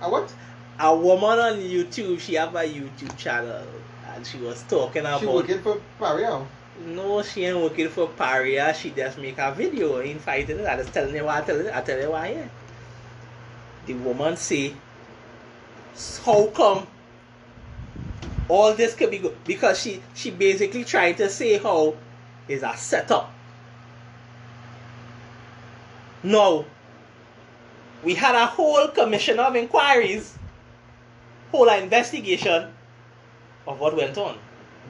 A 0.00 0.10
what? 0.10 0.32
a 0.78 0.96
woman 0.96 1.38
on 1.38 1.54
YouTube, 1.58 2.18
she 2.18 2.34
have 2.34 2.54
a 2.54 2.62
YouTube 2.64 3.16
channel, 3.16 3.66
and 4.14 4.26
she 4.26 4.38
was 4.38 4.62
talking 4.62 5.02
about. 5.02 5.20
She 5.20 5.26
working 5.26 5.60
for 5.60 5.80
Pariao. 6.00 6.46
No, 6.86 7.22
she 7.22 7.44
ain't 7.44 7.58
working 7.58 7.88
for 7.88 8.08
Paria. 8.08 8.72
She 8.74 8.90
just 8.90 9.18
make 9.18 9.38
a 9.38 9.52
video 9.52 9.98
in 9.98 10.18
fighting 10.18 10.60
it. 10.60 10.66
I 10.66 10.76
just 10.76 10.92
telling 10.94 11.14
you 11.14 11.24
why 11.24 11.38
I 11.38 11.42
tell 11.42 11.62
you. 11.62 11.70
I 11.72 11.82
tell 11.82 12.00
you 12.00 12.10
why. 12.10 12.28
Yeah. 12.28 12.48
The 13.86 13.94
woman 13.94 14.36
say, 14.36 14.74
"How 16.24 16.46
come 16.46 16.86
all 18.48 18.72
this 18.74 18.94
could 18.94 19.10
be 19.10 19.18
good?" 19.18 19.36
Because 19.44 19.80
she 19.80 20.02
she 20.14 20.30
basically 20.30 20.84
trying 20.84 21.16
to 21.16 21.28
say 21.28 21.58
how 21.58 21.94
is 22.50 22.62
a 22.62 22.76
setup. 22.76 23.32
No, 26.22 26.66
we 28.04 28.14
had 28.14 28.34
a 28.34 28.46
whole 28.46 28.88
commission 28.88 29.38
of 29.38 29.56
inquiries, 29.56 30.36
whole 31.50 31.68
investigation 31.70 32.72
of 33.66 33.80
what 33.80 33.96
went 33.96 34.16
on 34.18 34.34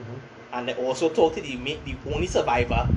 mm-hmm. 0.01 0.55
and 0.55 0.69
they 0.69 0.75
also 0.75 1.09
talked 1.09 1.37
to 1.37 1.43
the 1.43 1.57
the 1.85 1.97
only 2.13 2.27
survivor 2.27 2.89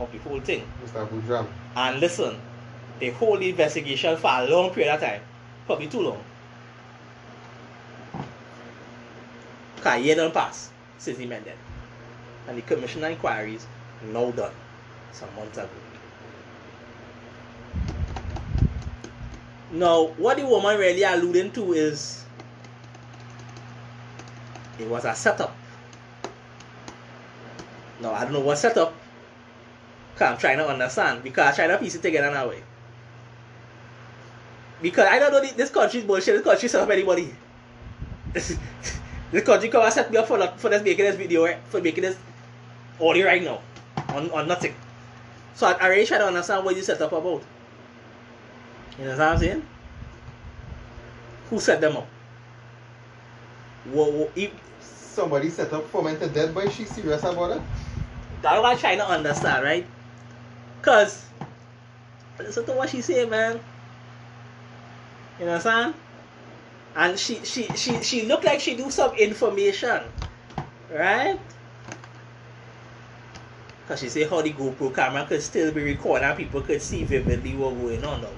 of 0.00 0.10
the 0.12 0.18
whole 0.18 0.40
thing. 0.40 0.64
Mr. 0.84 1.06
Boodram. 1.08 1.46
And 1.76 2.00
listen, 2.00 2.36
the 2.98 3.10
whole 3.10 3.38
investigation 3.38 4.16
for 4.16 4.30
a 4.30 4.46
long 4.48 4.70
period 4.70 4.94
of 4.94 5.00
time, 5.00 5.20
probably 5.66 5.86
too 5.88 6.00
long. 6.00 6.22
Cause 9.80 9.98
a 9.98 10.02
year 10.02 10.14
done 10.14 10.30
pass 10.30 10.70
since 10.98 11.18
he 11.18 11.26
met 11.26 11.44
them. 11.44 11.56
And 12.48 12.56
the 12.56 12.62
commission 12.62 13.02
of 13.04 13.10
inquiries 13.10 13.66
now 14.10 14.30
done 14.30 14.52
some 15.12 15.34
months 15.36 15.58
ago. 15.58 15.68
Now, 19.72 20.08
what 20.18 20.36
the 20.36 20.46
woman 20.46 20.78
really 20.78 21.02
alluding 21.02 21.52
to 21.52 21.72
is 21.72 22.24
it 24.78 24.86
was 24.88 25.04
a 25.04 25.14
setup. 25.14 25.56
No, 28.00 28.12
I 28.12 28.24
don't 28.24 28.32
know 28.32 28.40
what 28.40 28.58
setup. 28.58 28.92
Cause 30.16 30.28
I'm 30.28 30.36
trying 30.36 30.58
to 30.58 30.68
understand 30.68 31.22
because 31.22 31.48
I'm 31.48 31.54
trying 31.54 31.70
to 31.70 31.78
piece 31.78 31.94
it 31.94 32.02
together 32.02 32.30
now. 32.30 32.52
Because 34.82 35.06
I 35.08 35.18
don't 35.18 35.32
know 35.32 35.40
this 35.40 35.70
country's 35.70 36.04
bullshit. 36.04 36.34
This 36.34 36.44
country 36.44 36.68
set 36.68 36.82
up 36.82 36.90
anybody. 36.90 37.34
This, 38.32 38.58
this 39.30 39.44
country 39.44 39.70
come 39.70 39.84
and 39.84 39.92
set 39.92 40.10
me 40.10 40.18
up 40.18 40.26
for 40.26 40.38
for 40.58 40.68
this 40.68 40.82
making 40.82 41.06
this 41.06 41.16
video 41.16 41.44
eh, 41.44 41.56
for 41.70 41.80
making 41.80 42.02
this 42.02 42.18
audio 43.00 43.26
right 43.26 43.42
now 43.42 43.60
on, 44.12 44.30
on 44.30 44.48
nothing. 44.48 44.74
So 45.54 45.66
I, 45.66 45.72
I 45.72 45.86
really 45.88 46.06
try 46.06 46.18
to 46.18 46.26
understand 46.26 46.64
what 46.64 46.76
you 46.76 46.82
set 46.82 47.00
up 47.00 47.12
about. 47.12 47.42
You 48.98 49.04
know 49.04 49.10
what 49.10 49.20
I'm 49.20 49.38
saying? 49.38 49.62
Who 51.50 51.60
set 51.60 51.80
them 51.80 51.96
up? 51.96 52.06
What, 53.92 54.12
what, 54.12 54.32
if, 54.36 54.52
Somebody 55.12 55.50
set 55.50 55.70
up 55.74 55.86
fermented 55.90 56.32
dead 56.32 56.54
boy. 56.54 56.70
She 56.70 56.84
serious 56.86 57.22
about 57.22 57.50
it? 57.50 57.62
That's 58.40 58.62
what 58.62 58.72
I'm 58.72 58.78
trying 58.78 58.96
to 58.96 59.06
understand, 59.06 59.62
right? 59.62 59.86
Cause 60.80 61.26
listen 62.38 62.64
to 62.64 62.72
what 62.72 62.88
she 62.88 63.02
say, 63.02 63.26
man. 63.26 63.60
You 65.38 65.44
know 65.44 65.52
what 65.52 65.66
I'm 65.66 65.92
saying? 65.92 65.94
And 66.96 67.18
she 67.18 67.44
she 67.44 67.68
she 67.76 68.02
she 68.02 68.22
look 68.24 68.42
like 68.44 68.60
she 68.60 68.74
do 68.74 68.90
some 68.90 69.14
information. 69.16 70.00
Right? 70.90 71.38
Cause 73.88 74.00
she 74.00 74.08
said 74.08 74.30
how 74.30 74.40
the 74.42 74.52
GoPro 74.52 74.94
camera 74.94 75.26
could 75.26 75.42
still 75.42 75.72
be 75.72 75.82
recording 75.82 76.24
and 76.28 76.36
people 76.36 76.60
could 76.60 76.80
see 76.80 77.04
vividly 77.04 77.56
what 77.56 77.74
going 77.74 78.04
on 78.04 78.22
now. 78.22 78.28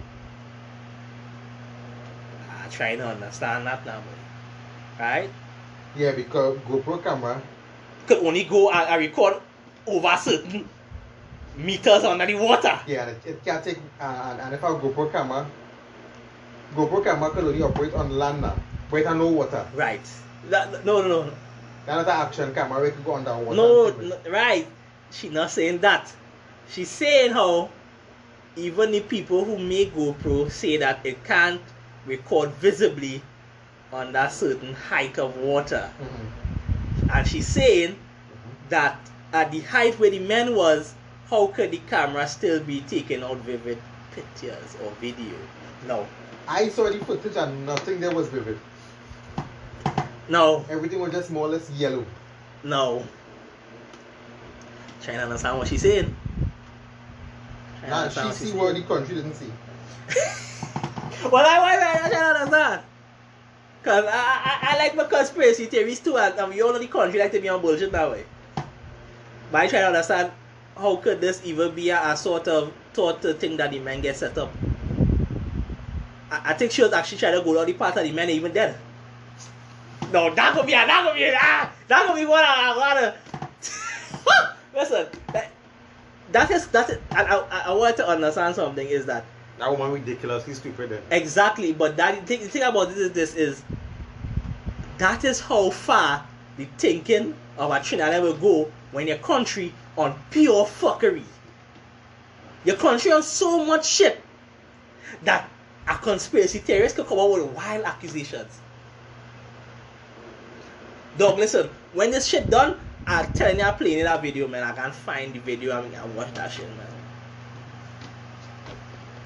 I 2.64 2.68
try 2.68 2.96
to 2.96 3.06
understand 3.06 3.66
that 3.66 3.84
now. 3.84 4.00
Right? 4.98 5.28
Yeah, 5.96 6.12
because 6.12 6.58
GoPro 6.58 7.02
camera. 7.02 7.42
Could 8.06 8.24
only 8.24 8.44
go 8.44 8.70
and, 8.70 8.88
and 8.88 9.00
record 9.00 9.34
over 9.86 10.16
certain 10.16 10.68
meters 11.56 12.04
under 12.04 12.26
the 12.26 12.34
water. 12.34 12.78
Yeah, 12.86 13.06
it, 13.06 13.26
it 13.26 13.44
can 13.44 13.62
take. 13.62 13.78
Uh, 14.00 14.38
and, 14.40 14.54
if 14.54 14.62
a 14.62 14.66
GoPro 14.66 15.12
camera, 15.12 15.46
GoPro 16.74 17.04
camera 17.04 17.30
can 17.30 17.44
only 17.44 17.62
operate 17.62 17.94
on 17.94 18.10
land 18.10 18.40
now, 18.40 18.56
has 18.90 19.04
no 19.16 19.28
water. 19.28 19.66
Right. 19.74 20.08
That, 20.48 20.84
no, 20.84 21.02
no, 21.02 21.24
no. 21.24 21.34
That's 21.86 22.08
an 22.08 22.16
action 22.16 22.54
camera. 22.54 22.82
We 22.82 22.90
can 22.90 23.02
go 23.02 23.14
underwater. 23.14 23.56
No, 23.56 23.90
no, 23.90 24.30
right. 24.30 24.66
She 25.10 25.28
not 25.28 25.50
saying 25.50 25.78
that. 25.78 26.12
She's 26.68 26.88
saying 26.88 27.32
how 27.32 27.70
even 28.56 28.92
the 28.92 29.00
people 29.00 29.44
who 29.44 29.58
make 29.58 29.94
GoPro 29.94 30.50
say 30.50 30.76
that 30.78 31.04
it 31.04 31.22
can't 31.24 31.60
record 32.06 32.50
visibly 32.52 33.22
under 33.92 34.28
certain 34.30 34.74
height 34.74 35.18
of 35.18 35.36
water. 35.36 35.90
Mhm. 36.00 37.10
And 37.10 37.26
she's 37.26 37.46
saying 37.46 37.96
that 38.68 38.98
at 39.32 39.50
the 39.52 39.60
height 39.60 39.98
where 39.98 40.10
the 40.10 40.18
man 40.18 40.54
was, 40.54 40.94
how 41.30 41.48
could 41.48 41.70
the 41.70 41.80
camera 41.88 42.26
still 42.28 42.60
be 42.60 42.80
taking 42.82 43.22
out 43.22 43.38
vivid 43.38 43.78
pictures 44.14 44.76
or 44.82 44.90
video? 45.00 45.36
No. 45.86 46.06
I 46.46 46.68
saw 46.68 46.90
the 46.90 46.98
footage 47.04 47.36
and 47.36 47.66
nothing 47.66 48.00
there 48.00 48.10
was 48.10 48.28
vivid. 48.28 48.58
No. 50.28 50.64
Everything 50.70 51.00
was 51.00 51.12
just 51.12 51.30
more 51.30 51.46
or 51.46 51.50
less 51.50 51.70
yellow. 51.70 52.04
No. 52.62 53.04
Trying 55.04 55.18
to 55.18 55.24
understand 55.24 55.58
what 55.58 55.68
she's 55.68 55.82
saying. 55.82 56.16
Nah, 57.86 58.08
she 58.08 58.32
see 58.32 58.52
what 58.52 58.74
the 58.74 58.80
country 58.82 59.16
didn't 59.16 59.34
see. 59.34 59.52
well, 61.30 61.44
I 61.46 61.58
why 61.58 61.76
I 61.76 62.08
trying 62.08 62.10
to 62.10 62.16
understand. 62.16 62.82
Cause 63.82 64.04
I, 64.06 64.10
I, 64.10 64.58
I 64.62 64.78
like 64.78 64.96
my 64.96 65.04
conspiracy 65.04 65.66
theories 65.66 66.00
too, 66.00 66.16
and, 66.16 66.48
we 66.48 66.62
all 66.62 66.72
know 66.72 66.78
the 66.78 66.86
country 66.86 67.20
like 67.20 67.32
to 67.32 67.40
be 67.40 67.50
on 67.50 67.60
bullshit 67.60 67.92
that 67.92 68.10
way. 68.10 68.24
But 69.52 69.60
I 69.60 69.66
try 69.66 69.80
to 69.80 69.88
understand 69.88 70.32
how 70.74 70.96
could 70.96 71.20
this 71.20 71.42
even 71.44 71.74
be 71.74 71.90
a, 71.90 72.12
a 72.12 72.16
sort 72.16 72.48
of 72.48 72.72
thought 72.94 73.20
thing 73.20 73.58
that 73.58 73.72
the 73.72 73.80
men 73.80 74.00
get 74.00 74.16
set 74.16 74.38
up. 74.38 74.50
I, 76.30 76.52
I 76.52 76.54
think 76.54 76.72
she 76.72 76.80
was 76.80 76.94
actually 76.94 77.18
trying 77.18 77.38
to 77.38 77.44
go 77.44 77.54
down 77.54 77.66
the 77.66 77.74
path 77.74 77.98
of 77.98 78.04
the 78.04 78.12
men 78.12 78.30
even 78.30 78.54
dead. 78.54 78.78
No, 80.10 80.34
that 80.34 80.54
could 80.54 80.64
be 80.64 80.72
a, 80.72 80.86
that 80.86 81.06
could 81.06 81.18
be 81.18 81.24
a, 81.24 81.36
ah, 81.38 81.70
that 81.88 82.06
could 82.06 82.16
be 82.16 82.24
what 82.24 82.42
I, 82.42 82.72
I 82.72 82.76
wanna. 82.78 83.14
Listen, 84.74 85.06
that, 85.32 85.50
that 86.32 86.50
is 86.50 86.66
that 86.68 86.90
is, 86.90 86.98
and 87.12 87.28
I, 87.28 87.36
I, 87.36 87.58
I 87.66 87.72
want 87.72 87.96
to 87.98 88.08
understand 88.08 88.54
something 88.56 88.86
is 88.86 89.06
that 89.06 89.24
That 89.58 89.70
woman 89.70 89.92
ridiculously 89.92 90.54
stupid 90.54 90.90
then. 90.90 91.02
Exactly, 91.10 91.72
but 91.72 91.96
that 91.96 92.20
the 92.20 92.26
thing, 92.26 92.40
the 92.40 92.48
thing 92.48 92.62
about 92.62 92.88
this 92.88 92.98
is 92.98 93.12
this 93.12 93.34
is 93.34 93.62
that 94.98 95.24
is 95.24 95.40
how 95.40 95.70
far 95.70 96.26
the 96.56 96.66
thinking 96.78 97.34
of 97.56 97.70
a 97.70 97.80
Trinidad 97.80 98.22
will 98.22 98.34
go 98.34 98.70
when 98.90 99.06
your 99.06 99.18
country 99.18 99.72
on 99.96 100.18
pure 100.30 100.64
fuckery. 100.66 101.24
Your 102.64 102.76
country 102.76 103.12
on 103.12 103.22
so 103.22 103.64
much 103.64 103.86
shit 103.86 104.20
that 105.22 105.48
a 105.86 105.94
conspiracy 105.96 106.58
theorist 106.58 106.96
can 106.96 107.04
come 107.04 107.18
up 107.18 107.30
with 107.30 107.44
wild 107.52 107.84
accusations. 107.84 108.58
Dog, 111.18 111.38
listen, 111.38 111.68
when 111.92 112.10
this 112.10 112.26
shit 112.26 112.50
done, 112.50 112.80
I'm 113.06 113.26
telling 113.32 113.58
you, 113.58 113.64
I'm 113.64 113.74
playing 113.74 114.04
that 114.04 114.22
video, 114.22 114.48
man. 114.48 114.62
I 114.62 114.72
can't 114.72 114.94
find 114.94 115.34
the 115.34 115.38
video 115.40 115.82
and 115.82 115.94
I 115.94 116.04
watch 116.06 116.32
that 116.34 116.50
shit, 116.50 116.66
man. 116.76 116.86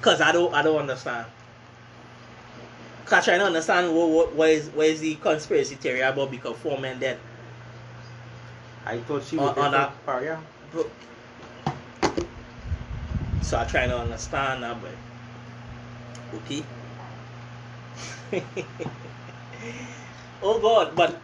Cause 0.01 0.21
I 0.21 0.31
don't, 0.31 0.53
I 0.53 0.61
don't 0.61 0.77
understand. 0.77 1.25
Cause 3.05 3.13
I'm 3.19 3.23
trying 3.23 3.39
to 3.39 3.45
understand 3.45 3.95
what, 3.95 4.09
what, 4.09 4.33
what 4.33 4.49
is, 4.49 4.69
what 4.69 4.87
is 4.87 4.99
the 5.01 5.15
conspiracy 5.15 5.75
theory 5.75 6.01
about 6.01 6.31
because 6.31 6.57
four 6.57 6.79
men 6.79 6.99
dead. 6.99 7.17
I 8.85 8.97
thought 8.99 9.23
she 9.23 9.37
On- 9.37 9.45
was 9.45 9.57
on 9.57 9.71
for 9.71 9.77
that-. 9.77 10.05
Bro. 10.71 10.85
So 13.41 13.57
I 13.59 13.63
try 13.65 13.87
to 13.87 13.97
understand 13.97 14.63
that, 14.63 14.77
but 14.81 14.91
okay. 16.37 16.63
oh 20.43 20.59
God, 20.59 20.95
but 20.95 21.19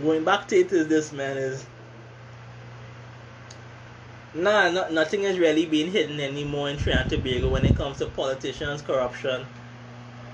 going 0.00 0.24
back 0.24 0.48
to 0.48 0.56
it 0.56 0.72
is 0.72 0.88
this 0.88 1.12
man 1.12 1.36
is 1.36 1.66
nah, 4.34 4.70
no, 4.70 4.88
nothing 4.88 5.24
is 5.24 5.38
really 5.38 5.66
being 5.66 5.90
hidden 5.90 6.20
anymore 6.20 6.70
in 6.70 6.76
Trinidad 6.76 7.12
and 7.12 7.22
Tobago 7.22 7.48
when 7.48 7.64
it 7.64 7.74
comes 7.74 7.98
to 7.98 8.06
politicians, 8.06 8.80
corruption, 8.80 9.46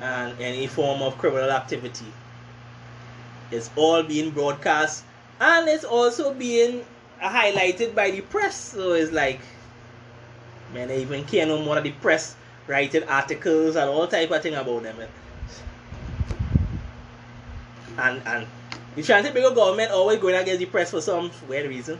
and 0.00 0.38
any 0.40 0.66
form 0.66 1.02
of 1.02 1.18
criminal 1.18 1.50
activity. 1.50 2.06
It's 3.50 3.70
all 3.76 4.02
being 4.02 4.30
broadcast 4.30 5.04
and 5.40 5.68
it's 5.68 5.84
also 5.84 6.34
being 6.34 6.84
highlighted 7.20 7.94
by 7.94 8.10
the 8.10 8.20
press. 8.20 8.56
So 8.56 8.92
it's 8.92 9.12
like, 9.12 9.40
man, 10.72 10.90
I 10.90 10.98
even 10.98 11.24
care 11.24 11.46
no 11.46 11.62
more 11.62 11.78
of 11.78 11.84
the 11.84 11.92
press 11.92 12.36
writing 12.66 13.04
articles 13.04 13.76
and 13.76 13.88
all 13.88 14.06
type 14.06 14.30
of 14.30 14.42
thing 14.42 14.54
about 14.54 14.82
them. 14.82 14.96
And 17.96 18.22
and 18.26 18.46
the 18.94 19.14
and 19.14 19.26
Tobago 19.26 19.54
government 19.54 19.90
always 19.92 20.18
going 20.18 20.34
against 20.34 20.60
the 20.60 20.66
press 20.66 20.90
for 20.90 21.00
some 21.00 21.30
weird 21.48 21.68
reason. 21.68 21.98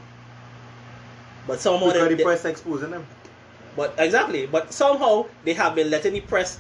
But 1.46 1.60
somehow 1.60 1.86
Because 1.86 2.08
they, 2.08 2.14
the 2.14 2.24
press 2.24 2.44
exposing 2.44 2.90
them. 2.90 3.06
but 3.76 3.94
exactly, 3.98 4.46
but 4.46 4.72
somehow 4.72 5.26
they 5.44 5.54
have 5.54 5.74
been 5.74 5.90
letting 5.90 6.12
the 6.12 6.20
press 6.20 6.58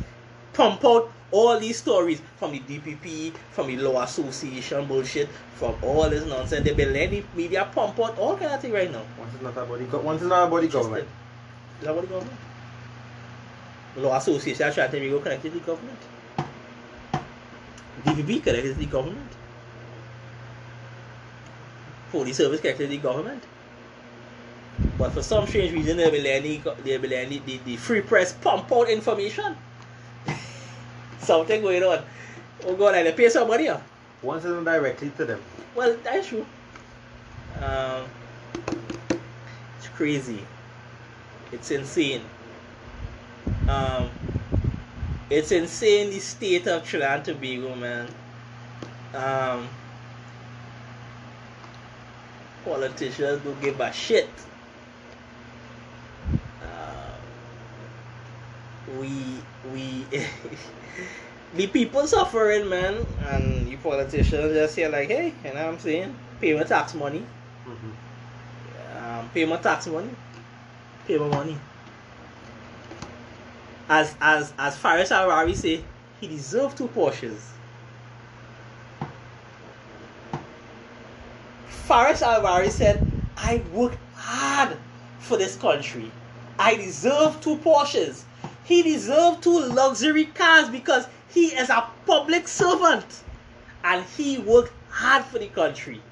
pump 0.54 0.84
out 0.84 1.10
all 1.30 1.58
these 1.58 1.76
stories 1.76 2.22
from 2.38 2.52
the 2.52 2.60
DPP, 2.60 3.34
from 3.52 3.66
the 3.66 3.76
Law 3.76 4.02
Association 4.02 4.86
bullshit, 4.86 5.28
from 5.56 5.74
all 5.82 6.08
this 6.08 6.24
nonsense. 6.26 6.64
They've 6.64 6.76
been 6.76 6.92
letting 6.92 7.20
the 7.20 7.24
media 7.36 7.68
pump 7.74 8.00
out 8.00 8.18
all 8.18 8.36
kind 8.36 8.52
of 8.52 8.60
thing 8.60 8.72
right 8.72 8.90
now. 8.90 9.02
Once 9.18 9.34
it's 9.34 9.42
not 9.42 9.56
about 9.56 9.78
the 9.78 9.98
once 9.98 10.22
it's 10.22 10.28
not 10.28 10.48
about 10.48 10.62
the 10.62 10.68
government. 10.68 11.06
Is 11.80 11.84
that 11.86 11.94
what 11.94 12.02
the 12.02 12.06
government? 12.08 12.38
Law 13.96 14.16
Association 14.16 14.72
trying 14.72 14.90
to 14.90 15.20
connected 15.20 15.52
to 15.52 15.58
the 15.58 15.64
government. 15.66 15.98
DPP 18.04 18.42
connected 18.42 18.74
to 18.74 18.74
the 18.74 18.86
government. 18.86 19.27
Police 22.10 22.36
service 22.36 22.60
connected 22.60 22.84
to 22.84 22.88
the 22.88 22.98
government. 22.98 23.44
But 24.96 25.12
for 25.12 25.22
some 25.22 25.46
strange 25.46 25.72
reason, 25.72 25.96
they'll 25.96 26.10
be 26.10 26.20
letting, 26.20 26.62
the, 26.62 26.74
they'll 26.84 27.00
be 27.00 27.08
letting 27.08 27.42
the, 27.44 27.58
the, 27.64 27.76
free 27.76 28.00
press 28.00 28.32
pump 28.32 28.70
out 28.72 28.88
information. 28.88 29.56
Something 31.18 31.62
going 31.62 31.82
on. 31.82 32.04
Oh 32.64 32.74
God, 32.76 32.94
and 32.94 33.06
they 33.06 33.12
pay 33.12 33.28
somebody. 33.28 33.66
Huh? 33.66 33.80
Once 34.22 34.44
it's 34.44 34.52
not 34.52 34.64
directly 34.64 35.10
to 35.16 35.24
them. 35.24 35.42
Well, 35.74 35.96
that's 36.02 36.28
true. 36.28 36.46
Um, 37.62 38.04
it's 39.78 39.88
crazy. 39.94 40.44
It's 41.52 41.70
insane. 41.70 42.22
Um, 43.68 44.10
it's 45.30 45.52
insane 45.52 46.10
the 46.10 46.20
state 46.20 46.66
of 46.66 46.84
Trinidad 46.84 47.16
and 47.16 47.24
Tobago, 47.24 47.74
man. 47.74 48.08
Um, 49.14 49.68
politicians 52.68 53.42
don't 53.42 53.60
give 53.60 53.80
a 53.80 53.92
shit. 53.92 54.28
Um, 56.62 57.18
we 58.98 59.10
we 59.72 60.04
the 61.54 61.66
people 61.68 62.06
suffering, 62.06 62.68
man, 62.68 63.06
and 63.26 63.68
you 63.68 63.78
politicians 63.78 64.52
just 64.54 64.74
say 64.74 64.86
like, 64.88 65.08
hey, 65.08 65.32
you 65.44 65.54
know 65.54 65.64
what 65.64 65.74
I'm 65.74 65.78
saying? 65.78 66.14
Pay 66.40 66.54
my 66.54 66.64
tax 66.64 66.94
money. 66.94 67.24
Mhm. 67.66 67.92
Um, 69.00 69.30
pay 69.32 69.44
my 69.46 69.56
tax 69.56 69.86
money. 69.86 70.10
Pay 71.06 71.18
my 71.18 71.28
money. 71.28 71.56
As 73.88 74.14
as 74.20 74.52
as 74.58 74.76
Faris 74.76 75.10
Al-Rawi 75.10 75.56
say, 75.56 75.82
he 76.20 76.28
deserved 76.28 76.76
two 76.76 76.88
Porsches. 76.88 77.40
Faris 81.88 82.20
Al-Rawi 82.20 82.70
said, 82.70 83.02
I 83.38 83.62
worked 83.72 83.96
hard 84.14 84.76
for 85.20 85.38
this 85.38 85.56
country. 85.56 86.10
I 86.58 86.74
deserve 86.74 87.40
two 87.40 87.56
Porsches. 87.56 88.24
He 88.64 88.82
deserved 88.82 89.42
two 89.42 89.58
luxury 89.58 90.26
cars 90.26 90.68
because 90.68 91.06
he 91.30 91.46
is 91.46 91.70
a 91.70 91.88
public 92.04 92.46
servant. 92.46 93.06
And 93.84 94.04
he 94.18 94.36
worked 94.36 94.72
hard 94.90 95.24
for 95.24 95.38
the 95.38 95.48
country. 95.48 96.02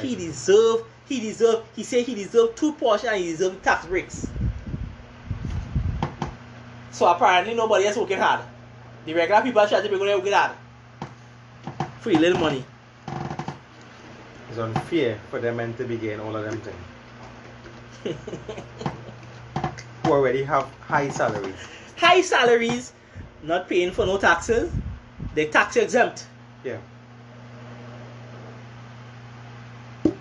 He 0.00 0.14
deserved, 0.14 0.84
he 1.08 1.18
deserved, 1.18 1.66
he 1.74 1.82
said 1.82 2.04
he 2.04 2.14
deserved 2.14 2.56
two 2.56 2.74
Porsches 2.74 3.08
and 3.08 3.20
he 3.20 3.32
deserved 3.32 3.60
tax 3.64 3.86
breaks. 3.86 4.24
So 6.92 7.06
apparently 7.08 7.54
nobody 7.54 7.86
else 7.86 7.96
working 7.96 8.18
hard. 8.18 8.42
The 9.04 9.14
regular 9.14 9.42
people 9.42 9.62
are 9.62 9.68
trying 9.68 9.82
to 9.82 9.88
be 9.88 9.96
working 9.96 10.32
hard. 10.32 10.52
Free 12.02 12.16
little 12.16 12.38
money. 12.38 12.64
It's 14.48 14.58
unfair 14.58 15.18
for 15.30 15.40
them 15.40 15.56
men 15.56 15.74
to 15.74 15.84
be 15.84 15.96
getting 15.96 16.20
all 16.20 16.34
of 16.34 16.44
them 16.44 16.60
things. 16.60 18.16
Who 20.04 20.12
already 20.12 20.42
have 20.42 20.64
high 20.80 21.08
salaries. 21.10 21.54
High 21.96 22.22
salaries, 22.22 22.92
not 23.42 23.68
paying 23.68 23.90
for 23.90 24.06
no 24.06 24.18
taxes. 24.18 24.72
They 25.34 25.46
tax 25.46 25.76
exempt. 25.76 26.26
Yeah. 26.64 26.78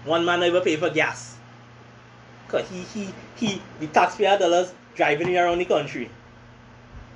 One 0.03 0.25
man 0.25 0.41
never 0.41 0.61
pay 0.61 0.75
for 0.75 0.89
gas. 0.89 1.37
Cause 2.47 2.67
he 2.69 2.81
he 2.81 3.13
he 3.35 3.61
the 3.79 3.87
taxpayer 3.87 4.37
dollars 4.37 4.73
driving 4.95 5.37
around 5.37 5.59
the 5.59 5.65
country. 5.65 6.09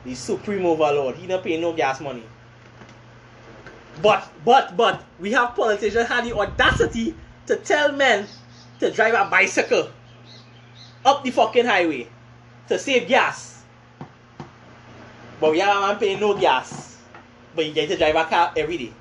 The 0.03 0.15
supreme 0.15 0.65
overlord. 0.65 1.15
He 1.15 1.27
not 1.27 1.43
paying 1.43 1.61
no 1.61 1.73
gas 1.73 2.01
money. 2.01 2.23
But 4.01 4.27
but 4.43 4.75
but 4.75 5.03
we 5.19 5.31
have 5.33 5.55
politicians 5.55 6.07
had 6.07 6.25
the 6.25 6.35
audacity 6.35 7.15
to 7.45 7.55
tell 7.57 7.91
men 7.91 8.25
to 8.79 8.91
drive 8.91 9.13
a 9.13 9.29
bicycle 9.29 9.89
up 11.05 11.23
the 11.23 11.31
fucking 11.31 11.65
highway 11.65 12.07
to 12.67 12.79
save 12.79 13.07
gas. 13.07 13.63
But 15.39 15.51
we 15.51 15.59
have 15.59 15.77
a 15.77 15.87
man 15.87 15.97
paying 15.97 16.19
no 16.19 16.37
gas. 16.37 16.97
But 17.55 17.65
you 17.65 17.73
get 17.73 17.89
to 17.89 17.97
drive 17.97 18.15
a 18.15 18.25
car 18.25 18.53
every 18.55 18.77
day. 18.77 18.93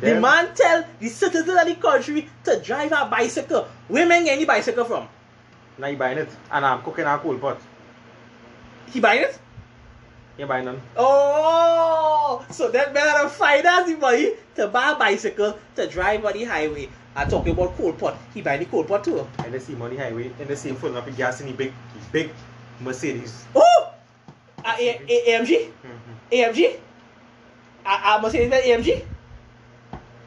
The 0.00 0.20
man 0.20 0.54
tell 0.54 0.84
the 1.00 1.08
citizens 1.08 1.48
of 1.48 1.66
the 1.66 1.76
country 1.76 2.28
to 2.44 2.60
drive 2.60 2.92
a 2.92 3.06
bicycle. 3.06 3.66
Women 3.88 4.24
get 4.24 4.34
any 4.34 4.44
bicycle 4.44 4.84
from? 4.84 5.08
Now 5.78 5.88
you 5.88 5.96
buying 5.96 6.18
it. 6.18 6.28
And 6.50 6.64
I'm 6.64 6.82
cooking 6.82 7.04
a 7.04 7.18
cool 7.18 7.38
pot. 7.38 7.60
He 8.92 9.00
buying 9.00 9.22
it? 9.22 9.38
You 10.38 10.46
buying 10.46 10.64
none. 10.64 10.80
Oh, 10.96 12.44
so 12.50 12.70
that 12.70 12.92
man 12.92 13.06
had 13.06 13.30
finance 13.30 13.88
the 13.88 13.96
money 13.96 14.32
to 14.56 14.68
buy 14.68 14.92
a 14.92 14.96
bicycle 14.96 15.58
to 15.76 15.86
drive 15.86 16.24
on 16.24 16.32
the 16.32 16.44
highway. 16.44 16.88
I'm 17.16 17.28
talking 17.30 17.52
about 17.52 17.76
coal 17.76 17.92
pot. 17.92 18.16
He 18.32 18.42
buy 18.42 18.56
the 18.56 18.64
coal 18.64 18.84
pot 18.84 19.04
too. 19.04 19.26
And 19.44 19.54
they 19.54 19.60
see 19.60 19.74
money 19.74 19.96
highway. 19.96 20.32
And 20.40 20.48
they 20.48 20.56
see 20.56 20.70
him 20.70 20.76
filling 20.76 20.96
up 20.96 21.06
with 21.06 21.16
gas 21.16 21.40
in 21.40 21.46
the 21.46 21.52
big, 21.52 21.72
big 22.10 22.30
Mercedes. 22.80 23.44
Oh, 23.54 23.90
ah, 24.64 24.76
a, 24.78 24.88
a, 24.88 25.36
a, 25.36 25.38
AMG, 25.38 25.70
Mhm. 25.84 26.32
AMG. 26.32 26.80
I 27.86 28.18
must 28.20 28.32
say 28.32 28.48
that 28.48 28.64
AMG. 28.64 29.04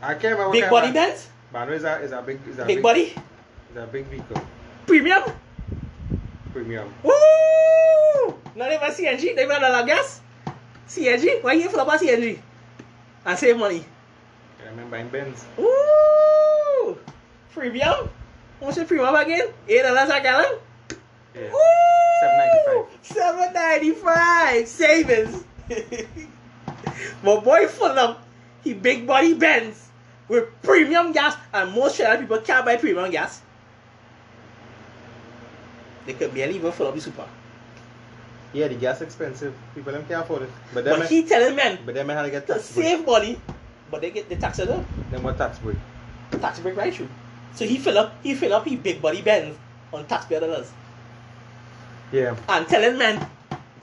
I 0.02 0.14
can't 0.14 0.38
remember 0.38 0.52
Big 0.52 0.70
body 0.70 0.92
Benz, 0.92 1.28
But 1.52 1.60
I 1.60 1.66
know 1.66 1.72
it's 1.74 1.84
a, 1.84 2.04
it's 2.04 2.14
a 2.14 2.22
big, 2.22 2.40
it's 2.48 2.60
a 2.60 2.66
big 2.66 2.84
body, 2.84 3.14
It's 3.70 3.78
a 3.78 3.88
big 3.88 4.06
vehicle. 4.06 4.42
Premium. 4.88 5.22
Premium. 6.54 6.94
Woo! 7.04 8.40
Not 8.56 8.72
even 8.72 8.90
CNG. 8.90 9.36
They 9.36 9.46
run 9.46 9.64
out 9.64 9.82
of 9.82 9.86
gas. 9.86 10.22
CNG. 10.88 11.44
Why 11.44 11.54
you 11.54 11.70
flop 11.70 11.88
a 11.90 11.98
CNG? 11.98 12.40
And 13.26 13.38
save 13.38 13.58
money. 13.58 13.84
I 14.64 14.70
remember 14.70 14.92
buying 14.92 15.10
Benz. 15.10 15.46
Woo! 15.58 16.98
Premium. 17.54 18.10
How 18.60 18.66
much 18.66 18.78
is 18.78 18.88
premium 18.88 19.14
again? 19.14 19.50
Eight 19.68 19.84
dollars 19.84 20.10
a 20.10 20.22
gallon. 20.22 20.58
Yeah. 21.36 21.52
Woo! 21.52 21.60
$7.95. 22.24 22.88
Seven 23.04 23.54
ninety 23.54 23.92
five 23.92 24.68
savings. 24.68 25.44
My 27.24 27.40
boy 27.40 27.68
full 27.68 27.88
of 27.88 28.18
he 28.64 28.74
big 28.74 29.06
body 29.06 29.34
Benz 29.36 29.90
with 30.28 30.46
premium 30.64 31.12
gas, 31.12 31.38
and 31.54 31.72
most 31.74 31.98
China 31.98 32.20
people 32.20 32.40
can't 32.40 32.66
buy 32.66 32.78
premium 32.78 33.12
gas. 33.12 33.42
They 36.08 36.14
could 36.14 36.34
barely 36.34 36.56
even 36.56 36.72
fill 36.72 36.88
up 36.88 36.96
the 36.96 37.02
super. 37.02 37.26
Yeah, 38.54 38.70
the 38.70 38.76
gas 38.76 39.02
expensive. 39.02 39.54
People 39.76 39.92
don't 39.92 40.08
care 40.08 40.24
for 40.24 40.42
it. 40.42 40.50
But 40.74 40.86
But 40.86 41.06
he 41.08 41.28
telling 41.28 41.56
men 41.56 41.80
but 41.86 41.94
them 41.94 42.08
men 42.08 42.16
had 42.16 42.24
to 42.24 42.32
get 42.32 42.48
to 42.48 42.54
tax 42.54 42.72
break. 42.72 42.86
save 42.88 43.06
money, 43.06 43.38
but 43.92 44.00
they 44.02 44.10
get 44.10 44.30
the 44.30 44.38
tax 44.38 44.60
up. 44.62 44.84
Then 45.12 45.22
what 45.22 45.38
tax 45.38 45.60
break. 45.60 45.76
tax 46.40 46.60
break 46.60 46.78
right 46.78 46.94
through. 46.96 47.10
So 47.54 47.66
he 47.66 47.78
fill 47.78 47.98
up 47.98 48.16
he 48.24 48.34
fill 48.36 48.54
up 48.54 48.66
his 48.66 48.80
big 48.80 49.02
body 49.02 49.22
Benz 49.22 49.58
on 49.92 50.06
taxpayer 50.06 50.40
dollars 50.40 50.72
Yeah. 52.12 52.36
and 52.48 52.68
telling 52.68 52.98
men, 52.98 53.26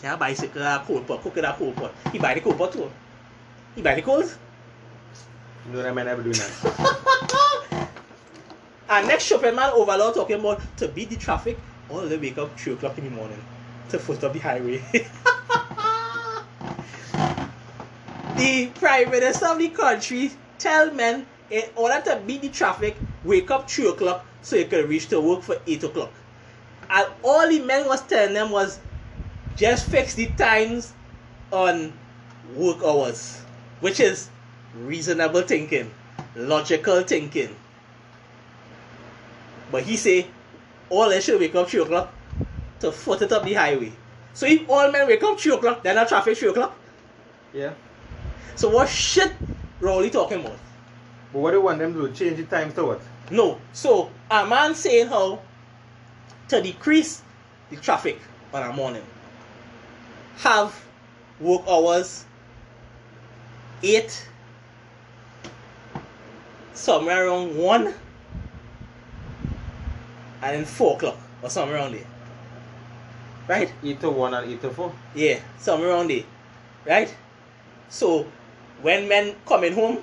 yeah, 0.03 0.17
bicycle, 0.17 0.63
a 0.63 0.81
uh, 0.81 0.85
coal 0.85 1.01
pot, 1.03 1.23
cook 1.23 1.37
it 1.37 1.45
a 1.45 1.53
coal 1.53 1.73
pot. 1.73 1.93
He 2.11 2.19
buy 2.19 2.33
the 2.35 2.41
coal 2.41 2.55
pot 2.55 2.73
too. 2.73 2.91
He 3.75 3.83
buy 3.83 3.95
the 3.97 4.03
coals. 4.03 4.39
You 5.67 5.73
know 5.77 5.83
them 5.83 5.95
men 5.95 6.07
never 6.07 6.23
doing 6.23 6.37
that. 6.37 7.89
and 8.89 9.09
next 9.09 9.25
shopping 9.25 9.55
man 9.57 9.71
overlord 9.75 10.15
talking 10.15 10.41
about 10.41 10.63
to 10.79 10.89
beat 10.89 11.11
the 11.11 11.17
traffic, 11.17 11.59
all 11.91 12.01
they 12.03 12.17
wake 12.17 12.39
up 12.39 12.59
three 12.59 12.73
o'clock 12.73 12.97
in 12.99 13.05
the 13.05 13.11
morning 13.11 13.43
to 13.91 13.99
foot 13.99 14.25
up 14.25 14.33
the 14.33 14.39
highway. 14.39 14.83
the 18.37 18.67
prime 18.75 19.11
minister 19.11 19.47
of 19.47 19.59
the 19.59 19.69
country 19.69 20.31
tell 20.59 20.93
men 20.93 21.27
in 21.51 21.63
order 21.77 22.01
to 22.05 22.21
beat 22.27 22.43
the 22.43 22.49
traffic, 22.49 22.97
wake 23.25 23.51
up 23.51 23.71
three 23.71 23.89
o'clock 23.89 24.25
so 24.43 24.57
you 24.57 24.65
can 24.67 24.89
reach 24.89 25.09
to 25.09 25.21
work 25.21 25.43
for 25.43 25.57
eight 25.67 25.83
o'clock. 25.85 26.13
And 26.91 27.07
all 27.23 27.49
the 27.49 27.61
men 27.61 27.87
was 27.87 28.03
telling 28.03 28.35
them 28.35 28.51
was 28.51 28.79
just 29.57 29.87
fix 29.87 30.15
the 30.15 30.27
times 30.39 30.93
on 31.53 31.93
work 32.55 32.83
hours, 32.83 33.43
which 33.81 34.01
is 34.01 34.29
reasonable 34.75 35.43
thinking, 35.43 35.91
logical 36.35 37.03
thinking. 37.03 37.55
But 39.71 39.85
he 39.85 39.97
say 39.97 40.27
all 40.91 41.09
they 41.09 41.21
should 41.21 41.41
wake 41.41 41.55
up 41.55 41.69
three 41.69 41.81
o'clock 41.83 42.13
to 42.81 42.93
foot 42.93 43.23
it 43.23 43.33
up 43.33 43.45
the 43.45 43.55
highway. 43.55 43.93
So 44.35 44.47
if 44.47 44.69
all 44.69 44.91
men 44.91 45.07
wake 45.07 45.23
up 45.23 45.39
three 45.39 45.53
o'clock, 45.55 45.83
then 45.83 45.97
not 45.97 46.09
traffic 46.09 46.37
three 46.37 46.49
o'clock. 46.49 46.77
Yeah. 47.53 47.73
So 48.57 48.69
what 48.69 48.89
shit 48.89 49.33
Rowley 49.81 50.11
talking 50.11 50.41
about? 50.41 50.59
But 51.33 51.39
what 51.41 51.51
do 51.51 51.59
you 51.59 51.63
want 51.63 51.79
them 51.79 51.95
to 51.95 52.09
do? 52.09 52.15
Change 52.15 52.37
the 52.37 52.45
times 52.45 52.75
to 52.75 52.85
what? 52.85 53.01
No. 53.31 53.61
So 53.73 54.11
a 54.31 54.47
man 54.47 54.75
saying 54.75 55.09
how 55.09 55.41
to 56.49 56.61
decrease 56.61 57.23
the 57.71 57.77
traffic 57.77 58.19
on 58.53 58.63
a 58.63 58.73
morning. 58.73 59.03
Have 60.39 60.85
work 61.41 61.63
hours 61.69 62.25
eight 63.83 64.29
somewhere 66.75 67.27
around 67.27 67.57
one 67.57 67.95
and 70.45 70.57
then 70.57 70.65
four 70.67 70.97
o'clock 70.97 71.17
or 71.43 71.49
somewhere 71.49 71.77
around 71.77 71.95
there. 71.95 72.07
Right? 73.49 73.73
8 73.83 74.01
to 74.01 74.11
1 74.11 74.35
and 74.35 74.53
8 74.53 74.61
to 74.63 74.71
4. 74.71 74.93
Yeah, 75.15 75.41
somewhere 75.59 75.91
around 75.91 76.11
there. 76.11 76.25
Right? 76.87 77.15
So 77.89 78.27
when 78.83 79.09
men 79.09 79.37
coming 79.47 79.73
home 79.73 80.03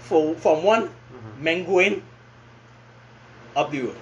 for 0.00 0.34
from 0.34 0.64
one, 0.64 0.88
Mhm. 0.88 1.38
men 1.38 1.64
going 1.64 2.02
up 3.54 3.70
the 3.70 3.82
road. 3.82 3.96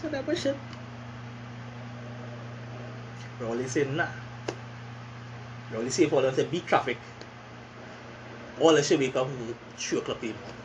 Said 0.00 0.12
that 0.12 0.24
bullshit. 0.24 0.56
Rowley 3.40 3.66
said 3.66 3.92
nah. 3.92 4.06
Rowley 5.72 5.90
said 5.90 6.08
for 6.08 6.22
them 6.22 6.34
to 6.36 6.44
beat 6.44 6.66
traffic. 6.66 6.96
All 8.60 8.74
they 8.74 8.82
should 8.82 9.00
wake 9.00 9.16
up 9.16 9.28
3 9.76 9.98
o'clock 9.98 10.22
in 10.22 10.28
the 10.28 10.38
morning. 10.38 10.57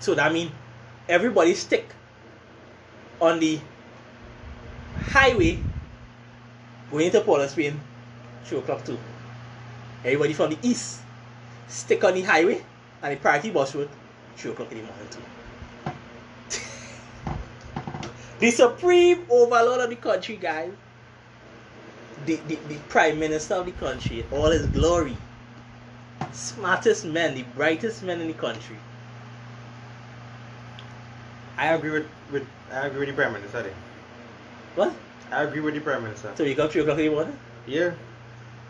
So 0.00 0.14
that 0.14 0.32
means 0.32 0.50
everybody 1.08 1.54
stick 1.54 1.94
on 3.20 3.38
the 3.38 3.60
highway 5.10 5.58
going 6.90 7.10
to 7.10 7.32
of 7.32 7.50
Spain 7.50 7.80
3 8.44 8.58
o'clock 8.58 8.84
too. 8.84 8.98
Everybody 10.04 10.32
from 10.32 10.50
the 10.50 10.58
east 10.62 11.00
stick 11.68 12.02
on 12.02 12.14
the 12.14 12.22
highway 12.22 12.62
and 13.02 13.12
the 13.12 13.16
priority 13.16 13.50
bus 13.50 13.74
road 13.74 13.88
3 14.36 14.52
o'clock 14.52 14.72
in 14.72 14.78
the 14.78 14.84
morning 14.84 15.06
too. 15.10 15.20
the 18.40 18.50
supreme 18.50 19.24
overlord 19.28 19.80
of 19.80 19.90
the 19.90 19.96
country, 19.96 20.36
guys. 20.36 20.72
The, 22.26 22.36
the, 22.48 22.56
the 22.68 22.76
prime 22.88 23.18
minister 23.18 23.54
of 23.54 23.66
the 23.66 23.72
country, 23.72 24.24
all 24.32 24.50
his 24.50 24.66
glory. 24.66 25.16
Smartest 26.32 27.04
man, 27.04 27.34
the 27.34 27.44
brightest 27.54 28.02
man 28.02 28.20
in 28.20 28.28
the 28.28 28.34
country. 28.34 28.76
I 31.60 31.74
agree 31.74 31.90
with, 31.90 32.06
with 32.32 32.46
I 32.72 32.86
agree 32.86 33.00
with 33.00 33.08
the 33.10 33.14
Prime 33.14 33.34
Minister 33.34 33.62
there. 33.62 33.74
What? 34.76 34.94
I 35.30 35.42
agree 35.42 35.60
with 35.60 35.74
the 35.74 35.80
Prime 35.80 36.02
Minister. 36.02 36.32
So 36.34 36.42
you 36.42 36.56
come 36.56 36.70
3 36.70 36.80
o'clock 36.80 36.98
in 36.98 37.04
the 37.04 37.10
morning 37.10 37.38
Yeah, 37.66 37.92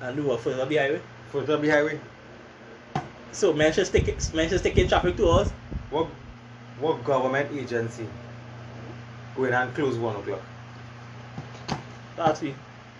and 0.00 0.16
do 0.16 0.24
what 0.24 0.40
further 0.40 0.62
on 0.62 0.68
the 0.68 0.76
highway? 0.76 1.00
for 1.30 1.42
the 1.42 1.70
highway. 1.70 2.00
So 3.30 3.52
men 3.52 3.72
should 3.72 3.86
stick 3.86 4.06
men 4.34 4.48
should 4.48 4.58
stick 4.58 4.76
in 4.76 4.88
traffic 4.88 5.16
to 5.18 5.28
us. 5.28 5.50
What 5.90 6.08
what 6.80 7.04
government 7.04 7.52
agency 7.56 8.06
going 9.36 9.52
and 9.54 9.72
close 9.72 9.96
1 9.96 10.16
o'clock? 10.16 10.42
That's 12.16 12.42
me. 12.42 12.54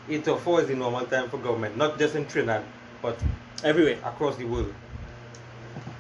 8 0.09 0.25
to 0.25 0.37
4 0.37 0.61
is 0.63 0.69
the 0.69 0.77
normal 0.77 1.05
time 1.07 1.29
for 1.29 1.39
government, 1.39 1.77
not 1.77 1.99
just 1.99 2.15
in 2.15 2.27
Trinidad, 2.27 2.63
but 3.03 3.19
Everywhere. 3.65 3.99
across 4.05 4.37
the 4.37 4.45
world. 4.45 4.73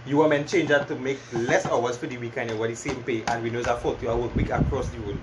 You 0.06 0.16
want 0.16 0.30
men 0.30 0.46
change 0.46 0.68
that 0.68 0.88
to 0.88 0.94
make 0.96 1.18
less 1.32 1.66
hours 1.66 1.96
for 1.98 2.06
the 2.06 2.16
weekend, 2.16 2.50
and 2.50 2.56
you 2.56 2.56
want 2.56 2.70
the 2.70 2.76
same 2.76 3.02
pay, 3.02 3.22
and 3.28 3.42
we 3.42 3.50
know 3.50 3.60
a 3.60 3.76
40 3.76 4.08
hour 4.08 4.16
work 4.16 4.36
week 4.36 4.50
across 4.50 4.88
the 4.88 4.98
world. 5.00 5.18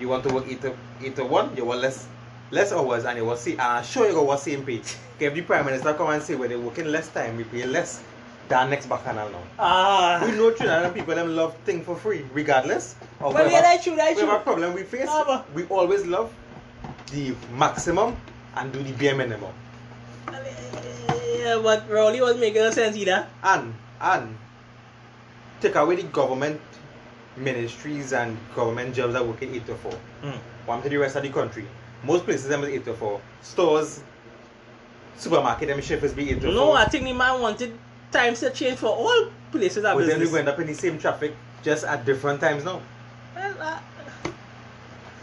You 0.00 0.08
want 0.08 0.24
to 0.24 0.32
work 0.32 0.46
8 0.48 0.60
to, 0.62 0.74
8 1.02 1.16
to 1.16 1.24
1, 1.24 1.56
you 1.56 1.64
want 1.64 1.80
less 1.80 2.08
less 2.50 2.72
hours 2.72 3.04
and 3.04 3.18
you 3.18 3.24
will 3.24 3.36
see, 3.36 3.52
and 3.52 3.60
I'm 3.62 3.84
sure 3.84 4.08
you 4.08 4.20
want 4.22 4.40
same 4.40 4.64
pay. 4.64 4.80
If 5.20 5.32
the 5.34 5.42
Prime 5.42 5.64
Minister 5.64 5.94
come 5.94 6.10
and 6.10 6.22
say, 6.22 6.34
well, 6.34 6.48
they're 6.48 6.58
working 6.58 6.86
less 6.86 7.08
time, 7.08 7.36
we 7.36 7.44
pay 7.44 7.64
less 7.64 8.02
than 8.48 8.68
next 8.70 8.86
bacchanal 8.86 9.28
now. 9.30 9.42
Ah. 9.58 10.20
We 10.24 10.32
know 10.32 10.50
Trinidad 10.50 10.92
people 10.92 11.14
them 11.14 11.34
love 11.36 11.54
thing 11.64 11.82
for 11.84 11.96
free, 11.96 12.24
regardless 12.32 12.96
of 13.20 13.32
Well, 13.32 13.44
yeah, 13.46 13.52
whatever, 13.52 13.62
that's 13.62 13.84
true, 13.84 13.96
that's 13.96 14.14
whatever 14.16 14.36
true. 14.36 14.42
problem 14.42 14.74
we 14.74 14.82
face. 14.82 15.06
Ah, 15.08 15.44
We 15.54 15.64
always 15.66 16.04
love 16.06 16.32
the 17.12 17.34
maximum 17.56 18.16
and 18.56 18.72
do 18.72 18.82
the 18.82 18.92
bare 18.92 19.14
minimum. 19.14 19.52
Yeah, 21.44 21.60
but 21.62 21.88
Rowley 21.90 22.22
was 22.22 22.36
making 22.38 22.62
no 22.62 22.70
sense 22.70 22.96
either. 22.96 23.26
and 23.42 23.74
and 24.00 24.36
take 25.60 25.74
away 25.74 25.96
the 25.96 26.02
government 26.04 26.60
ministries 27.36 28.12
and 28.12 28.36
government 28.54 28.94
jobs 28.94 29.12
that 29.12 29.26
work 29.26 29.42
in 29.42 29.54
8 29.54 29.66
to 29.66 29.74
4. 29.74 29.92
Mm. 30.22 30.38
One 30.66 30.82
to 30.82 30.88
the 30.88 30.96
rest 30.96 31.16
of 31.16 31.22
the 31.22 31.30
country. 31.30 31.66
Most 32.02 32.24
places 32.24 32.48
them 32.48 32.62
is 32.64 32.70
8 32.70 32.84
to 32.86 32.94
4. 32.94 33.20
Stores, 33.42 34.00
supermarket, 35.16 35.68
them 35.68 35.80
shift 35.82 36.02
is 36.04 36.12
be 36.12 36.30
8 36.30 36.40
to 36.40 36.46
4. 36.46 36.52
No, 36.54 36.72
I 36.72 36.86
think 36.86 37.04
the 37.04 37.12
man 37.12 37.40
wanted 37.40 37.76
times 38.10 38.40
to 38.40 38.50
change 38.50 38.78
for 38.78 38.88
all 38.88 39.26
places 39.50 39.84
of 39.84 39.96
but 39.98 40.06
then 40.06 40.20
we 40.20 40.30
go 40.30 40.36
end 40.36 40.48
up 40.48 40.58
in 40.60 40.66
the 40.66 40.74
same 40.74 40.98
traffic 40.98 41.34
just 41.62 41.84
at 41.84 42.04
different 42.04 42.40
times 42.40 42.64
now. 42.64 42.80
Well, 43.34 43.54
uh, 43.60 43.78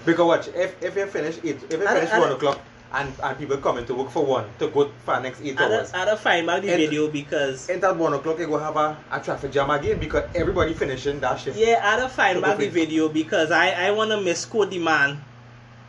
Because 0.05 0.25
watch, 0.25 0.47
if, 0.49 0.81
if 0.83 0.95
you 0.95 1.05
finish 1.07 1.37
8, 1.37 1.45
if 1.45 1.71
you 1.71 1.87
finish 1.87 2.11
I- 2.11 2.19
1 2.19 2.31
o'clock 2.33 2.59
and, 2.93 3.13
and 3.23 3.37
people 3.37 3.57
coming 3.57 3.85
to 3.85 3.93
work 3.95 4.09
for 4.09 4.25
1 4.25 4.45
to 4.59 4.67
go 4.67 4.91
for 5.05 5.19
next 5.19 5.41
8 5.41 5.57
I 5.59 5.63
hours. 5.63 5.91
don't, 5.91 6.01
I 6.01 6.05
don't 6.05 6.19
find 6.19 6.45
back 6.47 6.61
the 6.61 6.69
And- 6.69 6.77
video 6.81 7.07
because 7.09 7.69
And 7.69 7.83
at 7.83 7.95
1 7.95 8.13
o'clock 8.13 8.39
you 8.39 8.47
go 8.47 8.57
have 8.57 8.75
a, 8.75 8.97
a 9.11 9.19
traffic 9.19 9.51
jam 9.51 9.69
again 9.69 9.97
because 9.99 10.29
everybody 10.35 10.73
finishing 10.73 11.19
that 11.21 11.39
shift. 11.39 11.57
yeah, 11.57 11.79
I 11.83 11.97
don't 11.97 12.11
find 12.11 12.41
back 12.41 12.57
the 12.57 12.67
video 12.67 13.07
because 13.09 13.51
I 13.51 13.71
I 13.87 13.91
wanna 13.91 14.19
misquote 14.19 14.69
the 14.71 14.79
man. 14.79 15.23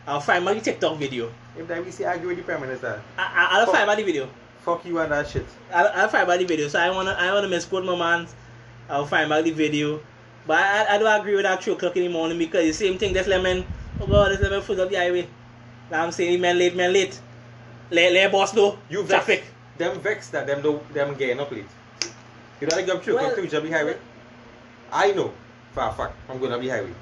I'll 0.06 0.20
find 0.20 0.44
back 0.44 0.54
the 0.56 0.60
TikTok 0.60 0.98
video. 0.98 1.30
If 1.56 1.68
that 1.68 1.84
we 1.84 1.90
say 1.90 2.04
argue 2.04 2.28
with 2.28 2.36
the 2.38 2.42
Prime 2.44 2.60
Minister, 2.60 3.00
I 3.18 3.62
don't 3.64 3.74
find 3.74 3.86
back 3.86 3.96
the 3.98 4.04
video. 4.04 4.28
fuck 4.64 4.84
you 4.84 4.98
and 5.00 5.10
that 5.12 5.28
shit. 5.28 5.46
I 5.74 6.04
I 6.04 6.08
find 6.08 6.26
back 6.28 6.38
the 6.38 6.44
video. 6.46 6.68
So 6.68 6.78
I 6.78 6.90
wanna 6.90 7.16
I 7.18 7.32
wanna 7.32 7.48
misquote 7.48 7.84
my 7.84 7.96
man. 7.96 8.26
I'll 8.88 9.06
find 9.06 9.28
back 9.28 9.42
the 9.44 9.50
video. 9.50 10.00
But 10.46 10.58
I, 10.58 10.94
I 10.94 10.98
don't 10.98 11.20
agree 11.20 11.34
with 11.34 11.44
that 11.44 11.62
three 11.62 11.72
o'clock 11.72 11.96
in 11.96 12.02
the 12.04 12.08
morning 12.08 12.38
because 12.38 12.64
the 12.64 12.72
same 12.72 12.96
thing 12.98 13.12
that's 13.12 13.28
lemon 13.28 13.64
oh 14.00 14.06
god, 14.06 14.30
that's 14.32 14.42
lemon 14.42 14.62
foot 14.62 14.78
up 14.80 14.88
the 14.90 14.96
highway. 14.96 15.26
Now 15.90 16.04
I'm 16.04 16.12
saying 16.12 16.40
man 16.40 16.58
late, 16.58 16.74
man 16.76 16.92
late. 16.92 17.20
Let 17.90 18.12
let 18.12 18.32
boss 18.32 18.54
know. 18.54 18.78
You 18.88 19.04
traffic. 19.04 19.40
vex. 19.40 19.50
Them 19.78 20.00
vex 20.00 20.28
that 20.30 20.46
them 20.46 20.62
do 20.62 20.80
them 20.92 21.14
getting 21.14 21.40
up 21.40 21.50
late. 21.50 21.66
You 22.60 22.66
know 22.68 22.76
like 22.76 22.88
up 22.88 23.02
through 23.02 23.16
Well- 23.16 23.34
well, 23.36 23.46
to 23.48 23.70
Highway? 23.70 23.96
I 24.92 25.12
know 25.12 25.32
for 25.72 25.82
a 25.82 25.92
fact 25.92 26.14
I'm 26.28 26.38
going 26.38 26.52
to 26.52 26.58
be 26.58 26.68
highway. 26.68 26.92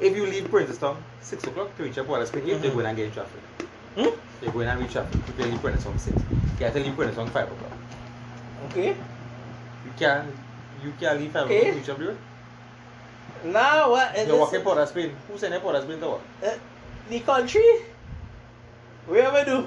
If 0.00 0.16
you 0.16 0.26
leave 0.26 0.48
Princes 0.48 0.78
Town, 0.78 0.96
6 1.20 1.44
o'clock 1.44 1.76
to 1.76 1.82
reach 1.82 1.98
up 1.98 2.06
Wallace 2.06 2.28
Spring, 2.28 2.44
Mhm. 2.44 2.62
you're 2.62 2.72
going 2.72 2.86
and 2.86 2.96
get 2.96 3.06
in 3.06 3.12
traffic. 3.12 3.40
Hmm? 3.96 4.08
You're 4.42 4.52
going 4.52 4.68
and 4.68 4.80
reach 4.80 4.92
traffic. 4.92 5.18
You 5.26 5.32
can 5.34 5.50
leave 5.50 5.60
Princes 5.60 5.84
Town 5.84 5.98
6. 5.98 6.16
You 6.58 6.64
have 6.64 6.74
to 6.74 6.80
leave 6.80 6.94
Princes 6.96 7.16
Town 7.16 7.28
5 7.28 7.52
o'clock. 7.52 7.72
Okay. 8.70 8.88
You 9.84 9.92
can't 9.98 10.34
you 10.82 10.92
can't 10.98 11.20
leave 11.20 11.32
5 11.32 11.44
Okay. 11.44 11.58
o'clock 11.58 11.72
to 11.74 11.78
reach 11.78 11.88
up 11.90 11.98
the 11.98 12.04
road. 12.06 12.18
Now 13.44 13.90
what? 13.90 14.26
You're 14.26 14.36
walking 14.38 14.60
Port 14.62 14.78
of 14.78 14.88
Spain. 14.88 15.14
Who 15.28 15.36
sent 15.38 15.52
you 15.52 15.60
Port 15.60 15.74
of 15.76 15.82
Spain 15.84 16.00
to 16.00 16.06
uh, 16.08 16.18
the 17.10 17.20
country, 17.20 17.68
wherever 19.06 19.44
do, 19.44 19.66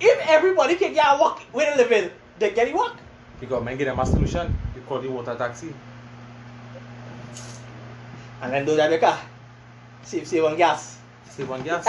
if 0.00 0.28
everybody 0.28 0.76
can 0.76 0.92
get 0.92 1.06
a 1.06 1.18
walk 1.18 1.40
where 1.52 1.70
they 1.70 1.82
live 1.82 1.92
in, 1.92 2.10
they 2.38 2.50
get 2.52 2.68
a 2.68 2.74
walk. 2.74 2.98
The 3.40 3.46
government 3.46 3.78
give 3.78 3.86
them 3.86 3.98
a 3.98 4.06
solution. 4.06 4.52
You 4.74 4.82
call 4.82 5.00
the 5.00 5.08
water 5.08 5.34
taxi. 5.36 5.72
And 8.42 8.52
then 8.52 8.64
do 8.64 8.76
that 8.76 8.88
the 8.90 8.98
car. 8.98 9.18
Save, 10.02 10.26
save 10.26 10.44
on 10.44 10.56
gas. 10.56 10.98
Save 11.24 11.50
on 11.50 11.62
gas. 11.62 11.86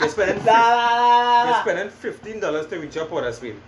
You're 0.00 0.08
spending 0.08 0.44
Nah, 0.44 1.44
You're 1.46 1.54
spending 1.62 1.90
fifteen 1.90 2.40
dollars 2.40 2.66
to 2.68 2.78
reach 2.78 2.94
your 2.96 3.06
Port 3.06 3.32
Spain. 3.34 3.60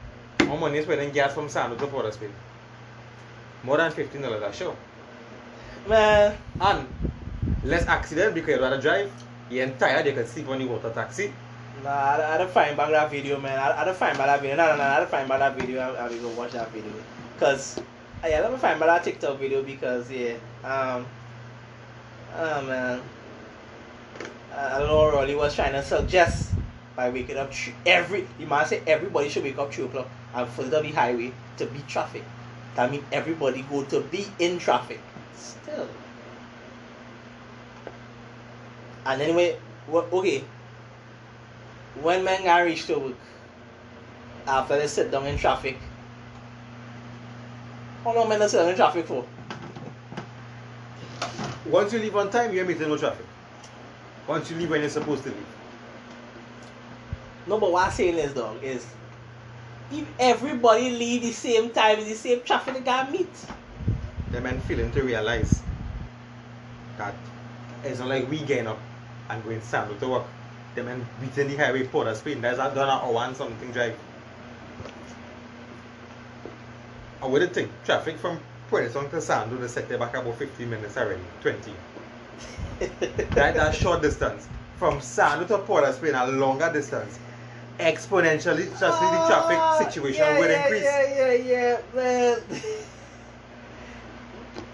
How 0.46 0.56
money 0.56 0.78
you 0.78 0.82
spending 0.82 1.12
gas 1.12 1.34
from 1.34 1.46
Sando 1.48 1.78
to 1.78 1.86
Port 1.86 2.12
Spain? 2.14 2.32
More 3.62 3.76
than 3.76 3.90
fifteen 3.92 4.22
dollars, 4.22 4.42
I'm 4.42 4.52
sure. 4.52 4.76
Man, 5.88 6.36
And 6.60 6.88
less 7.62 7.86
accident 7.86 8.34
because 8.34 8.56
you 8.56 8.62
rather 8.62 8.80
drive. 8.80 9.12
You're 9.48 9.68
tired, 9.70 10.06
you 10.06 10.12
can 10.12 10.26
sleep 10.26 10.48
on 10.48 10.58
the 10.58 10.64
water 10.66 10.90
taxi. 10.90 11.32
Nah, 11.82 11.90
I, 11.90 12.34
I 12.34 12.38
don't 12.38 12.50
find 12.50 12.76
back 12.76 12.90
that 12.90 13.10
video, 13.10 13.38
man. 13.40 13.58
I, 13.58 13.82
I 13.82 13.84
don't 13.84 13.96
find 13.96 14.16
back 14.16 14.26
that 14.26 14.40
video. 14.40 14.56
No, 14.56 14.70
no, 14.70 14.76
no, 14.76 14.82
I 14.82 14.98
don't 14.98 15.10
find 15.10 15.28
back 15.28 15.38
that 15.40 15.56
video. 15.58 15.80
I, 15.80 16.06
I 16.06 16.08
will 16.08 16.20
go 16.20 16.28
watch 16.30 16.52
that 16.52 16.70
video. 16.72 16.92
Cause, 17.38 17.78
uh, 17.78 18.28
yeah, 18.28 18.40
let 18.40 18.52
me 18.52 18.58
find 18.58 18.80
back 18.80 18.88
that 18.88 19.04
TikTok 19.04 19.38
video 19.38 19.62
because, 19.62 20.10
yeah, 20.10 20.36
um, 20.64 21.06
oh 22.34 22.62
man. 22.62 23.02
I 24.56 24.78
don't 24.78 24.88
know 24.88 25.12
Rowley 25.12 25.34
was 25.34 25.54
trying 25.54 25.72
to 25.72 25.82
suggest 25.82 26.54
by 26.96 27.10
waking 27.10 27.36
up 27.36 27.52
every 27.84 28.26
you 28.38 28.46
man 28.46 28.64
say 28.64 28.80
everybody 28.86 29.28
should 29.28 29.42
wake 29.44 29.58
up 29.58 29.70
three 29.72 29.84
o'clock 29.84 30.08
and 30.34 30.48
follow 30.48 30.82
the 30.82 30.90
highway 30.92 31.30
to 31.58 31.66
beat 31.66 31.86
traffic. 31.86 32.24
That 32.74 32.90
means 32.90 33.04
everybody 33.12 33.62
go 33.62 33.84
to 33.84 34.00
be 34.00 34.26
in 34.38 34.58
traffic. 34.58 35.00
Still. 35.34 35.88
And 39.04 39.20
anyway, 39.20 39.58
what 39.86 40.10
okay. 40.12 40.42
When 42.02 42.24
men 42.24 42.44
got 42.44 42.58
reach 42.64 42.86
to 42.86 42.98
work 42.98 43.14
after 44.46 44.78
they 44.78 44.86
sit 44.86 45.10
down 45.10 45.26
in 45.26 45.36
traffic, 45.38 45.78
oh, 48.04 48.10
how 48.10 48.16
long 48.16 48.28
men 48.28 48.38
they 48.38 48.48
sit 48.48 48.58
down 48.58 48.68
in 48.68 48.76
traffic 48.76 49.06
for? 49.06 49.24
Once 51.64 51.92
you 51.92 51.98
leave 51.98 52.14
on 52.14 52.30
time, 52.30 52.54
you're 52.54 52.64
meeting 52.64 52.88
no 52.88 52.96
traffic. 52.96 53.26
Once 54.28 54.50
you 54.50 54.56
leave 54.56 54.70
when 54.70 54.80
you're 54.80 54.90
supposed 54.90 55.24
to 55.24 55.30
leave. 55.30 55.46
No, 57.46 57.58
but 57.58 57.72
what 57.72 57.86
I'm 57.86 57.92
saying 57.92 58.16
is, 58.16 58.34
dog, 58.34 58.62
is 58.62 58.86
if 59.90 60.06
everybody 60.18 60.90
leave 60.90 61.22
the 61.22 61.32
same 61.32 61.70
time, 61.70 62.00
the 62.00 62.14
same 62.14 62.42
traffic, 62.42 62.74
they 62.74 62.80
gotta 62.80 63.10
meet. 63.10 63.46
The 64.32 64.40
men 64.40 64.60
feeling 64.60 64.90
to 64.92 65.02
realize 65.02 65.62
that 66.98 67.14
it's 67.84 68.00
not 68.00 68.08
like 68.08 68.28
we 68.28 68.38
getting 68.40 68.66
up 68.66 68.78
and 69.30 69.42
going 69.44 69.60
Sando 69.60 69.98
to 70.00 70.08
work. 70.08 70.26
The 70.76 70.82
men 70.82 71.06
beating 71.22 71.48
the 71.48 71.56
highway 71.56 71.86
Port 71.86 72.06
of 72.06 72.18
Spain. 72.18 72.42
There's 72.42 72.58
a 72.58 72.70
done 72.74 72.88
an 72.88 72.90
hour 72.90 73.24
and 73.24 73.34
something 73.34 73.72
drive. 73.72 73.96
I 77.22 77.26
would 77.26 77.54
think 77.54 77.70
traffic 77.86 78.18
from 78.18 78.38
Puerto 78.68 78.90
to 78.90 78.98
Sando 79.16 79.58
they 79.58 79.68
set 79.68 79.88
there 79.88 79.96
back 79.96 80.14
about 80.14 80.36
15 80.36 80.68
minutes 80.68 80.98
already. 80.98 81.22
20. 81.40 81.72
that, 82.78 83.54
that 83.54 83.74
short 83.74 84.02
distance. 84.02 84.46
From 84.76 84.98
Sando 84.98 85.48
to 85.48 85.56
Port 85.58 85.84
of 85.84 85.94
Spain, 85.94 86.14
a 86.14 86.26
longer 86.26 86.70
distance. 86.70 87.18
Exponentially, 87.78 88.68
just 88.68 88.80
the 88.80 89.24
traffic 89.26 89.56
Ah, 89.58 89.78
situation 89.82 90.24
yeah, 90.24 90.38
would 90.38 90.50
yeah, 90.50 90.62
increase. 90.62 90.84
Yeah, 90.84 91.14
yeah, 91.14 91.32
yeah, 91.32 91.80
man. 91.94 92.38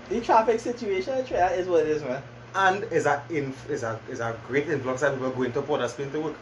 the 0.09 0.21
traffic 0.21 0.59
situation 0.59 1.15
is 1.15 1.69
what 1.69 1.83
it 1.83 1.89
is, 1.89 2.03
man. 2.03 2.23
And 2.55 2.85
is 2.85 3.07
a 3.07 3.23
in 3.31 3.55
is 3.69 3.83
a 3.83 3.99
is 4.11 4.21
a 4.21 4.37
great 4.47 4.69
influx 4.69 5.03
of 5.03 5.15
people 5.15 5.31
going 5.31 5.53
to 5.53 5.63
Port 5.63 5.89
Spain 5.91 6.11
to 6.13 6.21
work. 6.21 6.37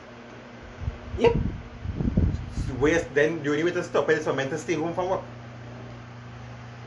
Yep. 1.18 1.36
Where 2.78 3.00
then 3.14 3.42
the 3.42 3.50
only 3.50 3.64
way 3.64 3.72
to 3.72 3.82
stop 3.84 4.08
it 4.10 4.18
is 4.18 4.24
for 4.24 4.32
men 4.32 4.50
to 4.50 4.58
stay 4.58 4.74
home 4.74 4.94
from 4.94 5.08
work. 5.10 5.22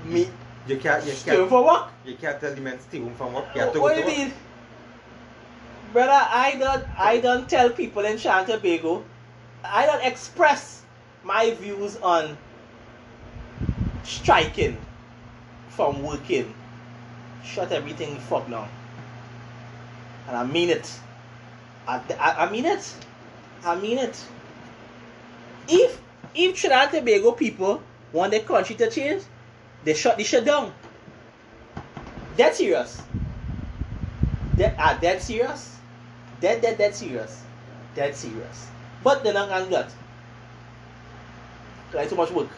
Me. 0.04 0.28
You 0.68 0.78
can't 0.78 1.06
you 1.06 1.14
can't 1.24 1.50
for 1.50 1.64
work. 1.66 1.90
you 2.06 2.16
can't 2.16 2.40
tell 2.40 2.54
the 2.54 2.62
men 2.62 2.78
to 2.78 2.84
stay 2.84 3.00
home 3.00 3.16
from 3.16 3.34
work. 3.34 3.46
You 3.56 3.62
have 3.62 3.74
to 3.74 3.82
what 3.82 3.96
go 3.96 4.02
do 4.02 4.04
to 4.04 4.12
you 4.12 4.18
work. 4.18 4.28
mean? 4.28 4.34
Brother, 5.94 6.28
I 6.30 6.56
don't 6.60 6.86
I 6.98 7.20
don't 7.20 7.48
tell 7.50 7.70
people 7.70 8.06
in 8.06 8.18
Shantabago, 8.18 9.04
I 9.64 9.86
don't 9.86 10.04
express 10.04 10.84
my 11.24 11.52
views 11.52 11.98
on 11.98 12.38
striking 14.04 14.78
from 15.70 16.04
working. 16.04 16.54
Shut 17.44 17.72
everything 17.72 18.18
fuck 18.20 18.50
down. 18.50 18.70
And 20.28 20.38
I 20.38 20.46
mean 20.46 20.70
it. 20.70 21.00
I, 21.88 22.02
I, 22.20 22.46
I 22.46 22.52
mean 22.52 22.66
it. 22.66 22.96
I 23.66 23.76
mean 23.76 23.98
it. 23.98 24.24
If 25.68 26.02
if 26.36 26.56
Trinidad 26.56 26.94
and 26.94 27.06
Tobago 27.06 27.32
people 27.32 27.82
want 28.12 28.32
their 28.32 28.42
country 28.42 28.76
to 28.76 28.90
change, 28.90 29.24
they 29.84 29.94
shut 29.94 30.18
the 30.18 30.24
shit 30.24 30.46
down. 30.46 30.74
Dead 32.36 32.54
serious. 32.56 33.04
Dead, 34.58 34.76
ah, 34.78 34.98
dead 35.00 35.22
serious. 35.22 35.78
Dead, 36.40 36.62
dead, 36.62 36.78
dead 36.78 36.96
serious. 36.96 37.44
Dead 37.96 38.16
serious. 38.16 38.68
But 39.04 39.24
they're 39.24 39.34
not 39.34 39.50
gonna 39.50 39.70
get. 39.70 39.90
Like 41.94 42.10
too 42.10 42.16
much 42.16 42.32
work. 42.32 42.50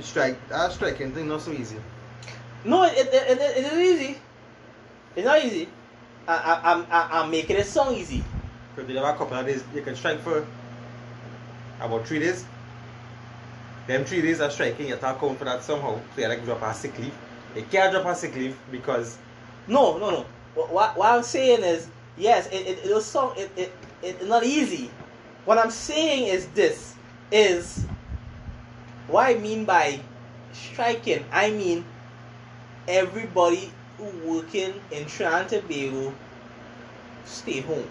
Strike 0.00 0.36
that 0.48 0.72
striking 0.72 1.12
thing 1.12 1.28
not 1.28 1.40
so 1.40 1.52
easy. 1.52 1.76
No, 2.64 2.84
it, 2.84 2.96
it, 2.96 3.12
it, 3.12 3.40
it 3.40 3.72
is 3.72 4.00
easy. 4.00 4.18
It's 5.14 5.26
not 5.26 5.44
easy. 5.44 5.68
I, 6.26 6.34
I, 6.34 6.72
I'm, 6.72 6.86
I, 6.90 7.08
I'm 7.20 7.30
making 7.30 7.56
it 7.56 7.66
sound 7.66 7.96
easy. 7.96 8.24
Because 8.74 8.88
they 8.88 8.94
have 8.94 9.14
a 9.14 9.18
couple 9.18 9.36
of 9.36 9.44
days 9.44 9.62
you 9.74 9.82
can 9.82 9.94
strike 9.94 10.20
for 10.20 10.46
about 11.80 12.06
three 12.06 12.20
days. 12.20 12.44
Them 13.86 14.04
three 14.04 14.22
days 14.22 14.40
are 14.40 14.50
striking 14.50 14.86
you 14.86 14.92
have 14.92 15.00
to 15.00 15.16
account 15.16 15.38
for 15.38 15.44
that 15.44 15.62
somehow. 15.62 15.98
So 16.14 16.22
you 16.22 16.28
like 16.28 16.44
drop 16.44 16.62
a 16.62 16.72
sick 16.72 16.98
leave. 16.98 17.14
You 17.56 17.64
can't 17.70 17.92
drop 17.92 18.06
a 18.06 18.14
sick 18.14 18.34
leave 18.34 18.56
because 18.70 19.18
No, 19.66 19.98
no, 19.98 20.10
no. 20.10 20.26
What, 20.54 20.96
what, 20.96 21.10
I'm 21.10 21.22
saying 21.22 21.62
is, 21.62 21.88
yes, 22.16 22.46
it, 22.48 22.66
it, 22.66 22.86
it 22.86 22.94
was 22.94 23.06
so, 23.06 23.32
it, 23.32 23.50
it, 23.56 23.72
it's 24.02 24.24
not 24.24 24.44
easy. 24.44 24.90
What 25.44 25.58
I'm 25.58 25.70
saying 25.70 26.28
is 26.28 26.46
this, 26.48 26.94
is, 27.30 27.84
what 29.08 29.34
I 29.34 29.38
mean 29.38 29.64
by 29.64 30.00
striking, 30.52 31.24
I 31.32 31.50
mean 31.50 31.84
everybody 32.86 33.72
who 34.02 34.34
working 34.34 34.80
in 34.90 35.06
Trinidad 35.06 35.52
and 35.52 35.62
Tobago 35.62 36.14
stay 37.24 37.60
home. 37.60 37.88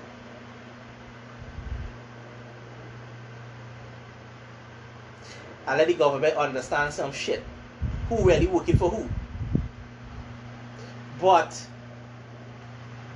And 5.68 5.78
let 5.78 5.88
the 5.88 5.94
government 5.94 6.36
understand 6.36 6.94
some 6.94 7.14
shit. 7.14 7.44
Who 8.10 8.28
really 8.28 8.48
working 8.48 8.76
for 8.76 8.90
who? 8.90 9.08
But 11.22 11.68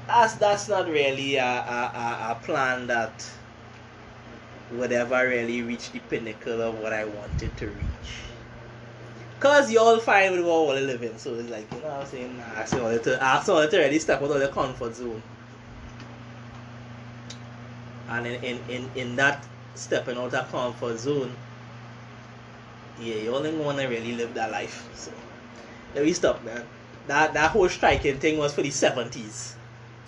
that's 0.07 0.35
that's 0.35 0.69
not 0.69 0.87
really 0.87 1.35
a, 1.35 1.43
a, 1.43 2.31
a 2.31 2.39
plan 2.45 2.87
that 2.87 3.29
would 4.71 4.91
ever 4.91 5.27
really 5.27 5.61
reach 5.63 5.91
the 5.91 5.99
pinnacle 5.99 6.61
of 6.61 6.79
what 6.79 6.93
I 6.93 7.05
wanted 7.05 7.57
to 7.57 7.65
reach. 7.67 8.34
Cause 9.45 9.69
you 9.69 9.79
all 9.79 9.99
fine 9.99 10.31
with 10.31 10.43
what 10.43 10.75
I 10.75 10.79
live 10.79 11.03
in, 11.03 11.19
so 11.19 11.35
it's 11.35 11.51
like 11.51 11.71
you 11.71 11.79
know 11.81 11.89
what 11.89 11.99
I'm 11.99 12.05
saying. 12.07 12.41
I 12.41 12.61
actually 12.61 12.81
wanted 12.81 13.03
to 13.03 13.23
I 13.23 13.43
wanted 13.47 13.69
to 13.69 13.77
really 13.77 13.99
step 13.99 14.19
out 14.23 14.31
of 14.31 14.39
the 14.39 14.47
comfort 14.47 14.95
zone. 14.95 15.21
And 18.09 18.25
in, 18.25 18.43
in, 18.43 18.59
in, 18.69 18.89
in 18.95 19.15
that 19.17 19.45
stepping 19.75 20.17
out 20.17 20.33
of 20.33 20.51
comfort 20.51 20.97
zone, 20.97 21.31
yeah, 22.99 23.17
you 23.17 23.35
only 23.35 23.55
wanna 23.55 23.87
really 23.87 24.15
live 24.15 24.33
that 24.33 24.49
life. 24.49 24.89
So 24.95 25.11
let 25.93 26.03
me 26.03 26.13
stop 26.13 26.43
man. 26.43 26.63
That 27.05 27.35
that 27.35 27.51
whole 27.51 27.69
striking 27.69 28.17
thing 28.17 28.39
was 28.39 28.51
for 28.51 28.63
the 28.63 28.71
seventies. 28.71 29.55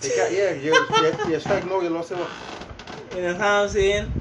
you 0.01 0.09
can't, 0.15 0.34
yeah, 0.34 0.53
you, 0.53 0.73
you, 0.73 1.34
you 1.34 1.39
strike 1.39 1.64
now 1.64 1.80
you 1.80 1.89
lost 1.89 2.09
work. 2.09 2.27
You 3.14 3.22
know 3.22 3.34
what 3.34 3.41
I'm 3.43 3.69
saying? 3.69 4.11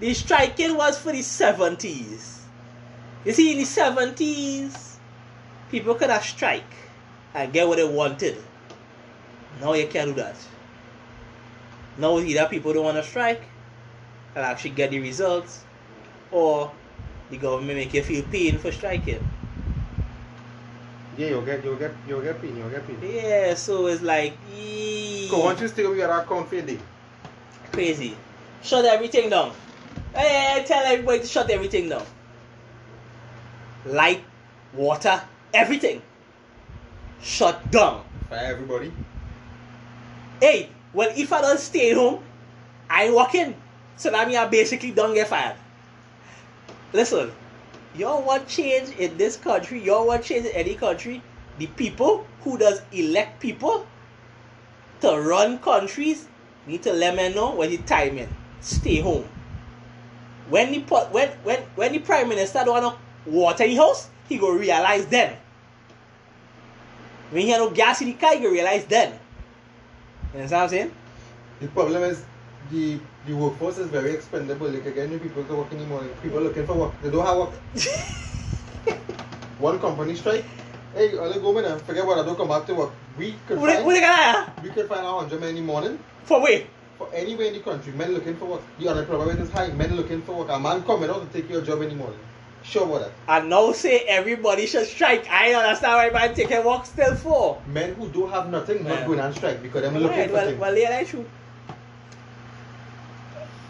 The 0.00 0.14
striking 0.14 0.74
was 0.74 0.98
for 0.98 1.12
the 1.12 1.18
70s. 1.18 2.37
You 3.28 3.34
see, 3.34 3.52
in 3.52 3.58
the 3.58 3.64
70s, 3.64 4.96
people 5.70 5.94
could 5.96 6.08
have 6.08 6.24
strike 6.24 6.72
and 7.34 7.52
get 7.52 7.68
what 7.68 7.76
they 7.76 7.84
wanted. 7.84 8.38
Now 9.60 9.74
you 9.74 9.86
can't 9.86 10.16
do 10.16 10.22
that. 10.22 10.36
Now 11.98 12.18
either 12.20 12.46
people 12.46 12.72
don't 12.72 12.86
want 12.86 12.96
to 12.96 13.02
strike 13.02 13.42
and 14.34 14.46
actually 14.46 14.70
get 14.70 14.92
the 14.92 15.00
results, 15.00 15.62
or 16.30 16.72
the 17.28 17.36
government 17.36 17.76
make 17.76 17.92
you 17.92 18.02
feel 18.02 18.24
pain 18.32 18.56
for 18.56 18.72
striking. 18.72 19.22
Yeah, 21.18 21.28
you'll 21.28 21.42
get 21.42 21.62
you'll 21.62 21.76
get 21.76 21.92
you'll 22.08 22.22
get 22.22 22.40
pain, 22.40 22.56
you'll 22.56 22.70
get 22.70 22.86
pain. 22.86 22.96
Yeah, 23.02 23.52
so 23.56 23.88
it's 23.88 24.00
like, 24.00 24.38
ee, 24.56 25.28
So 25.28 25.40
once 25.40 25.60
you 25.60 25.94
your 25.94 26.10
account 26.18 26.48
for 26.48 26.62
day, 26.62 26.78
crazy. 27.72 28.16
Shut 28.62 28.86
everything 28.86 29.28
down. 29.28 29.52
Hey, 30.14 30.64
tell 30.66 30.82
everybody 30.86 31.18
to 31.20 31.26
shut 31.26 31.50
everything 31.50 31.90
down. 31.90 32.06
Light, 33.88 34.22
water, 34.74 35.20
everything. 35.54 36.02
Shut 37.22 37.70
down. 37.70 38.04
for 38.28 38.34
everybody. 38.36 38.92
Hey, 40.40 40.68
well, 40.92 41.10
if 41.16 41.32
I 41.32 41.40
don't 41.40 41.58
stay 41.58 41.92
home, 41.92 42.22
I 42.88 43.04
ain't 43.04 43.14
working. 43.14 43.54
So 43.96 44.10
that 44.10 44.28
means 44.28 44.38
I 44.38 44.46
basically 44.46 44.92
don't 44.92 45.14
get 45.14 45.28
fired. 45.28 45.56
Listen, 46.92 47.32
y'all 47.94 48.22
want 48.22 48.46
change 48.46 48.90
in 48.90 49.16
this 49.16 49.36
country, 49.36 49.82
y'all 49.82 50.06
want 50.06 50.24
change 50.24 50.46
in 50.46 50.52
any 50.52 50.74
country, 50.74 51.22
the 51.58 51.66
people 51.66 52.26
who 52.42 52.56
does 52.58 52.82
elect 52.92 53.40
people 53.40 53.86
to 55.00 55.20
run 55.20 55.58
countries 55.58 56.26
need 56.66 56.82
to 56.82 56.92
let 56.92 57.16
me 57.16 57.34
know 57.34 57.54
when 57.54 57.70
the 57.70 57.78
time 57.78 58.18
in. 58.18 58.28
Stay 58.60 59.00
home. 59.00 59.28
When 60.48 60.72
the 60.72 60.80
when 61.10 61.28
when 61.42 61.60
when 61.74 61.92
the 61.92 61.98
prime 61.98 62.28
minister 62.28 62.62
don't 62.64 62.82
want 62.82 62.94
to 62.94 63.07
water 63.30 63.66
the 63.66 63.74
house, 63.74 64.08
he 64.28 64.38
go 64.38 64.50
realize 64.50 65.06
then. 65.06 65.36
When 67.30 67.42
he 67.42 67.50
have 67.50 67.60
no 67.60 67.70
gas 67.70 68.00
in 68.00 68.08
the 68.08 68.14
car, 68.14 68.34
he 68.34 68.40
go 68.40 68.50
realize 68.50 68.84
then. 68.86 69.12
You 70.32 70.40
understand 70.40 70.50
what 70.50 70.62
I'm 70.64 70.68
saying? 70.70 70.92
The 71.60 71.68
problem 71.68 72.02
is 72.04 72.24
the 72.70 72.98
the 73.26 73.34
workforce 73.34 73.78
is 73.78 73.88
very 73.88 74.12
expendable. 74.12 74.68
Like 74.68 74.86
again, 74.86 75.10
new 75.10 75.18
people 75.18 75.44
to 75.44 75.54
work 75.56 75.72
in 75.72 75.78
the 75.78 75.86
morning. 75.86 76.10
People 76.22 76.40
looking 76.40 76.66
for 76.66 76.74
work. 76.74 76.92
They 77.02 77.10
don't 77.10 77.26
have 77.26 77.36
work. 77.36 77.50
One 79.58 79.78
company 79.78 80.14
strike. 80.14 80.44
Hey, 80.94 81.18
I'll 81.18 81.40
go 81.40 81.58
in 81.58 81.64
and 81.64 81.80
forget 81.82 82.06
what 82.06 82.18
I 82.18 82.24
don't 82.24 82.36
come 82.36 82.48
back 82.48 82.66
to 82.66 82.74
work. 82.74 82.92
We 83.18 83.34
could 83.46 83.58
What 83.58 83.74
find 83.74 83.84
what 83.84 84.00
gonna 84.00 84.52
we 84.62 84.70
could 84.70 84.88
find 84.88 85.04
a 85.04 85.12
hundred 85.12 85.40
men 85.40 85.50
in 85.50 85.56
the 85.56 85.62
morning 85.62 85.98
For 86.24 86.40
where? 86.40 86.62
for 86.96 87.08
anywhere 87.14 87.46
in 87.46 87.52
the 87.54 87.60
country. 87.60 87.92
Men 87.92 88.12
looking 88.12 88.36
for 88.36 88.46
work. 88.46 88.62
The 88.78 88.88
unemployment 88.88 89.40
is 89.40 89.50
high. 89.50 89.68
Men 89.68 89.94
looking 89.96 90.22
for 90.22 90.34
work. 90.34 90.48
A 90.50 90.58
man 90.58 90.82
coming 90.82 91.10
out 91.10 91.20
to 91.20 91.40
take 91.40 91.50
your 91.50 91.62
job 91.62 91.82
in 91.82 91.90
the 91.90 91.94
morning. 91.94 92.18
Sure 92.64 92.84
about 92.84 93.00
that. 93.00 93.12
And 93.28 93.48
now 93.50 93.72
say 93.72 94.00
everybody 94.00 94.66
should 94.66 94.86
strike. 94.86 95.26
I 95.30 95.54
understand 95.54 95.92
why 95.94 96.10
man 96.26 96.34
taking 96.34 96.64
walk 96.64 96.86
still 96.86 97.14
for. 97.14 97.60
Men 97.66 97.94
who 97.94 98.08
don't 98.08 98.30
have 98.30 98.50
nothing 98.50 98.84
Yeah. 98.84 98.94
not 98.96 99.06
going 99.06 99.20
on 99.20 99.34
strike 99.34 99.62
because 99.62 99.82
they're 99.82 99.90
looking 99.90 100.18
Right, 100.18 100.28
for 100.28 100.34
well, 100.34 100.46
things. 100.46 100.60
well, 100.60 100.76
yeah, 100.78 100.90
that's 100.90 101.10
true. 101.10 101.24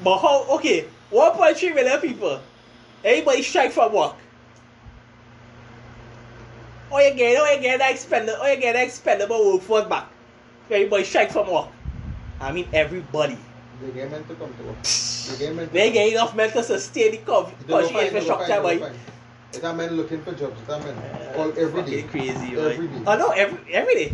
But 0.03 0.19
how, 0.19 0.45
okay, 0.57 0.85
1.3 1.13 1.75
million 1.75 2.01
people, 2.01 2.41
everybody 3.05 3.43
strike 3.43 3.73
from 3.73 3.93
work. 3.93 4.15
Oh, 6.91 6.99
you 6.99 7.15
get, 7.15 7.39
oh, 7.41 7.53
you 7.53 7.61
get 7.61 7.79
that 7.81 7.91
expendable, 7.93 8.39
oh, 8.41 8.47
you 8.47 8.57
get 8.61 8.73
that 8.73 8.87
expendable 8.87 9.53
workforce 9.53 9.85
back. 9.87 10.07
Everybody 10.71 11.05
strike 11.05 11.31
from 11.31 11.51
work. 11.53 11.69
I 12.41 12.53
mean, 12.53 12.67
everybody. 12.73 13.37
They 13.81 13.91
get 13.93 14.11
men 14.11 14.25
to 14.25 14.35
come 14.35 14.53
to 14.55 14.63
work. 14.65 14.83
They 14.83 15.39
get 15.39 15.55
men. 15.55 15.69
They 15.73 15.85
come. 15.87 15.93
get 15.95 16.13
enough 16.13 16.35
men 16.35 16.51
to 16.53 16.63
sustain 16.63 17.11
the 17.13 17.17
co- 17.19 17.45
They 17.45 17.51
don't 17.67 17.81
country 17.81 17.95
find- 17.95 17.99
they 17.99 18.19
infrastructure, 18.19 18.61
boy. 18.63 18.93
It's 19.53 19.65
a 19.65 19.75
men 19.75 19.97
looking 19.97 20.21
for 20.23 20.33
jobs. 20.33 20.61
It's 20.61 20.69
a 20.69 20.79
men 20.79 20.97
Uh, 20.99 21.39
all 21.39 21.49
every 21.59 21.83
day. 21.83 22.03
fucking 22.03 22.09
crazy, 22.09 22.55
boy. 22.55 22.61
Every 22.73 22.87
day. 22.89 23.03
Oh 23.07 23.17
no, 23.17 23.31
every 23.31 23.75
every 23.75 23.95
day. 23.95 24.13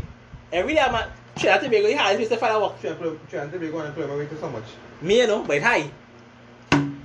Every 0.52 0.74
day 0.74 0.80
I'm 0.80 0.94
at 0.94 1.10
Trinidad 1.36 1.64
and 1.64 1.72
Tobago, 1.72 1.88
he 1.88 1.94
has 1.94 2.20
Mr. 2.20 2.38
Father 2.38 2.60
work. 2.60 2.80
Trying 2.80 3.18
trying 3.28 3.50
to 3.50 3.58
be 3.58 3.68
going 3.68 3.86
employment 3.86 4.18
rate 4.20 4.30
is 4.32 4.38
so 4.40 4.48
much. 4.50 4.64
Me, 5.02 5.18
you 5.20 5.26
know, 5.26 5.42
but 5.42 5.60
high. 5.60 5.90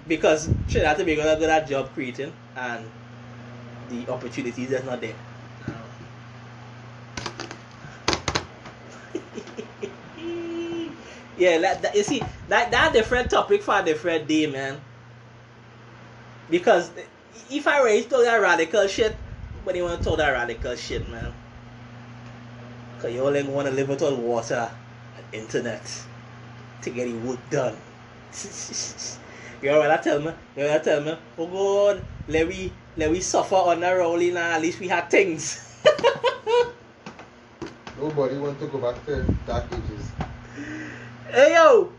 Because 0.08 0.50
Trinidad 0.70 1.00
and 1.00 1.08
Tobago 1.08 1.22
are 1.34 1.36
good 1.40 1.50
at 1.50 1.68
job 1.68 1.90
creating 1.94 2.34
and 2.56 2.86
the 3.90 4.08
opportunities 4.10 4.72
is 4.72 4.84
not 4.84 5.02
there. 5.02 5.16
Yeah, 11.40 11.58
that, 11.58 11.96
you 11.96 12.04
see, 12.04 12.22
that 12.50 12.70
that 12.72 12.92
different 12.92 13.30
topic 13.30 13.64
for 13.64 13.80
a 13.80 13.84
different 13.84 14.28
day, 14.28 14.46
man. 14.46 14.80
Because 16.50 16.92
if 17.50 17.66
I 17.66 17.82
raise 17.84 18.06
to 18.08 18.18
that 18.18 18.36
radical 18.38 18.86
shit, 18.88 19.16
but 19.64 19.76
you 19.76 19.84
want 19.84 20.00
to 20.00 20.04
talk 20.04 20.18
that 20.18 20.32
radical 20.32 20.76
shit, 20.76 21.10
man. 21.10 21.34
Cause 23.00 23.14
you 23.14 23.22
only 23.22 23.44
want 23.44 23.68
to 23.70 23.74
live 23.74 23.88
with 23.88 24.02
all 24.02 24.16
water 24.16 24.70
and 25.16 25.26
internet 25.32 26.06
to 26.82 26.90
get 26.90 27.08
your 27.08 27.20
work 27.20 27.40
done. 27.50 27.78
you 29.62 29.72
know 29.72 29.80
what 29.80 29.92
I 29.92 29.98
tell 29.98 30.20
me? 30.20 30.34
You 30.58 30.64
know 30.64 30.72
what 30.72 30.82
I 30.82 30.84
tell 30.84 31.02
me? 31.02 31.18
Oh 31.38 31.48
God, 31.48 32.04
let 32.28 32.48
we 32.48 32.74
let 32.98 33.10
we 33.10 33.22
suffer 33.22 33.56
on 33.56 33.80
the 33.80 33.96
rolling. 33.96 34.36
At 34.36 34.62
least 34.62 34.82
we 34.82 34.90
had 34.90 35.10
things. 35.10 35.66
Nobody 37.98 38.38
want 38.38 38.60
to 38.60 38.68
go 38.68 38.80
back 38.80 39.06
to 39.06 39.24
dark 39.48 39.64
ages. 39.72 40.12
Hey 41.32 41.54
yo, 41.54 41.92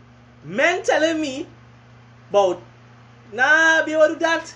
men 0.43 0.83
telling 0.83 1.21
me 1.21 1.47
about 2.29 2.61
nah 3.31 3.83
be 3.85 3.93
able 3.93 4.07
to 4.07 4.13
do 4.13 4.19
that. 4.19 4.53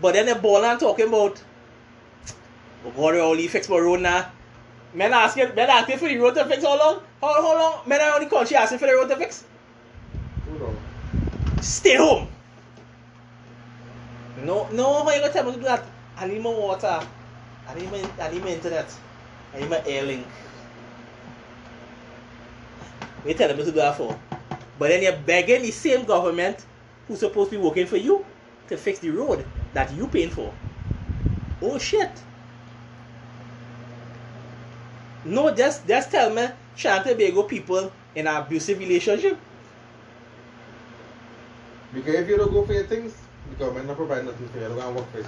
But 0.00 0.14
then 0.14 0.26
the 0.26 0.34
ball 0.34 0.64
and 0.64 0.78
talking 0.78 1.08
about 1.08 1.42
oh 2.84 2.90
God, 2.90 3.14
we 3.14 3.20
only 3.20 3.48
fix 3.48 3.68
my 3.68 3.78
road 3.78 4.00
now. 4.00 4.30
Men 4.92 5.12
asking 5.12 5.54
men 5.54 5.70
asking 5.70 5.98
for 5.98 6.08
the 6.08 6.18
road 6.18 6.34
to 6.34 6.44
fix 6.44 6.62
how 6.62 6.78
long? 6.78 7.02
How, 7.20 7.34
how 7.34 7.54
long 7.58 7.88
men 7.88 8.00
are 8.00 8.14
on 8.14 8.24
the 8.24 8.30
country 8.30 8.56
asking 8.56 8.78
for 8.78 8.86
the 8.86 8.94
road 8.94 9.08
to 9.08 9.16
fix? 9.16 9.44
Hold 10.48 10.62
on. 10.62 10.76
Stay 11.60 11.96
home. 11.96 12.28
No, 14.44 14.68
no, 14.70 15.04
how 15.04 15.10
you 15.12 15.20
gonna 15.20 15.32
tell 15.32 15.44
me 15.44 15.52
to 15.52 15.58
do 15.58 15.64
that? 15.64 15.84
I 16.16 16.26
need 16.26 16.42
more 16.42 16.54
water. 16.54 17.00
I 17.68 17.74
need 17.74 17.90
my, 17.90 18.04
I 18.20 18.30
need 18.30 18.42
my 18.42 18.50
internet. 18.50 18.94
I 19.54 19.60
need 19.60 19.70
my 19.70 19.82
air 19.86 20.04
link. 20.04 20.26
You 23.26 23.34
telling 23.34 23.56
me 23.56 23.64
to 23.64 23.70
do 23.70 23.76
that 23.78 23.96
for? 23.96 24.18
But 24.78 24.88
then 24.88 25.02
you're 25.02 25.18
begging 25.26 25.62
the 25.62 25.70
same 25.70 26.04
government 26.04 26.64
who's 27.08 27.20
supposed 27.20 27.50
to 27.50 27.56
be 27.56 27.62
working 27.62 27.86
for 27.86 27.96
you 27.96 28.24
to 28.68 28.76
fix 28.76 28.98
the 29.00 29.10
road 29.10 29.44
that 29.74 29.92
you 29.94 30.06
paying 30.06 30.30
for. 30.30 30.52
Oh 31.60 31.78
shit. 31.78 32.10
No, 35.24 35.50
just 35.50 35.86
just 35.88 36.10
tell 36.10 36.30
me 36.30 36.46
Shantabago 36.76 37.48
people 37.48 37.90
in 38.14 38.26
an 38.26 38.36
abusive 38.36 38.78
relationship. 38.78 39.38
Because 41.92 42.14
if 42.14 42.28
you 42.28 42.36
don't 42.36 42.52
go 42.52 42.64
for 42.64 42.74
your 42.74 42.84
things, 42.84 43.14
the 43.50 43.56
government 43.56 43.86
not 43.86 43.96
provide 43.96 44.24
nothing 44.24 44.48
for 44.48 44.58
you. 44.58 44.68
Going 44.68 44.80
to 44.80 45.00
work 45.00 45.10
for 45.12 45.18
it. 45.18 45.26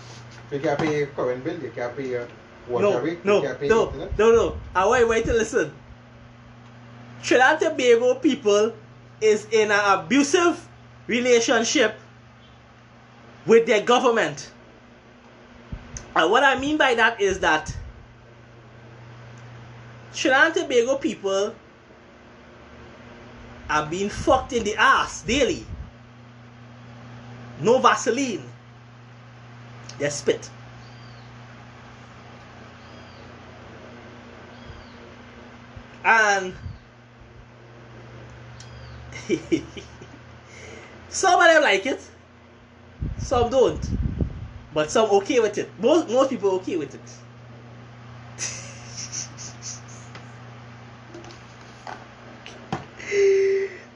You 0.52 0.60
can't 0.60 0.78
pay 0.78 0.98
your 0.98 1.06
current 1.08 1.42
bill, 1.44 1.58
you 1.60 1.72
can't 1.74 1.96
pay 1.96 2.08
your 2.08 2.28
water 2.68 2.86
no, 2.86 3.00
rate, 3.00 3.24
no, 3.24 3.36
you 3.36 3.48
can't 3.48 3.60
pay 3.60 3.68
no, 3.68 3.86
internet. 3.86 4.08
Eh? 4.08 4.12
no, 4.18 4.32
no. 4.32 4.56
I 4.74 4.86
want 4.86 5.26
you 5.26 5.32
to 5.32 5.38
listen. 5.38 5.72
Trinidad 7.22 7.62
and 7.62 7.78
Tobago 7.78 8.14
people 8.14 8.72
is 9.20 9.46
in 9.50 9.70
an 9.70 9.98
abusive 9.98 10.66
relationship 11.06 11.96
with 13.46 13.66
their 13.66 13.82
government. 13.82 14.50
And 16.14 16.30
what 16.30 16.44
I 16.44 16.58
mean 16.58 16.76
by 16.76 16.94
that 16.94 17.20
is 17.20 17.40
that 17.40 17.74
Trinidad 20.14 20.56
and 20.56 20.68
Tobago 20.68 20.96
people 20.96 21.54
are 23.70 23.86
being 23.86 24.08
fucked 24.08 24.52
in 24.52 24.64
the 24.64 24.76
ass 24.76 25.22
daily. 25.22 25.66
No 27.60 27.78
Vaseline. 27.78 28.42
They 29.98 30.08
spit. 30.10 30.48
And 36.04 36.54
some 41.08 41.40
of 41.40 41.46
them 41.46 41.62
like 41.62 41.86
it, 41.86 42.00
some 43.18 43.50
don't. 43.50 43.90
But 44.72 44.90
some 44.90 45.10
okay 45.10 45.40
with 45.40 45.56
it. 45.58 45.70
Most 45.80 46.08
most 46.10 46.30
people 46.30 46.50
okay 46.52 46.76
with 46.76 46.94
it. 46.94 47.00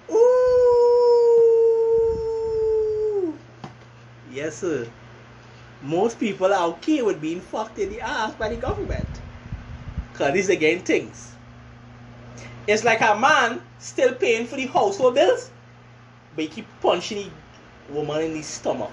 Ooh. 0.11 0.23
Yes, 4.33 4.57
sir. 4.57 4.89
Most 5.83 6.19
people 6.19 6.53
are 6.53 6.69
okay 6.69 7.03
with 7.03 7.21
being 7.21 7.41
fucked 7.41 7.79
in 7.79 7.91
the 7.91 8.01
ass 8.01 8.35
by 8.35 8.49
the 8.49 8.57
government. 8.57 9.21
Because 10.13 10.35
it's 10.37 10.49
again 10.49 10.81
things. 10.81 11.32
It's 12.67 12.85
like 12.85 13.01
a 13.01 13.19
man 13.19 13.61
still 13.79 14.15
paying 14.15 14.47
for 14.47 14.57
the 14.57 14.67
household 14.67 15.15
bills, 15.15 15.51
but 16.35 16.45
he 16.45 16.49
keep 16.49 16.67
punching 16.81 17.31
the 17.89 17.93
woman 17.93 18.23
in 18.23 18.35
the 18.35 18.43
stomach. 18.43 18.93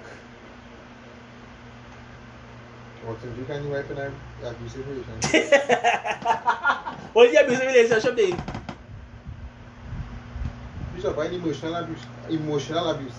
What 3.06 3.18
if 3.24 3.38
you 3.38 3.46
can 3.46 3.70
wife 3.70 3.90
in 3.92 3.98
an 3.98 4.14
abusive 4.44 4.88
relationship? 4.88 5.54
What's 7.14 7.32
the 7.32 7.44
abusive 7.44 7.68
relationship 7.68 8.16
then? 8.16 8.42
Emotional 11.32 11.76
abuse? 11.76 12.06
Emotional 12.30 12.90
abuse. 12.90 13.14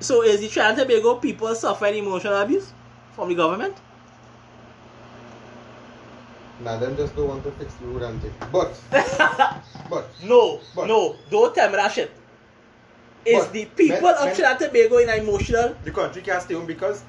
So 0.00 0.22
is 0.22 0.40
the 0.40 0.48
Trinidad 0.48 0.78
and 0.78 0.88
Tobago 0.88 1.16
people 1.16 1.54
suffering 1.54 1.96
emotional 1.96 2.36
abuse 2.36 2.72
from 3.12 3.28
the 3.28 3.34
government? 3.34 3.74
Now 6.60 6.78
them 6.78 6.96
just 6.96 7.14
don't 7.14 7.28
want 7.28 7.44
to 7.44 7.50
fix 7.52 7.74
the 7.74 7.86
road 7.86 8.02
and 8.02 8.20
thing. 8.22 8.32
But, 8.50 8.72
but, 9.90 10.08
no, 10.24 10.60
But- 10.74 10.86
no, 10.86 11.16
don't 11.30 11.54
tell 11.54 11.68
me 11.70 11.76
that 11.76 11.92
shit. 11.92 12.10
Is 13.26 13.46
the 13.48 13.64
people 13.66 14.02
men- 14.02 14.14
of 14.14 14.34
Trinidad 14.36 14.62
and 14.62 14.72
Tobago 14.72 14.98
in 14.98 15.08
emotional? 15.10 15.74
the 15.84 15.90
country 15.90 16.22
can't 16.22 16.40
stay 16.42 16.54
home 16.54 16.64
because 16.66 17.02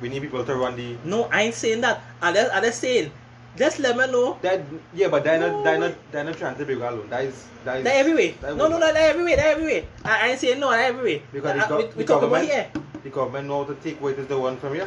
we 0.00 0.08
need 0.08 0.20
people 0.20 0.44
to 0.44 0.54
run 0.56 0.76
the. 0.76 0.96
No, 1.04 1.24
I 1.32 1.42
ain't 1.42 1.54
saying 1.54 1.80
that. 1.82 2.02
I'm 2.20 2.34
just, 2.34 2.52
I'm 2.52 2.62
just 2.64 2.80
saying, 2.80 3.12
just 3.56 3.78
let 3.78 3.96
me 3.96 4.10
know 4.10 4.36
That 4.42 4.60
yeah, 4.92 5.08
but 5.08 5.22
they're 5.24 5.38
No. 5.38 5.62
not 5.62 5.64
they're 5.64 5.78
not 5.78 5.94
they're 6.12 6.24
not 6.24 6.36
trying 6.36 6.56
to 6.56 6.64
be 6.66 6.74
alone. 6.74 7.08
That 7.08 7.24
is 7.24 7.46
that 7.64 7.78
is. 7.78 7.84
They're 7.84 7.94
everywhere. 8.00 8.32
that 8.42 8.56
No, 8.56 8.66
no, 8.68 8.78
no, 8.78 8.92
they're 8.92 9.10
everywhere. 9.10 9.36
They're 9.36 9.52
everywhere. 9.52 9.84
I, 10.04 10.26
I 10.26 10.28
ain't 10.30 10.40
saying 10.40 10.58
no, 10.60 10.70
they're 10.70 10.86
everywhere. 10.86 11.20
Because 11.32 11.68
the, 11.68 11.76
we, 11.76 11.82
the 11.86 11.96
we 11.96 12.04
talk 12.04 12.22
about 12.22 12.42
government, 12.44 12.50
here. 12.50 12.70
the 13.04 13.10
government 13.10 13.48
know 13.48 13.62
how 13.64 13.72
to 13.72 13.80
take 13.80 14.00
what 14.02 14.18
is 14.18 14.26
the 14.26 14.38
one 14.38 14.56
from 14.58 14.74
you, 14.74 14.84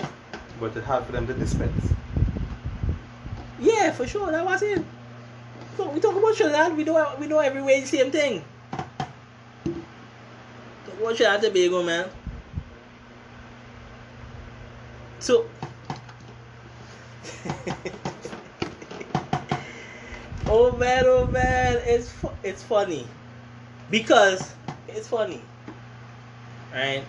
but 0.59 0.75
it's 0.75 0.85
hard 0.85 1.05
for 1.05 1.13
them 1.13 1.25
to 1.25 1.33
dispense. 1.33 1.93
Yeah, 3.59 3.91
for 3.91 4.07
sure. 4.07 4.31
That 4.31 4.45
was 4.45 4.61
it. 4.61 4.83
So 5.77 5.89
we 5.91 5.99
talk 5.99 6.15
about 6.15 6.35
Trinidad. 6.35 6.77
We 6.77 6.83
know 6.83 7.15
we 7.19 7.27
know 7.27 7.39
everywhere 7.39 7.79
the 7.81 7.87
same 7.87 8.11
thing. 8.11 8.43
Talk 10.85 10.99
about 10.99 11.15
Trinidad 11.15 11.41
Tobago, 11.41 11.83
man. 11.83 12.09
So. 15.19 15.45
oh 20.47 20.75
man, 20.77 21.03
oh 21.07 21.27
man, 21.27 21.79
it's 21.85 22.11
fu- 22.11 22.31
it's 22.43 22.63
funny 22.63 23.07
because 23.89 24.55
it's 24.87 25.07
funny, 25.07 25.43
right? 26.73 27.05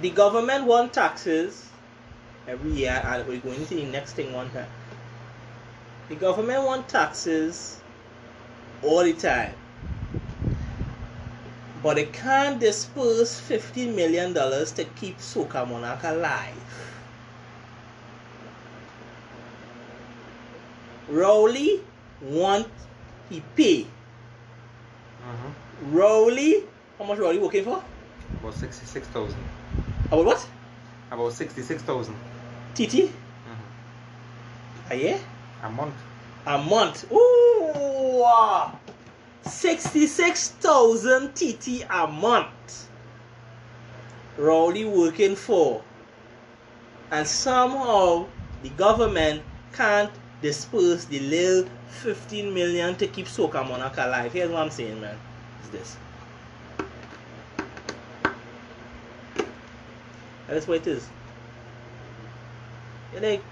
The 0.00 0.10
government 0.10 0.64
want 0.64 0.94
taxes 0.94 1.68
every 2.46 2.72
year 2.72 3.02
and 3.04 3.26
we're 3.26 3.40
going 3.40 3.58
to 3.58 3.66
see 3.66 3.84
the 3.84 3.90
next 3.90 4.12
thing 4.12 4.32
one 4.32 4.50
time. 4.50 4.68
The 6.08 6.14
government 6.14 6.64
want 6.64 6.88
taxes 6.88 7.80
all 8.82 9.02
the 9.02 9.12
time. 9.12 9.54
But 11.82 11.96
they 11.96 12.06
can't 12.06 12.58
disperse 12.58 13.38
fifty 13.38 13.88
million 13.88 14.32
dollars 14.32 14.72
to 14.72 14.84
keep 14.84 15.18
Soca 15.18 15.68
Monarch 15.68 16.02
alive. 16.04 16.54
Rowley 21.08 21.80
want 22.20 22.68
he 23.28 23.42
pay. 23.54 23.82
Mm-hmm. 25.22 25.96
Rowley, 25.96 26.64
how 26.98 27.04
much 27.04 27.18
Rowley 27.18 27.38
working 27.38 27.64
for? 27.64 27.82
About 28.40 28.54
66,000. 28.54 29.36
About 30.08 30.24
what? 30.24 30.48
About 31.10 31.32
66,000. 31.32 32.14
TT? 32.76 33.08
Mm-hmm. 33.08 34.92
A 34.92 34.94
year? 34.94 35.20
A 35.62 35.70
month. 35.70 35.94
A 36.46 36.58
month. 36.58 37.10
Ooh! 37.10 38.22
Ah. 38.22 38.78
66,000 39.46 41.34
TT 41.34 41.86
a 41.88 42.06
month. 42.06 42.88
Rowley 44.36 44.84
working 44.84 45.34
for. 45.36 45.82
And 47.10 47.26
somehow 47.26 48.26
the 48.62 48.68
government 48.70 49.42
can't 49.72 50.12
disperse 50.42 51.06
the 51.06 51.20
little 51.20 51.70
15 51.88 52.52
million 52.52 52.94
to 52.96 53.06
keep 53.06 53.26
Soca 53.26 53.66
Monarch 53.66 53.96
alive. 53.96 54.34
Here's 54.34 54.50
what 54.50 54.60
I'm 54.60 54.70
saying, 54.70 55.00
man. 55.00 55.16
It's 55.60 55.70
this. 55.70 55.96
That's 60.46 60.68
what 60.68 60.78
it 60.78 60.86
is. 60.88 61.08
Like, 63.20 63.42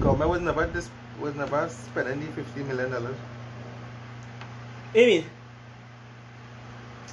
Government 0.00 0.30
was 0.30 0.40
never 0.40 0.66
this 0.66 0.88
was 1.20 1.34
never 1.34 1.68
spending 1.68 2.20
the 2.20 2.26
fifty 2.32 2.62
million 2.62 2.90
dollars. 2.90 3.16
I 4.94 4.98
mean, 4.98 5.24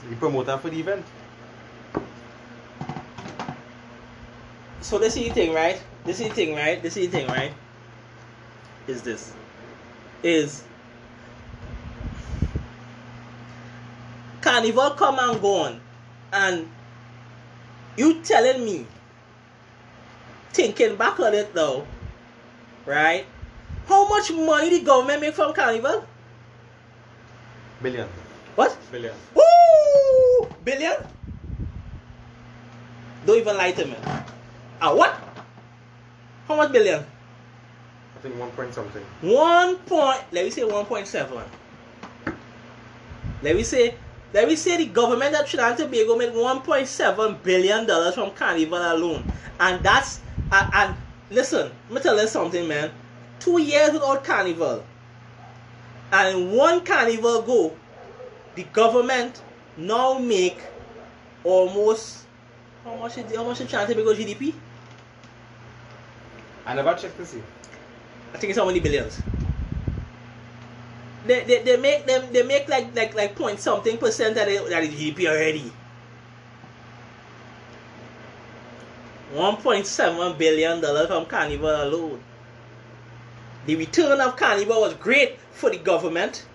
The 0.10 0.16
promoter 0.16 0.58
for 0.58 0.70
the 0.70 0.80
event. 0.80 1.06
so 4.82 4.98
this 4.98 5.18
is 5.18 5.24
the 5.26 5.30
thing, 5.32 5.54
right? 5.54 5.82
This 6.06 6.22
is 6.22 6.30
the 6.30 6.34
thing, 6.34 6.56
right? 6.56 6.82
This 6.82 6.96
is 6.96 7.10
the 7.10 7.18
thing, 7.20 7.28
right? 7.28 7.52
Is 8.88 9.02
this. 9.02 9.34
Is 10.24 10.64
Carnival 14.40 14.92
come 14.92 15.20
and 15.20 15.42
go 15.42 15.56
on 15.64 15.82
and 16.32 16.68
you 17.98 18.22
telling 18.22 18.64
me 18.64 18.86
thinking 20.54 20.96
back 20.96 21.20
on 21.20 21.34
it 21.34 21.54
though, 21.54 21.86
right? 22.86 23.26
How 23.88 24.08
much 24.08 24.32
money 24.32 24.70
the 24.70 24.86
government 24.86 25.22
make 25.22 25.34
from 25.34 25.54
Carnival? 25.54 26.06
Billion. 27.82 28.08
What? 28.56 28.78
Billion. 28.92 29.14
Woo! 29.34 30.48
Billion? 30.64 30.98
Don't 33.26 33.38
even 33.38 33.58
lie 33.58 33.72
to 33.72 33.86
me. 33.86 33.96
Ah, 34.82 34.94
what? 34.96 35.14
How 36.48 36.56
much 36.56 36.72
billion? 36.72 37.04
I 37.04 38.20
think 38.24 38.40
one 38.40 38.52
point 38.52 38.74
something. 38.74 39.04
One 39.22 39.78
point. 39.84 40.22
Let 40.32 40.46
me 40.46 40.52
say 40.52 40.64
one 40.64 40.86
point 40.86 41.08
seven. 41.08 41.44
Let 43.44 43.56
me 43.56 43.64
say. 43.64 43.96
Let 44.38 44.48
me 44.48 44.56
say 44.56 44.78
the 44.78 44.86
government 44.86 45.34
of 45.34 45.48
Trinidad 45.48 45.80
and 45.82 45.92
Tobago 45.92 46.16
made 46.16 46.32
one 46.32 46.62
point 46.62 46.88
seven 46.88 47.40
billion 47.42 47.88
dollars 47.88 48.14
from 48.14 48.30
Carnival 48.36 48.78
alone, 48.78 49.26
and 49.60 49.82
that's 49.82 50.22
and, 50.52 50.70
and 50.76 50.96
listen. 51.32 51.72
Let 51.90 51.96
me 51.96 52.02
tell 52.02 52.22
you 52.22 52.28
something, 52.28 52.68
man. 52.68 52.92
Two 53.40 53.60
years 53.60 53.94
without 53.94 54.24
Carnival, 54.24 54.84
and 56.12 56.52
one 56.52 56.86
Carnival 56.86 57.42
go, 57.42 57.76
the 58.54 58.62
government 58.66 59.42
now 59.76 60.20
make 60.20 60.62
almost 61.44 62.28
how 62.84 62.94
much 62.94 63.18
is 63.18 63.36
how 63.36 63.44
much 63.44 63.60
is 63.62 63.68
Trinidad 63.68 63.90
and 63.90 64.06
Tobago 64.06 64.14
GDP? 64.14 64.54
I 66.64 66.76
never 66.76 66.94
checked 66.94 67.18
to 67.18 67.26
see. 67.26 67.42
I 68.36 68.38
think 68.38 68.52
it's 68.52 68.60
how 68.60 68.68
many 68.68 68.82
billions. 68.82 69.20
They, 71.28 71.44
they, 71.44 71.62
they 71.64 71.78
make 71.78 72.06
them 72.06 72.32
they 72.32 72.44
make 72.44 72.70
like 72.70 72.96
like 72.96 73.14
like 73.14 73.36
point 73.36 73.60
something 73.60 73.98
percent 73.98 74.38
of 74.38 74.46
the, 74.46 74.64
of 74.64 74.70
the 74.70 74.76
GDP 74.76 75.28
already. 75.28 75.72
One 79.34 79.58
point 79.58 79.86
seven 79.86 80.38
billion 80.38 80.80
dollars 80.80 81.08
from 81.08 81.26
Carnival 81.26 81.84
alone. 81.84 82.22
The 83.66 83.76
return 83.76 84.22
of 84.22 84.38
Carnival 84.38 84.80
was 84.82 84.94
great 84.94 85.38
for 85.52 85.70
the 85.70 85.78
government. 85.78 86.46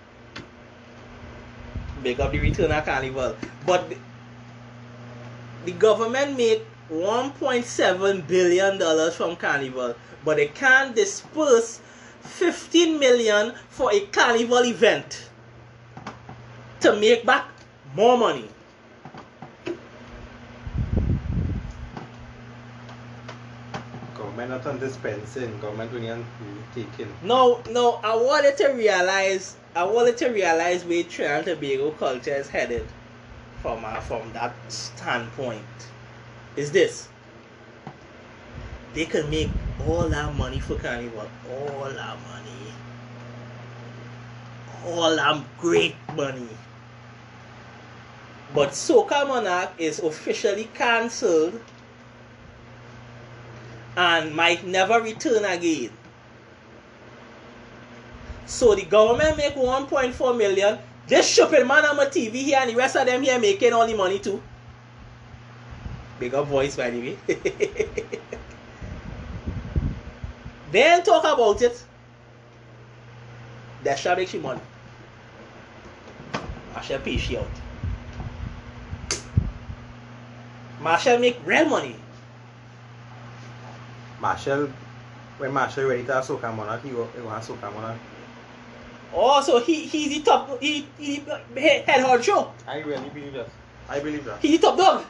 Big 2.02 2.18
up 2.18 2.32
the 2.32 2.38
return 2.38 2.72
of 2.72 2.84
Carnival, 2.86 3.36
but 3.66 3.90
the, 3.90 3.98
the 5.66 5.72
government 5.72 6.36
made 6.38 6.62
1.7 6.90 8.26
billion 8.26 8.78
dollars 8.78 9.14
from 9.14 9.36
Carnival, 9.36 9.94
but 10.24 10.38
they 10.38 10.48
can't 10.48 10.96
disperse 10.96 11.80
15 12.22 12.98
million 12.98 13.54
for 13.68 13.92
a 13.92 14.00
Carnival 14.06 14.64
event 14.64 15.28
to 16.80 16.96
make 16.96 17.24
back 17.24 17.46
more 17.94 18.16
money. 18.16 18.48
Government 24.16 24.50
not 24.50 24.66
on 24.66 24.78
dispensing. 24.78 25.58
Government 25.60 25.92
only 25.94 26.24
taking. 26.74 27.12
No, 27.22 27.62
no, 27.70 28.00
I 28.02 28.16
wanted 28.16 28.56
to 28.58 28.68
realize, 28.68 29.56
I 29.74 29.84
wanted 29.84 30.16
to 30.18 30.28
realize 30.30 30.84
where 30.84 31.02
Trinidad 31.04 31.48
and 31.48 31.60
Tobago 31.60 31.90
culture 31.92 32.34
is 32.34 32.48
headed 32.48 32.86
from 33.60 33.84
uh, 33.84 34.00
from 34.00 34.32
that 34.32 34.54
standpoint. 34.68 35.62
Is 36.56 36.72
this? 36.72 37.08
They 38.94 39.06
can 39.06 39.30
make 39.30 39.48
all 39.86 40.08
that 40.08 40.34
money 40.36 40.60
for 40.60 40.76
Carnival, 40.76 41.28
all 41.50 41.84
that 41.90 42.16
money, 42.28 42.72
all 44.86 45.16
that 45.16 45.44
great 45.58 45.96
money. 46.14 46.48
But 48.54 48.70
Soca 48.70 49.26
Monarch 49.26 49.70
is 49.78 49.98
officially 49.98 50.68
cancelled 50.74 51.60
and 53.96 54.34
might 54.34 54.66
never 54.66 55.00
return 55.00 55.44
again. 55.44 55.90
So 58.46 58.74
the 58.74 58.84
government 58.84 59.38
make 59.38 59.54
1.4 59.54 60.36
million. 60.36 60.78
This 61.06 61.28
shopping 61.28 61.66
man 61.66 61.84
on 61.86 61.96
my 61.96 62.06
TV 62.06 62.32
here 62.34 62.58
and 62.60 62.70
the 62.70 62.76
rest 62.76 62.96
of 62.96 63.06
them 63.06 63.22
here 63.22 63.38
making 63.38 63.72
all 63.72 63.86
the 63.86 63.94
money 63.94 64.18
too. 64.18 64.42
Big 66.20 66.34
up 66.34 66.46
voice 66.46 66.76
by 66.76 66.90
the 66.90 67.00
way. 67.00 67.18
then 70.72 71.02
talk 71.02 71.24
about 71.24 71.60
it. 71.62 71.84
That 73.84 73.98
shall 73.98 74.16
make 74.16 74.32
you 74.32 74.40
money. 74.40 74.60
I 76.74 76.80
shall 76.80 77.00
pay 77.00 77.16
she 77.16 77.36
out. 77.36 77.46
Machel 80.80 81.20
make 81.20 81.38
real 81.44 81.66
money. 81.66 81.96
Machel, 84.20 84.70
when 85.38 85.52
Machel 85.52 85.88
ready 85.88 86.04
to 86.04 86.14
have 86.14 86.24
Soca 86.24 86.54
Monarch, 86.54 86.82
he 86.82 86.92
will 86.92 87.08
he 87.14 87.20
will 87.20 87.30
have 87.30 87.42
Soca 87.42 87.72
Monarch. 87.72 87.98
Oh, 89.14 89.40
so 89.42 89.60
he 89.60 89.86
he's 89.86 90.08
the 90.16 90.22
top 90.22 90.60
he 90.60 90.86
he 90.98 91.16
head 91.56 91.84
head 91.84 92.00
hard 92.00 92.24
show. 92.24 92.50
I 92.66 92.78
really 92.80 93.08
believe 93.10 93.34
that. 93.34 93.48
I 93.88 94.00
believe 94.00 94.24
that. 94.24 94.40
He's 94.40 94.60
the 94.60 94.66
top 94.66 94.78
dog. 94.78 95.04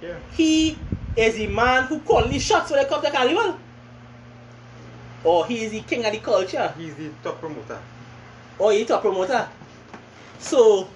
Yeah. 0.00 0.18
He 0.32 0.76
is 1.16 1.36
the 1.36 1.46
man 1.46 1.84
who 1.84 2.00
call 2.00 2.26
the 2.28 2.38
shots 2.38 2.70
when 2.70 2.80
it 2.80 2.88
comes 2.88 3.04
to 3.04 3.10
carnival. 3.10 3.56
Or 5.24 5.46
he 5.46 5.64
is 5.64 5.72
the 5.72 5.80
king 5.82 6.04
of 6.04 6.12
the 6.12 6.18
culture. 6.18 6.72
He's 6.76 6.94
the 6.94 7.10
top 7.22 7.40
promoter. 7.40 7.80
Oh, 8.58 8.66
or 8.66 8.72
he 8.72 8.84
top 8.84 9.02
promoter. 9.02 9.48
So 10.38 10.88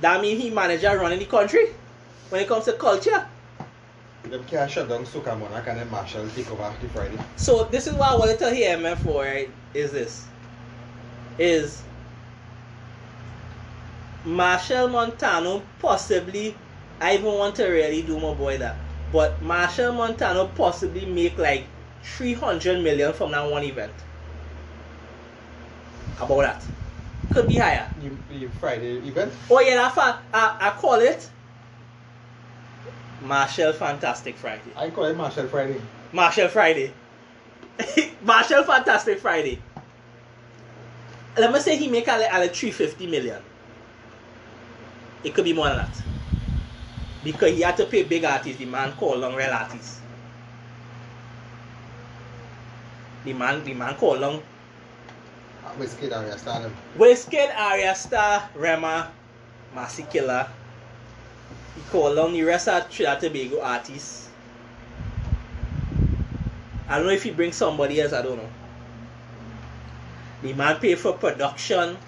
that 0.00 0.20
means 0.20 0.42
he 0.42 0.50
manager 0.50 0.98
running 0.98 1.18
the 1.18 1.26
country 1.26 1.68
when 2.30 2.40
it 2.40 2.48
comes 2.48 2.64
to 2.64 2.72
culture. 2.72 3.26
Them 4.24 4.44
can't 4.44 4.70
shut 4.70 4.88
down 4.88 5.04
Soca 5.04 5.38
Monarch 5.38 5.68
and 5.68 5.78
then 5.78 5.88
Machel 5.88 6.28
take 6.34 6.50
over 6.50 6.74
the 6.80 6.88
Friday. 6.88 7.18
So 7.36 7.64
this 7.64 7.86
is 7.86 7.94
what 7.94 8.12
I 8.12 8.16
wanted 8.16 8.38
to 8.40 8.52
hear 8.52 8.76
man 8.76 8.96
for 8.96 9.22
right 9.22 9.50
is 9.72 9.92
this. 9.92 10.26
Is 11.38 11.82
Machel 14.24 14.90
Montano 14.90 15.62
possibly 15.78 16.56
I 17.00 17.14
even 17.14 17.26
want 17.34 17.54
to 17.56 17.66
really 17.68 18.02
do 18.02 18.18
my 18.18 18.34
boy 18.34 18.58
that. 18.58 18.76
But 19.12 19.40
Machel 19.40 19.94
Montano 19.94 20.48
possibly 20.56 21.06
make 21.06 21.38
like 21.38 21.66
300 22.06 22.82
million 22.82 23.12
from 23.12 23.32
that 23.32 23.50
one 23.50 23.64
event. 23.64 23.92
About 26.20 26.40
that. 26.42 26.66
Could 27.30 27.48
be 27.48 27.58
higher. 27.58 27.88
You, 28.00 28.16
you 28.30 28.48
Friday 28.48 28.96
event? 28.98 29.32
Oh 29.50 29.60
yeah, 29.60 29.74
that 29.74 29.94
fa- 29.94 30.20
I, 30.32 30.56
I 30.60 30.70
call 30.70 30.94
it 30.94 31.28
Machel 33.22 33.74
Fantastic 33.74 34.38
Friday. 34.38 34.72
I 34.76 34.88
call 34.90 35.04
it 35.06 35.16
Machel 35.16 35.48
Friday. 35.50 35.80
Machel 36.14 36.48
Friday. 36.48 36.92
Machel 38.24 38.64
Fantastic 38.64 39.18
Friday. 39.18 39.58
Let 41.36 41.52
me 41.52 41.60
say 41.60 41.76
he 41.76 41.88
make 41.88 42.08
a, 42.08 42.14
a 42.32 42.48
350 42.48 43.06
million. 43.08 43.42
It 45.22 45.34
could 45.34 45.44
be 45.44 45.52
more 45.52 45.66
than 45.68 45.78
that. 45.78 46.02
Because 47.22 47.50
he 47.50 47.60
had 47.62 47.76
to 47.76 47.86
pay 47.86 48.04
big 48.04 48.24
artists, 48.24 48.58
the 48.58 48.64
man 48.64 48.92
called 48.92 49.18
long 49.18 49.34
real 49.34 49.50
artists. 49.50 50.00
The 53.26 53.32
man 53.32 53.64
the 53.64 53.74
man 53.74 53.96
called 53.96 54.20
long 54.20 54.40
Whiskey 55.78 56.12
Area 56.12 56.38
Stardom. 56.38 56.72
Wizkid, 56.96 57.50
Ayra 57.50 57.94
Starr, 57.94 58.48
Rema, 58.54 59.10
Massey 59.74 60.06
Killer. 60.08 60.48
He 61.74 61.82
called 61.90 62.16
on 62.18 62.32
the 62.32 62.42
rest 62.44 62.68
of 62.68 62.88
Trinidad 62.88 63.20
Tobago 63.20 63.60
artists. 63.60 64.28
I 66.88 66.96
don't 66.96 67.06
know 67.06 67.12
if 67.12 67.24
he 67.24 67.32
brings 67.32 67.56
somebody 67.56 68.00
else, 68.00 68.12
I 68.12 68.22
don't 68.22 68.36
know. 68.36 68.48
The 70.42 70.52
man 70.54 70.76
pay 70.78 70.94
for 70.94 71.12
production. 71.14 71.98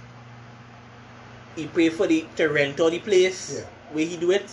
He 1.56 1.66
pay 1.66 1.90
for 1.90 2.06
the 2.06 2.24
to 2.36 2.46
rent 2.46 2.78
all 2.78 2.90
the 2.90 3.00
place 3.00 3.58
Yeah. 3.58 3.66
where 3.92 4.06
he 4.06 4.16
do 4.16 4.30
it. 4.30 4.48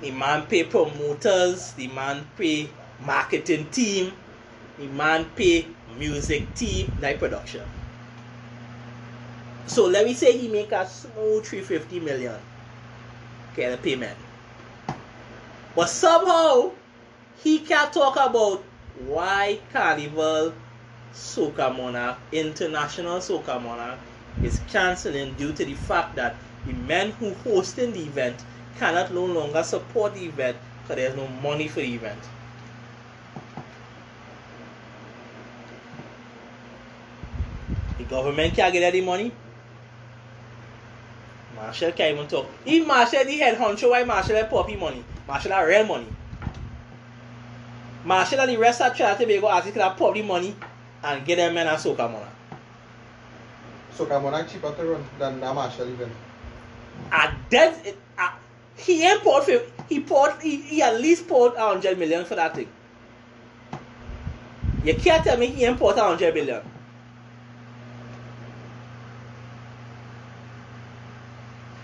The 0.00 0.10
man 0.10 0.46
pay 0.46 0.64
promoters. 0.64 1.72
The 1.72 1.88
man 1.88 2.26
pay 2.38 2.70
marketing 3.04 3.68
team. 3.70 4.12
The 4.78 4.86
man 4.88 5.24
pay 5.36 5.66
music 5.98 6.54
team 6.54 6.92
like 7.00 7.18
production. 7.18 7.62
So 9.66 9.86
let 9.86 10.04
me 10.04 10.14
say 10.14 10.36
he 10.36 10.48
make 10.48 10.72
a 10.72 10.86
small 10.86 11.40
350 11.40 12.00
million. 12.00 12.36
Okay, 13.52 13.70
the 13.70 13.78
payment. 13.78 14.16
But 15.74 15.88
somehow 15.88 16.72
he 17.42 17.58
can't 17.60 17.92
talk 17.92 18.16
about 18.16 18.62
why 19.06 19.58
Carnival 19.72 20.52
Soca 21.12 21.74
Monarch, 21.74 22.18
International 22.32 23.18
Soca 23.18 23.60
Monarch, 23.62 23.98
is 24.42 24.60
cancelling 24.68 25.34
due 25.34 25.52
to 25.52 25.64
the 25.64 25.74
fact 25.74 26.14
that 26.16 26.36
the 26.66 26.72
men 26.72 27.12
who 27.12 27.32
hosting 27.44 27.92
the 27.92 28.00
event 28.02 28.44
cannot 28.78 29.12
no 29.12 29.24
longer 29.24 29.62
support 29.62 30.14
the 30.14 30.24
event 30.24 30.56
because 30.82 30.96
there's 30.96 31.16
no 31.16 31.26
money 31.28 31.68
for 31.68 31.80
the 31.80 31.94
event. 31.94 32.20
Government 38.08 38.54
can't 38.54 38.72
get 38.72 38.82
any 38.82 39.00
money. 39.00 39.32
Machel 41.56 41.94
can't 41.96 42.14
even 42.14 42.28
talk. 42.28 42.46
If 42.64 42.86
Machel 42.86 43.24
the 43.24 43.36
head 43.38 43.56
honcho, 43.56 43.90
why 43.90 44.04
Machel 44.04 44.36
have 44.36 44.50
poppy 44.50 44.76
money? 44.76 45.04
Machel 45.28 45.50
have 45.50 45.66
real 45.66 45.84
money. 45.84 46.06
Machel 48.04 48.38
and 48.38 48.50
the 48.50 48.56
rest 48.56 48.80
of 48.80 48.94
Trinidad 48.94 49.20
and 49.20 49.28
Tobago 49.28 49.48
artists 49.48 49.72
could 49.72 49.82
have 49.82 49.96
pop 49.96 50.14
the 50.14 50.22
money 50.22 50.54
and 51.02 51.24
get 51.24 51.36
them 51.36 51.54
men 51.54 51.66
a 51.66 51.70
soca 51.70 52.10
money. 52.10 52.26
Soca 53.96 54.22
Monarch 54.22 54.48
cheaper 54.48 54.72
to 54.72 54.84
run 54.84 55.04
than 55.18 55.40
Machel. 55.40 56.08
And 57.12 57.36
then 57.50 57.74
it, 57.84 57.98
uh, 58.18 58.30
he 58.76 59.10
import 59.10 59.44
for, 59.44 59.60
he 59.88 60.00
poured 60.00 60.40
he, 60.40 60.56
he 60.56 60.82
at 60.82 61.00
least 61.00 61.26
poured 61.26 61.54
a 61.54 61.60
hundred 61.60 61.98
million 61.98 62.24
for 62.24 62.36
that 62.36 62.54
thing. 62.54 62.68
You 64.84 64.94
can't 64.94 65.24
tell 65.24 65.36
me 65.36 65.46
he 65.46 65.64
import 65.64 65.96
a 65.96 66.02
hundred 66.02 66.34
million. 66.34 66.62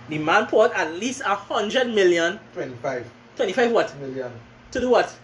The 0.09 0.19
man 0.19 0.47
poured 0.47 0.73
at 0.73 0.93
least 0.95 1.21
a 1.23 1.35
hundred 1.35 1.89
million, 1.95 2.39
25 2.55 3.07
twenty-five 3.37 3.71
what? 3.73 3.99
million 4.01 4.31
To 4.73 4.81
do 4.81 4.91
what? 4.91 5.15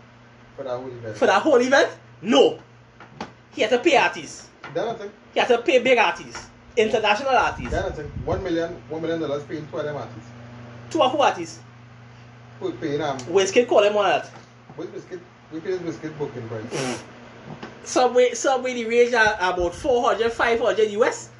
for 0.56 0.64
that 0.64 0.70
whole 0.76 0.88
event. 0.88 1.16
For 1.16 1.26
that 1.26 1.42
whole 1.42 1.60
event? 1.60 1.90
No. 2.22 2.58
He 3.52 3.62
had 3.62 3.70
to 3.70 3.78
pay 3.78 3.96
artists. 3.96 4.48
Then 4.74 4.88
I 4.88 4.94
think, 4.94 5.12
He 5.34 5.40
had 5.40 5.48
to 5.48 5.58
pay 5.58 5.78
big 5.80 5.98
artists, 5.98 6.46
international 6.76 7.30
artists. 7.30 7.70
then 7.70 7.84
I 7.84 7.90
think, 7.90 8.10
one 8.24 8.42
million, 8.42 8.70
one 8.88 9.02
million 9.02 9.20
dollars 9.20 9.44
paying 9.44 9.66
two 9.68 9.76
of 9.78 9.84
them 9.84 9.96
artists. 9.96 10.30
Two 10.90 11.02
of 11.02 11.12
who 11.12 11.18
artists? 11.20 11.60
Who 12.60 12.72
paying 12.72 13.00
um, 13.00 13.18
Wizkid 13.18 13.68
call 13.68 13.82
him 13.84 13.96
on 13.96 14.04
that. 14.10 14.26
what's 14.76 14.90
biscuit? 14.90 15.20
We 15.52 15.60
pay 15.60 15.78
biscuit 15.78 16.16
booking 16.18 16.46
price. 16.48 17.02
Subway, 17.84 18.34
Subway, 18.34 18.74
the 18.74 18.84
range 18.86 19.14
are 19.14 19.34
about 19.36 19.74
400, 19.74 20.30
500 20.32 20.90
US. 20.90 21.30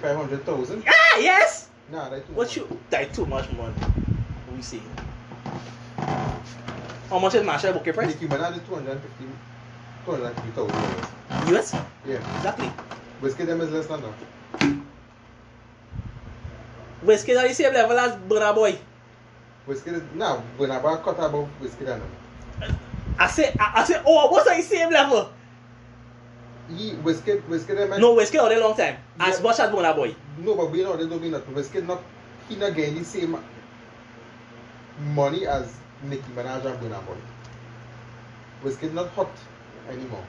Five 0.00 0.16
hundred 0.16 0.44
thousand. 0.46 0.82
Ah, 0.88 1.18
yes! 1.18 1.68
Nah, 1.92 2.08
that's 2.08 2.26
too 2.26 2.32
What 2.32 2.48
much. 2.48 2.56
you, 2.56 2.80
that 2.90 3.12
too 3.12 3.26
much 3.26 3.50
money. 3.52 3.74
We 4.56 4.62
see. 4.62 4.82
How 7.08 7.18
much 7.18 7.34
is 7.34 7.42
Machel 7.42 7.74
booking 7.74 7.92
price? 7.92 8.08
Nicki 8.08 8.26
Minaj 8.26 8.56
is 8.56 8.62
250 8.68 9.24
250,000 10.06 10.54
dollars. 10.54 11.52
US? 11.52 11.74
Yeah. 12.06 12.36
Exactly. 12.36 12.70
Biscuit 13.20 13.46
them 13.46 13.60
is 13.60 13.70
less 13.70 13.86
than 13.86 14.00
that. 14.00 14.14
Wizkid 17.04 17.36
are 17.42 17.48
the 17.48 17.54
same 17.54 17.72
level 17.72 17.98
as 17.98 18.12
Burna 18.16 18.54
Boy. 18.54 18.78
Is, 19.68 20.02
now, 20.14 20.42
when 20.56 20.70
I 20.70 20.80
cut 20.80 21.18
above 21.18 21.48
biscuit 21.60 21.88
and 21.88 22.02
them. 22.02 22.76
I 23.18 23.26
say, 23.28 23.54
I, 23.58 23.72
I 23.76 23.84
say, 23.84 24.00
oh, 24.06 24.30
what's 24.30 24.48
the 24.48 24.60
same 24.62 24.90
level? 24.90 25.30
He, 26.76 26.92
biscuit, 26.94 27.48
biscuit 27.50 27.76
them. 27.76 28.00
No, 28.00 28.14
Wizkid 28.14 28.38
all 28.40 28.52
a 28.52 28.58
long 28.60 28.76
time. 28.76 28.96
As 29.18 29.36
Yeah. 29.38 29.42
much 29.42 29.58
as 29.58 29.70
Burna 29.70 29.94
Boy. 29.94 30.14
No, 30.38 30.54
but 30.54 30.70
we 30.70 30.82
know 30.82 30.96
they 30.96 31.06
don't 31.06 31.20
mean 31.20 31.32
nothing. 31.32 31.54
Biscuit 31.54 31.86
not, 31.86 32.02
he 32.48 32.56
not 32.56 32.74
getting 32.74 32.98
the 32.98 33.04
same 33.04 33.36
money 35.14 35.46
as 35.46 35.66
Nicki 36.02 36.30
Minaj 36.36 36.64
and 36.64 36.78
Burna 36.80 37.04
Boy. 37.06 37.16
Biscuit 38.62 38.94
not 38.94 39.08
hot 39.10 39.30
anymore. 39.88 40.24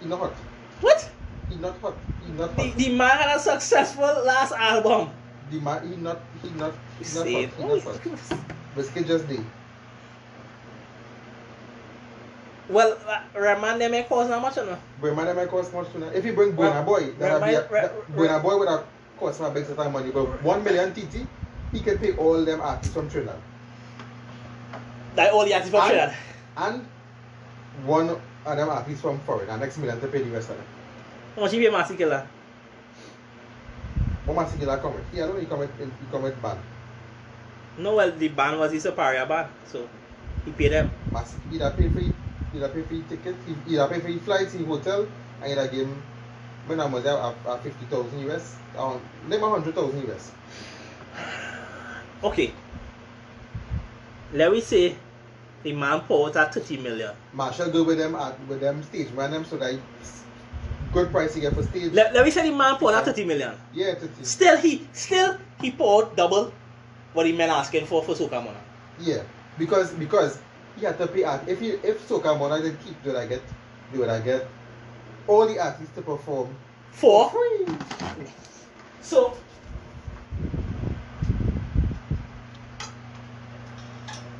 He 0.00 0.06
not 0.06 0.18
hot. 0.20 0.32
What? 0.80 1.10
He 1.48 1.56
not 1.56 1.78
hot. 1.80 1.96
He 2.26 2.32
not 2.32 2.50
hot. 2.54 2.76
the 2.76 2.88
man 2.96 3.18
had 3.18 3.36
a 3.36 3.40
successful 3.40 4.04
last 4.24 4.52
album. 4.52 5.10
The 5.50 5.60
man, 5.60 5.88
he 5.90 5.96
not, 5.96 6.20
he 6.42 6.48
not, 6.50 6.72
he 6.98 7.04
not 7.04 7.24
Say 7.24 7.44
hot. 7.46 7.54
He 7.58 7.64
not 7.64 7.82
hot. 7.82 8.38
Biscuit 8.74 9.06
just 9.06 9.28
did. 9.28 9.44
Well, 12.72 12.96
uh, 13.06 13.20
Rahman 13.38 13.78
they 13.78 13.88
may 13.88 14.02
cost 14.04 14.30
how 14.30 14.40
much 14.40 14.56
or 14.56 14.64
no? 14.64 14.78
But 15.00 15.14
man, 15.14 15.26
that 15.26 15.36
might 15.36 15.48
cost 15.48 15.72
much 15.74 15.92
too. 15.92 16.02
If 16.04 16.24
you 16.24 16.32
bring 16.32 16.54
Burna 16.54 16.84
Boy, 16.84 17.12
that 17.18 17.38
would 17.40 17.46
be 17.46 17.54
a, 17.54 17.68
right, 17.68 18.42
Boy 18.42 18.58
would 18.58 18.68
have 18.68 18.84
cost 19.20 19.40
my 19.40 19.50
big 19.50 19.68
of 19.68 19.92
money. 19.92 20.10
But 20.10 20.42
one 20.42 20.64
million 20.64 20.92
TT, 20.94 21.26
he 21.72 21.80
can 21.80 21.98
pay 21.98 22.16
all 22.16 22.42
them 22.44 22.62
artists 22.62 22.94
from 22.94 23.10
Trinidad. 23.10 23.36
Like 25.14 25.32
all 25.32 25.44
the 25.44 25.52
artists 25.52 25.70
from 25.70 25.82
And- 25.82 25.90
Trinidad. 25.90 26.16
And 26.56 26.86
one 27.84 28.08
of 28.08 28.56
them 28.56 28.68
artists 28.70 29.02
from 29.02 29.20
foreign. 29.20 29.50
And 29.50 29.60
next 29.60 29.76
million 29.76 30.00
to 30.00 30.08
pay 30.08 30.22
the 30.22 30.30
rest 30.30 30.48
of 30.48 30.56
them. 30.56 30.66
How 31.36 31.42
much 31.42 31.52
you 31.52 31.60
pay 31.60 31.70
Massey 31.70 31.96
Killer? 31.96 32.26
What 34.24 34.36
man 34.36 34.46
Sigila 34.46 34.80
come 34.80 34.94
with? 34.94 35.04
He 35.12 35.18
alone 35.18 35.40
he 35.40 35.46
come 35.46 35.58
with 35.58 35.70
he 35.78 36.06
come 36.10 36.22
with 36.22 36.40
band. 36.40 36.60
No, 37.76 37.96
well, 37.96 38.12
the 38.12 38.28
band 38.28 38.58
was 38.58 38.70
the 38.70 38.78
superior 38.78 39.26
band, 39.26 39.48
so 39.66 39.88
he 40.44 40.52
paid 40.52 40.72
them. 40.72 40.90
Mas 41.10 41.34
either 41.50 41.70
pay 41.76 41.88
for 41.88 42.00
either 42.54 42.68
pay 42.68 42.82
for 42.82 43.08
ticket, 43.08 43.36
he- 43.46 43.74
either 43.74 43.88
pay 43.88 44.00
for 44.00 44.08
your 44.08 44.20
flights, 44.20 44.54
your 44.54 44.66
hotel, 44.66 45.06
and 45.42 45.52
either 45.52 45.68
give 45.68 45.86
him 45.86 46.02
when 46.66 46.80
I 46.80 46.86
was 46.86 47.02
there 47.04 47.16
at, 47.18 47.34
at 47.46 47.62
fifty 47.62 47.84
thousand 47.86 48.20
US, 48.30 48.56
um, 48.78 49.00
name 49.28 49.40
hundred 49.40 49.74
thousand 49.74 50.08
US. 50.10 50.30
Okay. 52.22 52.52
Let 54.32 54.52
me 54.52 54.60
say 54.60 54.96
the 55.62 55.72
man 55.72 56.00
poured 56.00 56.36
at 56.36 56.54
30 56.54 56.78
million. 56.78 57.10
Machel 57.36 57.70
go 57.72 57.82
with 57.82 57.98
them 57.98 58.14
at 58.14 58.38
with 58.46 58.60
them 58.60 58.82
stage 58.84 59.10
man 59.12 59.30
them 59.30 59.44
so 59.44 59.56
that 59.56 59.72
he- 59.72 59.80
good 60.92 61.10
price 61.10 61.34
he 61.34 61.40
get 61.40 61.52
for 61.54 61.62
stage. 61.62 61.92
Let, 61.92 62.14
let 62.14 62.24
me 62.24 62.30
say 62.30 62.48
the 62.48 62.56
man 62.56 62.76
poured 62.76 62.94
at 62.94 63.04
30 63.04 63.24
million. 63.24 63.52
yeah, 63.74 63.94
30. 63.94 64.24
Still 64.24 64.56
he 64.56 64.86
still 64.92 65.36
he 65.60 65.70
poured 65.70 66.14
double 66.16 66.52
what 67.12 67.24
the 67.24 67.32
men 67.32 67.50
asking 67.50 67.86
for 67.86 68.02
for 68.02 68.14
Soca 68.14 68.42
Monarch. 68.42 68.56
Yeah, 68.98 69.22
because 69.58 69.90
because 69.92 70.38
had 70.80 70.98
to 70.98 71.06
pay 71.06 71.24
art. 71.24 71.42
If 71.46 71.60
he 71.60 71.70
if 71.70 72.08
Soca 72.08 72.38
Mona 72.38 72.60
did 72.62 72.80
keep, 72.80 73.02
do 73.04 73.16
I 73.16 73.26
get 73.26 73.42
do 73.92 74.08
I 74.08 74.20
get 74.20 74.48
all 75.28 75.46
the 75.46 75.58
artists 75.58 75.94
to 75.94 76.02
perform 76.02 76.54
For 76.92 77.30
free? 77.30 77.66
so 79.02 79.36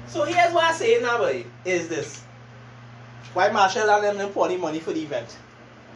So 0.06 0.24
here's 0.24 0.52
what 0.52 0.64
I 0.64 0.72
say 0.72 1.00
now 1.00 1.18
boy, 1.18 1.44
is 1.64 1.88
this. 1.88 2.22
Why 3.32 3.48
Machel 3.48 3.88
and 3.88 4.04
them 4.04 4.18
them 4.18 4.32
the 4.48 4.58
money 4.58 4.78
for 4.78 4.92
the 4.92 5.02
event? 5.02 5.36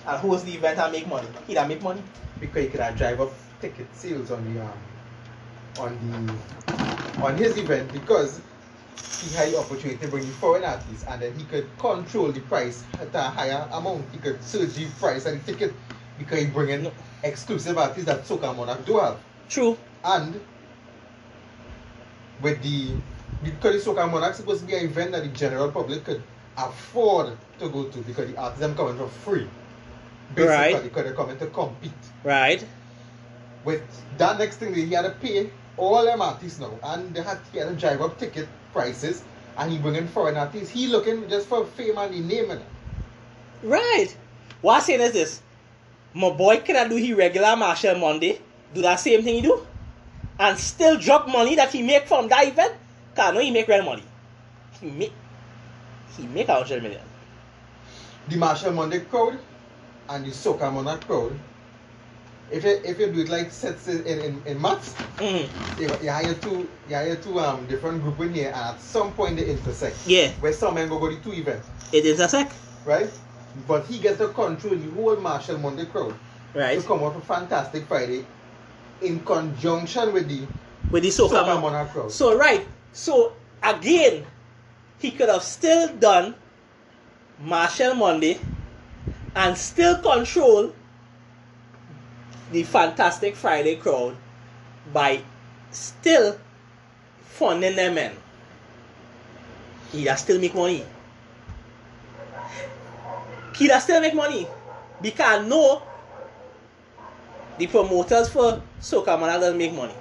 And 0.07 0.17
host 0.17 0.47
the 0.47 0.55
event 0.55 0.79
and 0.79 0.91
make 0.91 1.07
money. 1.07 1.29
He 1.47 1.53
don't 1.53 1.69
make 1.69 1.83
money. 1.83 2.03
Because 2.41 2.63
he 2.63 2.69
could 2.71 2.81
have 2.81 2.97
drive 2.97 3.21
up 3.21 3.31
ticket 3.61 3.87
sales 3.95 4.31
on 4.31 4.55
the 4.55 4.63
um 4.63 4.73
on 5.79 5.99
the 6.27 7.23
on 7.23 7.37
his 7.37 7.59
event 7.59 7.93
because 7.93 8.41
he 9.23 9.35
had 9.35 9.53
the 9.53 9.59
opportunity 9.59 9.99
to 9.99 10.09
bring 10.09 10.25
in 10.25 10.31
foreign 10.33 10.65
artists 10.65 11.05
and 11.09 11.23
then 11.23 11.33
he 11.39 11.45
could 11.45 11.67
control 11.79 12.31
the 12.33 12.41
price 12.41 12.85
at 13.01 13.15
a 13.15 13.23
higher 13.23 13.67
amount. 13.73 14.05
He 14.13 14.19
could 14.19 14.43
surge 14.43 14.75
the 14.75 14.87
price 15.01 15.27
of 15.27 15.45
the 15.45 15.53
ticket 15.53 15.75
because 16.19 16.39
he 16.41 16.47
bring 16.47 16.71
in 16.71 16.83
No. 16.85 16.93
exclusive 17.23 17.79
artists 17.79 18.05
that 18.05 18.25
Soca 18.25 18.55
Monarch 18.55 18.85
do 18.85 18.99
have. 18.99 19.19
True. 19.49 19.77
And 20.05 20.41
with 22.43 22.63
the 22.63 22.93
because 23.43 23.85
the 23.85 23.91
Soca 23.91 24.11
Monarch 24.11 24.35
supposed 24.35 24.61
to 24.61 24.67
be 24.67 24.75
an 24.75 24.85
event 24.85 25.13
that 25.13 25.23
the 25.23 25.29
general 25.31 25.71
public 25.71 26.05
could 26.05 26.23
afford 26.57 27.37
to 27.59 27.69
go 27.69 27.85
to 27.85 27.99
because 27.99 28.31
the 28.31 28.37
artists 28.39 28.61
them 28.61 28.75
coming 28.75 28.97
for 28.97 29.09
free. 29.09 29.47
Basically, 30.35 30.55
Right. 30.57 30.83
because 30.83 31.05
they're 31.05 31.15
coming 31.15 31.39
to 31.39 31.47
compete. 31.47 31.93
Right. 32.25 32.65
With 33.65 33.83
that 34.19 34.39
next 34.39 34.57
thing, 34.57 34.73
that 34.73 34.79
he 34.81 34.91
had 34.93 35.03
to 35.03 35.11
pay 35.11 35.51
all 35.77 36.05
them 36.05 36.23
artists 36.23 36.59
now, 36.59 36.73
and 36.83 37.15
they 37.15 37.23
had 37.23 37.39
to 37.53 37.59
had 37.59 37.69
to 37.69 37.75
drive 37.75 38.01
up 38.01 38.19
ticket 38.19 38.49
prices, 38.73 39.23
and 39.59 39.73
he 39.73 39.79
bringing 39.79 40.07
foreign 40.09 40.37
artists. 40.37 40.71
He 40.71 40.87
looking 40.87 41.29
just 41.29 41.49
for 41.49 41.65
fame 41.65 41.99
and 41.99 42.15
the 42.15 42.21
name 42.21 42.51
and 42.51 42.63
Right. 43.63 44.09
What 44.63 44.77
I'm 44.77 44.83
saying 44.83 45.01
is 45.01 45.13
this. 45.13 45.43
My 46.15 46.31
boy 46.31 46.59
can 46.59 46.77
I 46.77 46.89
do 46.89 46.97
his 46.97 47.17
regular 47.17 47.49
Machel 47.49 47.99
Monday, 48.01 48.41
do 48.75 48.83
that 48.83 48.97
same 48.97 49.23
thing 49.23 49.35
he 49.35 49.43
do, 49.43 49.67
and 50.39 50.59
still 50.59 50.99
drop 50.99 51.29
money 51.29 51.57
that 51.57 51.71
he 51.71 51.83
make 51.83 52.07
from 52.07 52.29
that 52.29 52.47
event. 52.47 52.75
Cause 53.15 53.31
I 53.31 53.33
know 53.33 53.41
he 53.41 53.51
make 53.51 53.69
real 53.69 53.83
money. 53.83 54.03
He 54.81 54.91
make 54.91 55.13
he 56.17 56.27
make 56.27 56.49
a 56.49 56.55
hundred 56.55 56.83
million. 56.83 57.03
the 58.29 58.37
Machel 58.37 58.75
Monday 58.75 59.01
crowd 59.01 59.39
and 60.09 60.25
the 60.25 60.31
soca 60.31 60.73
monarch 60.73 61.07
crowd, 61.07 61.33
if 62.51 62.65
you 62.65 62.81
if 62.85 62.99
you 62.99 63.07
do 63.13 63.21
it 63.21 63.29
like 63.29 63.51
sets 63.51 63.89
in 63.89 64.05
in, 64.07 64.43
in 64.47 64.61
maths, 64.61 64.95
Mhm. 65.19 65.49
you, 65.81 65.91
you 66.03 66.11
hire 66.11 66.35
two 66.35 66.69
you 66.89 66.95
hire 66.95 67.17
two 67.17 67.39
um 67.41 67.67
different 67.67 68.03
group 68.03 68.21
in 68.21 68.35
here 68.35 68.49
and 68.55 68.57
at 68.77 68.81
some 68.81 69.13
point 69.13 69.37
they 69.37 69.47
intersect. 69.47 69.97
Yeah, 70.07 70.31
Where 70.41 70.53
some 70.53 70.75
men 70.75 70.89
go 70.89 70.99
go 70.99 71.11
the 71.11 71.17
two 71.17 71.33
events, 71.33 71.67
it 71.93 72.07
intersect. 72.07 72.53
right? 72.85 73.11
But 73.67 73.87
he 73.87 73.99
gets 73.99 74.19
to 74.19 74.29
control 74.29 74.77
the 74.77 74.91
whole 74.91 75.17
Machel 75.17 75.61
Monday 75.61 75.87
crowd 75.87 76.15
Right. 76.55 76.79
to 76.81 76.87
come 76.87 77.03
up 77.05 77.15
with 77.17 77.25
Fantastic 77.25 77.87
Friday 77.87 78.25
in 79.03 79.21
conjunction 79.21 80.13
with 80.13 80.29
the 80.29 80.47
With 80.91 81.03
the 81.03 81.09
soca, 81.11 81.43
Soca 81.43 81.47
mon- 81.47 81.63
monarch 81.63 81.91
crowd. 81.93 82.13
So 82.13 82.37
right. 82.37 82.67
So 82.93 83.33
again, 83.63 84.25
he 84.99 85.11
could 85.11 85.29
have 85.29 85.43
still 85.43 85.89
done 85.97 86.35
Machel 87.43 87.97
Monday 87.97 88.39
and 89.35 89.57
still 89.57 90.01
control 90.01 90.73
the 92.53 92.63
Fantastic 92.63 93.37
Friday 93.37 93.77
crowd 93.77 94.17
by 94.93 95.21
still 95.71 96.39
funding 97.21 97.77
them 97.77 97.99
in. 97.99 98.13
He'd 99.93 100.07
have 100.09 100.19
still 100.19 100.41
make 100.41 100.55
money. 100.55 100.85
He'd 103.57 103.71
have 103.71 103.83
still 103.83 104.01
make 104.01 104.15
money. 104.15 104.47
Because 105.01 105.47
no 105.47 105.83
the 107.59 107.67
promoters 107.67 108.29
for 108.29 108.63
Soca 108.81 109.19
Monarch 109.19 109.41
doesn't 109.41 109.59
make 109.59 109.73
money. 109.73 109.95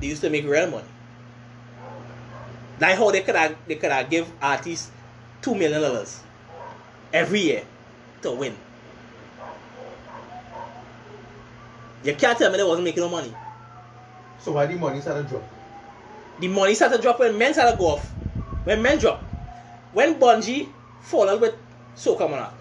They 0.00 0.08
used 0.08 0.22
to 0.22 0.30
make 0.30 0.44
real 0.44 0.70
money. 0.70 0.88
Like 2.80 2.98
how 2.98 3.10
they 3.10 3.20
could 3.22 3.36
have 3.36 3.56
they 3.66 3.76
could 3.76 3.92
have 3.92 4.10
give 4.10 4.30
artists 4.40 4.90
two 5.40 5.54
million 5.54 5.80
dollars 5.80 6.20
every 7.12 7.40
year 7.40 7.64
to 8.22 8.32
win. 8.32 8.56
You 12.04 12.14
can't 12.14 12.36
tell 12.38 12.50
me 12.50 12.56
they 12.56 12.64
wasn't 12.64 12.84
making 12.84 13.02
no 13.02 13.08
money. 13.08 13.32
so 14.38 14.52
why 14.52 14.66
the 14.66 14.74
money 14.74 15.00
started 15.00 15.28
drop? 15.28 15.42
The 16.40 16.48
money 16.48 16.74
started 16.74 16.96
to 16.96 17.02
drop 17.02 17.20
when 17.20 17.36
men 17.38 17.52
started 17.52 17.72
to 17.72 17.78
go 17.78 17.88
off. 17.88 18.10
When 18.64 18.82
men 18.82 18.98
drop. 18.98 19.22
When 19.92 20.18
Bunji 20.18 20.68
followed 21.02 21.40
with 21.40 21.54
Soca 21.96 22.28
Monarch. 22.28 22.54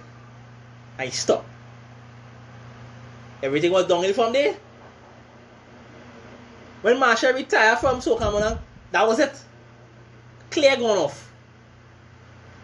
And 0.99 1.09
he 1.09 1.15
stopped. 1.15 1.47
Everything 3.41 3.71
was 3.71 3.87
downhill 3.87 4.13
from 4.13 4.33
there. 4.33 4.55
When 6.81 6.97
Machel 6.97 7.33
retired 7.33 7.79
from 7.79 7.99
Soca 7.99 8.31
Monarch, 8.31 8.59
that 8.91 9.07
was 9.07 9.19
it. 9.19 9.33
Clear 10.51 10.75
gone 10.77 10.97
off. 10.97 11.31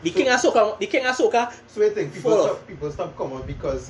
The 0.03 0.11
So- 0.11 0.17
king 0.17 0.29
of 0.29 0.39
Soca, 0.41 0.79
the 0.79 0.87
king 0.87 1.05
of 1.05 1.15
Soca, 1.15 1.51
So 1.67 1.83
I 1.85 1.89
think 1.89 2.13
people 2.13 2.43
stop 2.43 2.67
people 2.67 2.91
stop 2.91 3.17
coming 3.17 3.41
because 3.47 3.89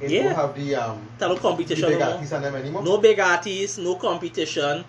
it 0.00 0.10
Yeah. 0.10 0.22
don't 0.24 0.34
have 0.34 0.54
the 0.54 0.74
um 0.76 1.08
no 1.20 1.34
the 1.34 1.74
big 1.74 1.98
no 1.98 2.02
artists 2.02 2.32
and 2.32 2.44
them 2.44 2.54
anymore. 2.54 2.82
No 2.82 2.98
big 2.98 3.18
artists, 3.18 3.78
no 3.78 3.96
competition. 3.96 4.84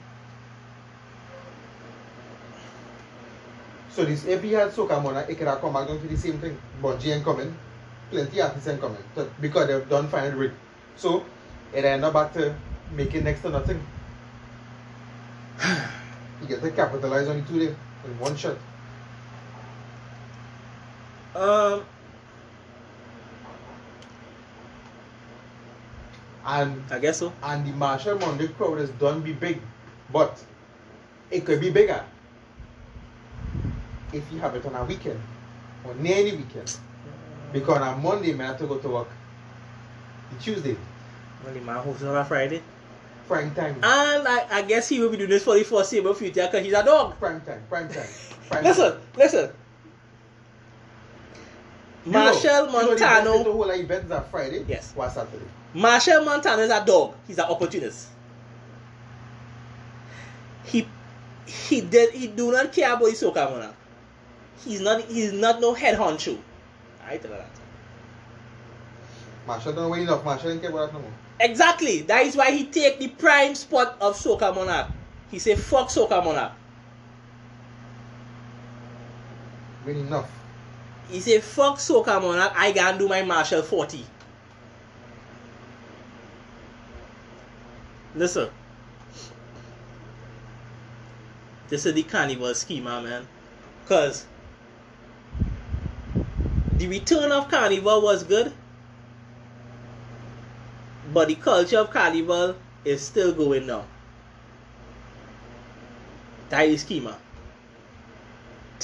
So 3.89 4.05
this 4.05 4.25
if 4.25 4.43
he 4.43 4.53
had 4.53 4.71
Soca 4.71 5.01
Monarch, 5.01 5.29
it 5.29 5.35
could 5.37 5.47
have 5.47 5.61
come 5.61 5.73
back 5.73 5.87
down 5.87 5.99
to 5.99 6.07
the 6.07 6.15
same 6.15 6.37
thing. 6.37 6.57
Bunji 6.81 7.13
ain't 7.13 7.23
coming, 7.23 7.55
plenty 8.11 8.41
artists 8.41 8.67
ain't 8.67 8.79
coming. 8.79 9.03
So, 9.15 9.27
because 9.41 9.67
they've 9.67 9.89
done 9.89 10.07
fine 10.07 10.37
with 10.37 10.53
So 10.95 11.25
it 11.73 11.85
end 11.85 12.05
up 12.05 12.13
back 12.13 12.33
to 12.33 12.55
making 12.95 13.23
next 13.23 13.41
to 13.41 13.49
nothing. 13.49 13.81
you 16.41 16.47
get 16.47 16.61
to 16.61 16.71
capitalize 16.71 17.27
on 17.27 17.37
it 17.37 17.47
two 17.47 17.59
days 17.59 17.75
in 18.05 18.19
one 18.19 18.37
shot. 18.37 18.55
Um, 21.35 21.83
And 26.49 26.81
I 26.89 26.97
guess 26.97 27.17
so. 27.19 27.31
and 27.43 27.65
the 27.67 27.71
Machel 27.73 28.19
Monday 28.19 28.47
crowd 28.47 28.79
is 28.79 28.89
done 28.91 29.21
be 29.21 29.33
big, 29.33 29.59
but 30.11 30.33
it 31.29 31.45
could 31.45 31.61
be 31.61 31.69
bigger 31.69 32.03
if 34.11 34.23
you 34.33 34.39
have 34.39 34.55
it 34.55 34.65
on 34.65 34.73
a 34.73 34.83
weekend 34.83 35.19
or 35.85 35.93
near 35.95 36.15
any 36.17 36.31
weekend. 36.31 36.75
Because 37.53 37.77
on 37.77 38.01
Monday, 38.01 38.33
man, 38.33 38.41
I 38.47 38.49
have 38.49 38.59
to 38.61 38.65
go 38.65 38.77
to 38.79 38.89
work. 38.89 39.07
The 40.31 40.43
Tuesday, 40.43 40.75
the 41.53 41.59
man 41.61 41.77
hosting 41.83 42.07
on 42.07 42.17
a 42.17 42.25
Friday. 42.25 42.61
prime 43.27 43.53
time, 43.53 43.75
And 43.75 44.27
I, 44.27 44.45
I 44.51 44.61
guess 44.63 44.89
he 44.89 44.99
will 44.99 45.09
be 45.09 45.17
doing 45.17 45.29
this 45.29 45.43
for 45.43 45.53
the 45.55 45.63
foreseeable 45.63 46.15
future 46.15 46.47
because 46.47 46.65
he's 46.65 46.73
a 46.73 46.83
dog. 46.83 47.19
prime 47.19 47.41
time, 47.41 47.61
prime 47.69 47.87
time. 47.89 48.07
Prime 48.49 48.63
Listen, 48.69 48.91
time. 48.93 49.01
listen. 49.15 49.49
You 52.05 52.11
know- 52.11 52.31
Machel 52.31 52.43
you 52.43 52.49
know 52.49 52.65
the 52.65 52.95
best 52.95 53.01
Montano. 53.01 53.37
way 53.37 53.43
to 53.43 53.51
hold 53.51 53.69
an 53.71 53.79
event 53.81 54.11
are 54.11 54.23
Friday. 54.31 54.65
Yes. 54.67 54.93
Or 54.95 55.09
Saturday. 55.09 55.45
Machel 55.75 56.25
Montano 56.25 56.63
is 56.63 56.71
a 56.71 56.83
dog. 56.85 57.13
He's 57.27 57.37
an 57.37 57.45
opportunist. 57.45 58.07
He 60.63 60.87
he 61.45 61.81
did 61.81 62.13
he 62.13 62.27
do 62.27 62.51
not 62.51 62.71
care 62.71 62.93
about 62.93 63.09
his 63.09 63.21
soca 63.21 63.49
monarch. 63.51 63.75
He's 64.63 64.81
not 64.81 65.01
he's 65.05 65.33
not 65.33 65.59
no 65.61 65.73
head 65.73 65.97
honcho. 65.97 66.37
I 67.07 67.17
tell 67.17 67.31
you 67.31 67.37
that. 67.37 67.49
Machel 69.47 69.75
don't 69.75 69.89
win 69.91 70.01
enough. 70.01 70.23
Machel 70.23 70.43
don't 70.45 70.61
care 70.61 70.69
about 70.69 70.87
that 70.91 70.93
no 70.93 70.99
more. 71.01 71.11
Exactly. 71.39 72.01
That 72.03 72.25
is 72.25 72.35
why 72.35 72.51
he 72.51 72.65
take 72.65 72.99
the 72.99 73.07
prime 73.09 73.55
spot 73.55 73.97
of 74.01 74.15
soca 74.15 74.53
monarch. 74.53 74.87
He 75.31 75.39
say 75.39 75.55
fuck 75.55 75.89
soca 75.89 76.23
monarch. 76.23 76.51
Win 79.85 79.97
enough. 79.97 80.29
He 81.09 81.19
say 81.19 81.39
fuck 81.39 81.77
soca 81.77 82.21
monarch. 82.21 82.53
I 82.55 82.71
can 82.71 82.97
do 82.97 83.07
my 83.07 83.21
Machel 83.21 83.63
40. 83.63 84.05
Listen. 88.15 88.49
This 91.67 91.85
is 91.85 91.93
the 91.93 92.03
carnival 92.03 92.53
schema, 92.53 93.01
man. 93.01 93.27
Cause 93.87 94.25
the 96.77 96.87
return 96.87 97.31
of 97.31 97.49
carnival 97.49 98.01
was 98.01 98.23
good. 98.23 98.53
But 101.13 101.27
the 101.27 101.35
culture 101.35 101.79
of 101.79 101.89
carnival 101.89 102.55
is 102.85 103.05
still 103.05 103.33
going 103.33 103.65
now. 103.65 103.85
That 106.49 106.67
is 106.67 106.81
schema. 106.81 107.17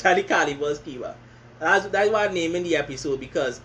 That 0.01 0.17
is 0.19 0.25
carnival 0.27 0.73
schema. 0.75 1.15
That's, 1.59 1.87
that's 1.87 2.09
why 2.09 2.25
I'm 2.25 2.33
naming 2.33 2.63
the 2.63 2.75
episode 2.75 3.19
because 3.19 3.61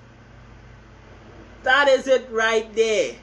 that 1.62 1.89
is 1.89 2.07
it 2.07 2.29
right 2.31 2.73
there. 2.75 3.17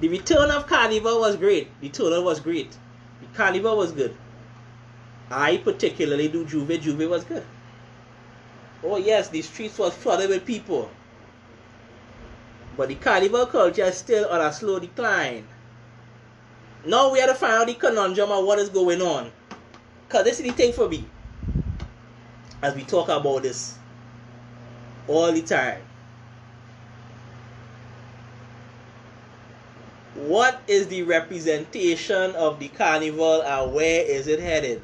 The 0.00 0.08
return 0.08 0.50
of 0.50 0.66
Carnival 0.66 1.20
was 1.20 1.36
great. 1.36 1.68
The 1.80 1.88
turnout 1.88 2.24
was 2.24 2.40
great. 2.40 2.76
The 3.20 3.26
Carnival 3.36 3.76
was 3.76 3.92
good. 3.92 4.16
I 5.30 5.58
particularly 5.58 6.28
do 6.28 6.44
J'ouvert. 6.44 6.80
J'ouvert 6.80 7.08
was 7.08 7.24
good. 7.24 7.44
Oh 8.82 8.96
yes, 8.96 9.28
the 9.28 9.42
streets 9.42 9.78
was 9.78 9.94
flooded 9.94 10.28
with 10.28 10.44
people. 10.44 10.90
But 12.76 12.88
the 12.88 12.96
Carnival 12.96 13.46
culture 13.46 13.84
is 13.84 13.96
still 13.96 14.28
on 14.28 14.40
a 14.40 14.52
slow 14.52 14.80
decline. 14.80 15.46
Now 16.84 17.12
we 17.12 17.20
have 17.20 17.30
to 17.30 17.36
find 17.36 17.52
out 17.52 17.66
the 17.68 17.74
conundrum 17.74 18.32
of 18.32 18.44
what 18.44 18.58
is 18.58 18.68
going 18.68 19.00
on. 19.00 19.30
Because 20.08 20.24
this 20.24 20.40
is 20.40 20.46
the 20.46 20.52
thing 20.52 20.72
for 20.72 20.88
me 20.88 21.06
as 22.62 22.74
we 22.76 22.84
talk 22.84 23.08
about 23.08 23.42
this 23.42 23.78
all 25.08 25.32
the 25.32 25.42
time. 25.42 25.82
What 30.14 30.62
is 30.68 30.88
the 30.88 31.02
representation 31.02 32.32
of 32.32 32.60
the 32.60 32.68
carnival 32.68 33.42
and 33.42 33.72
where 33.74 34.04
is 34.04 34.26
it 34.28 34.40
headed? 34.40 34.82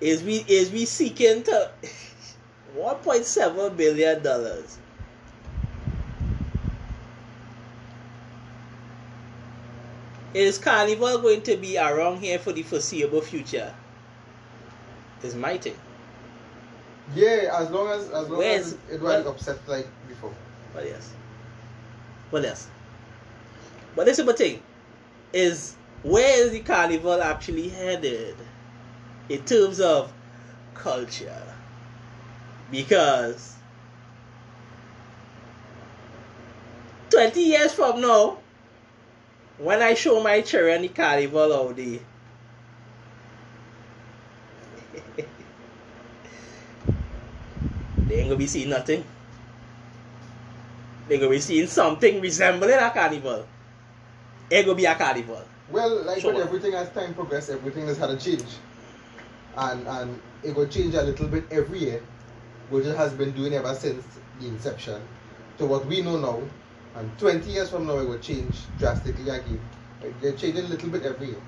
Is 0.00 0.22
we 0.22 0.44
is 0.48 0.70
we 0.70 0.86
seeking 0.86 1.42
to 1.44 1.72
1.7 2.76 3.76
billion 3.76 4.22
dollars? 4.22 4.78
Is 10.34 10.58
carnival 10.58 11.18
going 11.22 11.42
to 11.42 11.56
be 11.56 11.78
around 11.78 12.18
here 12.18 12.38
for 12.38 12.52
the 12.52 12.62
foreseeable 12.62 13.22
future? 13.22 13.74
Is 15.22 15.34
my 15.34 15.58
thing. 15.58 15.76
Yeah, 17.14 17.58
as 17.60 17.70
long 17.70 17.88
as 17.88 18.10
as 18.10 18.28
long 18.28 18.42
as 18.42 18.72
it, 18.90 19.00
was 19.00 19.26
upset 19.26 19.58
like 19.68 19.86
before. 20.08 20.32
What 20.72 20.84
else? 20.84 21.12
What 22.30 22.44
else? 22.44 22.68
But 23.94 24.06
this 24.06 24.18
is 24.18 24.26
the 24.26 24.34
thing. 24.34 24.62
Is 25.32 25.76
where 26.02 26.44
is 26.44 26.52
the 26.52 26.60
carnival 26.60 27.22
actually 27.22 27.68
headed 27.68 28.36
in 29.28 29.44
terms 29.44 29.80
of 29.80 30.12
culture? 30.74 31.42
Because 32.70 33.56
20 37.10 37.40
years 37.40 37.72
from 37.72 38.00
now, 38.00 38.38
when 39.58 39.80
I 39.80 39.94
show 39.94 40.22
my 40.22 40.40
children 40.40 40.82
the 40.82 40.88
carnival 40.88 41.52
out 41.52 41.76
there, 41.76 42.00
they 48.16 48.22
ain't 48.22 48.30
gonna 48.30 48.38
be 48.38 48.46
seeing 48.46 48.70
nothing. 48.70 49.04
they're 51.08 51.18
gonna 51.18 51.30
be 51.30 51.38
seeing 51.38 51.68
something 51.68 52.20
resembling 52.20 52.72
a 52.72 52.90
carnival. 52.90 53.46
It 54.50 54.64
gonna 54.64 54.74
be 54.74 54.86
a 54.86 54.94
carnival. 54.94 55.40
Well, 55.70 56.02
like 56.02 56.20
Sure. 56.20 56.32
with 56.32 56.42
everything 56.42 56.74
as 56.74 56.90
time 56.90 57.14
progresses, 57.14 57.50
everything 57.50 57.86
has 57.86 57.96
had 57.98 58.10
a 58.10 58.16
change. 58.16 58.56
And 59.56 59.86
and 59.86 60.20
it 60.42 60.56
will 60.56 60.66
change 60.66 60.94
a 60.94 61.02
little 61.02 61.28
bit 61.28 61.44
every 61.52 61.78
year, 61.78 62.02
which 62.70 62.86
it 62.86 62.96
has 62.96 63.12
been 63.12 63.30
doing 63.32 63.52
ever 63.54 63.72
since 63.74 64.04
the 64.40 64.48
inception. 64.48 65.00
To 65.58 65.66
what 65.66 65.86
we 65.86 66.02
know 66.02 66.18
now. 66.18 66.40
And 66.96 67.10
20 67.18 67.50
years 67.50 67.68
from 67.68 67.86
now, 67.86 67.98
it 67.98 68.08
will 68.08 68.18
change 68.18 68.56
drastically 68.78 69.28
again. 69.28 69.60
They're 70.20 70.32
changing 70.32 70.64
a 70.64 70.68
little 70.68 70.88
bit 70.88 71.02
every 71.04 71.28
year. 71.28 71.42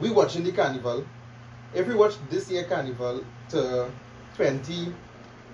We 0.00 0.10
watching 0.10 0.44
the 0.44 0.52
carnival. 0.52 1.04
If 1.74 1.86
we 1.86 1.94
watch 1.94 2.14
this 2.30 2.50
year 2.50 2.64
carnival 2.64 3.24
to 3.50 3.90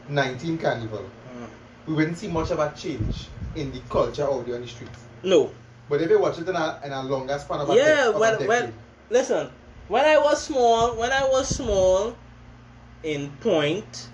2019 0.09 0.59
carnival, 0.59 1.05
Mm. 1.35 1.49
we 1.87 1.95
wouldn't 1.95 2.19
see 2.19 2.29
much 2.29 2.51
of 2.51 2.59
a 2.59 2.73
change 2.77 3.29
in 3.55 3.73
the 3.73 3.81
culture 3.89 4.25
out 4.25 4.47
there 4.47 4.57
on 4.57 4.63
the 4.63 4.69
streets. 4.69 4.99
No. 5.23 5.51
But 5.89 6.01
if 6.01 6.11
you 6.11 6.19
watch 6.19 6.39
it 6.39 6.49
in 6.49 6.57
a, 6.57 6.81
in 6.85 6.93
a 6.93 7.03
longer 7.03 7.39
span 7.39 7.61
of 7.61 7.71
a, 7.71 7.75
Yeah, 7.77 8.09
a 8.09 8.19
when 8.19 8.47
when 8.47 8.73
listen, 9.11 9.51
when 9.89 10.05
I 10.05 10.19
was 10.19 10.43
small, 10.43 10.97
when 10.97 11.13
I 11.13 11.25
was 11.29 11.49
small 11.49 12.17
in 13.03 13.31
Point, 13.41 14.09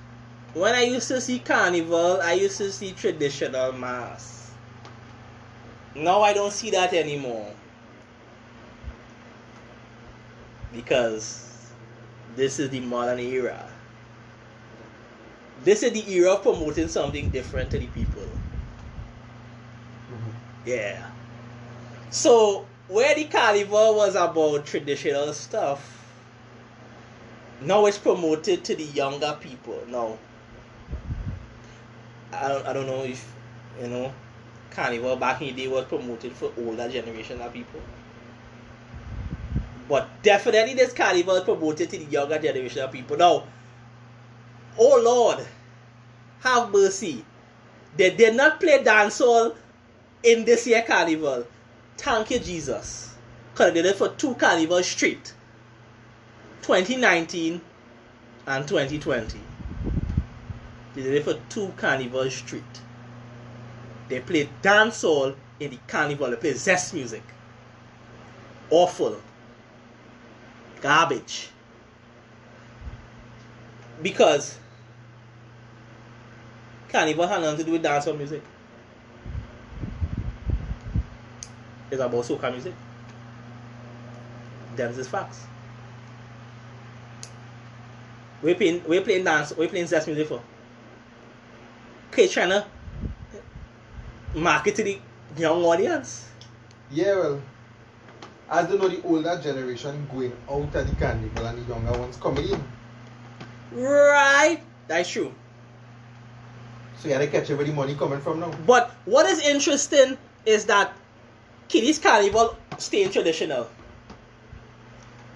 when 0.55 0.75
I 0.75 0.83
used 0.83 1.09
to 1.09 1.21
see 1.21 1.39
carnival, 1.39 2.21
I 2.23 2.33
used 2.33 2.59
to 2.59 2.73
see 2.73 2.93
traditional 2.93 3.73
mas. 3.73 4.51
Now 5.95 6.23
I 6.23 6.33
don't 6.33 6.53
see 6.53 6.71
that 6.71 6.93
anymore. 6.93 7.53
Because 10.73 11.73
this 12.37 12.59
is 12.59 12.71
the 12.71 12.81
modern 12.81 13.19
era. 13.19 13.70
This 15.63 15.83
is 15.83 15.93
the 15.93 16.11
era 16.13 16.33
of 16.33 16.43
promoting 16.43 16.89
something 16.89 17.31
different 17.31 17.71
to 17.71 17.79
the 17.79 17.87
people. 17.87 18.27
Mhm. 20.11 20.33
Yeah. 20.65 21.11
So 22.11 22.67
where 22.89 23.15
the 23.17 23.25
carnival 23.25 23.97
was 23.97 24.15
about 24.15 24.67
traditional 24.67 25.33
stuff, 25.33 25.83
now 27.61 27.87
it's 27.87 27.99
promoted 27.99 28.65
to 28.65 28.75
the 28.75 28.85
younger 28.85 29.37
people. 29.41 29.83
Now, 29.89 30.19
I 32.33 32.49
don't, 32.49 32.67
I 32.67 32.73
don't 32.73 32.87
know 32.87 33.05
if 33.05 33.35
you 33.81 33.89
know, 33.89 34.13
carnival 34.71 35.17
back 35.17 35.41
in 35.43 35.49
the 35.49 35.63
day 35.63 35.69
was 35.69 35.85
promoted 35.87 36.33
for 36.33 36.53
older 36.57 36.89
generation 36.89 37.41
of 37.41 37.53
people. 37.53 37.81
But 39.89 40.09
definitely 40.23 40.75
this 40.75 40.93
carnival 40.93 41.37
is 41.37 41.45
promoted 41.45 41.91
to 41.91 41.99
the 41.99 42.05
younger 42.05 42.39
generation 42.39 42.83
of 42.83 42.93
people. 42.93 43.17
Now, 43.17 43.45
oh 44.79 45.01
Lord, 45.03 45.47
have 46.41 46.73
mercy. 46.73 47.25
They 47.97 48.15
did 48.15 48.35
not 48.35 48.61
play 48.61 48.83
dancehall 48.83 49.57
in 50.23 50.45
this 50.45 50.67
year 50.67 50.83
carnival. 50.83 51.47
Thank 51.97 52.31
you, 52.31 52.39
Jesus. 52.39 53.15
Because 53.53 53.73
they 53.73 53.83
did 53.83 53.91
it 53.91 53.97
for 53.97 54.09
two 54.11 54.35
carnivals 54.37 54.87
straight 54.87 55.35
2019 56.63 57.61
and 58.47 58.69
2020. 58.69 59.41
They 60.95 61.03
did 61.03 61.15
it 61.15 61.25
for 61.25 61.35
two 61.49 61.73
carnivals 61.77 62.35
straight. 62.35 62.63
They 64.09 64.21
played 64.21 64.51
dancehall 64.63 65.37
in 65.61 65.71
the 65.71 65.79
carnival, 65.87 66.31
they 66.31 66.37
played 66.37 66.57
zess 66.57 66.93
music. 66.93 67.23
Awful. 68.71 69.21
Garbage. 70.81 71.51
Because 74.03 74.59
carnival 76.89 77.27
had 77.27 77.41
nothing 77.43 77.59
to 77.59 77.65
do 77.65 77.73
with 77.73 77.83
dancehall 77.83 78.17
music. 78.17 78.43
It's 81.91 82.01
about 82.01 82.25
soca 82.25 82.51
music. 82.51 82.75
Them's 84.77 84.99
is 84.99 85.09
facts. 85.09 85.47
We're 88.43 88.55
playing 88.55 88.83
we're 88.87 89.03
playing 89.03 89.25
dance, 89.25 89.55
we're 89.57 89.69
playing 89.69 89.87
zess 89.87 90.07
music 90.07 90.29
for. 90.29 90.41
Okay, 92.11 92.27
trying 92.29 92.51
to 92.51 92.67
market 94.35 94.75
to 94.77 94.85
the 94.85 94.99
young 95.37 95.63
audience. 95.65 96.29
Yeah, 96.91 97.17
well, 97.17 97.43
as 98.49 98.69
they 98.69 98.79
know 98.79 98.89
the 98.89 99.03
older 99.03 99.39
generation 99.43 100.09
going 100.11 100.33
out 100.51 100.75
at 100.75 100.87
the 100.87 100.95
carnival 100.95 101.47
and 101.47 101.59
the 101.59 101.69
younger 101.69 101.99
ones 101.99 102.17
coming 102.17 102.49
in. 102.49 102.65
Right. 103.73 104.61
That's 104.89 105.11
true. 105.11 105.33
So 106.99 107.09
yeah, 107.09 107.19
they 107.19 107.29
catch 107.29 107.49
where 107.49 107.65
the 107.65 107.73
money 107.73 107.95
coming 107.95 108.21
from 108.21 108.41
now. 108.41 108.51
But 108.67 108.91
what 109.05 109.27
is 109.27 109.41
interesting 109.41 110.19
is 110.45 110.67
that 110.67 110.93
Kiddies 111.69 111.99
Carnival 111.99 112.57
staying 112.79 113.11
traditional. 113.11 113.69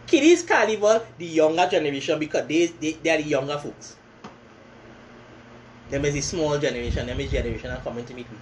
Kiddies 0.06 0.42
Carnival, 0.42 1.02
the 1.16 1.24
younger 1.24 1.66
generation, 1.70 2.18
because 2.18 2.46
they, 2.46 2.66
they, 2.66 2.92
they 2.92 3.10
are 3.10 3.22
the 3.22 3.28
younger 3.28 3.56
folks. 3.58 3.96
Them 5.90 6.04
is 6.04 6.14
the 6.14 6.20
small 6.20 6.58
generation, 6.58 7.06
them 7.06 7.20
is 7.20 7.30
generation 7.30 7.70
are 7.70 7.80
coming 7.80 8.04
to 8.04 8.14
meet 8.14 8.30
me. 8.30 8.38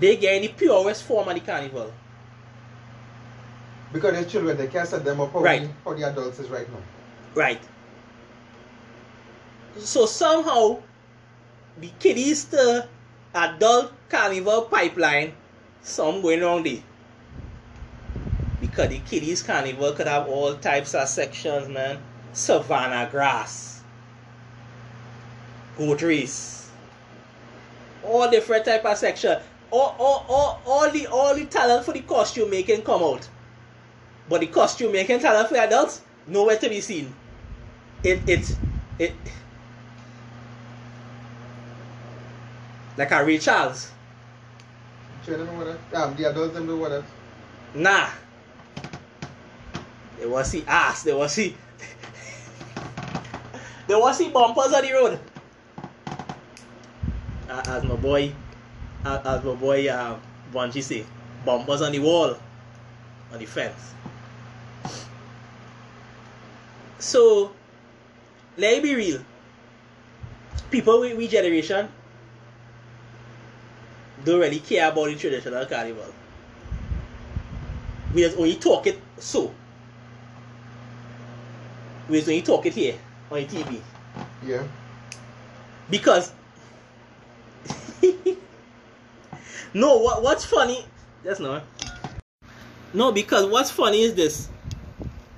They 0.00 0.16
get 0.16 0.40
the 0.40 0.48
purest 0.48 1.04
form 1.04 1.28
of 1.28 1.34
the 1.34 1.40
carnival. 1.40 1.92
Because 3.92 4.12
they're 4.12 4.24
children, 4.24 4.56
they 4.56 4.68
can't 4.68 4.88
set 4.88 5.04
them 5.04 5.20
up 5.20 5.32
how, 5.32 5.40
Right. 5.40 5.62
the, 5.62 5.68
how 5.84 5.94
the 5.94 6.08
adults 6.08 6.38
is 6.38 6.48
right 6.48 6.68
now. 6.70 6.78
Right. 7.34 7.60
So 9.78 10.06
somehow 10.06 10.80
the 11.78 11.90
kiddies 11.98 12.54
adult 13.34 13.92
carnival 14.08 14.62
pipeline, 14.62 15.32
some 15.82 16.20
going 16.20 16.40
wrong 16.40 16.62
there. 16.62 16.82
Because 18.60 18.88
the 18.90 18.98
kiddies 19.00 19.42
carnival 19.42 19.92
could 19.92 20.06
have 20.06 20.28
all 20.28 20.54
types 20.54 20.94
of 20.94 21.08
sections, 21.08 21.68
man. 21.68 21.98
Savannah 22.32 23.08
grass, 23.10 23.82
goat 25.76 26.00
race, 26.00 26.70
all 28.02 28.30
different 28.30 28.64
type 28.64 28.84
of 28.86 28.96
section. 28.96 29.38
All, 29.70 29.94
all, 29.98 30.26
all, 30.28 30.62
all 30.66 30.90
the 30.90 31.06
all 31.06 31.34
the 31.34 31.44
talent 31.46 31.84
for 31.84 31.92
the 31.92 32.00
costume 32.00 32.48
making 32.48 32.82
come 32.82 33.02
out. 33.02 33.28
But 34.30 34.40
the 34.40 34.46
costume 34.46 34.92
making 34.92 35.20
talent 35.20 35.48
for 35.48 35.56
adults, 35.56 36.00
nowhere 36.26 36.56
to 36.56 36.68
be 36.70 36.80
seen 36.80 37.14
it 38.02 38.22
it 38.26 38.58
it 38.98 39.14
like 42.96 43.10
a 43.10 43.24
Ray 43.24 43.38
Charles. 43.38 43.90
Children 45.24 45.46
know 45.46 45.64
what 45.64 45.90
that. 45.90 46.02
Um, 46.02 46.16
the 46.16 46.24
adults 46.24 46.54
them 46.54 46.66
know 46.66 46.76
what 46.76 46.90
that. 46.90 47.04
Nah. 47.74 48.08
They 50.18 50.26
was 50.26 50.50
see 50.50 50.64
ass, 50.66 51.02
they 51.02 51.12
was 51.12 51.32
see 51.32 51.56
they 53.86 53.94
was 53.94 54.18
see 54.18 54.30
bumpers 54.30 54.72
on 54.72 54.82
the 54.82 54.92
road. 54.92 55.18
Uh, 57.48 57.62
as 57.66 57.84
my 57.84 57.96
boy 57.96 58.32
uh, 59.04 59.20
as 59.24 59.44
my 59.44 59.54
boy 59.54 59.88
uh 59.88 60.18
Bunji 60.52 60.82
say, 60.82 61.04
bumpers 61.44 61.82
on 61.82 61.92
the 61.92 61.98
wall, 61.98 62.36
on 63.32 63.38
the 63.38 63.46
fence. 63.46 63.94
So 66.98 67.52
let 68.56 68.82
me 68.82 68.90
be 68.90 68.94
real. 68.94 69.24
People 70.70 71.00
with 71.00 71.16
we 71.16 71.26
generation 71.26 71.88
don't 74.24 74.40
really 74.40 74.60
care 74.60 74.90
about 74.90 75.06
the 75.06 75.16
traditional 75.16 75.64
carnival. 75.66 76.12
We 78.14 78.22
just 78.22 78.36
only 78.36 78.56
talk 78.56 78.86
it 78.86 78.98
so. 79.18 79.52
We 82.08 82.18
just 82.18 82.28
only 82.28 82.42
talk 82.42 82.66
it 82.66 82.74
here 82.74 82.96
on 83.30 83.38
the 83.38 83.46
TV. 83.46 83.80
Yeah. 84.46 84.62
Because 85.90 86.32
No, 89.74 89.96
what 89.98 90.22
what's 90.22 90.44
funny 90.44 90.84
that's 91.24 91.40
not 91.40 91.62
No, 92.92 93.12
because 93.12 93.46
what's 93.46 93.70
funny 93.70 94.02
is 94.02 94.14
this. 94.14 94.48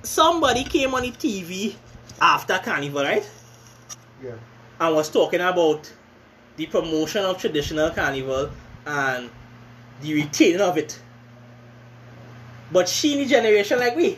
Somebody 0.03 0.63
came 0.63 0.93
on 0.93 1.03
the 1.03 1.11
TV 1.11 1.75
after 2.21 2.57
Carnival, 2.59 3.03
right? 3.03 3.27
Yeah. 4.23 4.35
and 4.79 4.95
was 4.95 5.09
talking 5.09 5.41
about 5.41 5.91
the 6.57 6.65
promotion 6.67 7.23
of 7.25 7.37
traditional 7.37 7.89
carnival 7.91 8.49
and 8.85 9.29
the 10.01 10.13
retaining 10.13 10.61
of 10.61 10.77
it. 10.77 10.99
But 12.71 12.89
she 12.89 13.13
in 13.13 13.19
the 13.19 13.25
generation 13.25 13.79
like 13.79 13.95
we, 13.95 14.17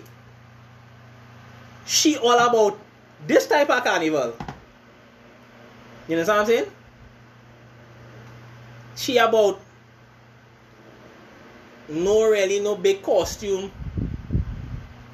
she 1.85 2.17
all 2.17 2.37
about 2.39 2.79
this 3.25 3.47
type 3.47 3.69
of 3.69 3.83
carnival. 3.83 4.35
You 6.07 6.15
know 6.15 6.21
what 6.23 6.29
I'm 6.29 6.45
saying? 6.45 6.71
She 8.95 9.17
about 9.17 9.59
no 11.89 12.29
really 12.29 12.59
no 12.59 12.75
big 12.75 13.01
costume, 13.03 13.71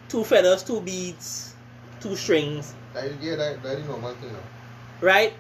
two 0.08 0.24
feathers, 0.24 0.64
two 0.64 0.80
beads, 0.82 1.56
two 2.00 2.16
strings, 2.16 2.74
That, 2.94 3.12
yeah, 3.22 3.36
that, 3.36 3.64
that 3.64 3.80
is 3.80 3.88
normal 3.88 4.14
thing 4.16 4.36
right? 5.02 5.34